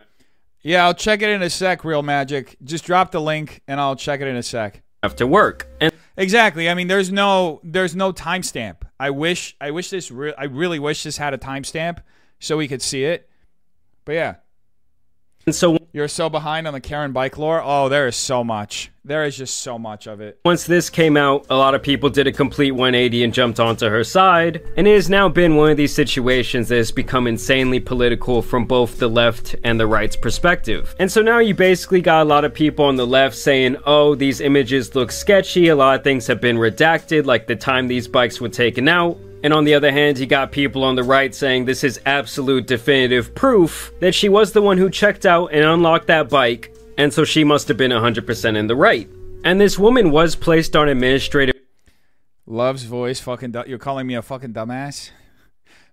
Yeah, 0.61 0.85
I'll 0.85 0.93
check 0.93 1.21
it 1.21 1.29
in 1.29 1.41
a 1.41 1.49
sec, 1.49 1.85
Real 1.85 2.03
Magic. 2.03 2.57
Just 2.63 2.83
drop 2.83 3.11
the 3.11 3.21
link 3.21 3.61
and 3.67 3.79
I'll 3.79 3.95
check 3.95 4.19
it 4.19 4.27
in 4.27 4.35
a 4.35 4.43
sec. 4.43 4.81
After 5.01 5.25
work. 5.25 5.67
And 5.79 5.93
exactly. 6.19 6.69
I 6.69 6.73
mean, 6.75 6.87
there's 6.87 7.11
no 7.11 7.59
there's 7.63 7.95
no 7.95 8.13
timestamp. 8.13 8.77
I 8.99 9.09
wish 9.09 9.55
I 9.59 9.71
wish 9.71 9.89
this 9.89 10.11
re- 10.11 10.33
I 10.37 10.45
really 10.45 10.79
wish 10.79 11.03
this 11.03 11.17
had 11.17 11.33
a 11.33 11.37
timestamp 11.37 11.99
so 12.39 12.57
we 12.57 12.67
could 12.67 12.81
see 12.81 13.03
it. 13.05 13.29
But 14.05 14.13
yeah. 14.13 14.35
And 15.45 15.55
so 15.55 15.77
you're 15.93 16.07
so 16.07 16.29
behind 16.29 16.67
on 16.67 16.73
the 16.73 16.79
Karen 16.79 17.11
bike 17.11 17.37
lore. 17.37 17.61
Oh, 17.63 17.89
there 17.89 18.07
is 18.07 18.15
so 18.15 18.43
much. 18.43 18.91
There 19.03 19.23
is 19.23 19.35
just 19.35 19.61
so 19.61 19.79
much 19.79 20.05
of 20.05 20.21
it. 20.21 20.39
Once 20.45 20.65
this 20.65 20.91
came 20.91 21.17
out, 21.17 21.47
a 21.49 21.55
lot 21.55 21.73
of 21.73 21.81
people 21.81 22.11
did 22.11 22.27
a 22.27 22.31
complete 22.31 22.71
180 22.71 23.23
and 23.23 23.33
jumped 23.33 23.59
onto 23.59 23.87
her 23.87 24.03
side, 24.03 24.61
and 24.77 24.87
it 24.87 24.93
has 24.93 25.09
now 25.09 25.27
been 25.27 25.55
one 25.55 25.71
of 25.71 25.77
these 25.77 25.95
situations 25.95 26.67
that 26.67 26.75
has 26.75 26.91
become 26.91 27.25
insanely 27.25 27.79
political 27.79 28.43
from 28.43 28.65
both 28.65 28.99
the 28.99 29.07
left 29.07 29.55
and 29.63 29.79
the 29.79 29.87
right's 29.87 30.15
perspective. 30.15 30.93
And 30.99 31.11
so 31.11 31.23
now 31.23 31.39
you 31.39 31.55
basically 31.55 32.01
got 32.01 32.21
a 32.21 32.29
lot 32.29 32.45
of 32.45 32.53
people 32.53 32.85
on 32.85 32.97
the 32.97 33.07
left 33.07 33.35
saying, 33.35 33.77
"Oh, 33.87 34.13
these 34.13 34.41
images 34.41 34.93
look 34.93 35.11
sketchy. 35.11 35.69
A 35.69 35.75
lot 35.75 35.97
of 35.97 36.03
things 36.03 36.27
have 36.27 36.41
been 36.41 36.57
redacted, 36.57 37.25
like 37.25 37.47
the 37.47 37.55
time 37.55 37.87
these 37.87 38.07
bikes 38.07 38.39
were 38.39 38.49
taken 38.49 38.87
out." 38.87 39.17
And 39.41 39.53
on 39.53 39.63
the 39.63 39.73
other 39.73 39.91
hand, 39.91 40.17
you 40.19 40.25
got 40.25 40.51
people 40.51 40.83
on 40.83 40.95
the 40.95 41.03
right 41.03 41.33
saying 41.33 41.65
this 41.65 41.83
is 41.83 41.99
absolute 42.05 42.67
definitive 42.67 43.33
proof 43.35 43.91
that 44.01 44.13
she 44.13 44.27
was 44.27 44.51
the 44.51 44.61
one 44.61 44.77
who 44.77 44.89
checked 44.89 45.25
out 45.25 45.53
and 45.53 45.63
unlocked 45.63 46.07
that 46.07 46.29
bike, 46.29 46.75
and 46.97 47.13
so 47.13 47.23
she 47.23 47.45
must 47.45 47.67
have 47.69 47.77
been 47.77 47.91
100% 47.91 48.57
in 48.57 48.67
the 48.67 48.75
right. 48.75 49.09
And 49.45 49.61
this 49.61 49.79
woman 49.79 50.11
was 50.11 50.35
placed 50.35 50.75
on 50.75 50.89
administrative. 50.89 51.55
Love's 52.45 52.83
voice, 52.83 53.21
fucking. 53.21 53.51
Du- 53.51 53.63
you're 53.67 53.77
calling 53.77 54.07
me 54.07 54.15
a 54.15 54.21
fucking 54.21 54.53
dumbass? 54.53 55.11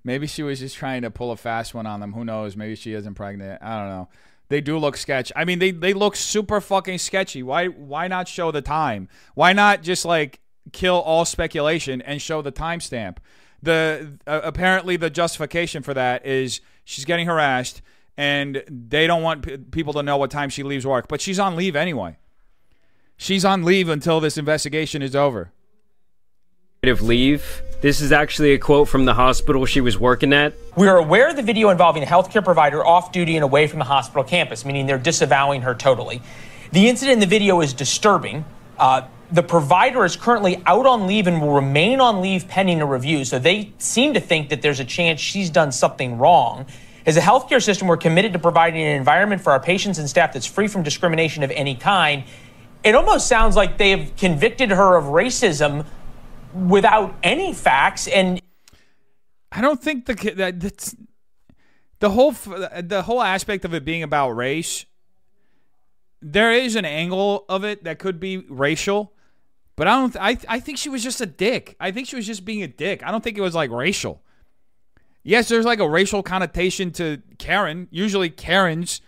Maybe 0.02 0.26
she 0.26 0.42
was 0.42 0.60
just 0.60 0.76
trying 0.76 1.02
to 1.02 1.10
pull 1.10 1.30
a 1.30 1.36
fast 1.36 1.74
one 1.74 1.86
on 1.86 2.00
them. 2.00 2.12
Who 2.12 2.24
knows? 2.24 2.56
Maybe 2.56 2.74
she 2.74 2.94
isn't 2.94 3.14
pregnant. 3.14 3.62
I 3.62 3.78
don't 3.78 3.88
know. 3.88 4.08
They 4.48 4.60
do 4.60 4.78
look 4.78 4.96
sketch. 4.96 5.32
I 5.34 5.44
mean, 5.44 5.58
they 5.58 5.72
they 5.72 5.92
look 5.92 6.16
super 6.16 6.60
fucking 6.60 6.98
sketchy. 6.98 7.42
Why 7.42 7.66
why 7.66 8.08
not 8.08 8.28
show 8.28 8.50
the 8.52 8.62
time? 8.62 9.08
Why 9.34 9.52
not 9.52 9.82
just 9.82 10.04
like 10.04 10.40
kill 10.72 11.00
all 11.00 11.24
speculation 11.24 12.00
and 12.02 12.22
show 12.22 12.42
the 12.42 12.52
timestamp? 12.52 13.18
The 13.66 14.18
uh, 14.26 14.40
apparently 14.42 14.96
the 14.96 15.10
justification 15.10 15.82
for 15.82 15.92
that 15.92 16.24
is 16.24 16.62
she's 16.84 17.04
getting 17.04 17.26
harassed 17.26 17.82
and 18.16 18.64
they 18.68 19.06
don't 19.06 19.22
want 19.22 19.42
p- 19.42 19.58
people 19.58 19.92
to 19.92 20.02
know 20.02 20.16
what 20.16 20.30
time 20.30 20.48
she 20.48 20.62
leaves 20.62 20.86
work 20.86 21.08
but 21.08 21.20
she's 21.20 21.38
on 21.38 21.54
leave 21.54 21.76
anyway. 21.76 22.16
She's 23.18 23.44
on 23.44 23.62
leave 23.62 23.88
until 23.88 24.20
this 24.20 24.38
investigation 24.38 25.02
is 25.02 25.14
over. 25.14 25.52
Leave. 26.82 27.62
This 27.80 28.00
is 28.00 28.12
actually 28.12 28.52
a 28.52 28.58
quote 28.58 28.88
from 28.88 29.06
the 29.06 29.14
hospital 29.14 29.66
she 29.66 29.80
was 29.80 29.98
working 29.98 30.32
at. 30.32 30.54
We 30.76 30.86
are 30.86 30.98
aware 30.98 31.28
of 31.28 31.34
the 31.34 31.42
video 31.42 31.70
involving 31.70 32.04
a 32.04 32.06
healthcare 32.06 32.44
provider 32.44 32.86
off 32.86 33.10
duty 33.10 33.36
and 33.36 33.42
away 33.42 33.66
from 33.66 33.80
the 33.80 33.84
hospital 33.84 34.22
campus 34.22 34.64
meaning 34.64 34.86
they're 34.86 34.98
disavowing 34.98 35.62
her 35.62 35.74
totally. 35.74 36.22
The 36.72 36.88
incident 36.88 37.14
in 37.14 37.20
the 37.20 37.26
video 37.26 37.60
is 37.60 37.72
disturbing 37.72 38.44
uh, 38.78 39.02
the 39.30 39.42
provider 39.42 40.04
is 40.04 40.16
currently 40.16 40.62
out 40.66 40.86
on 40.86 41.06
leave 41.06 41.26
and 41.26 41.40
will 41.40 41.52
remain 41.52 42.00
on 42.00 42.20
leave 42.20 42.48
pending 42.48 42.80
a 42.80 42.86
review. 42.86 43.24
So 43.24 43.38
they 43.38 43.72
seem 43.78 44.14
to 44.14 44.20
think 44.20 44.50
that 44.50 44.62
there's 44.62 44.80
a 44.80 44.84
chance 44.84 45.20
she's 45.20 45.50
done 45.50 45.72
something 45.72 46.18
wrong. 46.18 46.66
As 47.04 47.16
a 47.16 47.20
healthcare 47.20 47.62
system, 47.62 47.88
we're 47.88 47.96
committed 47.96 48.32
to 48.32 48.38
providing 48.38 48.82
an 48.82 48.96
environment 48.96 49.40
for 49.40 49.52
our 49.52 49.60
patients 49.60 49.98
and 49.98 50.08
staff 50.08 50.32
that's 50.32 50.46
free 50.46 50.68
from 50.68 50.82
discrimination 50.82 51.42
of 51.42 51.50
any 51.52 51.74
kind. 51.74 52.24
It 52.82 52.94
almost 52.94 53.26
sounds 53.26 53.56
like 53.56 53.78
they've 53.78 54.12
convicted 54.16 54.70
her 54.70 54.96
of 54.96 55.04
racism 55.04 55.86
without 56.52 57.14
any 57.22 57.52
facts. 57.52 58.06
And 58.08 58.40
I 59.52 59.60
don't 59.60 59.80
think 59.80 60.06
the 60.06 60.14
that, 60.36 60.60
that's 60.60 60.96
the 61.98 62.10
whole 62.10 62.32
the 62.32 63.02
whole 63.06 63.22
aspect 63.22 63.64
of 63.64 63.74
it 63.74 63.84
being 63.84 64.02
about 64.02 64.30
race. 64.30 64.84
There 66.20 66.52
is 66.52 66.76
an 66.76 66.84
angle 66.84 67.44
of 67.48 67.64
it 67.64 67.84
that 67.84 67.98
could 67.98 68.18
be 68.18 68.38
racial, 68.48 69.12
but 69.76 69.86
I 69.86 69.96
don't. 69.96 70.12
Th- 70.12 70.22
I 70.48 70.56
I 70.56 70.60
think 70.60 70.78
she 70.78 70.88
was 70.88 71.02
just 71.02 71.20
a 71.20 71.26
dick. 71.26 71.76
I 71.78 71.90
think 71.92 72.08
she 72.08 72.16
was 72.16 72.26
just 72.26 72.44
being 72.44 72.62
a 72.62 72.68
dick. 72.68 73.02
I 73.04 73.10
don't 73.10 73.22
think 73.22 73.36
it 73.36 73.42
was 73.42 73.54
like 73.54 73.70
racial. 73.70 74.22
Yes, 75.22 75.48
there's 75.48 75.66
like 75.66 75.80
a 75.80 75.88
racial 75.88 76.22
connotation 76.22 76.90
to 76.92 77.20
Karen. 77.38 77.88
Usually 77.90 78.30
Karens, 78.30 79.00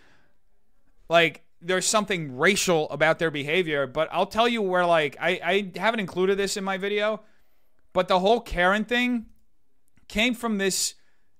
like 1.08 1.42
there's 1.60 1.86
something 1.86 2.36
racial 2.36 2.88
about 2.90 3.18
their 3.18 3.30
behavior. 3.30 3.86
But 3.86 4.08
I'll 4.12 4.26
tell 4.26 4.48
you 4.48 4.60
where 4.60 4.84
like 4.84 5.16
I 5.20 5.40
I 5.42 5.78
haven't 5.78 6.00
included 6.00 6.36
this 6.36 6.56
in 6.56 6.64
my 6.64 6.76
video, 6.76 7.22
but 7.92 8.08
the 8.08 8.18
whole 8.20 8.40
Karen 8.40 8.84
thing 8.84 9.26
came 10.06 10.34
from 10.34 10.58
this, 10.58 10.94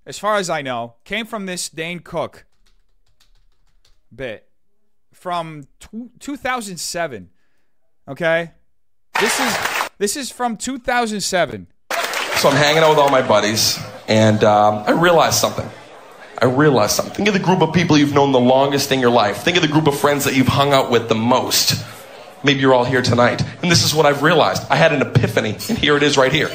as 0.07 0.19
far 0.19 0.37
as 0.37 0.49
I 0.49 0.63
know, 0.63 0.95
came 1.05 1.27
from 1.27 1.47
this 1.47 1.69
Dane 1.69 2.01
Cook 2.01 2.47
bit 4.15 4.49
from 5.13 5.65
t- 5.81 6.11
2007. 6.19 7.31
Okay. 8.07 8.53
This 9.21 9.41
is 9.41 9.59
this 9.99 10.17
is 10.17 10.31
from 10.31 10.57
2007. 10.57 11.67
So 12.37 12.49
I'm 12.49 12.55
hanging 12.55 12.85
out 12.85 12.91
with 12.91 12.99
all 13.01 13.11
my 13.11 13.27
buddies, 13.27 13.77
and 14.07 14.45
um, 14.45 14.85
I 14.87 14.93
realized 14.93 15.39
something. 15.41 15.69
I 16.41 16.45
realized 16.45 16.93
something. 16.93 17.17
Think 17.17 17.27
of 17.27 17.35
the 17.35 17.41
group 17.41 17.61
of 17.61 17.75
people 17.75 17.99
you've 17.99 18.15
known 18.15 18.31
the 18.31 18.39
longest 18.39 18.93
in 18.93 19.01
your 19.01 19.11
life. 19.11 19.39
Think 19.39 19.57
of 19.57 19.63
the 19.63 19.69
group 19.69 19.89
of 19.89 19.99
friends 19.99 20.25
that 20.25 20.37
you've 20.37 20.47
hung 20.47 20.73
out 20.73 20.93
with 20.93 21.09
the 21.09 21.17
most. 21.17 21.85
Maybe 22.45 22.61
you're 22.61 22.73
all 22.73 22.85
here 22.85 23.03
tonight. 23.03 23.43
And 23.61 23.69
this 23.69 23.85
is 23.85 23.93
what 23.93 24.07
I've 24.07 24.23
realized. 24.23 24.63
I 24.71 24.77
had 24.77 24.93
an 24.93 25.03
epiphany, 25.03 25.57
and 25.69 25.77
here 25.77 25.97
it 25.97 26.05
is 26.05 26.17
right 26.17 26.33
here. 26.33 26.53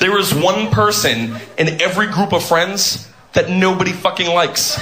There 0.00 0.18
is 0.18 0.34
one 0.34 0.72
person 0.72 1.36
in 1.58 1.80
every 1.80 2.08
group 2.08 2.32
of 2.32 2.44
friends 2.44 3.08
that 3.34 3.50
nobody 3.50 3.92
fucking 3.92 4.26
likes. 4.26 4.76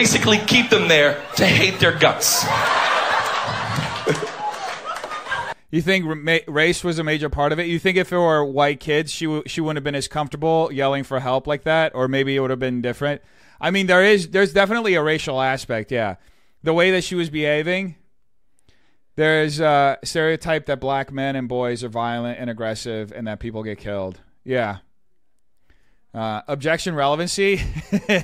Basically 0.00 0.38
keep 0.38 0.70
them 0.70 0.88
there 0.88 1.22
to 1.36 1.44
hate 1.44 1.78
their 1.78 1.92
guts. 1.92 2.46
You 5.70 5.82
think 5.82 6.06
race 6.48 6.82
was 6.82 6.98
a 6.98 7.04
major 7.04 7.28
part 7.28 7.52
of 7.52 7.58
it? 7.58 7.66
You 7.66 7.78
think 7.78 7.98
if 7.98 8.10
it 8.10 8.16
were 8.16 8.42
white 8.42 8.80
kids, 8.80 9.12
she 9.12 9.42
she 9.46 9.60
wouldn't 9.60 9.76
have 9.76 9.84
been 9.84 9.94
as 9.94 10.08
comfortable 10.08 10.70
yelling 10.72 11.04
for 11.04 11.20
help 11.20 11.46
like 11.46 11.64
that, 11.64 11.94
or 11.94 12.08
maybe 12.08 12.34
it 12.34 12.40
would 12.40 12.48
have 12.48 12.58
been 12.58 12.80
different. 12.80 13.20
I 13.60 13.70
mean, 13.70 13.88
there 13.88 14.02
is 14.02 14.30
there's 14.30 14.54
definitely 14.54 14.94
a 14.94 15.02
racial 15.02 15.38
aspect. 15.38 15.92
Yeah, 15.92 16.16
the 16.62 16.72
way 16.72 16.90
that 16.92 17.04
she 17.04 17.14
was 17.14 17.28
behaving. 17.28 17.96
There's 19.16 19.60
a 19.60 19.98
stereotype 20.02 20.64
that 20.66 20.80
black 20.80 21.12
men 21.12 21.36
and 21.36 21.46
boys 21.46 21.84
are 21.84 21.90
violent 21.90 22.38
and 22.40 22.48
aggressive, 22.48 23.12
and 23.12 23.26
that 23.26 23.38
people 23.38 23.62
get 23.62 23.76
killed. 23.78 24.18
Yeah. 24.44 24.78
Uh, 26.12 26.42
objection 26.48 26.94
relevancy. 26.94 27.62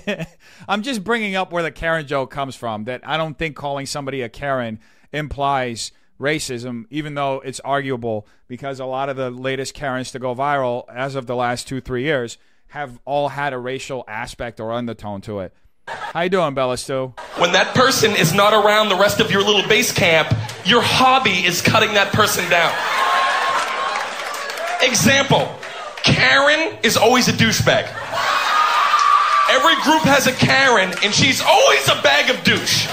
I'm 0.69 0.83
just 0.83 1.05
bringing 1.05 1.37
up 1.37 1.53
where 1.53 1.63
the 1.63 1.71
Karen 1.71 2.07
joke 2.07 2.31
comes 2.33 2.57
from. 2.57 2.85
That 2.85 3.07
I 3.07 3.17
don't 3.17 3.39
think 3.39 3.55
calling 3.55 3.87
somebody 3.87 4.23
a 4.23 4.29
Karen 4.29 4.81
implies 5.13 5.93
racism, 6.21 6.87
even 6.91 7.15
though 7.15 7.41
it's 7.45 7.61
arguable 7.61 8.27
because 8.49 8.81
a 8.81 8.87
lot 8.87 9.09
of 9.09 9.17
the 9.17 9.31
latest 9.31 9.75
Karens 9.75 10.11
to 10.13 10.19
go 10.19 10.35
viral 10.35 10.85
as 10.93 11.15
of 11.15 11.27
the 11.27 11.37
last 11.37 11.69
two, 11.69 11.81
three 11.81 12.03
years 12.03 12.39
have 12.69 12.99
all 13.05 13.29
had 13.29 13.53
a 13.53 13.59
racial 13.59 14.05
aspect 14.09 14.59
or 14.59 14.73
undertone 14.73 15.21
to 15.21 15.41
it. 15.41 15.55
How 15.87 16.23
you 16.23 16.31
doing, 16.31 16.55
Bella 16.55 16.77
Stu? 16.77 17.15
When 17.39 17.53
that 17.53 17.73
person 17.77 18.17
is 18.17 18.35
not 18.35 18.53
around 18.53 18.89
the 18.89 18.97
rest 18.97 19.21
of 19.21 19.31
your 19.31 19.43
little 19.43 19.67
base 19.69 19.93
camp, 19.93 20.35
your 20.65 20.83
hobby 20.83 21.47
is 21.47 21.63
cutting 21.63 21.95
that 21.95 22.13
person 22.13 22.49
down. 22.51 22.73
Example 24.83 25.49
Karen 26.07 26.79
is 26.85 26.97
always 26.97 27.27
a 27.27 27.33
douchebag. 27.33 27.83
Every 29.51 29.75
group 29.83 30.03
has 30.03 30.29
a 30.29 30.33
Karen, 30.33 30.95
and 31.03 31.13
she's 31.13 31.41
always 31.41 31.89
a 31.89 32.01
bag 32.01 32.31
of 32.31 32.43
douche. 32.45 32.89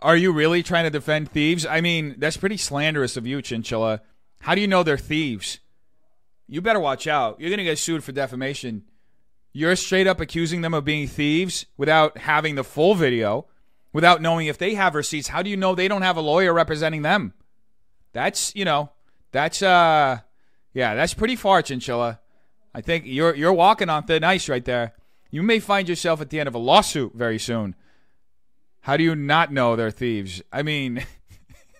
Are 0.00 0.16
you 0.16 0.32
really 0.32 0.62
trying 0.62 0.84
to 0.84 0.90
defend 0.90 1.30
thieves? 1.30 1.66
I 1.66 1.82
mean, 1.82 2.16
that's 2.18 2.38
pretty 2.38 2.56
slanderous 2.56 3.18
of 3.18 3.26
you, 3.26 3.42
Chinchilla. 3.42 4.00
How 4.40 4.54
do 4.54 4.62
you 4.62 4.66
know 4.66 4.82
they're 4.82 4.96
thieves? 4.96 5.60
You 6.48 6.62
better 6.62 6.80
watch 6.80 7.06
out. 7.06 7.38
You're 7.38 7.50
going 7.50 7.58
to 7.58 7.64
get 7.64 7.78
sued 7.78 8.02
for 8.02 8.12
defamation. 8.12 8.84
You're 9.52 9.76
straight 9.76 10.06
up 10.06 10.20
accusing 10.20 10.62
them 10.62 10.74
of 10.74 10.84
being 10.84 11.06
thieves 11.06 11.66
without 11.76 12.18
having 12.18 12.54
the 12.54 12.64
full 12.64 12.94
video, 12.94 13.46
without 13.92 14.22
knowing 14.22 14.46
if 14.46 14.58
they 14.58 14.74
have 14.74 14.94
receipts. 14.94 15.28
How 15.28 15.42
do 15.42 15.50
you 15.50 15.56
know 15.56 15.74
they 15.74 15.88
don't 15.88 16.02
have 16.02 16.16
a 16.16 16.22
lawyer 16.22 16.52
representing 16.52 17.02
them? 17.02 17.34
That's, 18.12 18.54
you 18.56 18.64
know, 18.64 18.90
that's 19.30 19.62
uh 19.62 20.20
yeah, 20.74 20.94
that's 20.94 21.14
pretty 21.14 21.36
far, 21.36 21.62
Chinchilla. 21.62 22.20
I 22.74 22.80
think 22.80 23.04
you're 23.06 23.34
you're 23.34 23.52
walking 23.52 23.88
on 23.88 24.04
thin 24.04 24.24
ice 24.24 24.48
right 24.48 24.64
there. 24.64 24.94
You 25.30 25.42
may 25.42 25.60
find 25.60 25.88
yourself 25.88 26.20
at 26.20 26.30
the 26.30 26.40
end 26.40 26.48
of 26.48 26.54
a 26.54 26.58
lawsuit 26.58 27.12
very 27.14 27.38
soon. 27.38 27.76
How 28.80 28.96
do 28.96 29.04
you 29.04 29.14
not 29.14 29.52
know 29.52 29.76
they're 29.76 29.90
thieves? 29.90 30.42
I 30.52 30.62
mean, 30.62 31.06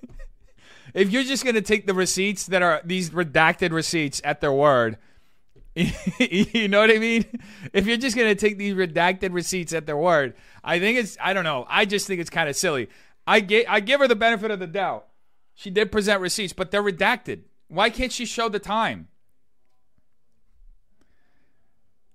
if 0.94 1.10
you're 1.10 1.24
just 1.24 1.44
going 1.44 1.56
to 1.56 1.62
take 1.62 1.86
the 1.86 1.94
receipts 1.94 2.46
that 2.46 2.62
are 2.62 2.80
these 2.84 3.10
redacted 3.10 3.72
receipts 3.72 4.22
at 4.24 4.40
their 4.40 4.52
word, 4.52 4.96
you 5.74 6.68
know 6.68 6.80
what 6.80 6.90
I 6.90 6.98
mean? 6.98 7.24
If 7.72 7.86
you're 7.86 7.96
just 7.96 8.16
going 8.16 8.28
to 8.28 8.34
take 8.36 8.58
these 8.58 8.74
redacted 8.74 9.32
receipts 9.32 9.72
at 9.72 9.86
their 9.86 9.96
word, 9.96 10.34
I 10.62 10.78
think 10.78 10.98
it's 10.98 11.18
I 11.20 11.32
don't 11.32 11.44
know. 11.44 11.66
I 11.68 11.84
just 11.84 12.06
think 12.06 12.20
it's 12.20 12.30
kind 12.30 12.48
of 12.48 12.54
silly. 12.54 12.88
I 13.26 13.40
get 13.40 13.68
I 13.68 13.80
give 13.80 14.00
her 14.00 14.06
the 14.06 14.16
benefit 14.16 14.52
of 14.52 14.60
the 14.60 14.68
doubt. 14.68 15.06
She 15.54 15.70
did 15.70 15.90
present 15.90 16.20
receipts, 16.20 16.52
but 16.52 16.70
they're 16.70 16.82
redacted. 16.82 17.42
Why 17.68 17.90
can't 17.90 18.12
she 18.12 18.24
show 18.26 18.48
the 18.48 18.58
time? 18.58 19.08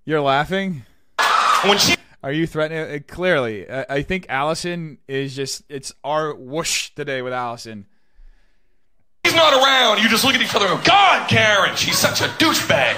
You're 0.06 0.22
laughing? 0.22 0.84
When 1.64 1.78
she 1.78 1.96
Are 2.24 2.32
you 2.32 2.48
threatening? 2.48 2.96
Uh, 2.96 3.00
clearly, 3.08 3.70
I, 3.70 3.86
I 3.90 4.02
think 4.02 4.26
Allison 4.30 4.98
is 5.08 5.36
just. 5.36 5.64
It's 5.70 5.94
our 6.04 6.34
whoosh 6.34 6.92
today 6.92 7.22
with 7.22 7.34
Allison. 7.34 7.86
He's 9.24 9.36
not 9.36 9.54
around. 9.54 10.02
You 10.02 10.10
just 10.10 10.24
look 10.24 10.34
at 10.34 10.42
each 10.42 10.56
other 10.56 10.66
and 10.66 10.78
go, 10.80 10.84
God, 10.86 11.30
Karen, 11.30 11.76
she's 11.76 11.98
such 11.98 12.22
a 12.22 12.26
douchebag. 12.26 12.96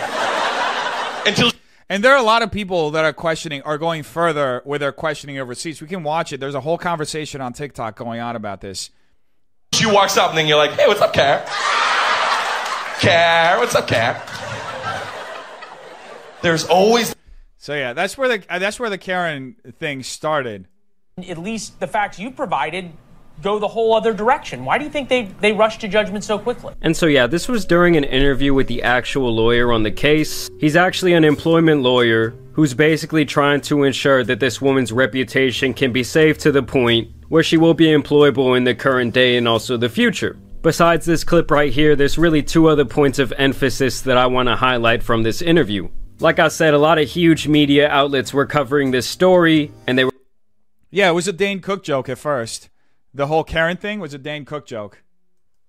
Until 1.27 1.51
And 1.89 2.03
there 2.03 2.13
are 2.13 2.17
a 2.17 2.23
lot 2.23 2.41
of 2.41 2.51
people 2.51 2.91
that 2.91 3.03
are 3.03 3.13
questioning, 3.13 3.61
are 3.63 3.77
going 3.77 4.03
further 4.03 4.61
with 4.63 4.81
their 4.81 4.91
questioning 4.91 5.37
receipts. 5.41 5.81
We 5.81 5.87
can 5.87 6.03
watch 6.03 6.31
it. 6.31 6.39
There's 6.39 6.55
a 6.55 6.61
whole 6.61 6.77
conversation 6.77 7.41
on 7.41 7.53
TikTok 7.53 7.95
going 7.97 8.21
on 8.21 8.35
about 8.35 8.61
this. 8.61 8.91
she 9.73 9.85
walks 9.85 10.15
up 10.17 10.29
and 10.29 10.37
then 10.37 10.47
you're 10.47 10.57
like, 10.57 10.71
hey, 10.71 10.87
what's 10.87 11.01
up, 11.01 11.13
Karen? 11.13 11.43
Karen, 13.01 13.59
what's 13.59 13.73
up, 13.73 13.87
Karen? 13.87 14.21
There's 16.43 16.65
always 16.65 17.15
So 17.57 17.73
yeah, 17.73 17.93
that's 17.93 18.15
where 18.15 18.29
the 18.29 18.43
uh, 18.47 18.59
that's 18.59 18.79
where 18.79 18.91
the 18.91 18.99
Karen 18.99 19.55
thing 19.79 20.03
started. 20.03 20.67
At 21.27 21.39
least 21.39 21.79
the 21.79 21.87
facts 21.87 22.19
you 22.19 22.29
provided 22.29 22.91
go 23.41 23.57
the 23.57 23.67
whole 23.67 23.95
other 23.95 24.13
direction. 24.13 24.65
Why 24.65 24.77
do 24.77 24.83
you 24.83 24.91
think 24.91 25.09
they, 25.09 25.23
they 25.39 25.51
rushed 25.51 25.81
to 25.81 25.87
judgment 25.87 26.23
so 26.23 26.37
quickly? 26.37 26.75
And 26.83 26.95
so, 26.95 27.07
yeah, 27.07 27.25
this 27.25 27.47
was 27.47 27.65
during 27.65 27.97
an 27.97 28.03
interview 28.03 28.53
with 28.53 28.67
the 28.67 28.83
actual 28.83 29.33
lawyer 29.33 29.71
on 29.71 29.81
the 29.81 29.89
case. 29.89 30.47
He's 30.59 30.75
actually 30.75 31.13
an 31.13 31.23
employment 31.23 31.81
lawyer 31.81 32.35
who's 32.53 32.75
basically 32.75 33.25
trying 33.25 33.61
to 33.61 33.81
ensure 33.81 34.23
that 34.23 34.39
this 34.39 34.61
woman's 34.61 34.91
reputation 34.91 35.73
can 35.73 35.91
be 35.91 36.03
saved 36.03 36.39
to 36.41 36.51
the 36.51 36.61
point 36.61 37.09
where 37.29 37.41
she 37.41 37.57
will 37.57 37.73
be 37.73 37.87
employable 37.87 38.55
in 38.55 38.63
the 38.63 38.75
current 38.75 39.11
day 39.11 39.37
and 39.37 39.47
also 39.47 39.75
the 39.75 39.89
future. 39.89 40.37
Besides 40.61 41.07
this 41.07 41.23
clip 41.23 41.49
right 41.49 41.73
here, 41.73 41.95
there's 41.95 42.19
really 42.19 42.43
two 42.43 42.67
other 42.67 42.85
points 42.85 43.17
of 43.17 43.33
emphasis 43.35 44.01
that 44.01 44.15
I 44.15 44.27
want 44.27 44.47
to 44.47 44.55
highlight 44.55 45.01
from 45.01 45.23
this 45.23 45.41
interview. 45.41 45.89
Like 46.19 46.37
I 46.37 46.49
said, 46.49 46.75
a 46.75 46.77
lot 46.77 46.99
of 46.99 47.09
huge 47.09 47.47
media 47.47 47.89
outlets 47.89 48.31
were 48.31 48.45
covering 48.45 48.91
this 48.91 49.07
story, 49.07 49.71
and 49.87 49.97
they 49.97 50.05
were. 50.05 50.11
Yeah, 50.91 51.09
it 51.09 51.13
was 51.13 51.27
a 51.27 51.33
Dane 51.33 51.61
Cook 51.61 51.83
joke 51.83 52.09
at 52.09 52.19
first. 52.19 52.69
The 53.11 53.25
whole 53.25 53.43
Karen 53.43 53.77
thing 53.77 53.99
was 53.99 54.13
a 54.13 54.19
Dane 54.19 54.45
Cook 54.45 54.67
joke. 54.67 55.01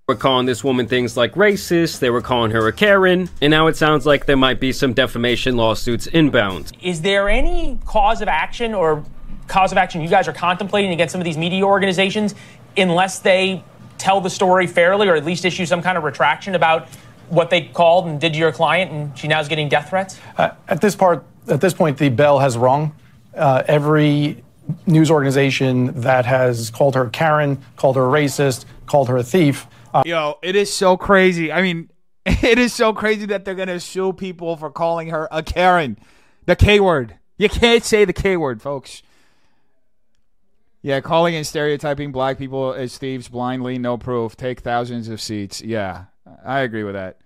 were 0.09 0.14
calling 0.14 0.44
this 0.44 0.62
woman 0.62 0.86
things 0.86 1.16
like 1.16 1.32
racist, 1.36 2.01
they 2.01 2.10
were 2.10 2.20
calling 2.20 2.51
her 2.51 2.69
a 2.69 2.73
Karen, 2.73 3.31
and 3.40 3.51
now 3.51 3.69
it 3.69 3.77
sounds 3.77 4.05
like 4.05 4.27
there 4.27 4.36
might 4.36 4.60
be 4.60 4.73
some 4.73 4.93
defamation 4.93 5.56
lawsuits 5.56 6.06
inbound. 6.09 6.70
Is 6.82 7.01
there 7.01 7.31
any 7.31 7.78
cause 7.86 8.20
of 8.20 8.28
action 8.28 8.74
or 8.74 9.02
cause 9.48 9.73
of 9.73 9.78
action 9.78 10.02
you 10.02 10.09
guys 10.09 10.28
are 10.28 10.35
contemplating 10.35 10.93
against 10.93 11.12
some 11.12 11.20
of 11.20 11.24
these 11.24 11.39
media 11.39 11.64
organizations 11.64 12.35
unless 12.77 13.20
they 13.20 13.64
tell 14.02 14.20
the 14.20 14.30
story 14.30 14.66
fairly 14.66 15.08
or 15.08 15.14
at 15.14 15.24
least 15.24 15.44
issue 15.44 15.64
some 15.64 15.80
kind 15.80 15.96
of 15.96 16.02
retraction 16.02 16.56
about 16.56 16.88
what 17.28 17.50
they 17.50 17.62
called 17.62 18.06
and 18.06 18.20
did 18.20 18.32
to 18.32 18.38
your 18.38 18.50
client 18.50 18.90
and 18.90 19.16
she 19.16 19.28
now 19.28 19.40
is 19.40 19.46
getting 19.46 19.68
death 19.68 19.90
threats? 19.90 20.18
Uh, 20.36 20.50
at 20.68 20.80
this 20.80 20.96
part, 20.96 21.24
at 21.48 21.60
this 21.60 21.72
point, 21.72 21.96
the 21.98 22.08
bell 22.08 22.40
has 22.40 22.58
rung. 22.58 22.94
Uh, 23.34 23.62
every 23.66 24.42
news 24.86 25.10
organization 25.10 26.00
that 26.00 26.26
has 26.26 26.68
called 26.68 26.96
her 26.96 27.08
Karen, 27.10 27.62
called 27.76 27.96
her 27.96 28.04
a 28.04 28.10
racist, 28.10 28.64
called 28.86 29.08
her 29.08 29.16
a 29.16 29.22
thief. 29.22 29.66
Uh, 29.94 30.02
Yo, 30.04 30.38
it 30.42 30.56
is 30.56 30.72
so 30.72 30.96
crazy. 30.96 31.52
I 31.52 31.62
mean, 31.62 31.88
it 32.26 32.58
is 32.58 32.72
so 32.72 32.92
crazy 32.92 33.26
that 33.26 33.44
they're 33.44 33.54
gonna 33.54 33.80
sue 33.80 34.12
people 34.12 34.56
for 34.56 34.70
calling 34.70 35.08
her 35.08 35.28
a 35.30 35.42
Karen, 35.42 35.96
the 36.46 36.56
K 36.56 36.80
word. 36.80 37.16
You 37.38 37.48
can't 37.48 37.84
say 37.84 38.04
the 38.04 38.12
K 38.12 38.36
word, 38.36 38.60
folks. 38.60 39.02
Yeah, 40.82 41.00
calling 41.00 41.34
and 41.36 41.46
stereotyping 41.46 42.10
black 42.10 42.38
people 42.38 42.72
as 42.74 42.98
thieves 42.98 43.28
blindly, 43.28 43.78
no 43.78 43.96
proof, 43.96 44.36
take 44.36 44.60
thousands 44.60 45.09
of 45.09 45.20
seats. 45.20 45.62
Yeah, 45.62 46.06
I 46.44 46.60
agree 46.60 46.82
with 46.82 46.94
that. 46.94 47.18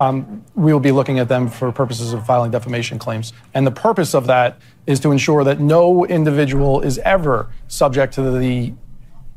um, 0.00 0.44
we 0.54 0.72
will 0.72 0.80
be 0.80 0.92
looking 0.92 1.18
at 1.20 1.28
them 1.28 1.48
for 1.48 1.70
purposes 1.72 2.12
of 2.12 2.24
filing 2.26 2.50
defamation 2.50 2.98
claims. 2.98 3.32
And 3.54 3.66
the 3.66 3.70
purpose 3.72 4.14
of 4.14 4.26
that 4.26 4.58
is 4.86 4.98
to 5.00 5.12
ensure 5.12 5.44
that 5.44 5.60
no 5.60 6.04
individual 6.06 6.80
is 6.80 6.98
ever 6.98 7.50
subject 7.68 8.14
to 8.14 8.22
the 8.30 8.72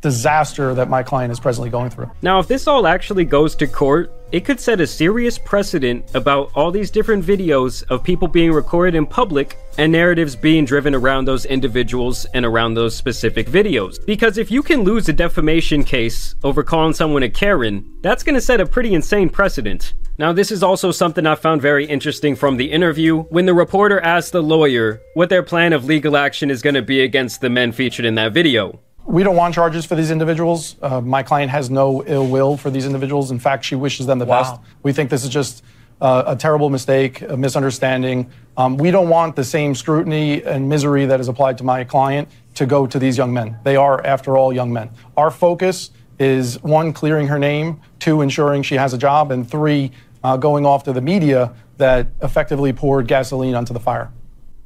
disaster 0.02 0.74
that 0.76 0.90
my 0.90 1.02
client 1.04 1.32
is 1.32 1.40
presently 1.40 1.70
going 1.70 1.90
through. 1.90 2.10
Now, 2.22 2.40
if 2.40 2.48
this 2.48 2.68
all 2.68 2.86
actually 2.88 3.26
goes 3.26 3.56
to 3.56 3.68
court, 3.68 4.12
it 4.32 4.46
could 4.46 4.60
set 4.60 4.80
a 4.82 4.88
serious 4.88 5.38
precedent 5.38 6.14
about 6.14 6.52
all 6.56 6.72
these 6.72 6.92
different 6.92 7.26
videos 7.26 7.84
of 7.90 8.04
people 8.04 8.28
being 8.28 8.52
recorded 8.52 8.96
in 8.96 9.06
public 9.06 9.58
and 9.78 9.92
narratives 9.92 10.36
being 10.36 10.66
driven 10.66 10.96
around 10.96 11.26
those 11.26 11.46
individuals 11.46 12.26
and 12.34 12.46
around 12.46 12.74
those 12.74 12.96
specific 12.96 13.48
videos. 13.48 14.04
Because 14.06 14.38
if 14.38 14.50
you 14.52 14.64
can 14.64 14.84
lose 14.84 15.10
a 15.10 15.14
defamation 15.14 15.84
case 15.84 16.36
over 16.44 16.64
calling 16.64 16.94
someone 16.94 17.24
a 17.24 17.30
Karen, 17.30 17.86
that's 18.02 18.24
going 18.24 18.36
to 18.36 18.42
set 18.42 18.62
a 18.62 18.66
pretty 18.66 18.94
insane 18.94 19.30
precedent. 19.30 19.94
Now, 20.18 20.32
this 20.32 20.50
is 20.50 20.64
also 20.64 20.92
something 20.92 21.26
I 21.26 21.36
found 21.36 21.62
very 21.62 21.86
interesting 21.86 22.36
from 22.38 22.56
the 22.56 22.72
interview 22.72 23.24
when 23.24 23.46
the 23.46 23.54
reporter 23.54 24.00
asked 24.00 24.32
the 24.32 24.42
lawyer 24.42 25.02
what 25.14 25.30
their 25.30 25.44
plan 25.44 25.74
of 25.74 25.84
legal 25.86 26.16
action 26.16 26.50
is 26.50 26.62
going 26.62 26.76
to 26.76 26.82
be 26.82 27.02
against 27.02 27.42
the 27.42 27.50
men 27.50 27.74
featured 27.74 28.06
in 28.06 28.16
that 28.16 28.32
video. 28.32 28.80
We 29.06 29.24
don't 29.24 29.36
want 29.36 29.54
charges 29.54 29.86
for 29.86 29.96
these 29.96 30.10
individuals. 30.10 30.78
Uh, 30.82 31.00
my 31.02 31.22
client 31.22 31.52
has 31.52 31.70
no 31.70 32.04
ill 32.08 32.26
will 32.28 32.56
for 32.58 32.70
these 32.72 32.86
individuals. 32.86 33.30
In 33.30 33.40
fact, 33.40 33.66
she 33.66 33.76
wishes 33.76 34.08
them 34.08 34.20
the 34.20 34.26
Wow. 34.26 34.42
best. 34.42 34.62
We 34.84 34.94
think 34.94 35.10
this 35.10 35.24
is 35.24 35.30
just 35.30 35.64
uh, 36.06 36.24
a 36.28 36.36
terrible 36.36 36.70
mistake, 36.70 37.22
a 37.22 37.36
misunderstanding. 37.36 38.30
Um, 38.58 38.78
we 38.78 38.92
don't 38.92 39.10
want 39.10 39.36
the 39.36 39.44
same 39.44 39.74
scrutiny 39.74 40.44
and 40.44 40.70
misery 40.70 41.08
that 41.08 41.20
is 41.20 41.30
applied 41.30 41.58
to 41.58 41.64
my 41.64 41.84
client 41.84 42.30
to 42.54 42.68
go 42.68 42.86
to 42.86 43.00
these 43.00 43.18
young 43.18 43.34
men. 43.34 43.58
They 43.64 43.76
are, 43.76 44.06
after 44.06 44.38
all, 44.38 44.54
young 44.54 44.72
men. 44.72 44.92
Our 45.18 45.32
focus 45.32 45.90
is 46.20 46.62
one, 46.62 46.94
clearing 46.94 47.28
her 47.28 47.40
name, 47.40 47.82
two, 47.98 48.22
ensuring 48.22 48.62
she 48.62 48.76
has 48.76 48.94
a 48.94 49.00
job, 49.00 49.32
and 49.32 49.50
three, 49.50 49.92
uh, 50.24 50.38
going 50.38 50.64
off 50.64 50.84
to 50.84 50.94
the 50.94 51.02
media 51.02 51.56
that 51.78 52.06
effectively 52.22 52.72
poured 52.72 53.08
gasoline 53.08 53.56
onto 53.56 53.74
the 53.74 53.80
fire. 53.80 54.12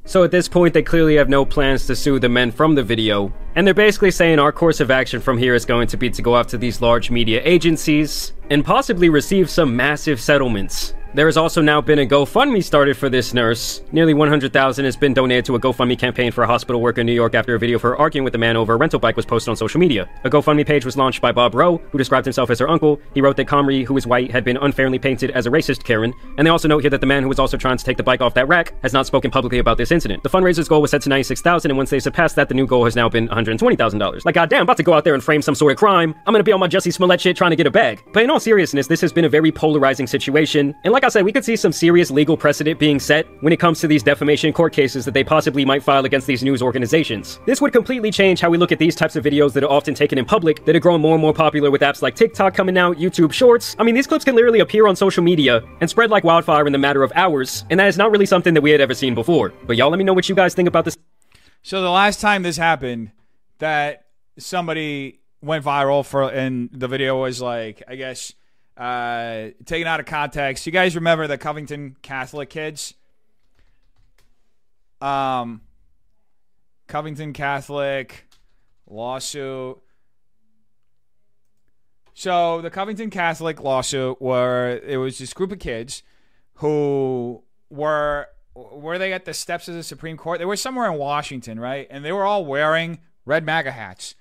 So 0.04 0.24
at 0.24 0.30
this 0.30 0.46
point, 0.46 0.74
they 0.74 0.82
clearly 0.82 1.16
have 1.16 1.30
no 1.30 1.46
plans 1.46 1.86
to 1.86 1.96
sue 1.96 2.18
the 2.18 2.28
men 2.28 2.50
from 2.50 2.74
the 2.74 2.82
video. 2.82 3.32
And 3.54 3.66
they're 3.66 3.72
basically 3.72 4.10
saying 4.10 4.38
our 4.38 4.52
course 4.52 4.80
of 4.80 4.90
action 4.90 5.20
from 5.20 5.38
here 5.38 5.54
is 5.54 5.64
going 5.64 5.88
to 5.88 5.96
be 5.96 6.10
to 6.10 6.20
go 6.20 6.36
after 6.36 6.58
these 6.58 6.82
large 6.82 7.10
media 7.10 7.40
agencies 7.44 8.34
and 8.50 8.62
possibly 8.62 9.08
receive 9.08 9.48
some 9.48 9.74
massive 9.74 10.20
settlements. 10.20 10.94
There 11.12 11.26
has 11.26 11.36
also 11.36 11.60
now 11.60 11.80
been 11.80 11.98
a 11.98 12.06
GoFundMe 12.06 12.62
started 12.62 12.96
for 12.96 13.08
this 13.08 13.34
nurse. 13.34 13.82
Nearly 13.90 14.14
100,000 14.14 14.84
has 14.84 14.96
been 14.96 15.12
donated 15.12 15.44
to 15.46 15.56
a 15.56 15.60
GoFundMe 15.60 15.98
campaign 15.98 16.30
for 16.30 16.44
a 16.44 16.46
hospital 16.46 16.80
worker 16.80 17.00
in 17.00 17.06
New 17.08 17.12
York 17.12 17.34
after 17.34 17.56
a 17.56 17.58
video 17.58 17.76
of 17.76 17.82
her 17.82 17.96
arguing 17.96 18.22
with 18.22 18.36
a 18.36 18.38
man 18.38 18.56
over 18.56 18.74
a 18.74 18.76
rental 18.76 19.00
bike 19.00 19.16
was 19.16 19.26
posted 19.26 19.48
on 19.48 19.56
social 19.56 19.80
media. 19.80 20.08
A 20.22 20.30
GoFundMe 20.30 20.64
page 20.64 20.84
was 20.84 20.96
launched 20.96 21.20
by 21.20 21.32
Bob 21.32 21.56
Rowe, 21.56 21.78
who 21.90 21.98
described 21.98 22.26
himself 22.26 22.48
as 22.48 22.60
her 22.60 22.68
uncle. 22.68 23.00
He 23.12 23.20
wrote 23.20 23.36
that 23.38 23.48
Comrie, 23.48 23.84
who 23.84 23.96
is 23.96 24.06
white, 24.06 24.30
had 24.30 24.44
been 24.44 24.56
unfairly 24.58 25.00
painted 25.00 25.32
as 25.32 25.46
a 25.46 25.50
racist 25.50 25.82
Karen. 25.82 26.14
And 26.38 26.46
they 26.46 26.50
also 26.50 26.68
note 26.68 26.82
here 26.82 26.90
that 26.90 27.00
the 27.00 27.08
man 27.08 27.24
who 27.24 27.28
was 27.28 27.40
also 27.40 27.56
trying 27.56 27.76
to 27.76 27.84
take 27.84 27.96
the 27.96 28.04
bike 28.04 28.20
off 28.20 28.34
that 28.34 28.46
rack 28.46 28.72
has 28.82 28.92
not 28.92 29.04
spoken 29.04 29.32
publicly 29.32 29.58
about 29.58 29.78
this 29.78 29.90
incident. 29.90 30.22
The 30.22 30.30
fundraiser's 30.30 30.68
goal 30.68 30.80
was 30.80 30.92
set 30.92 31.02
to 31.02 31.08
96,000, 31.08 31.72
and 31.72 31.76
once 31.76 31.90
they 31.90 31.98
surpassed 31.98 32.36
that, 32.36 32.48
the 32.48 32.54
new 32.54 32.68
goal 32.68 32.84
has 32.84 32.94
now 32.94 33.08
been 33.08 33.26
$120,000. 33.28 34.24
Like, 34.24 34.36
goddamn, 34.36 34.58
I'm 34.58 34.62
about 34.62 34.76
to 34.76 34.84
go 34.84 34.92
out 34.92 35.02
there 35.02 35.14
and 35.14 35.24
frame 35.24 35.42
some 35.42 35.56
sort 35.56 35.72
of 35.72 35.78
crime. 35.78 36.14
I'm 36.24 36.32
gonna 36.32 36.44
be 36.44 36.52
on 36.52 36.60
my 36.60 36.68
Jussie 36.68 36.92
Smollett 36.92 37.20
shit 37.20 37.36
trying 37.36 37.50
to 37.50 37.56
get 37.56 37.66
a 37.66 37.70
bag. 37.70 38.00
But 38.12 38.22
in 38.22 38.30
all 38.30 38.38
seriousness, 38.38 38.86
this 38.86 39.00
has 39.00 39.12
been 39.12 39.24
a 39.24 39.28
very 39.28 39.50
polarizing 39.50 40.06
situation. 40.06 40.72
And 40.84 40.92
like 40.92 40.99
I 41.04 41.08
said, 41.08 41.24
we 41.24 41.32
could 41.32 41.44
see 41.44 41.56
some 41.56 41.72
serious 41.72 42.10
legal 42.10 42.36
precedent 42.36 42.78
being 42.78 42.98
set 42.98 43.26
when 43.42 43.52
it 43.52 43.58
comes 43.58 43.80
to 43.80 43.86
these 43.86 44.02
defamation 44.02 44.52
court 44.52 44.72
cases 44.72 45.04
that 45.04 45.14
they 45.14 45.24
possibly 45.24 45.64
might 45.64 45.82
file 45.82 46.04
against 46.04 46.26
these 46.26 46.42
news 46.42 46.62
organizations. 46.62 47.40
This 47.46 47.60
would 47.60 47.72
completely 47.72 48.10
change 48.10 48.40
how 48.40 48.50
we 48.50 48.58
look 48.58 48.72
at 48.72 48.78
these 48.78 48.94
types 48.94 49.16
of 49.16 49.24
videos 49.24 49.52
that 49.54 49.64
are 49.64 49.70
often 49.70 49.94
taken 49.94 50.18
in 50.18 50.24
public 50.24 50.64
that 50.64 50.76
are 50.76 50.80
growing 50.80 51.00
more 51.00 51.14
and 51.14 51.22
more 51.22 51.34
popular 51.34 51.70
with 51.70 51.80
apps 51.80 52.02
like 52.02 52.14
TikTok 52.14 52.54
coming 52.54 52.78
out, 52.78 52.96
YouTube 52.96 53.32
Shorts. 53.32 53.76
I 53.78 53.82
mean, 53.82 53.94
these 53.94 54.06
clips 54.06 54.24
can 54.24 54.34
literally 54.34 54.60
appear 54.60 54.86
on 54.86 54.96
social 54.96 55.22
media 55.22 55.62
and 55.80 55.88
spread 55.88 56.10
like 56.10 56.24
wildfire 56.24 56.66
in 56.66 56.72
the 56.72 56.78
matter 56.78 57.02
of 57.02 57.12
hours, 57.14 57.64
and 57.70 57.78
that 57.80 57.88
is 57.88 57.96
not 57.96 58.10
really 58.10 58.26
something 58.26 58.54
that 58.54 58.60
we 58.62 58.70
had 58.70 58.80
ever 58.80 58.94
seen 58.94 59.14
before. 59.14 59.52
But 59.66 59.76
y'all 59.76 59.90
let 59.90 59.98
me 59.98 60.04
know 60.04 60.14
what 60.14 60.28
you 60.28 60.34
guys 60.34 60.54
think 60.54 60.68
about 60.68 60.84
this. 60.84 60.96
So 61.62 61.82
the 61.82 61.90
last 61.90 62.20
time 62.20 62.42
this 62.42 62.56
happened, 62.56 63.12
that 63.58 64.06
somebody 64.38 65.20
went 65.42 65.64
viral 65.64 66.04
for, 66.04 66.30
and 66.30 66.70
the 66.72 66.88
video 66.88 67.20
was 67.20 67.40
like, 67.40 67.82
I 67.88 67.96
guess, 67.96 68.32
uh, 68.80 69.50
taken 69.66 69.86
out 69.86 70.00
of 70.00 70.06
context. 70.06 70.64
You 70.64 70.72
guys 70.72 70.94
remember 70.96 71.26
the 71.26 71.36
Covington 71.36 71.96
Catholic 72.00 72.48
kids? 72.48 72.94
Um, 75.02 75.60
Covington 76.86 77.34
Catholic 77.34 78.26
lawsuit. 78.88 79.78
So 82.14 82.62
the 82.62 82.70
Covington 82.70 83.10
Catholic 83.10 83.60
lawsuit, 83.60 84.20
where 84.20 84.78
it 84.78 84.96
was 84.96 85.18
this 85.18 85.34
group 85.34 85.52
of 85.52 85.58
kids 85.58 86.02
who 86.54 87.42
were 87.68 88.28
were 88.54 88.98
they 88.98 89.12
at 89.12 89.26
the 89.26 89.34
steps 89.34 89.68
of 89.68 89.74
the 89.74 89.82
Supreme 89.82 90.16
Court? 90.16 90.38
They 90.38 90.44
were 90.46 90.56
somewhere 90.56 90.90
in 90.90 90.98
Washington, 90.98 91.60
right? 91.60 91.86
And 91.90 92.02
they 92.04 92.12
were 92.12 92.24
all 92.24 92.46
wearing 92.46 93.00
red 93.26 93.44
MAGA 93.44 93.72
hats, 93.72 94.14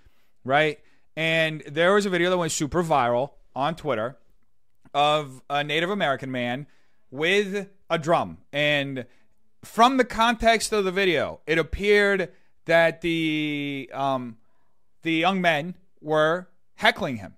right? 0.44 0.80
And 1.16 1.62
there 1.66 1.94
was 1.94 2.06
a 2.06 2.10
video 2.10 2.30
that 2.30 2.38
went 2.38 2.52
super 2.52 2.84
viral 2.84 3.32
on 3.56 3.76
Twitter 3.76 4.18
of 4.94 5.42
a 5.50 5.64
Native 5.64 5.90
American 5.90 6.32
man 6.32 6.68
with 7.12 7.70
a 7.90 7.98
drum. 7.98 8.40
And 8.52 9.06
from 9.64 9.98
the 9.98 10.06
context 10.06 10.72
of 10.74 10.86
the 10.86 10.92
video, 10.92 11.42
it 11.46 11.58
appeared 11.58 12.32
that 12.66 13.02
the 13.02 13.90
um, 13.94 14.38
the 15.02 15.14
young 15.14 15.42
men 15.42 15.76
were 16.02 16.50
heckling 16.76 17.18
him. 17.18 17.36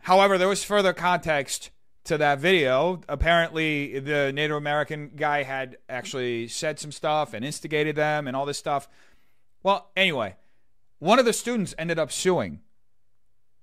However, 0.00 0.38
there 0.38 0.48
was 0.48 0.64
further 0.64 0.92
context 0.92 1.70
to 2.04 2.18
that 2.18 2.40
video. 2.40 3.00
Apparently, 3.08 3.98
the 4.00 4.32
Native 4.32 4.56
American 4.56 5.12
guy 5.14 5.44
had 5.44 5.76
actually 5.88 6.48
said 6.48 6.78
some 6.78 6.90
stuff 6.92 7.34
and 7.34 7.44
instigated 7.44 7.96
them 7.96 8.26
and 8.26 8.36
all 8.36 8.44
this 8.44 8.58
stuff. 8.58 8.88
Well, 9.62 9.90
anyway, 9.96 10.36
one 10.98 11.18
of 11.18 11.24
the 11.24 11.32
students 11.32 11.74
ended 11.78 11.98
up 11.98 12.10
suing 12.10 12.60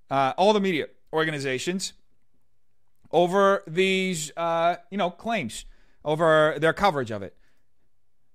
uh, 0.09 0.33
all 0.37 0.53
the 0.53 0.61
media 0.61 0.87
organizations 1.11 1.93
over 3.11 3.63
these, 3.67 4.31
uh, 4.37 4.77
you 4.89 4.97
know, 4.97 5.09
claims, 5.09 5.65
over 6.03 6.55
their 6.59 6.73
coverage 6.73 7.11
of 7.11 7.23
it. 7.23 7.35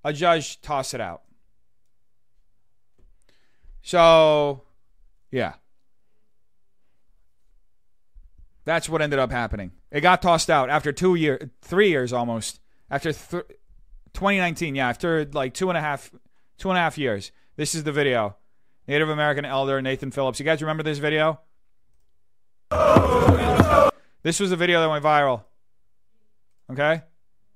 A 0.05 0.13
judge 0.13 0.61
tossed 0.61 0.95
it 0.95 1.01
out. 1.01 1.23
So, 3.83 4.63
yeah. 5.31 5.55
That's 8.65 8.89
what 8.89 9.03
ended 9.03 9.19
up 9.19 9.31
happening. 9.31 9.73
It 9.91 10.01
got 10.01 10.23
tossed 10.23 10.51
out 10.51 10.71
after 10.71 10.93
two 10.93 11.15
years, 11.15 11.49
three 11.61 11.91
years 11.91 12.13
almost. 12.13 12.61
After 12.91 13.13
th- 13.13 13.45
2019, 14.15 14.75
yeah, 14.75 14.89
after 14.89 15.25
like 15.27 15.55
two 15.55 15.69
and 15.69 15.77
a 15.77 15.81
half, 15.81 16.11
two 16.59 16.71
and 16.71 16.79
a 16.79 16.81
half 16.81 16.97
years. 16.97 17.31
This 17.57 17.75
is 17.75 17.85
the 17.85 17.93
video. 17.93 18.37
Native 18.87 19.09
American 19.09 19.45
elder 19.45 19.81
Nathan 19.81 20.11
Phillips. 20.11 20.39
You 20.39 20.45
guys 20.45 20.61
remember 20.61 20.83
this 20.83 20.99
video? 20.99 21.41
This 24.25 24.41
was 24.41 24.51
a 24.53 24.57
video 24.57 24.81
that 24.81 24.89
went 24.89 25.05
viral. 25.05 25.45
Okay? 26.73 27.03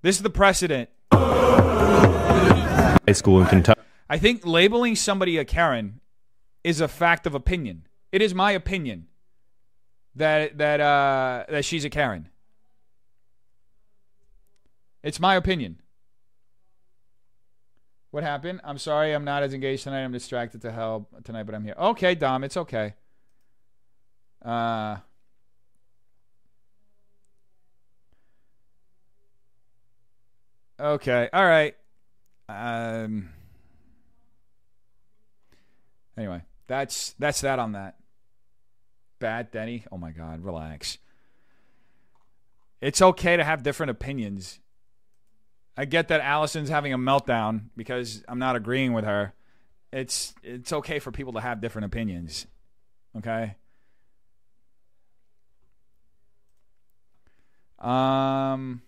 This 0.02 0.16
is 0.16 0.22
the 0.22 0.30
precedent. 0.30 0.90
High 1.10 2.98
school 3.12 3.40
in 3.40 3.46
Kentucky. 3.46 3.80
I 4.10 4.18
think 4.18 4.44
labeling 4.44 4.94
somebody 4.94 5.38
a 5.38 5.46
Karen 5.46 6.00
is 6.62 6.82
a 6.82 6.86
fact 6.86 7.26
of 7.26 7.34
opinion. 7.34 7.86
It 8.12 8.20
is 8.20 8.34
my 8.34 8.52
opinion 8.52 9.06
that 10.14 10.58
that 10.58 10.80
uh, 10.80 11.46
that 11.48 11.64
she's 11.64 11.86
a 11.86 11.90
Karen. 11.90 12.28
It's 15.02 15.18
my 15.18 15.36
opinion. 15.36 15.80
What 18.10 18.24
happened? 18.24 18.60
I'm 18.62 18.78
sorry, 18.78 19.14
I'm 19.14 19.24
not 19.24 19.42
as 19.42 19.54
engaged 19.54 19.84
tonight. 19.84 20.04
I'm 20.04 20.12
distracted 20.12 20.60
to 20.62 20.72
hell 20.72 21.08
tonight, 21.24 21.44
but 21.44 21.54
I'm 21.54 21.64
here. 21.64 21.76
Okay, 21.78 22.14
Dom, 22.14 22.44
it's 22.44 22.58
okay. 22.58 22.94
Uh 24.44 24.98
Okay. 30.80 31.28
All 31.32 31.44
right. 31.44 31.74
Um. 32.48 33.30
Anyway, 36.16 36.42
that's 36.66 37.14
that's 37.18 37.40
that 37.42 37.58
on 37.58 37.72
that. 37.72 37.96
Bad 39.18 39.50
Denny. 39.50 39.84
Oh 39.90 39.98
my 39.98 40.12
God, 40.12 40.44
relax. 40.44 40.98
It's 42.80 43.02
okay 43.02 43.36
to 43.36 43.44
have 43.44 43.62
different 43.62 43.90
opinions. 43.90 44.60
I 45.76 45.84
get 45.84 46.08
that 46.08 46.20
Allison's 46.20 46.68
having 46.68 46.92
a 46.92 46.98
meltdown 46.98 47.66
because 47.76 48.24
I'm 48.28 48.38
not 48.38 48.56
agreeing 48.56 48.92
with 48.92 49.04
her. 49.04 49.32
It's 49.92 50.34
it's 50.42 50.72
okay 50.72 50.98
for 50.98 51.10
people 51.12 51.32
to 51.34 51.40
have 51.40 51.60
different 51.60 51.86
opinions. 51.86 52.46
Okay? 53.16 53.56
Um 57.78 58.82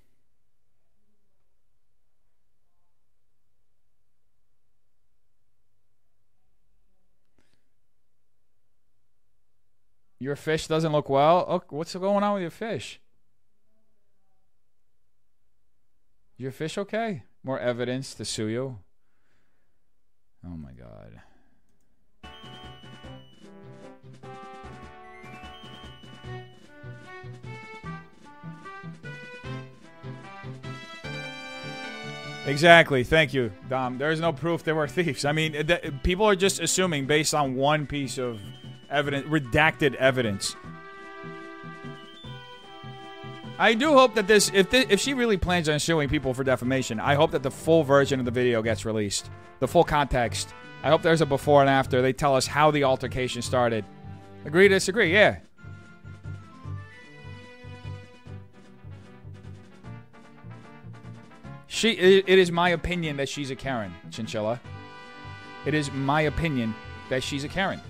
Your 10.22 10.36
fish 10.36 10.66
doesn't 10.66 10.92
look 10.92 11.08
well. 11.08 11.46
Oh, 11.48 11.62
what's 11.70 11.94
going 11.94 12.22
on 12.22 12.34
with 12.34 12.42
your 12.42 12.50
fish? 12.50 13.00
Your 16.36 16.52
fish 16.52 16.76
okay? 16.76 17.22
More 17.42 17.58
evidence 17.58 18.12
to 18.14 18.26
sue 18.26 18.48
you. 18.48 18.78
Oh 20.44 20.56
my 20.56 20.72
god. 20.72 21.22
Exactly. 32.46 33.04
Thank 33.04 33.32
you, 33.32 33.52
Dom. 33.68 33.96
There's 33.96 34.20
no 34.20 34.32
proof 34.32 34.64
they 34.64 34.72
were 34.72 34.88
thieves. 34.88 35.24
I 35.24 35.32
mean, 35.32 35.54
people 36.02 36.26
are 36.26 36.36
just 36.36 36.60
assuming 36.60 37.06
based 37.06 37.32
on 37.32 37.54
one 37.54 37.86
piece 37.86 38.18
of 38.18 38.40
evidence, 38.90 39.26
redacted 39.26 39.94
evidence. 39.94 40.56
I 43.58 43.74
do 43.74 43.92
hope 43.92 44.14
that 44.14 44.26
this, 44.26 44.50
if 44.54 44.70
this, 44.70 44.86
if 44.88 45.00
she 45.00 45.12
really 45.12 45.36
plans 45.36 45.68
on 45.68 45.78
suing 45.80 46.08
people 46.08 46.32
for 46.32 46.42
defamation, 46.42 46.98
I 46.98 47.14
hope 47.14 47.32
that 47.32 47.42
the 47.42 47.50
full 47.50 47.84
version 47.84 48.18
of 48.18 48.24
the 48.24 48.30
video 48.30 48.62
gets 48.62 48.86
released, 48.86 49.30
the 49.58 49.68
full 49.68 49.84
context. 49.84 50.54
I 50.82 50.88
hope 50.88 51.02
there's 51.02 51.20
a 51.20 51.26
before 51.26 51.60
and 51.60 51.68
after. 51.68 52.00
They 52.00 52.14
tell 52.14 52.34
us 52.34 52.46
how 52.46 52.70
the 52.70 52.84
altercation 52.84 53.42
started. 53.42 53.84
Agree, 54.46 54.68
disagree? 54.68 55.12
Yeah. 55.12 55.40
She, 61.66 61.92
it, 61.92 62.38
is 62.38 62.50
my 62.50 62.70
opinion 62.70 63.16
that 63.18 63.28
she's 63.28 63.50
a 63.50 63.56
Karen, 63.56 63.94
Chinchilla. 64.10 64.60
It 65.66 65.74
is 65.74 65.92
my 65.92 66.22
opinion 66.22 66.74
that 67.10 67.22
she's 67.22 67.44
a 67.44 67.48
Karen. 67.48 67.80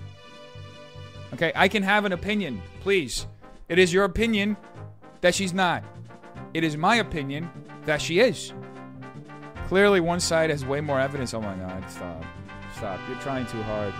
Okay, 1.33 1.51
I 1.55 1.67
can 1.67 1.83
have 1.83 2.05
an 2.05 2.11
opinion, 2.11 2.61
please. 2.81 3.27
It 3.69 3.79
is 3.79 3.93
your 3.93 4.03
opinion 4.03 4.57
that 5.21 5.33
she's 5.33 5.53
not. 5.53 5.83
It 6.53 6.63
is 6.63 6.75
my 6.75 6.97
opinion 6.97 7.49
that 7.85 8.01
she 8.01 8.19
is. 8.19 8.53
Clearly, 9.67 10.01
one 10.01 10.19
side 10.19 10.49
has 10.49 10.65
way 10.65 10.81
more 10.81 10.99
evidence. 10.99 11.33
Oh 11.33 11.41
my 11.41 11.55
God! 11.55 11.89
Stop, 11.89 12.25
stop! 12.75 12.99
You're 13.07 13.19
trying 13.19 13.45
too 13.45 13.61
hard. 13.63 13.93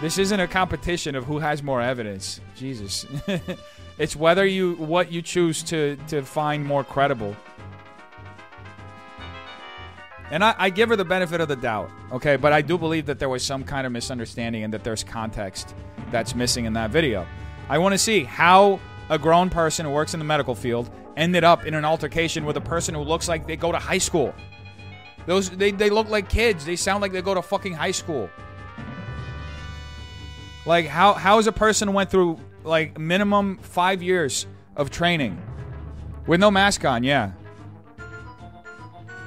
This 0.00 0.18
isn't 0.18 0.38
a 0.38 0.46
competition 0.46 1.16
of 1.16 1.24
who 1.24 1.38
has 1.40 1.62
more 1.62 1.82
evidence. 1.82 2.40
Jesus, 2.54 3.04
it's 3.98 4.14
whether 4.14 4.46
you 4.46 4.74
what 4.74 5.10
you 5.10 5.22
choose 5.22 5.62
to 5.64 5.96
to 6.08 6.22
find 6.22 6.64
more 6.64 6.84
credible. 6.84 7.34
And 10.34 10.42
I, 10.42 10.52
I 10.58 10.70
give 10.70 10.88
her 10.88 10.96
the 10.96 11.04
benefit 11.04 11.40
of 11.40 11.46
the 11.46 11.54
doubt, 11.54 11.88
okay? 12.10 12.34
But 12.34 12.52
I 12.52 12.60
do 12.60 12.76
believe 12.76 13.06
that 13.06 13.20
there 13.20 13.28
was 13.28 13.44
some 13.44 13.62
kind 13.62 13.86
of 13.86 13.92
misunderstanding 13.92 14.64
and 14.64 14.74
that 14.74 14.82
there's 14.82 15.04
context 15.04 15.76
that's 16.10 16.34
missing 16.34 16.64
in 16.64 16.72
that 16.72 16.90
video. 16.90 17.24
I 17.68 17.78
want 17.78 17.92
to 17.92 17.98
see 17.98 18.24
how 18.24 18.80
a 19.10 19.16
grown 19.16 19.48
person 19.48 19.86
who 19.86 19.92
works 19.92 20.12
in 20.12 20.18
the 20.18 20.24
medical 20.24 20.56
field 20.56 20.90
ended 21.16 21.44
up 21.44 21.66
in 21.66 21.74
an 21.74 21.84
altercation 21.84 22.44
with 22.44 22.56
a 22.56 22.60
person 22.60 22.96
who 22.96 23.02
looks 23.02 23.28
like 23.28 23.46
they 23.46 23.54
go 23.54 23.70
to 23.70 23.78
high 23.78 23.98
school. 23.98 24.34
Those 25.26 25.50
they, 25.50 25.70
they 25.70 25.88
look 25.88 26.08
like 26.08 26.28
kids. 26.28 26.64
They 26.64 26.74
sound 26.74 27.00
like 27.00 27.12
they 27.12 27.22
go 27.22 27.34
to 27.34 27.42
fucking 27.42 27.74
high 27.74 27.92
school. 27.92 28.28
Like 30.66 30.86
how 30.86 31.12
how 31.12 31.38
is 31.38 31.46
a 31.46 31.52
person 31.52 31.92
went 31.92 32.10
through 32.10 32.40
like 32.64 32.98
minimum 32.98 33.58
five 33.58 34.02
years 34.02 34.48
of 34.74 34.90
training 34.90 35.40
with 36.26 36.40
no 36.40 36.50
mask 36.50 36.84
on? 36.84 37.04
Yeah, 37.04 37.30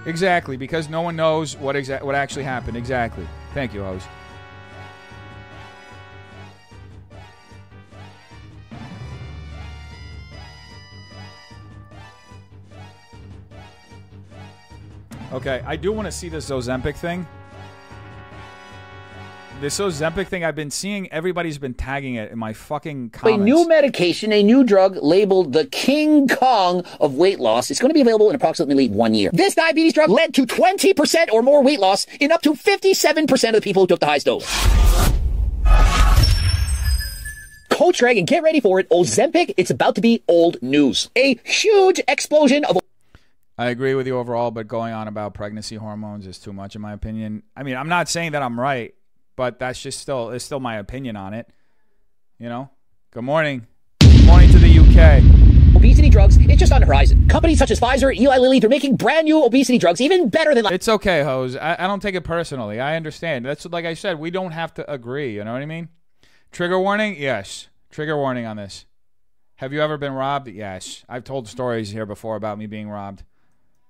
exactly. 0.07 0.57
Because 0.57 0.89
no 0.89 1.01
one 1.01 1.15
knows 1.15 1.55
what 1.57 1.75
exa- 1.75 2.01
what 2.01 2.15
actually 2.15 2.43
happened. 2.43 2.75
Exactly. 2.75 3.27
Thank 3.53 3.73
you, 3.73 3.83
Hose. 3.83 4.03
Okay, 15.33 15.61
I 15.65 15.75
do 15.75 15.91
want 15.91 16.05
to 16.05 16.11
see 16.11 16.29
this 16.29 16.49
Ozempic 16.49 16.95
thing. 16.95 17.27
This 19.59 19.79
Ozempic 19.79 20.27
thing, 20.27 20.45
I've 20.45 20.53
been 20.53 20.69
seeing 20.69 21.11
everybody's 21.11 21.57
been 21.57 21.73
tagging 21.73 22.13
it 22.13 22.31
in 22.31 22.37
my 22.37 22.53
fucking 22.53 23.11
A 23.23 23.37
new 23.37 23.67
medication, 23.67 24.31
a 24.31 24.43
new 24.43 24.63
drug 24.63 24.97
labeled 25.01 25.53
the 25.53 25.65
King 25.65 26.27
Kong 26.27 26.85
of 26.99 27.15
weight 27.15 27.39
loss. 27.39 27.71
It's 27.71 27.79
going 27.79 27.89
to 27.89 27.95
be 27.95 28.01
available 28.01 28.29
in 28.29 28.35
approximately 28.35 28.87
one 28.87 29.15
year. 29.15 29.31
This 29.33 29.55
diabetes 29.55 29.93
drug 29.93 30.11
led 30.11 30.35
to 30.35 30.45
20% 30.45 31.31
or 31.31 31.41
more 31.41 31.63
weight 31.63 31.79
loss 31.79 32.05
in 32.19 32.31
up 32.31 32.43
to 32.43 32.53
57% 32.53 33.47
of 33.47 33.55
the 33.55 33.61
people 33.61 33.81
who 33.81 33.87
took 33.87 33.99
the 33.99 34.05
highest 34.05 34.27
dose. 34.27 34.45
Coach 37.71 37.97
Greg, 37.97 38.19
and 38.19 38.27
get 38.27 38.43
ready 38.43 38.59
for 38.59 38.79
it. 38.79 38.87
Ozempic, 38.91 39.55
it's 39.57 39.71
about 39.71 39.95
to 39.95 40.01
be 40.01 40.23
old 40.27 40.61
news. 40.61 41.09
A 41.15 41.39
huge 41.43 41.99
explosion 42.07 42.63
of 42.65 42.77
I 43.59 43.69
agree 43.69 43.95
with 43.95 44.05
you 44.05 44.19
overall, 44.19 44.51
but 44.51 44.67
going 44.67 44.93
on 44.93 45.07
about 45.07 45.33
pregnancy 45.33 45.77
hormones 45.77 46.27
is 46.27 46.37
too 46.37 46.53
much 46.53 46.75
in 46.75 46.81
my 46.81 46.93
opinion. 46.93 47.41
I 47.55 47.63
mean, 47.63 47.75
I'm 47.75 47.89
not 47.89 48.07
saying 48.07 48.33
that 48.33 48.43
I'm 48.43 48.59
right, 48.59 48.93
but 49.37 49.59
that's 49.59 49.81
just 49.81 50.01
still 50.01 50.31
it's 50.31 50.43
still 50.43 50.59
my 50.59 50.75
opinion 50.75 51.15
on 51.15 51.33
it. 51.33 51.47
You 52.37 52.49
know? 52.49 52.69
Good 53.11 53.23
morning. 53.23 53.65
Good 54.01 54.25
morning 54.25 54.51
to 54.51 54.59
the 54.59 54.79
UK. 54.79 55.75
obesity 55.75 56.09
drugs. 56.09 56.35
It's 56.37 56.59
just 56.59 56.73
on 56.73 56.81
the 56.81 56.87
horizon. 56.87 57.29
Companies 57.29 57.59
such 57.59 57.71
as 57.71 57.79
Pfizer, 57.79 58.13
Eli 58.13 58.37
Lilly, 58.37 58.59
they're 58.59 58.69
making 58.69 58.97
brand 58.97 59.25
new 59.25 59.45
obesity 59.45 59.77
drugs 59.77 60.01
even 60.01 60.27
better 60.27 60.53
than 60.53 60.65
It's 60.73 60.89
okay, 60.89 61.23
Hose. 61.23 61.55
I, 61.55 61.75
I 61.79 61.87
don't 61.87 62.01
take 62.01 62.15
it 62.15 62.25
personally. 62.25 62.81
I 62.81 62.97
understand. 62.97 63.45
That's 63.45 63.65
like 63.65 63.85
I 63.85 63.93
said, 63.93 64.19
we 64.19 64.29
don't 64.29 64.51
have 64.51 64.73
to 64.73 64.91
agree. 64.91 65.35
You 65.35 65.45
know 65.45 65.53
what 65.53 65.61
I 65.61 65.65
mean? 65.65 65.87
Trigger 66.51 66.79
warning? 66.79 67.15
Yes. 67.17 67.69
Trigger 67.89 68.17
warning 68.17 68.45
on 68.45 68.57
this. 68.57 68.85
Have 69.55 69.71
you 69.71 69.81
ever 69.81 69.97
been 69.97 70.13
robbed? 70.13 70.47
Yes. 70.47 71.03
I've 71.07 71.23
told 71.23 71.47
stories 71.47 71.91
here 71.91 72.05
before 72.05 72.35
about 72.35 72.57
me 72.57 72.67
being 72.67 72.89
robbed. 72.89 73.23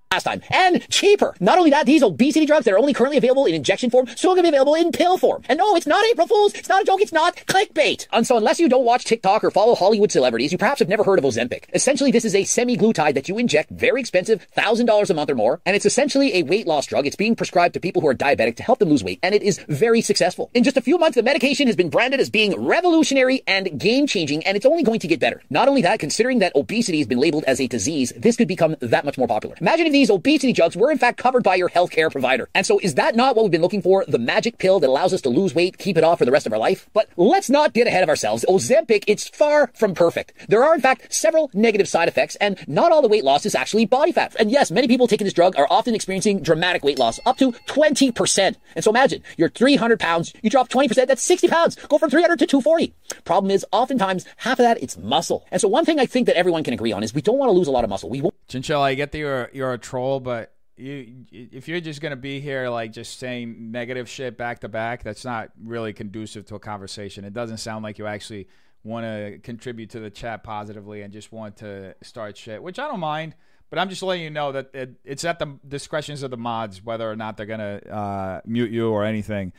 Last 0.09 0.23
time. 0.23 0.41
And 0.51 0.87
cheaper. 0.89 1.35
Not 1.41 1.57
only 1.57 1.69
that, 1.71 1.85
these 1.85 2.01
obesity 2.01 2.45
drugs 2.45 2.63
that 2.63 2.73
are 2.73 2.79
only 2.79 2.93
currently 2.93 3.17
available 3.17 3.45
in 3.45 3.53
injection 3.53 3.89
form, 3.89 4.07
soon 4.15 4.35
going 4.35 4.37
to 4.37 4.43
be 4.43 4.47
available 4.49 4.73
in 4.73 4.93
pill 4.93 5.17
form. 5.17 5.43
And 5.49 5.57
no, 5.57 5.75
it's 5.75 5.85
not 5.85 6.05
April 6.05 6.27
Fool's. 6.27 6.53
It's 6.53 6.69
not 6.69 6.81
a 6.81 6.85
joke. 6.85 7.01
It's 7.01 7.11
not 7.11 7.35
clickbait. 7.35 8.07
And 8.13 8.25
so 8.25 8.37
unless 8.37 8.57
you 8.57 8.69
don't 8.69 8.85
watch 8.85 9.03
TikTok 9.03 9.43
or 9.43 9.51
follow 9.51 9.75
Hollywood 9.75 10.09
celebrities, 10.09 10.53
you 10.53 10.57
perhaps 10.57 10.79
have 10.79 10.87
never 10.87 11.03
heard 11.03 11.19
of 11.19 11.25
Ozempic. 11.25 11.65
Essentially, 11.73 12.11
this 12.11 12.23
is 12.23 12.35
a 12.35 12.43
semaglutide 12.43 13.15
that 13.15 13.27
you 13.27 13.37
inject, 13.37 13.69
very 13.71 13.99
expensive, 13.99 14.47
$1,000 14.57 15.09
a 15.09 15.13
month 15.13 15.29
or 15.29 15.35
more. 15.35 15.59
And 15.65 15.75
it's 15.75 15.85
essentially 15.85 16.35
a 16.35 16.43
weight 16.43 16.67
loss 16.67 16.85
drug. 16.85 17.05
It's 17.05 17.17
being 17.17 17.35
prescribed 17.35 17.73
to 17.73 17.81
people 17.81 18.01
who 18.01 18.07
are 18.07 18.15
diabetic 18.15 18.55
to 18.55 18.63
help 18.63 18.79
them 18.79 18.89
lose 18.89 19.03
weight. 19.03 19.19
And 19.23 19.35
it 19.35 19.43
is 19.43 19.59
very 19.67 19.99
successful. 19.99 20.49
In 20.53 20.63
just 20.63 20.77
a 20.77 20.81
few 20.81 20.97
months, 20.97 21.15
the 21.15 21.23
medication 21.23 21.67
has 21.67 21.75
been 21.75 21.89
branded 21.89 22.21
as 22.21 22.29
being 22.29 22.57
revolutionary 22.65 23.43
and 23.45 23.77
game-changing, 23.77 24.45
and 24.45 24.55
it's 24.55 24.65
only 24.65 24.83
going 24.83 25.01
to 25.01 25.07
get 25.07 25.19
better. 25.19 25.41
Not 25.49 25.67
only 25.67 25.81
that, 25.81 25.99
considering 25.99 26.39
that 26.39 26.55
obesity 26.55 26.99
has 26.99 27.07
been 27.07 27.19
labeled 27.19 27.43
as 27.43 27.59
a 27.59 27.67
disease, 27.67 28.13
this 28.15 28.37
could 28.37 28.47
become 28.47 28.77
that 28.79 29.03
much 29.03 29.17
more 29.17 29.27
popular. 29.27 29.57
Imagine 29.59 29.87
if 29.87 29.96
these 29.97 30.09
obesity 30.11 30.53
drugs 30.53 30.77
were 30.77 30.91
in 30.91 30.97
fact 30.99 31.17
covered 31.17 31.43
by 31.43 31.55
your 31.55 31.69
healthcare 31.69 32.11
provider. 32.11 32.49
And 32.53 32.65
so 32.65 32.77
is 32.79 32.95
that 32.95 33.15
not 33.15 33.35
what 33.35 33.43
we've 33.43 33.51
been 33.51 33.63
looking 33.63 33.81
for? 33.81 34.05
The 34.07 34.19
magic 34.19 34.59
pill 34.59 34.79
that 34.79 34.89
allows 34.89 35.11
us 35.11 35.21
to 35.21 35.29
lose 35.29 35.55
weight, 35.55 35.79
keep 35.79 35.97
it 35.97 36.03
off 36.03 36.19
for 36.19 36.25
the 36.25 36.31
rest 36.31 36.45
of 36.45 36.53
our 36.53 36.59
life? 36.59 36.87
But 36.93 37.09
let's 37.17 37.49
not 37.49 37.73
get 37.73 37.87
ahead 37.87 38.03
of 38.03 38.09
ourselves. 38.09 38.45
Ozempic, 38.47 39.05
it's 39.07 39.27
far 39.27 39.71
from 39.73 39.95
perfect. 39.95 40.33
There 40.49 40.63
are 40.63 40.75
in 40.75 40.81
fact 40.81 41.11
several 41.11 41.49
negative 41.53 41.87
side 41.87 42.07
effects, 42.07 42.35
and 42.35 42.63
not 42.67 42.91
all 42.91 43.01
the 43.01 43.07
weight 43.07 43.23
loss 43.23 43.45
is 43.45 43.55
actually 43.55 43.85
body 43.85 44.11
fat. 44.11 44.35
And 44.39 44.51
yes, 44.51 44.69
many 44.69 44.87
people 44.87 45.07
taking 45.07 45.25
this 45.25 45.33
drug 45.33 45.57
are 45.57 45.67
often 45.69 45.95
experiencing 45.95 46.41
dramatic 46.43 46.83
weight 46.83 46.99
loss, 46.99 47.19
up 47.25 47.37
to 47.37 47.53
20%. 47.53 48.55
And 48.75 48.83
so 48.83 48.91
imagine, 48.91 49.23
you're 49.35 49.49
300 49.49 49.99
pounds, 49.99 50.31
you 50.43 50.51
drop 50.51 50.69
20%, 50.69 51.07
that's 51.07 51.23
60 51.23 51.47
pounds. 51.47 51.75
Go 51.87 51.97
from 51.97 52.11
300 52.11 52.37
to 52.37 52.45
240. 52.45 52.93
Problem 53.23 53.51
is, 53.51 53.65
oftentimes, 53.71 54.25
half 54.37 54.59
of 54.59 54.63
that, 54.63 54.81
it's 54.81 54.97
muscle. 54.97 55.45
And 55.51 55.61
so 55.61 55.67
one 55.67 55.85
thing 55.85 55.99
I 55.99 56.05
think 56.05 56.27
that 56.27 56.37
everyone 56.37 56.63
can 56.63 56.73
agree 56.73 56.91
on 56.91 57.03
is 57.03 57.13
we 57.13 57.21
don't 57.21 57.37
want 57.37 57.49
to 57.49 57.53
lose 57.53 57.67
a 57.67 57.71
lot 57.71 57.83
of 57.83 57.89
muscle. 57.89 58.09
We 58.09 58.21
won't 58.21 58.35
Chinchilla, 58.47 58.83
I 58.83 58.95
get 58.95 59.11
that 59.11 59.17
you're 59.17 59.49
you're 59.53 59.73
a 59.73 59.77
troll, 59.77 60.19
but 60.19 60.53
you 60.77 61.25
if 61.31 61.67
you're 61.67 61.81
just 61.81 62.01
gonna 62.01 62.15
be 62.15 62.39
here 62.39 62.69
like 62.69 62.91
just 62.91 63.19
saying 63.19 63.71
negative 63.71 64.07
shit 64.09 64.37
back 64.37 64.59
to 64.59 64.69
back, 64.69 65.03
that's 65.03 65.25
not 65.25 65.51
really 65.61 65.93
conducive 65.93 66.45
to 66.47 66.55
a 66.55 66.59
conversation. 66.59 67.25
It 67.25 67.33
doesn't 67.33 67.57
sound 67.57 67.83
like 67.83 67.97
you 67.97 68.07
actually 68.07 68.47
want 68.83 69.05
to 69.05 69.39
contribute 69.39 69.89
to 69.91 69.99
the 69.99 70.09
chat 70.09 70.43
positively 70.43 71.01
and 71.01 71.11
just 71.11 71.31
want 71.31 71.57
to 71.57 71.95
start 72.03 72.37
shit, 72.37 72.63
which 72.63 72.79
I 72.79 72.87
don't 72.87 73.01
mind. 73.01 73.35
But 73.69 73.79
I'm 73.79 73.89
just 73.89 74.01
letting 74.01 74.23
you 74.23 74.29
know 74.29 74.53
that 74.53 74.69
it, 74.73 74.95
it's 75.03 75.25
at 75.25 75.39
the 75.39 75.59
discretions 75.67 76.23
of 76.23 76.31
the 76.31 76.37
mods 76.37 76.81
whether 76.81 77.09
or 77.09 77.17
not 77.17 77.35
they're 77.35 77.45
gonna 77.45 77.81
uh, 77.89 78.41
mute 78.45 78.71
you 78.71 78.89
or 78.89 79.03
anything. 79.03 79.51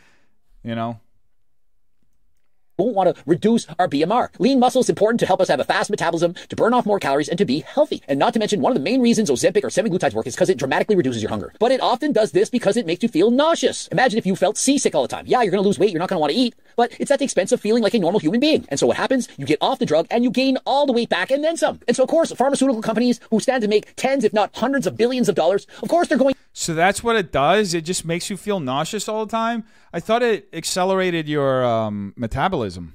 You 0.62 0.74
know. 0.74 1.00
Won't 2.78 2.94
want 2.94 3.14
to 3.14 3.22
reduce 3.26 3.66
our 3.78 3.88
BMR. 3.88 4.28
Lean 4.38 4.60
muscle 4.60 4.80
is 4.80 4.88
important 4.88 5.20
to 5.20 5.26
help 5.26 5.40
us 5.40 5.48
have 5.48 5.60
a 5.60 5.64
fast 5.64 5.90
metabolism, 5.90 6.34
to 6.48 6.56
burn 6.56 6.72
off 6.72 6.86
more 6.86 7.00
calories, 7.00 7.28
and 7.28 7.36
to 7.38 7.44
be 7.44 7.60
healthy. 7.60 8.02
And 8.06 8.18
not 8.18 8.32
to 8.34 8.38
mention, 8.38 8.60
one 8.60 8.70
of 8.72 8.78
the 8.78 8.84
main 8.84 9.02
reasons 9.02 9.30
Ozempic 9.30 9.64
or 9.64 9.68
semaglutides 9.68 10.14
work 10.14 10.26
is 10.26 10.34
because 10.34 10.48
it 10.48 10.58
dramatically 10.58 10.96
reduces 10.96 11.22
your 11.22 11.30
hunger. 11.30 11.52
But 11.58 11.72
it 11.72 11.80
often 11.80 12.12
does 12.12 12.32
this 12.32 12.48
because 12.48 12.76
it 12.76 12.86
makes 12.86 13.02
you 13.02 13.08
feel 13.08 13.30
nauseous. 13.30 13.88
Imagine 13.88 14.18
if 14.18 14.26
you 14.26 14.36
felt 14.36 14.56
seasick 14.56 14.94
all 14.94 15.02
the 15.02 15.08
time. 15.08 15.26
Yeah, 15.26 15.42
you're 15.42 15.50
going 15.50 15.62
to 15.62 15.66
lose 15.66 15.78
weight, 15.78 15.90
you're 15.90 15.98
not 15.98 16.08
going 16.08 16.18
to 16.18 16.20
want 16.20 16.32
to 16.32 16.38
eat, 16.38 16.54
but 16.78 16.94
it's 17.00 17.10
at 17.10 17.18
the 17.18 17.24
expense 17.24 17.50
of 17.50 17.60
feeling 17.60 17.82
like 17.82 17.92
a 17.92 17.98
normal 17.98 18.20
human 18.20 18.38
being. 18.38 18.64
And 18.68 18.78
so 18.78 18.86
what 18.86 18.96
happens? 18.96 19.28
You 19.36 19.44
get 19.44 19.58
off 19.60 19.80
the 19.80 19.84
drug 19.84 20.06
and 20.12 20.22
you 20.22 20.30
gain 20.30 20.58
all 20.64 20.86
the 20.86 20.92
weight 20.92 21.08
back 21.08 21.32
and 21.32 21.42
then 21.42 21.56
some. 21.56 21.80
And 21.88 21.96
so 21.96 22.04
of 22.04 22.08
course, 22.08 22.30
pharmaceutical 22.30 22.80
companies 22.80 23.18
who 23.30 23.40
stand 23.40 23.62
to 23.62 23.68
make 23.68 23.96
tens, 23.96 24.22
if 24.22 24.32
not 24.32 24.54
hundreds 24.56 24.86
of 24.86 24.96
billions 24.96 25.28
of 25.28 25.34
dollars, 25.34 25.66
of 25.82 25.88
course 25.88 26.06
they're 26.06 26.16
going 26.16 26.36
So 26.52 26.74
that's 26.74 27.02
what 27.02 27.16
it 27.16 27.32
does. 27.32 27.74
It 27.74 27.82
just 27.82 28.04
makes 28.04 28.30
you 28.30 28.36
feel 28.36 28.60
nauseous 28.60 29.08
all 29.08 29.26
the 29.26 29.30
time. 29.30 29.64
I 29.92 29.98
thought 29.98 30.22
it 30.22 30.48
accelerated 30.52 31.28
your 31.28 31.64
um, 31.64 32.14
metabolism. 32.16 32.94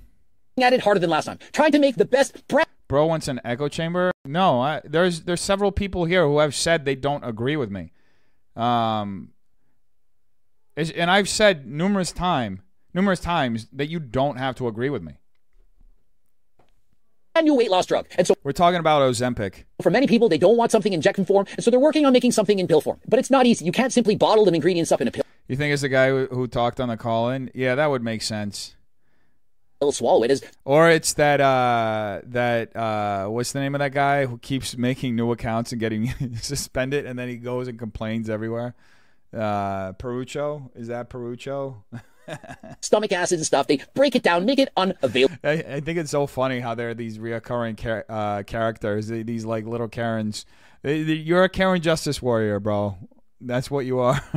at 0.61 0.72
it 0.72 0.80
harder 0.80 1.01
than 1.01 1.10
last 1.10 1.26
time, 1.26 1.39
trying 1.51 1.73
to 1.73 1.80
make 1.80 1.97
the 1.97 2.05
best 2.05 2.41
Bro 2.88 3.07
wants 3.07 3.27
an 3.27 3.41
echo 3.43 3.68
chamber. 3.68 4.11
No, 4.23 4.61
I, 4.61 4.81
there's 4.85 5.22
there's 5.22 5.41
several 5.41 5.72
people 5.72 6.05
here 6.05 6.26
who 6.26 6.39
have 6.39 6.55
said 6.55 6.85
they 6.85 6.95
don't 6.95 7.23
agree 7.23 7.57
with 7.57 7.69
me. 7.69 7.91
Um, 8.55 9.31
and 10.77 11.11
I've 11.11 11.27
said 11.27 11.68
numerous 11.68 12.11
time, 12.11 12.62
numerous 12.94 13.20
times 13.20 13.68
that 13.74 13.88
you 13.88 13.99
don't 13.99 14.38
have 14.38 14.56
to 14.56 14.68
agree 14.68 14.90
with 14.90 15.02
me. 15.03 15.14
A 17.36 17.41
new 17.41 17.56
weight 17.56 17.72
loss 17.72 17.88
drug. 17.88 18.06
And 18.15 18.28
so 18.28 18.36
We're 18.44 18.52
talking 18.52 18.80
about 18.80 19.02
Ozempic. 19.02 19.64
For 19.82 19.90
many 19.90 20.06
people, 20.06 20.30
they 20.30 20.38
don't 20.38 20.56
want 20.56 20.72
something 20.72 20.94
in 20.94 20.98
injection 20.99 21.26
form, 21.26 21.48
and 21.56 21.64
so 21.64 21.72
they're 21.72 21.80
working 21.80 22.06
on 22.06 22.14
making 22.14 22.32
something 22.32 22.60
in 22.60 22.68
pill 22.68 22.82
form. 22.82 22.99
But 23.07 23.18
it's 23.18 23.32
not 23.32 23.48
easy. 23.48 23.65
You 23.65 23.72
can't 23.72 23.91
simply 23.91 24.15
bottle 24.15 24.45
the 24.45 24.53
ingredients 24.53 24.91
up 24.91 25.02
in 25.02 25.07
a 25.07 25.11
pill. 25.11 25.24
You 25.48 25.56
think 25.56 25.74
it's 25.74 25.82
the 25.82 25.90
guy 25.90 26.10
who, 26.10 26.28
who 26.28 26.48
talked 26.48 26.80
on 26.80 26.90
the 26.90 26.98
call-in? 26.98 27.49
Yeah, 27.56 27.76
that 27.76 27.88
would 27.88 28.03
make 28.03 28.22
sense. 28.22 28.76
They'll 29.80 29.91
swallow 29.91 30.24
it 30.24 30.32
is. 30.32 30.41
Or 30.64 30.90
it's 30.90 31.14
that 31.14 31.41
uh 31.41 32.22
that 32.28 32.74
uh 32.74 33.28
what's 33.28 33.52
the 33.52 33.60
name 33.60 33.76
of 33.76 33.80
that 33.80 33.91
guy 33.91 34.26
who 34.26 34.38
keeps 34.38 34.78
making 34.78 35.18
new 35.18 35.30
accounts 35.34 35.74
and 35.74 35.80
getting 35.82 36.36
suspended 36.41 37.06
and 37.06 37.20
then 37.20 37.28
he 37.28 37.36
goes 37.36 37.68
and 37.68 37.78
complains 37.78 38.30
everywhere. 38.30 38.76
Uh 39.34 39.91
Perucho? 39.94 40.70
Is 40.74 40.88
that 40.88 41.10
Perucho? 41.10 41.84
Stomach 42.81 43.11
acids 43.11 43.39
and 43.39 43.45
stuff. 43.45 43.67
They 43.67 43.81
break 43.93 44.15
it 44.15 44.23
down, 44.23 44.45
make 44.45 44.59
it 44.59 44.69
unavailable. 44.77 45.35
I, 45.43 45.51
I 45.51 45.79
think 45.79 45.97
it's 45.97 46.11
so 46.11 46.27
funny 46.27 46.59
how 46.59 46.75
there 46.75 46.89
are 46.89 46.93
these 46.93 47.17
reoccurring 47.17 47.77
char- 47.77 48.05
uh, 48.09 48.43
characters, 48.43 49.07
these 49.07 49.45
like 49.45 49.65
little 49.65 49.87
Karens. 49.87 50.45
You're 50.83 51.43
a 51.43 51.49
Karen 51.49 51.81
Justice 51.81 52.21
Warrior, 52.21 52.59
bro. 52.59 52.97
That's 53.45 53.70
what 53.70 53.86
you 53.86 53.99
are. 53.99 54.15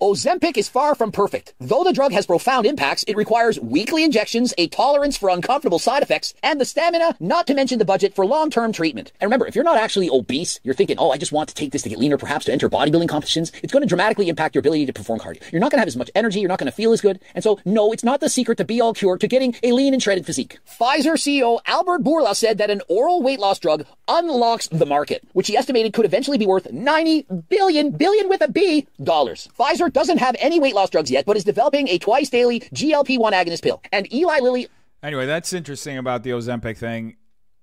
Ozempic 0.00 0.56
is 0.56 0.68
far 0.68 0.94
from 0.94 1.12
perfect. 1.12 1.54
Though 1.60 1.84
the 1.84 1.92
drug 1.92 2.12
has 2.12 2.26
profound 2.26 2.66
impacts, 2.66 3.02
it 3.04 3.16
requires 3.16 3.60
weekly 3.60 4.04
injections, 4.04 4.54
a 4.56 4.68
tolerance 4.68 5.16
for 5.18 5.28
uncomfortable 5.28 5.78
side 5.78 6.02
effects, 6.02 6.32
and 6.42 6.60
the 6.60 6.64
stamina, 6.64 7.16
not 7.20 7.46
to 7.46 7.54
mention 7.54 7.78
the 7.78 7.84
budget 7.84 8.14
for 8.14 8.24
long-term 8.24 8.72
treatment. 8.72 9.12
And 9.20 9.28
remember, 9.28 9.46
if 9.46 9.54
you're 9.54 9.64
not 9.64 9.76
actually 9.76 10.08
obese, 10.08 10.60
you're 10.64 10.74
thinking, 10.74 10.96
oh, 10.98 11.10
I 11.10 11.18
just 11.18 11.32
want 11.32 11.50
to 11.50 11.54
take 11.54 11.72
this 11.72 11.82
to 11.82 11.88
get 11.90 11.98
leaner, 11.98 12.16
perhaps 12.16 12.46
to 12.46 12.52
enter 12.52 12.70
bodybuilding 12.70 13.08
competitions, 13.08 13.52
it's 13.62 13.72
going 13.72 13.82
to 13.82 13.88
dramatically 13.88 14.28
impact 14.28 14.54
your 14.54 14.60
ability 14.60 14.86
to 14.86 14.92
perform 14.92 15.18
cardio. 15.18 15.42
You're 15.52 15.60
not 15.60 15.70
going 15.70 15.78
to 15.78 15.82
have 15.82 15.88
as 15.88 15.96
much 15.96 16.10
energy, 16.14 16.40
you're 16.40 16.48
not 16.48 16.58
going 16.58 16.70
to 16.70 16.76
feel 16.76 16.92
as 16.92 17.00
good. 17.00 17.20
And 17.34 17.44
so, 17.44 17.60
no, 17.64 17.92
it's 17.92 18.04
not 18.04 18.20
the 18.20 18.30
secret 18.30 18.56
to 18.58 18.64
be 18.64 18.80
all 18.80 18.94
cure 18.94 19.18
to 19.18 19.28
getting 19.28 19.54
a 19.62 19.72
lean 19.72 19.92
and 19.92 20.02
shredded 20.02 20.24
physique. 20.24 20.58
Pfizer 20.66 21.14
CEO 21.14 21.60
Albert 21.66 22.02
Bourla 22.02 22.34
said 22.34 22.58
that 22.58 22.70
an 22.70 22.80
oral 22.88 23.22
weight 23.22 23.40
loss 23.40 23.58
drug 23.58 23.84
unlocks 24.06 24.68
the 24.68 24.86
market, 24.86 25.26
which 25.32 25.48
he 25.48 25.56
estimated 25.56 25.92
could 25.92 26.04
eventually 26.04 26.38
be 26.38 26.46
worth 26.46 26.70
90 26.72 27.26
billion, 27.48 27.90
billion 27.90 28.28
with 28.28 28.37
a 28.42 28.50
B, 28.50 28.86
dollars. 29.02 29.48
Pfizer 29.58 29.92
doesn't 29.92 30.18
have 30.18 30.36
any 30.38 30.60
weight 30.60 30.74
loss 30.74 30.90
drugs 30.90 31.10
yet, 31.10 31.26
but 31.26 31.36
is 31.36 31.44
developing 31.44 31.88
a 31.88 31.98
twice 31.98 32.30
daily 32.30 32.60
GLP-1 32.60 33.32
agonist 33.32 33.62
pill. 33.62 33.82
And 33.92 34.12
Eli 34.12 34.40
Lilly 34.40 34.68
Anyway, 35.02 35.26
that's 35.26 35.52
interesting 35.52 35.96
about 35.96 36.22
the 36.22 36.30
Ozempic 36.30 36.76
thing. 36.76 37.16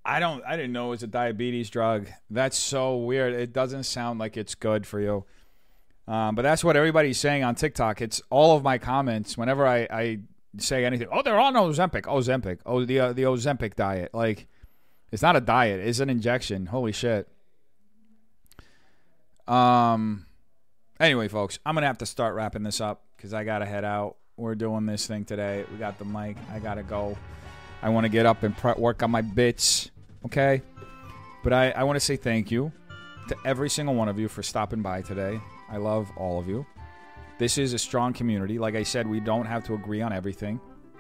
I 0.06 0.20
don't 0.20 0.44
I 0.46 0.56
didn't 0.56 0.72
know 0.72 0.88
it 0.88 0.92
was 0.92 1.04
a 1.04 1.08
diabetes 1.08 1.70
drug. 1.70 2.08
That's 2.30 2.58
so 2.58 2.98
weird. 2.98 3.34
It 3.34 3.52
doesn't 3.52 3.84
sound 3.84 4.20
like 4.20 4.38
it's 4.38 4.56
good 4.56 4.86
for 4.86 5.02
you. 5.02 5.26
Um, 6.08 6.36
but 6.36 6.44
that's 6.44 6.64
what 6.64 6.78
everybody's 6.78 7.20
saying 7.20 7.44
on 7.44 7.56
TikTok. 7.56 8.02
It's 8.02 8.22
all 8.30 8.56
of 8.56 8.64
my 8.64 8.78
comments 8.78 9.38
whenever 9.38 9.66
I, 9.66 9.88
I 9.90 10.20
say 10.60 10.86
anything. 10.86 11.08
Oh, 11.12 11.24
they're 11.24 11.40
on 11.40 11.56
Ozempic. 11.56 12.04
Ozempic. 12.04 12.60
Oh, 12.66 12.86
the 12.86 13.00
uh, 13.00 13.14
the 13.14 13.24
Ozempic 13.24 13.76
diet. 13.76 14.14
Like, 14.14 14.48
it's 15.12 15.24
not 15.24 15.36
a 15.36 15.42
diet. 15.42 15.80
It's 15.80 16.00
an 16.00 16.10
injection. 16.10 16.68
Holy 16.68 16.92
shit. 16.92 17.28
Um. 19.48 20.25
Anyway, 21.00 21.28
folks, 21.28 21.60
I'm 21.66 21.76
gonna 21.76 21.88
have 21.88 21.98
to 21.98 22.06
start 22.06 22.36
wrapping 22.36 22.64
this 22.64 22.80
up 22.80 23.04
because 23.18 23.34
I 23.34 23.44
gotta 23.44 23.66
head 23.66 23.84
out. 23.84 24.16
We're 24.38 24.56
doing 24.56 24.86
this 24.86 25.08
thing 25.08 25.26
today. 25.26 25.66
We 25.72 25.78
got 25.78 26.00
the 26.00 26.06
mic. 26.06 26.38
I 26.54 26.60
gotta 26.60 26.84
go. 26.84 27.18
I 27.82 27.90
want 27.90 28.06
to 28.06 28.10
get 28.10 28.26
up 28.26 28.44
and 28.44 28.56
pre- 28.56 28.74
work 28.78 29.04
on 29.04 29.12
my 29.12 29.22
bits. 29.22 29.92
Okay. 30.26 30.62
But 31.44 31.54
I, 31.54 31.72
I 31.72 31.84
want 31.84 31.98
to 31.98 32.00
say 32.00 32.16
thank 32.16 32.50
you 32.50 32.72
to 33.28 33.36
every 33.46 33.70
single 33.70 33.94
one 33.94 34.08
of 34.08 34.18
you 34.18 34.30
for 34.30 34.42
stopping 34.42 34.82
by 34.82 35.02
today. 35.02 35.40
I 35.70 35.78
love 35.78 36.10
all 36.18 36.40
of 36.40 36.48
you. 36.48 36.66
This 37.38 37.58
is 37.58 37.74
a 37.74 37.78
strong 37.78 38.14
community. 38.14 38.58
Like 38.58 38.76
I 38.76 38.84
said, 38.84 39.06
we 39.06 39.20
don't 39.20 39.46
have 39.46 39.66
to 39.66 39.74
agree 39.74 40.02
on 40.02 40.14
everything. 40.14 40.60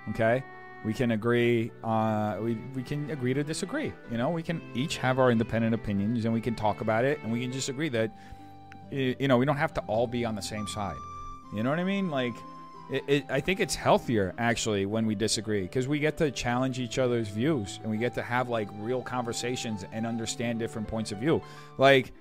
Okay? 0.09 0.43
We 0.84 0.93
can 0.93 1.11
agree 1.11 1.72
uh, 1.84 2.38
we, 2.41 2.55
we 2.76 2.84
can 2.84 3.09
agree 3.09 3.34
to 3.34 3.43
disagree. 3.43 3.93
You 4.11 4.17
know, 4.17 4.30
we 4.30 4.43
can 4.43 4.61
each 4.76 4.97
have 4.97 5.17
our 5.19 5.31
independent 5.31 5.73
opinions 5.73 6.26
and 6.26 6.34
we 6.34 6.41
can 6.41 6.53
talk 6.53 6.81
about 6.81 7.05
it 7.05 7.19
and 7.23 7.31
we 7.31 7.41
can 7.41 7.51
just 7.51 7.69
agree 7.69 7.89
that 7.89 8.11
you 8.91 9.28
know, 9.28 9.38
we 9.38 9.45
don't 9.45 9.57
have 9.57 9.74
to 9.76 9.82
all 9.82 10.07
be 10.07 10.26
on 10.26 10.36
the 10.36 10.41
same 10.41 10.68
side. 10.68 10.98
You 11.53 11.64
know 11.64 11.70
what 11.70 11.80
I 11.80 11.84
mean? 11.84 12.10
Like 12.10 12.34
it, 12.91 13.03
it, 13.07 13.26
I 13.30 13.40
think 13.40 13.60
it's 13.60 13.76
healthier 13.76 14.34
actually 14.38 14.86
when 14.86 15.06
we 15.06 15.16
disagree 15.16 15.62
because 15.62 15.88
we 15.88 15.99
get 15.99 16.18
to 16.18 16.32
challenge 16.32 16.80
each 16.80 16.99
other's 16.99 17.28
views 17.30 17.80
and 17.82 17.91
we 17.91 17.98
get 17.98 18.14
to 18.16 18.22
have 18.22 18.49
like 18.49 18.68
real 18.80 19.02
conversations 19.02 19.86
and 19.91 20.06
understand 20.06 20.60
different 20.60 20.88
points 20.88 21.12
of 21.12 21.20
view. 21.20 21.41
Like 21.78 22.12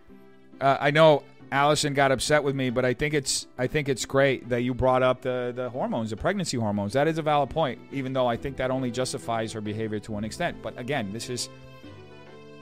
uh, 0.60 0.78
I 0.80 0.90
know 0.90 1.22
Allison 1.52 1.94
got 1.94 2.10
upset 2.10 2.42
with 2.42 2.54
me, 2.54 2.70
but 2.70 2.84
I 2.84 2.94
think 2.94 3.14
it's 3.14 3.46
I 3.58 3.66
think 3.66 3.88
it's 3.88 4.06
great 4.06 4.48
that 4.48 4.62
you 4.62 4.74
brought 4.74 5.02
up 5.02 5.20
the 5.20 5.52
the 5.54 5.68
hormones, 5.70 6.10
the 6.10 6.16
pregnancy 6.16 6.56
hormones. 6.56 6.94
That 6.94 7.08
is 7.08 7.18
a 7.18 7.22
valid 7.22 7.50
point, 7.50 7.78
even 7.92 8.12
though 8.12 8.26
I 8.26 8.36
think 8.36 8.56
that 8.56 8.70
only 8.70 8.90
justifies 8.90 9.52
her 9.52 9.60
behavior 9.60 10.00
to 10.00 10.16
an 10.16 10.24
extent. 10.24 10.62
But 10.62 10.78
again, 10.78 11.12
this 11.12 11.28
is 11.28 11.48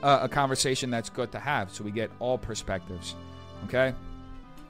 a, 0.02 0.20
a 0.22 0.28
conversation 0.28 0.90
that's 0.90 1.08
good 1.08 1.30
to 1.32 1.38
have, 1.38 1.72
so 1.72 1.84
we 1.84 1.90
get 1.90 2.10
all 2.18 2.36
perspectives. 2.36 3.14
Okay, 3.64 3.94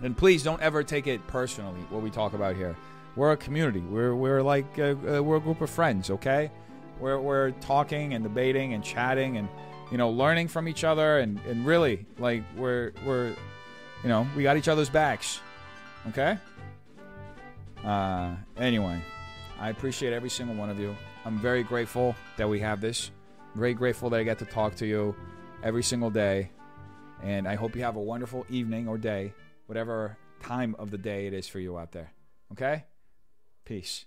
and 0.03 0.17
please 0.17 0.43
don't 0.43 0.61
ever 0.61 0.83
take 0.83 1.07
it 1.07 1.27
personally 1.27 1.81
what 1.91 2.03
we 2.03 2.11
talk 2.11 2.35
about 2.35 2.57
here. 2.57 2.77
We're 3.17 3.33
a 3.33 3.37
community. 3.37 3.81
We're 3.81 4.15
we're 4.15 4.43
like 4.43 4.79
uh, 4.79 4.95
uh, 5.17 5.23
we're 5.23 5.37
a 5.37 5.41
group 5.41 5.61
of 5.61 5.71
friends. 5.71 6.11
Okay, 6.11 6.51
we're 7.01 7.19
we're 7.19 7.51
talking 7.53 8.15
and 8.15 8.23
debating 8.23 8.75
and 8.75 8.83
chatting 8.83 9.37
and 9.37 9.49
you 9.91 9.99
know 9.99 10.11
learning 10.11 10.49
from 10.49 10.69
each 10.69 10.85
other 10.85 11.19
and 11.19 11.39
and 11.47 11.67
really 11.67 12.07
like 12.19 12.43
we're 12.57 12.93
we're 13.05 13.35
you 14.03 14.09
know, 14.09 14.27
we 14.37 14.43
got 14.43 14.57
each 14.57 14.69
other's 14.69 14.91
backs. 14.91 15.41
Okay? 16.09 16.37
Uh, 17.85 18.35
anyway, 18.57 19.01
I 19.61 19.71
appreciate 19.71 20.13
every 20.13 20.31
single 20.31 20.57
one 20.57 20.71
of 20.71 20.79
you. 20.79 20.97
I'm 21.25 21.39
very 21.39 21.63
grateful 21.63 22.17
that 22.37 22.49
we 22.49 22.59
have 22.61 22.81
this. 22.81 23.11
Very 23.55 23.75
grateful 23.75 24.11
that 24.11 24.19
I 24.21 24.25
get 24.25 24.39
to 24.41 24.45
talk 24.45 24.75
to 24.77 24.87
you 24.87 25.15
every 25.63 25.83
single 25.83 26.11
day. 26.11 26.51
And 27.23 27.47
I 27.47 27.55
hope 27.55 27.77
you 27.77 27.83
have 27.83 27.97
a 27.97 28.01
wonderful 28.01 28.45
evening 28.51 28.89
or 28.89 28.99
day, 28.99 29.33
whatever 29.67 30.17
time 30.41 30.75
of 30.79 30.91
the 30.91 30.99
day 30.99 31.27
it 31.27 31.33
is 31.33 31.47
for 31.47 31.61
you 31.61 31.79
out 31.79 31.93
there. 31.93 32.13
Okay? 32.53 32.85
Peace. 33.65 34.07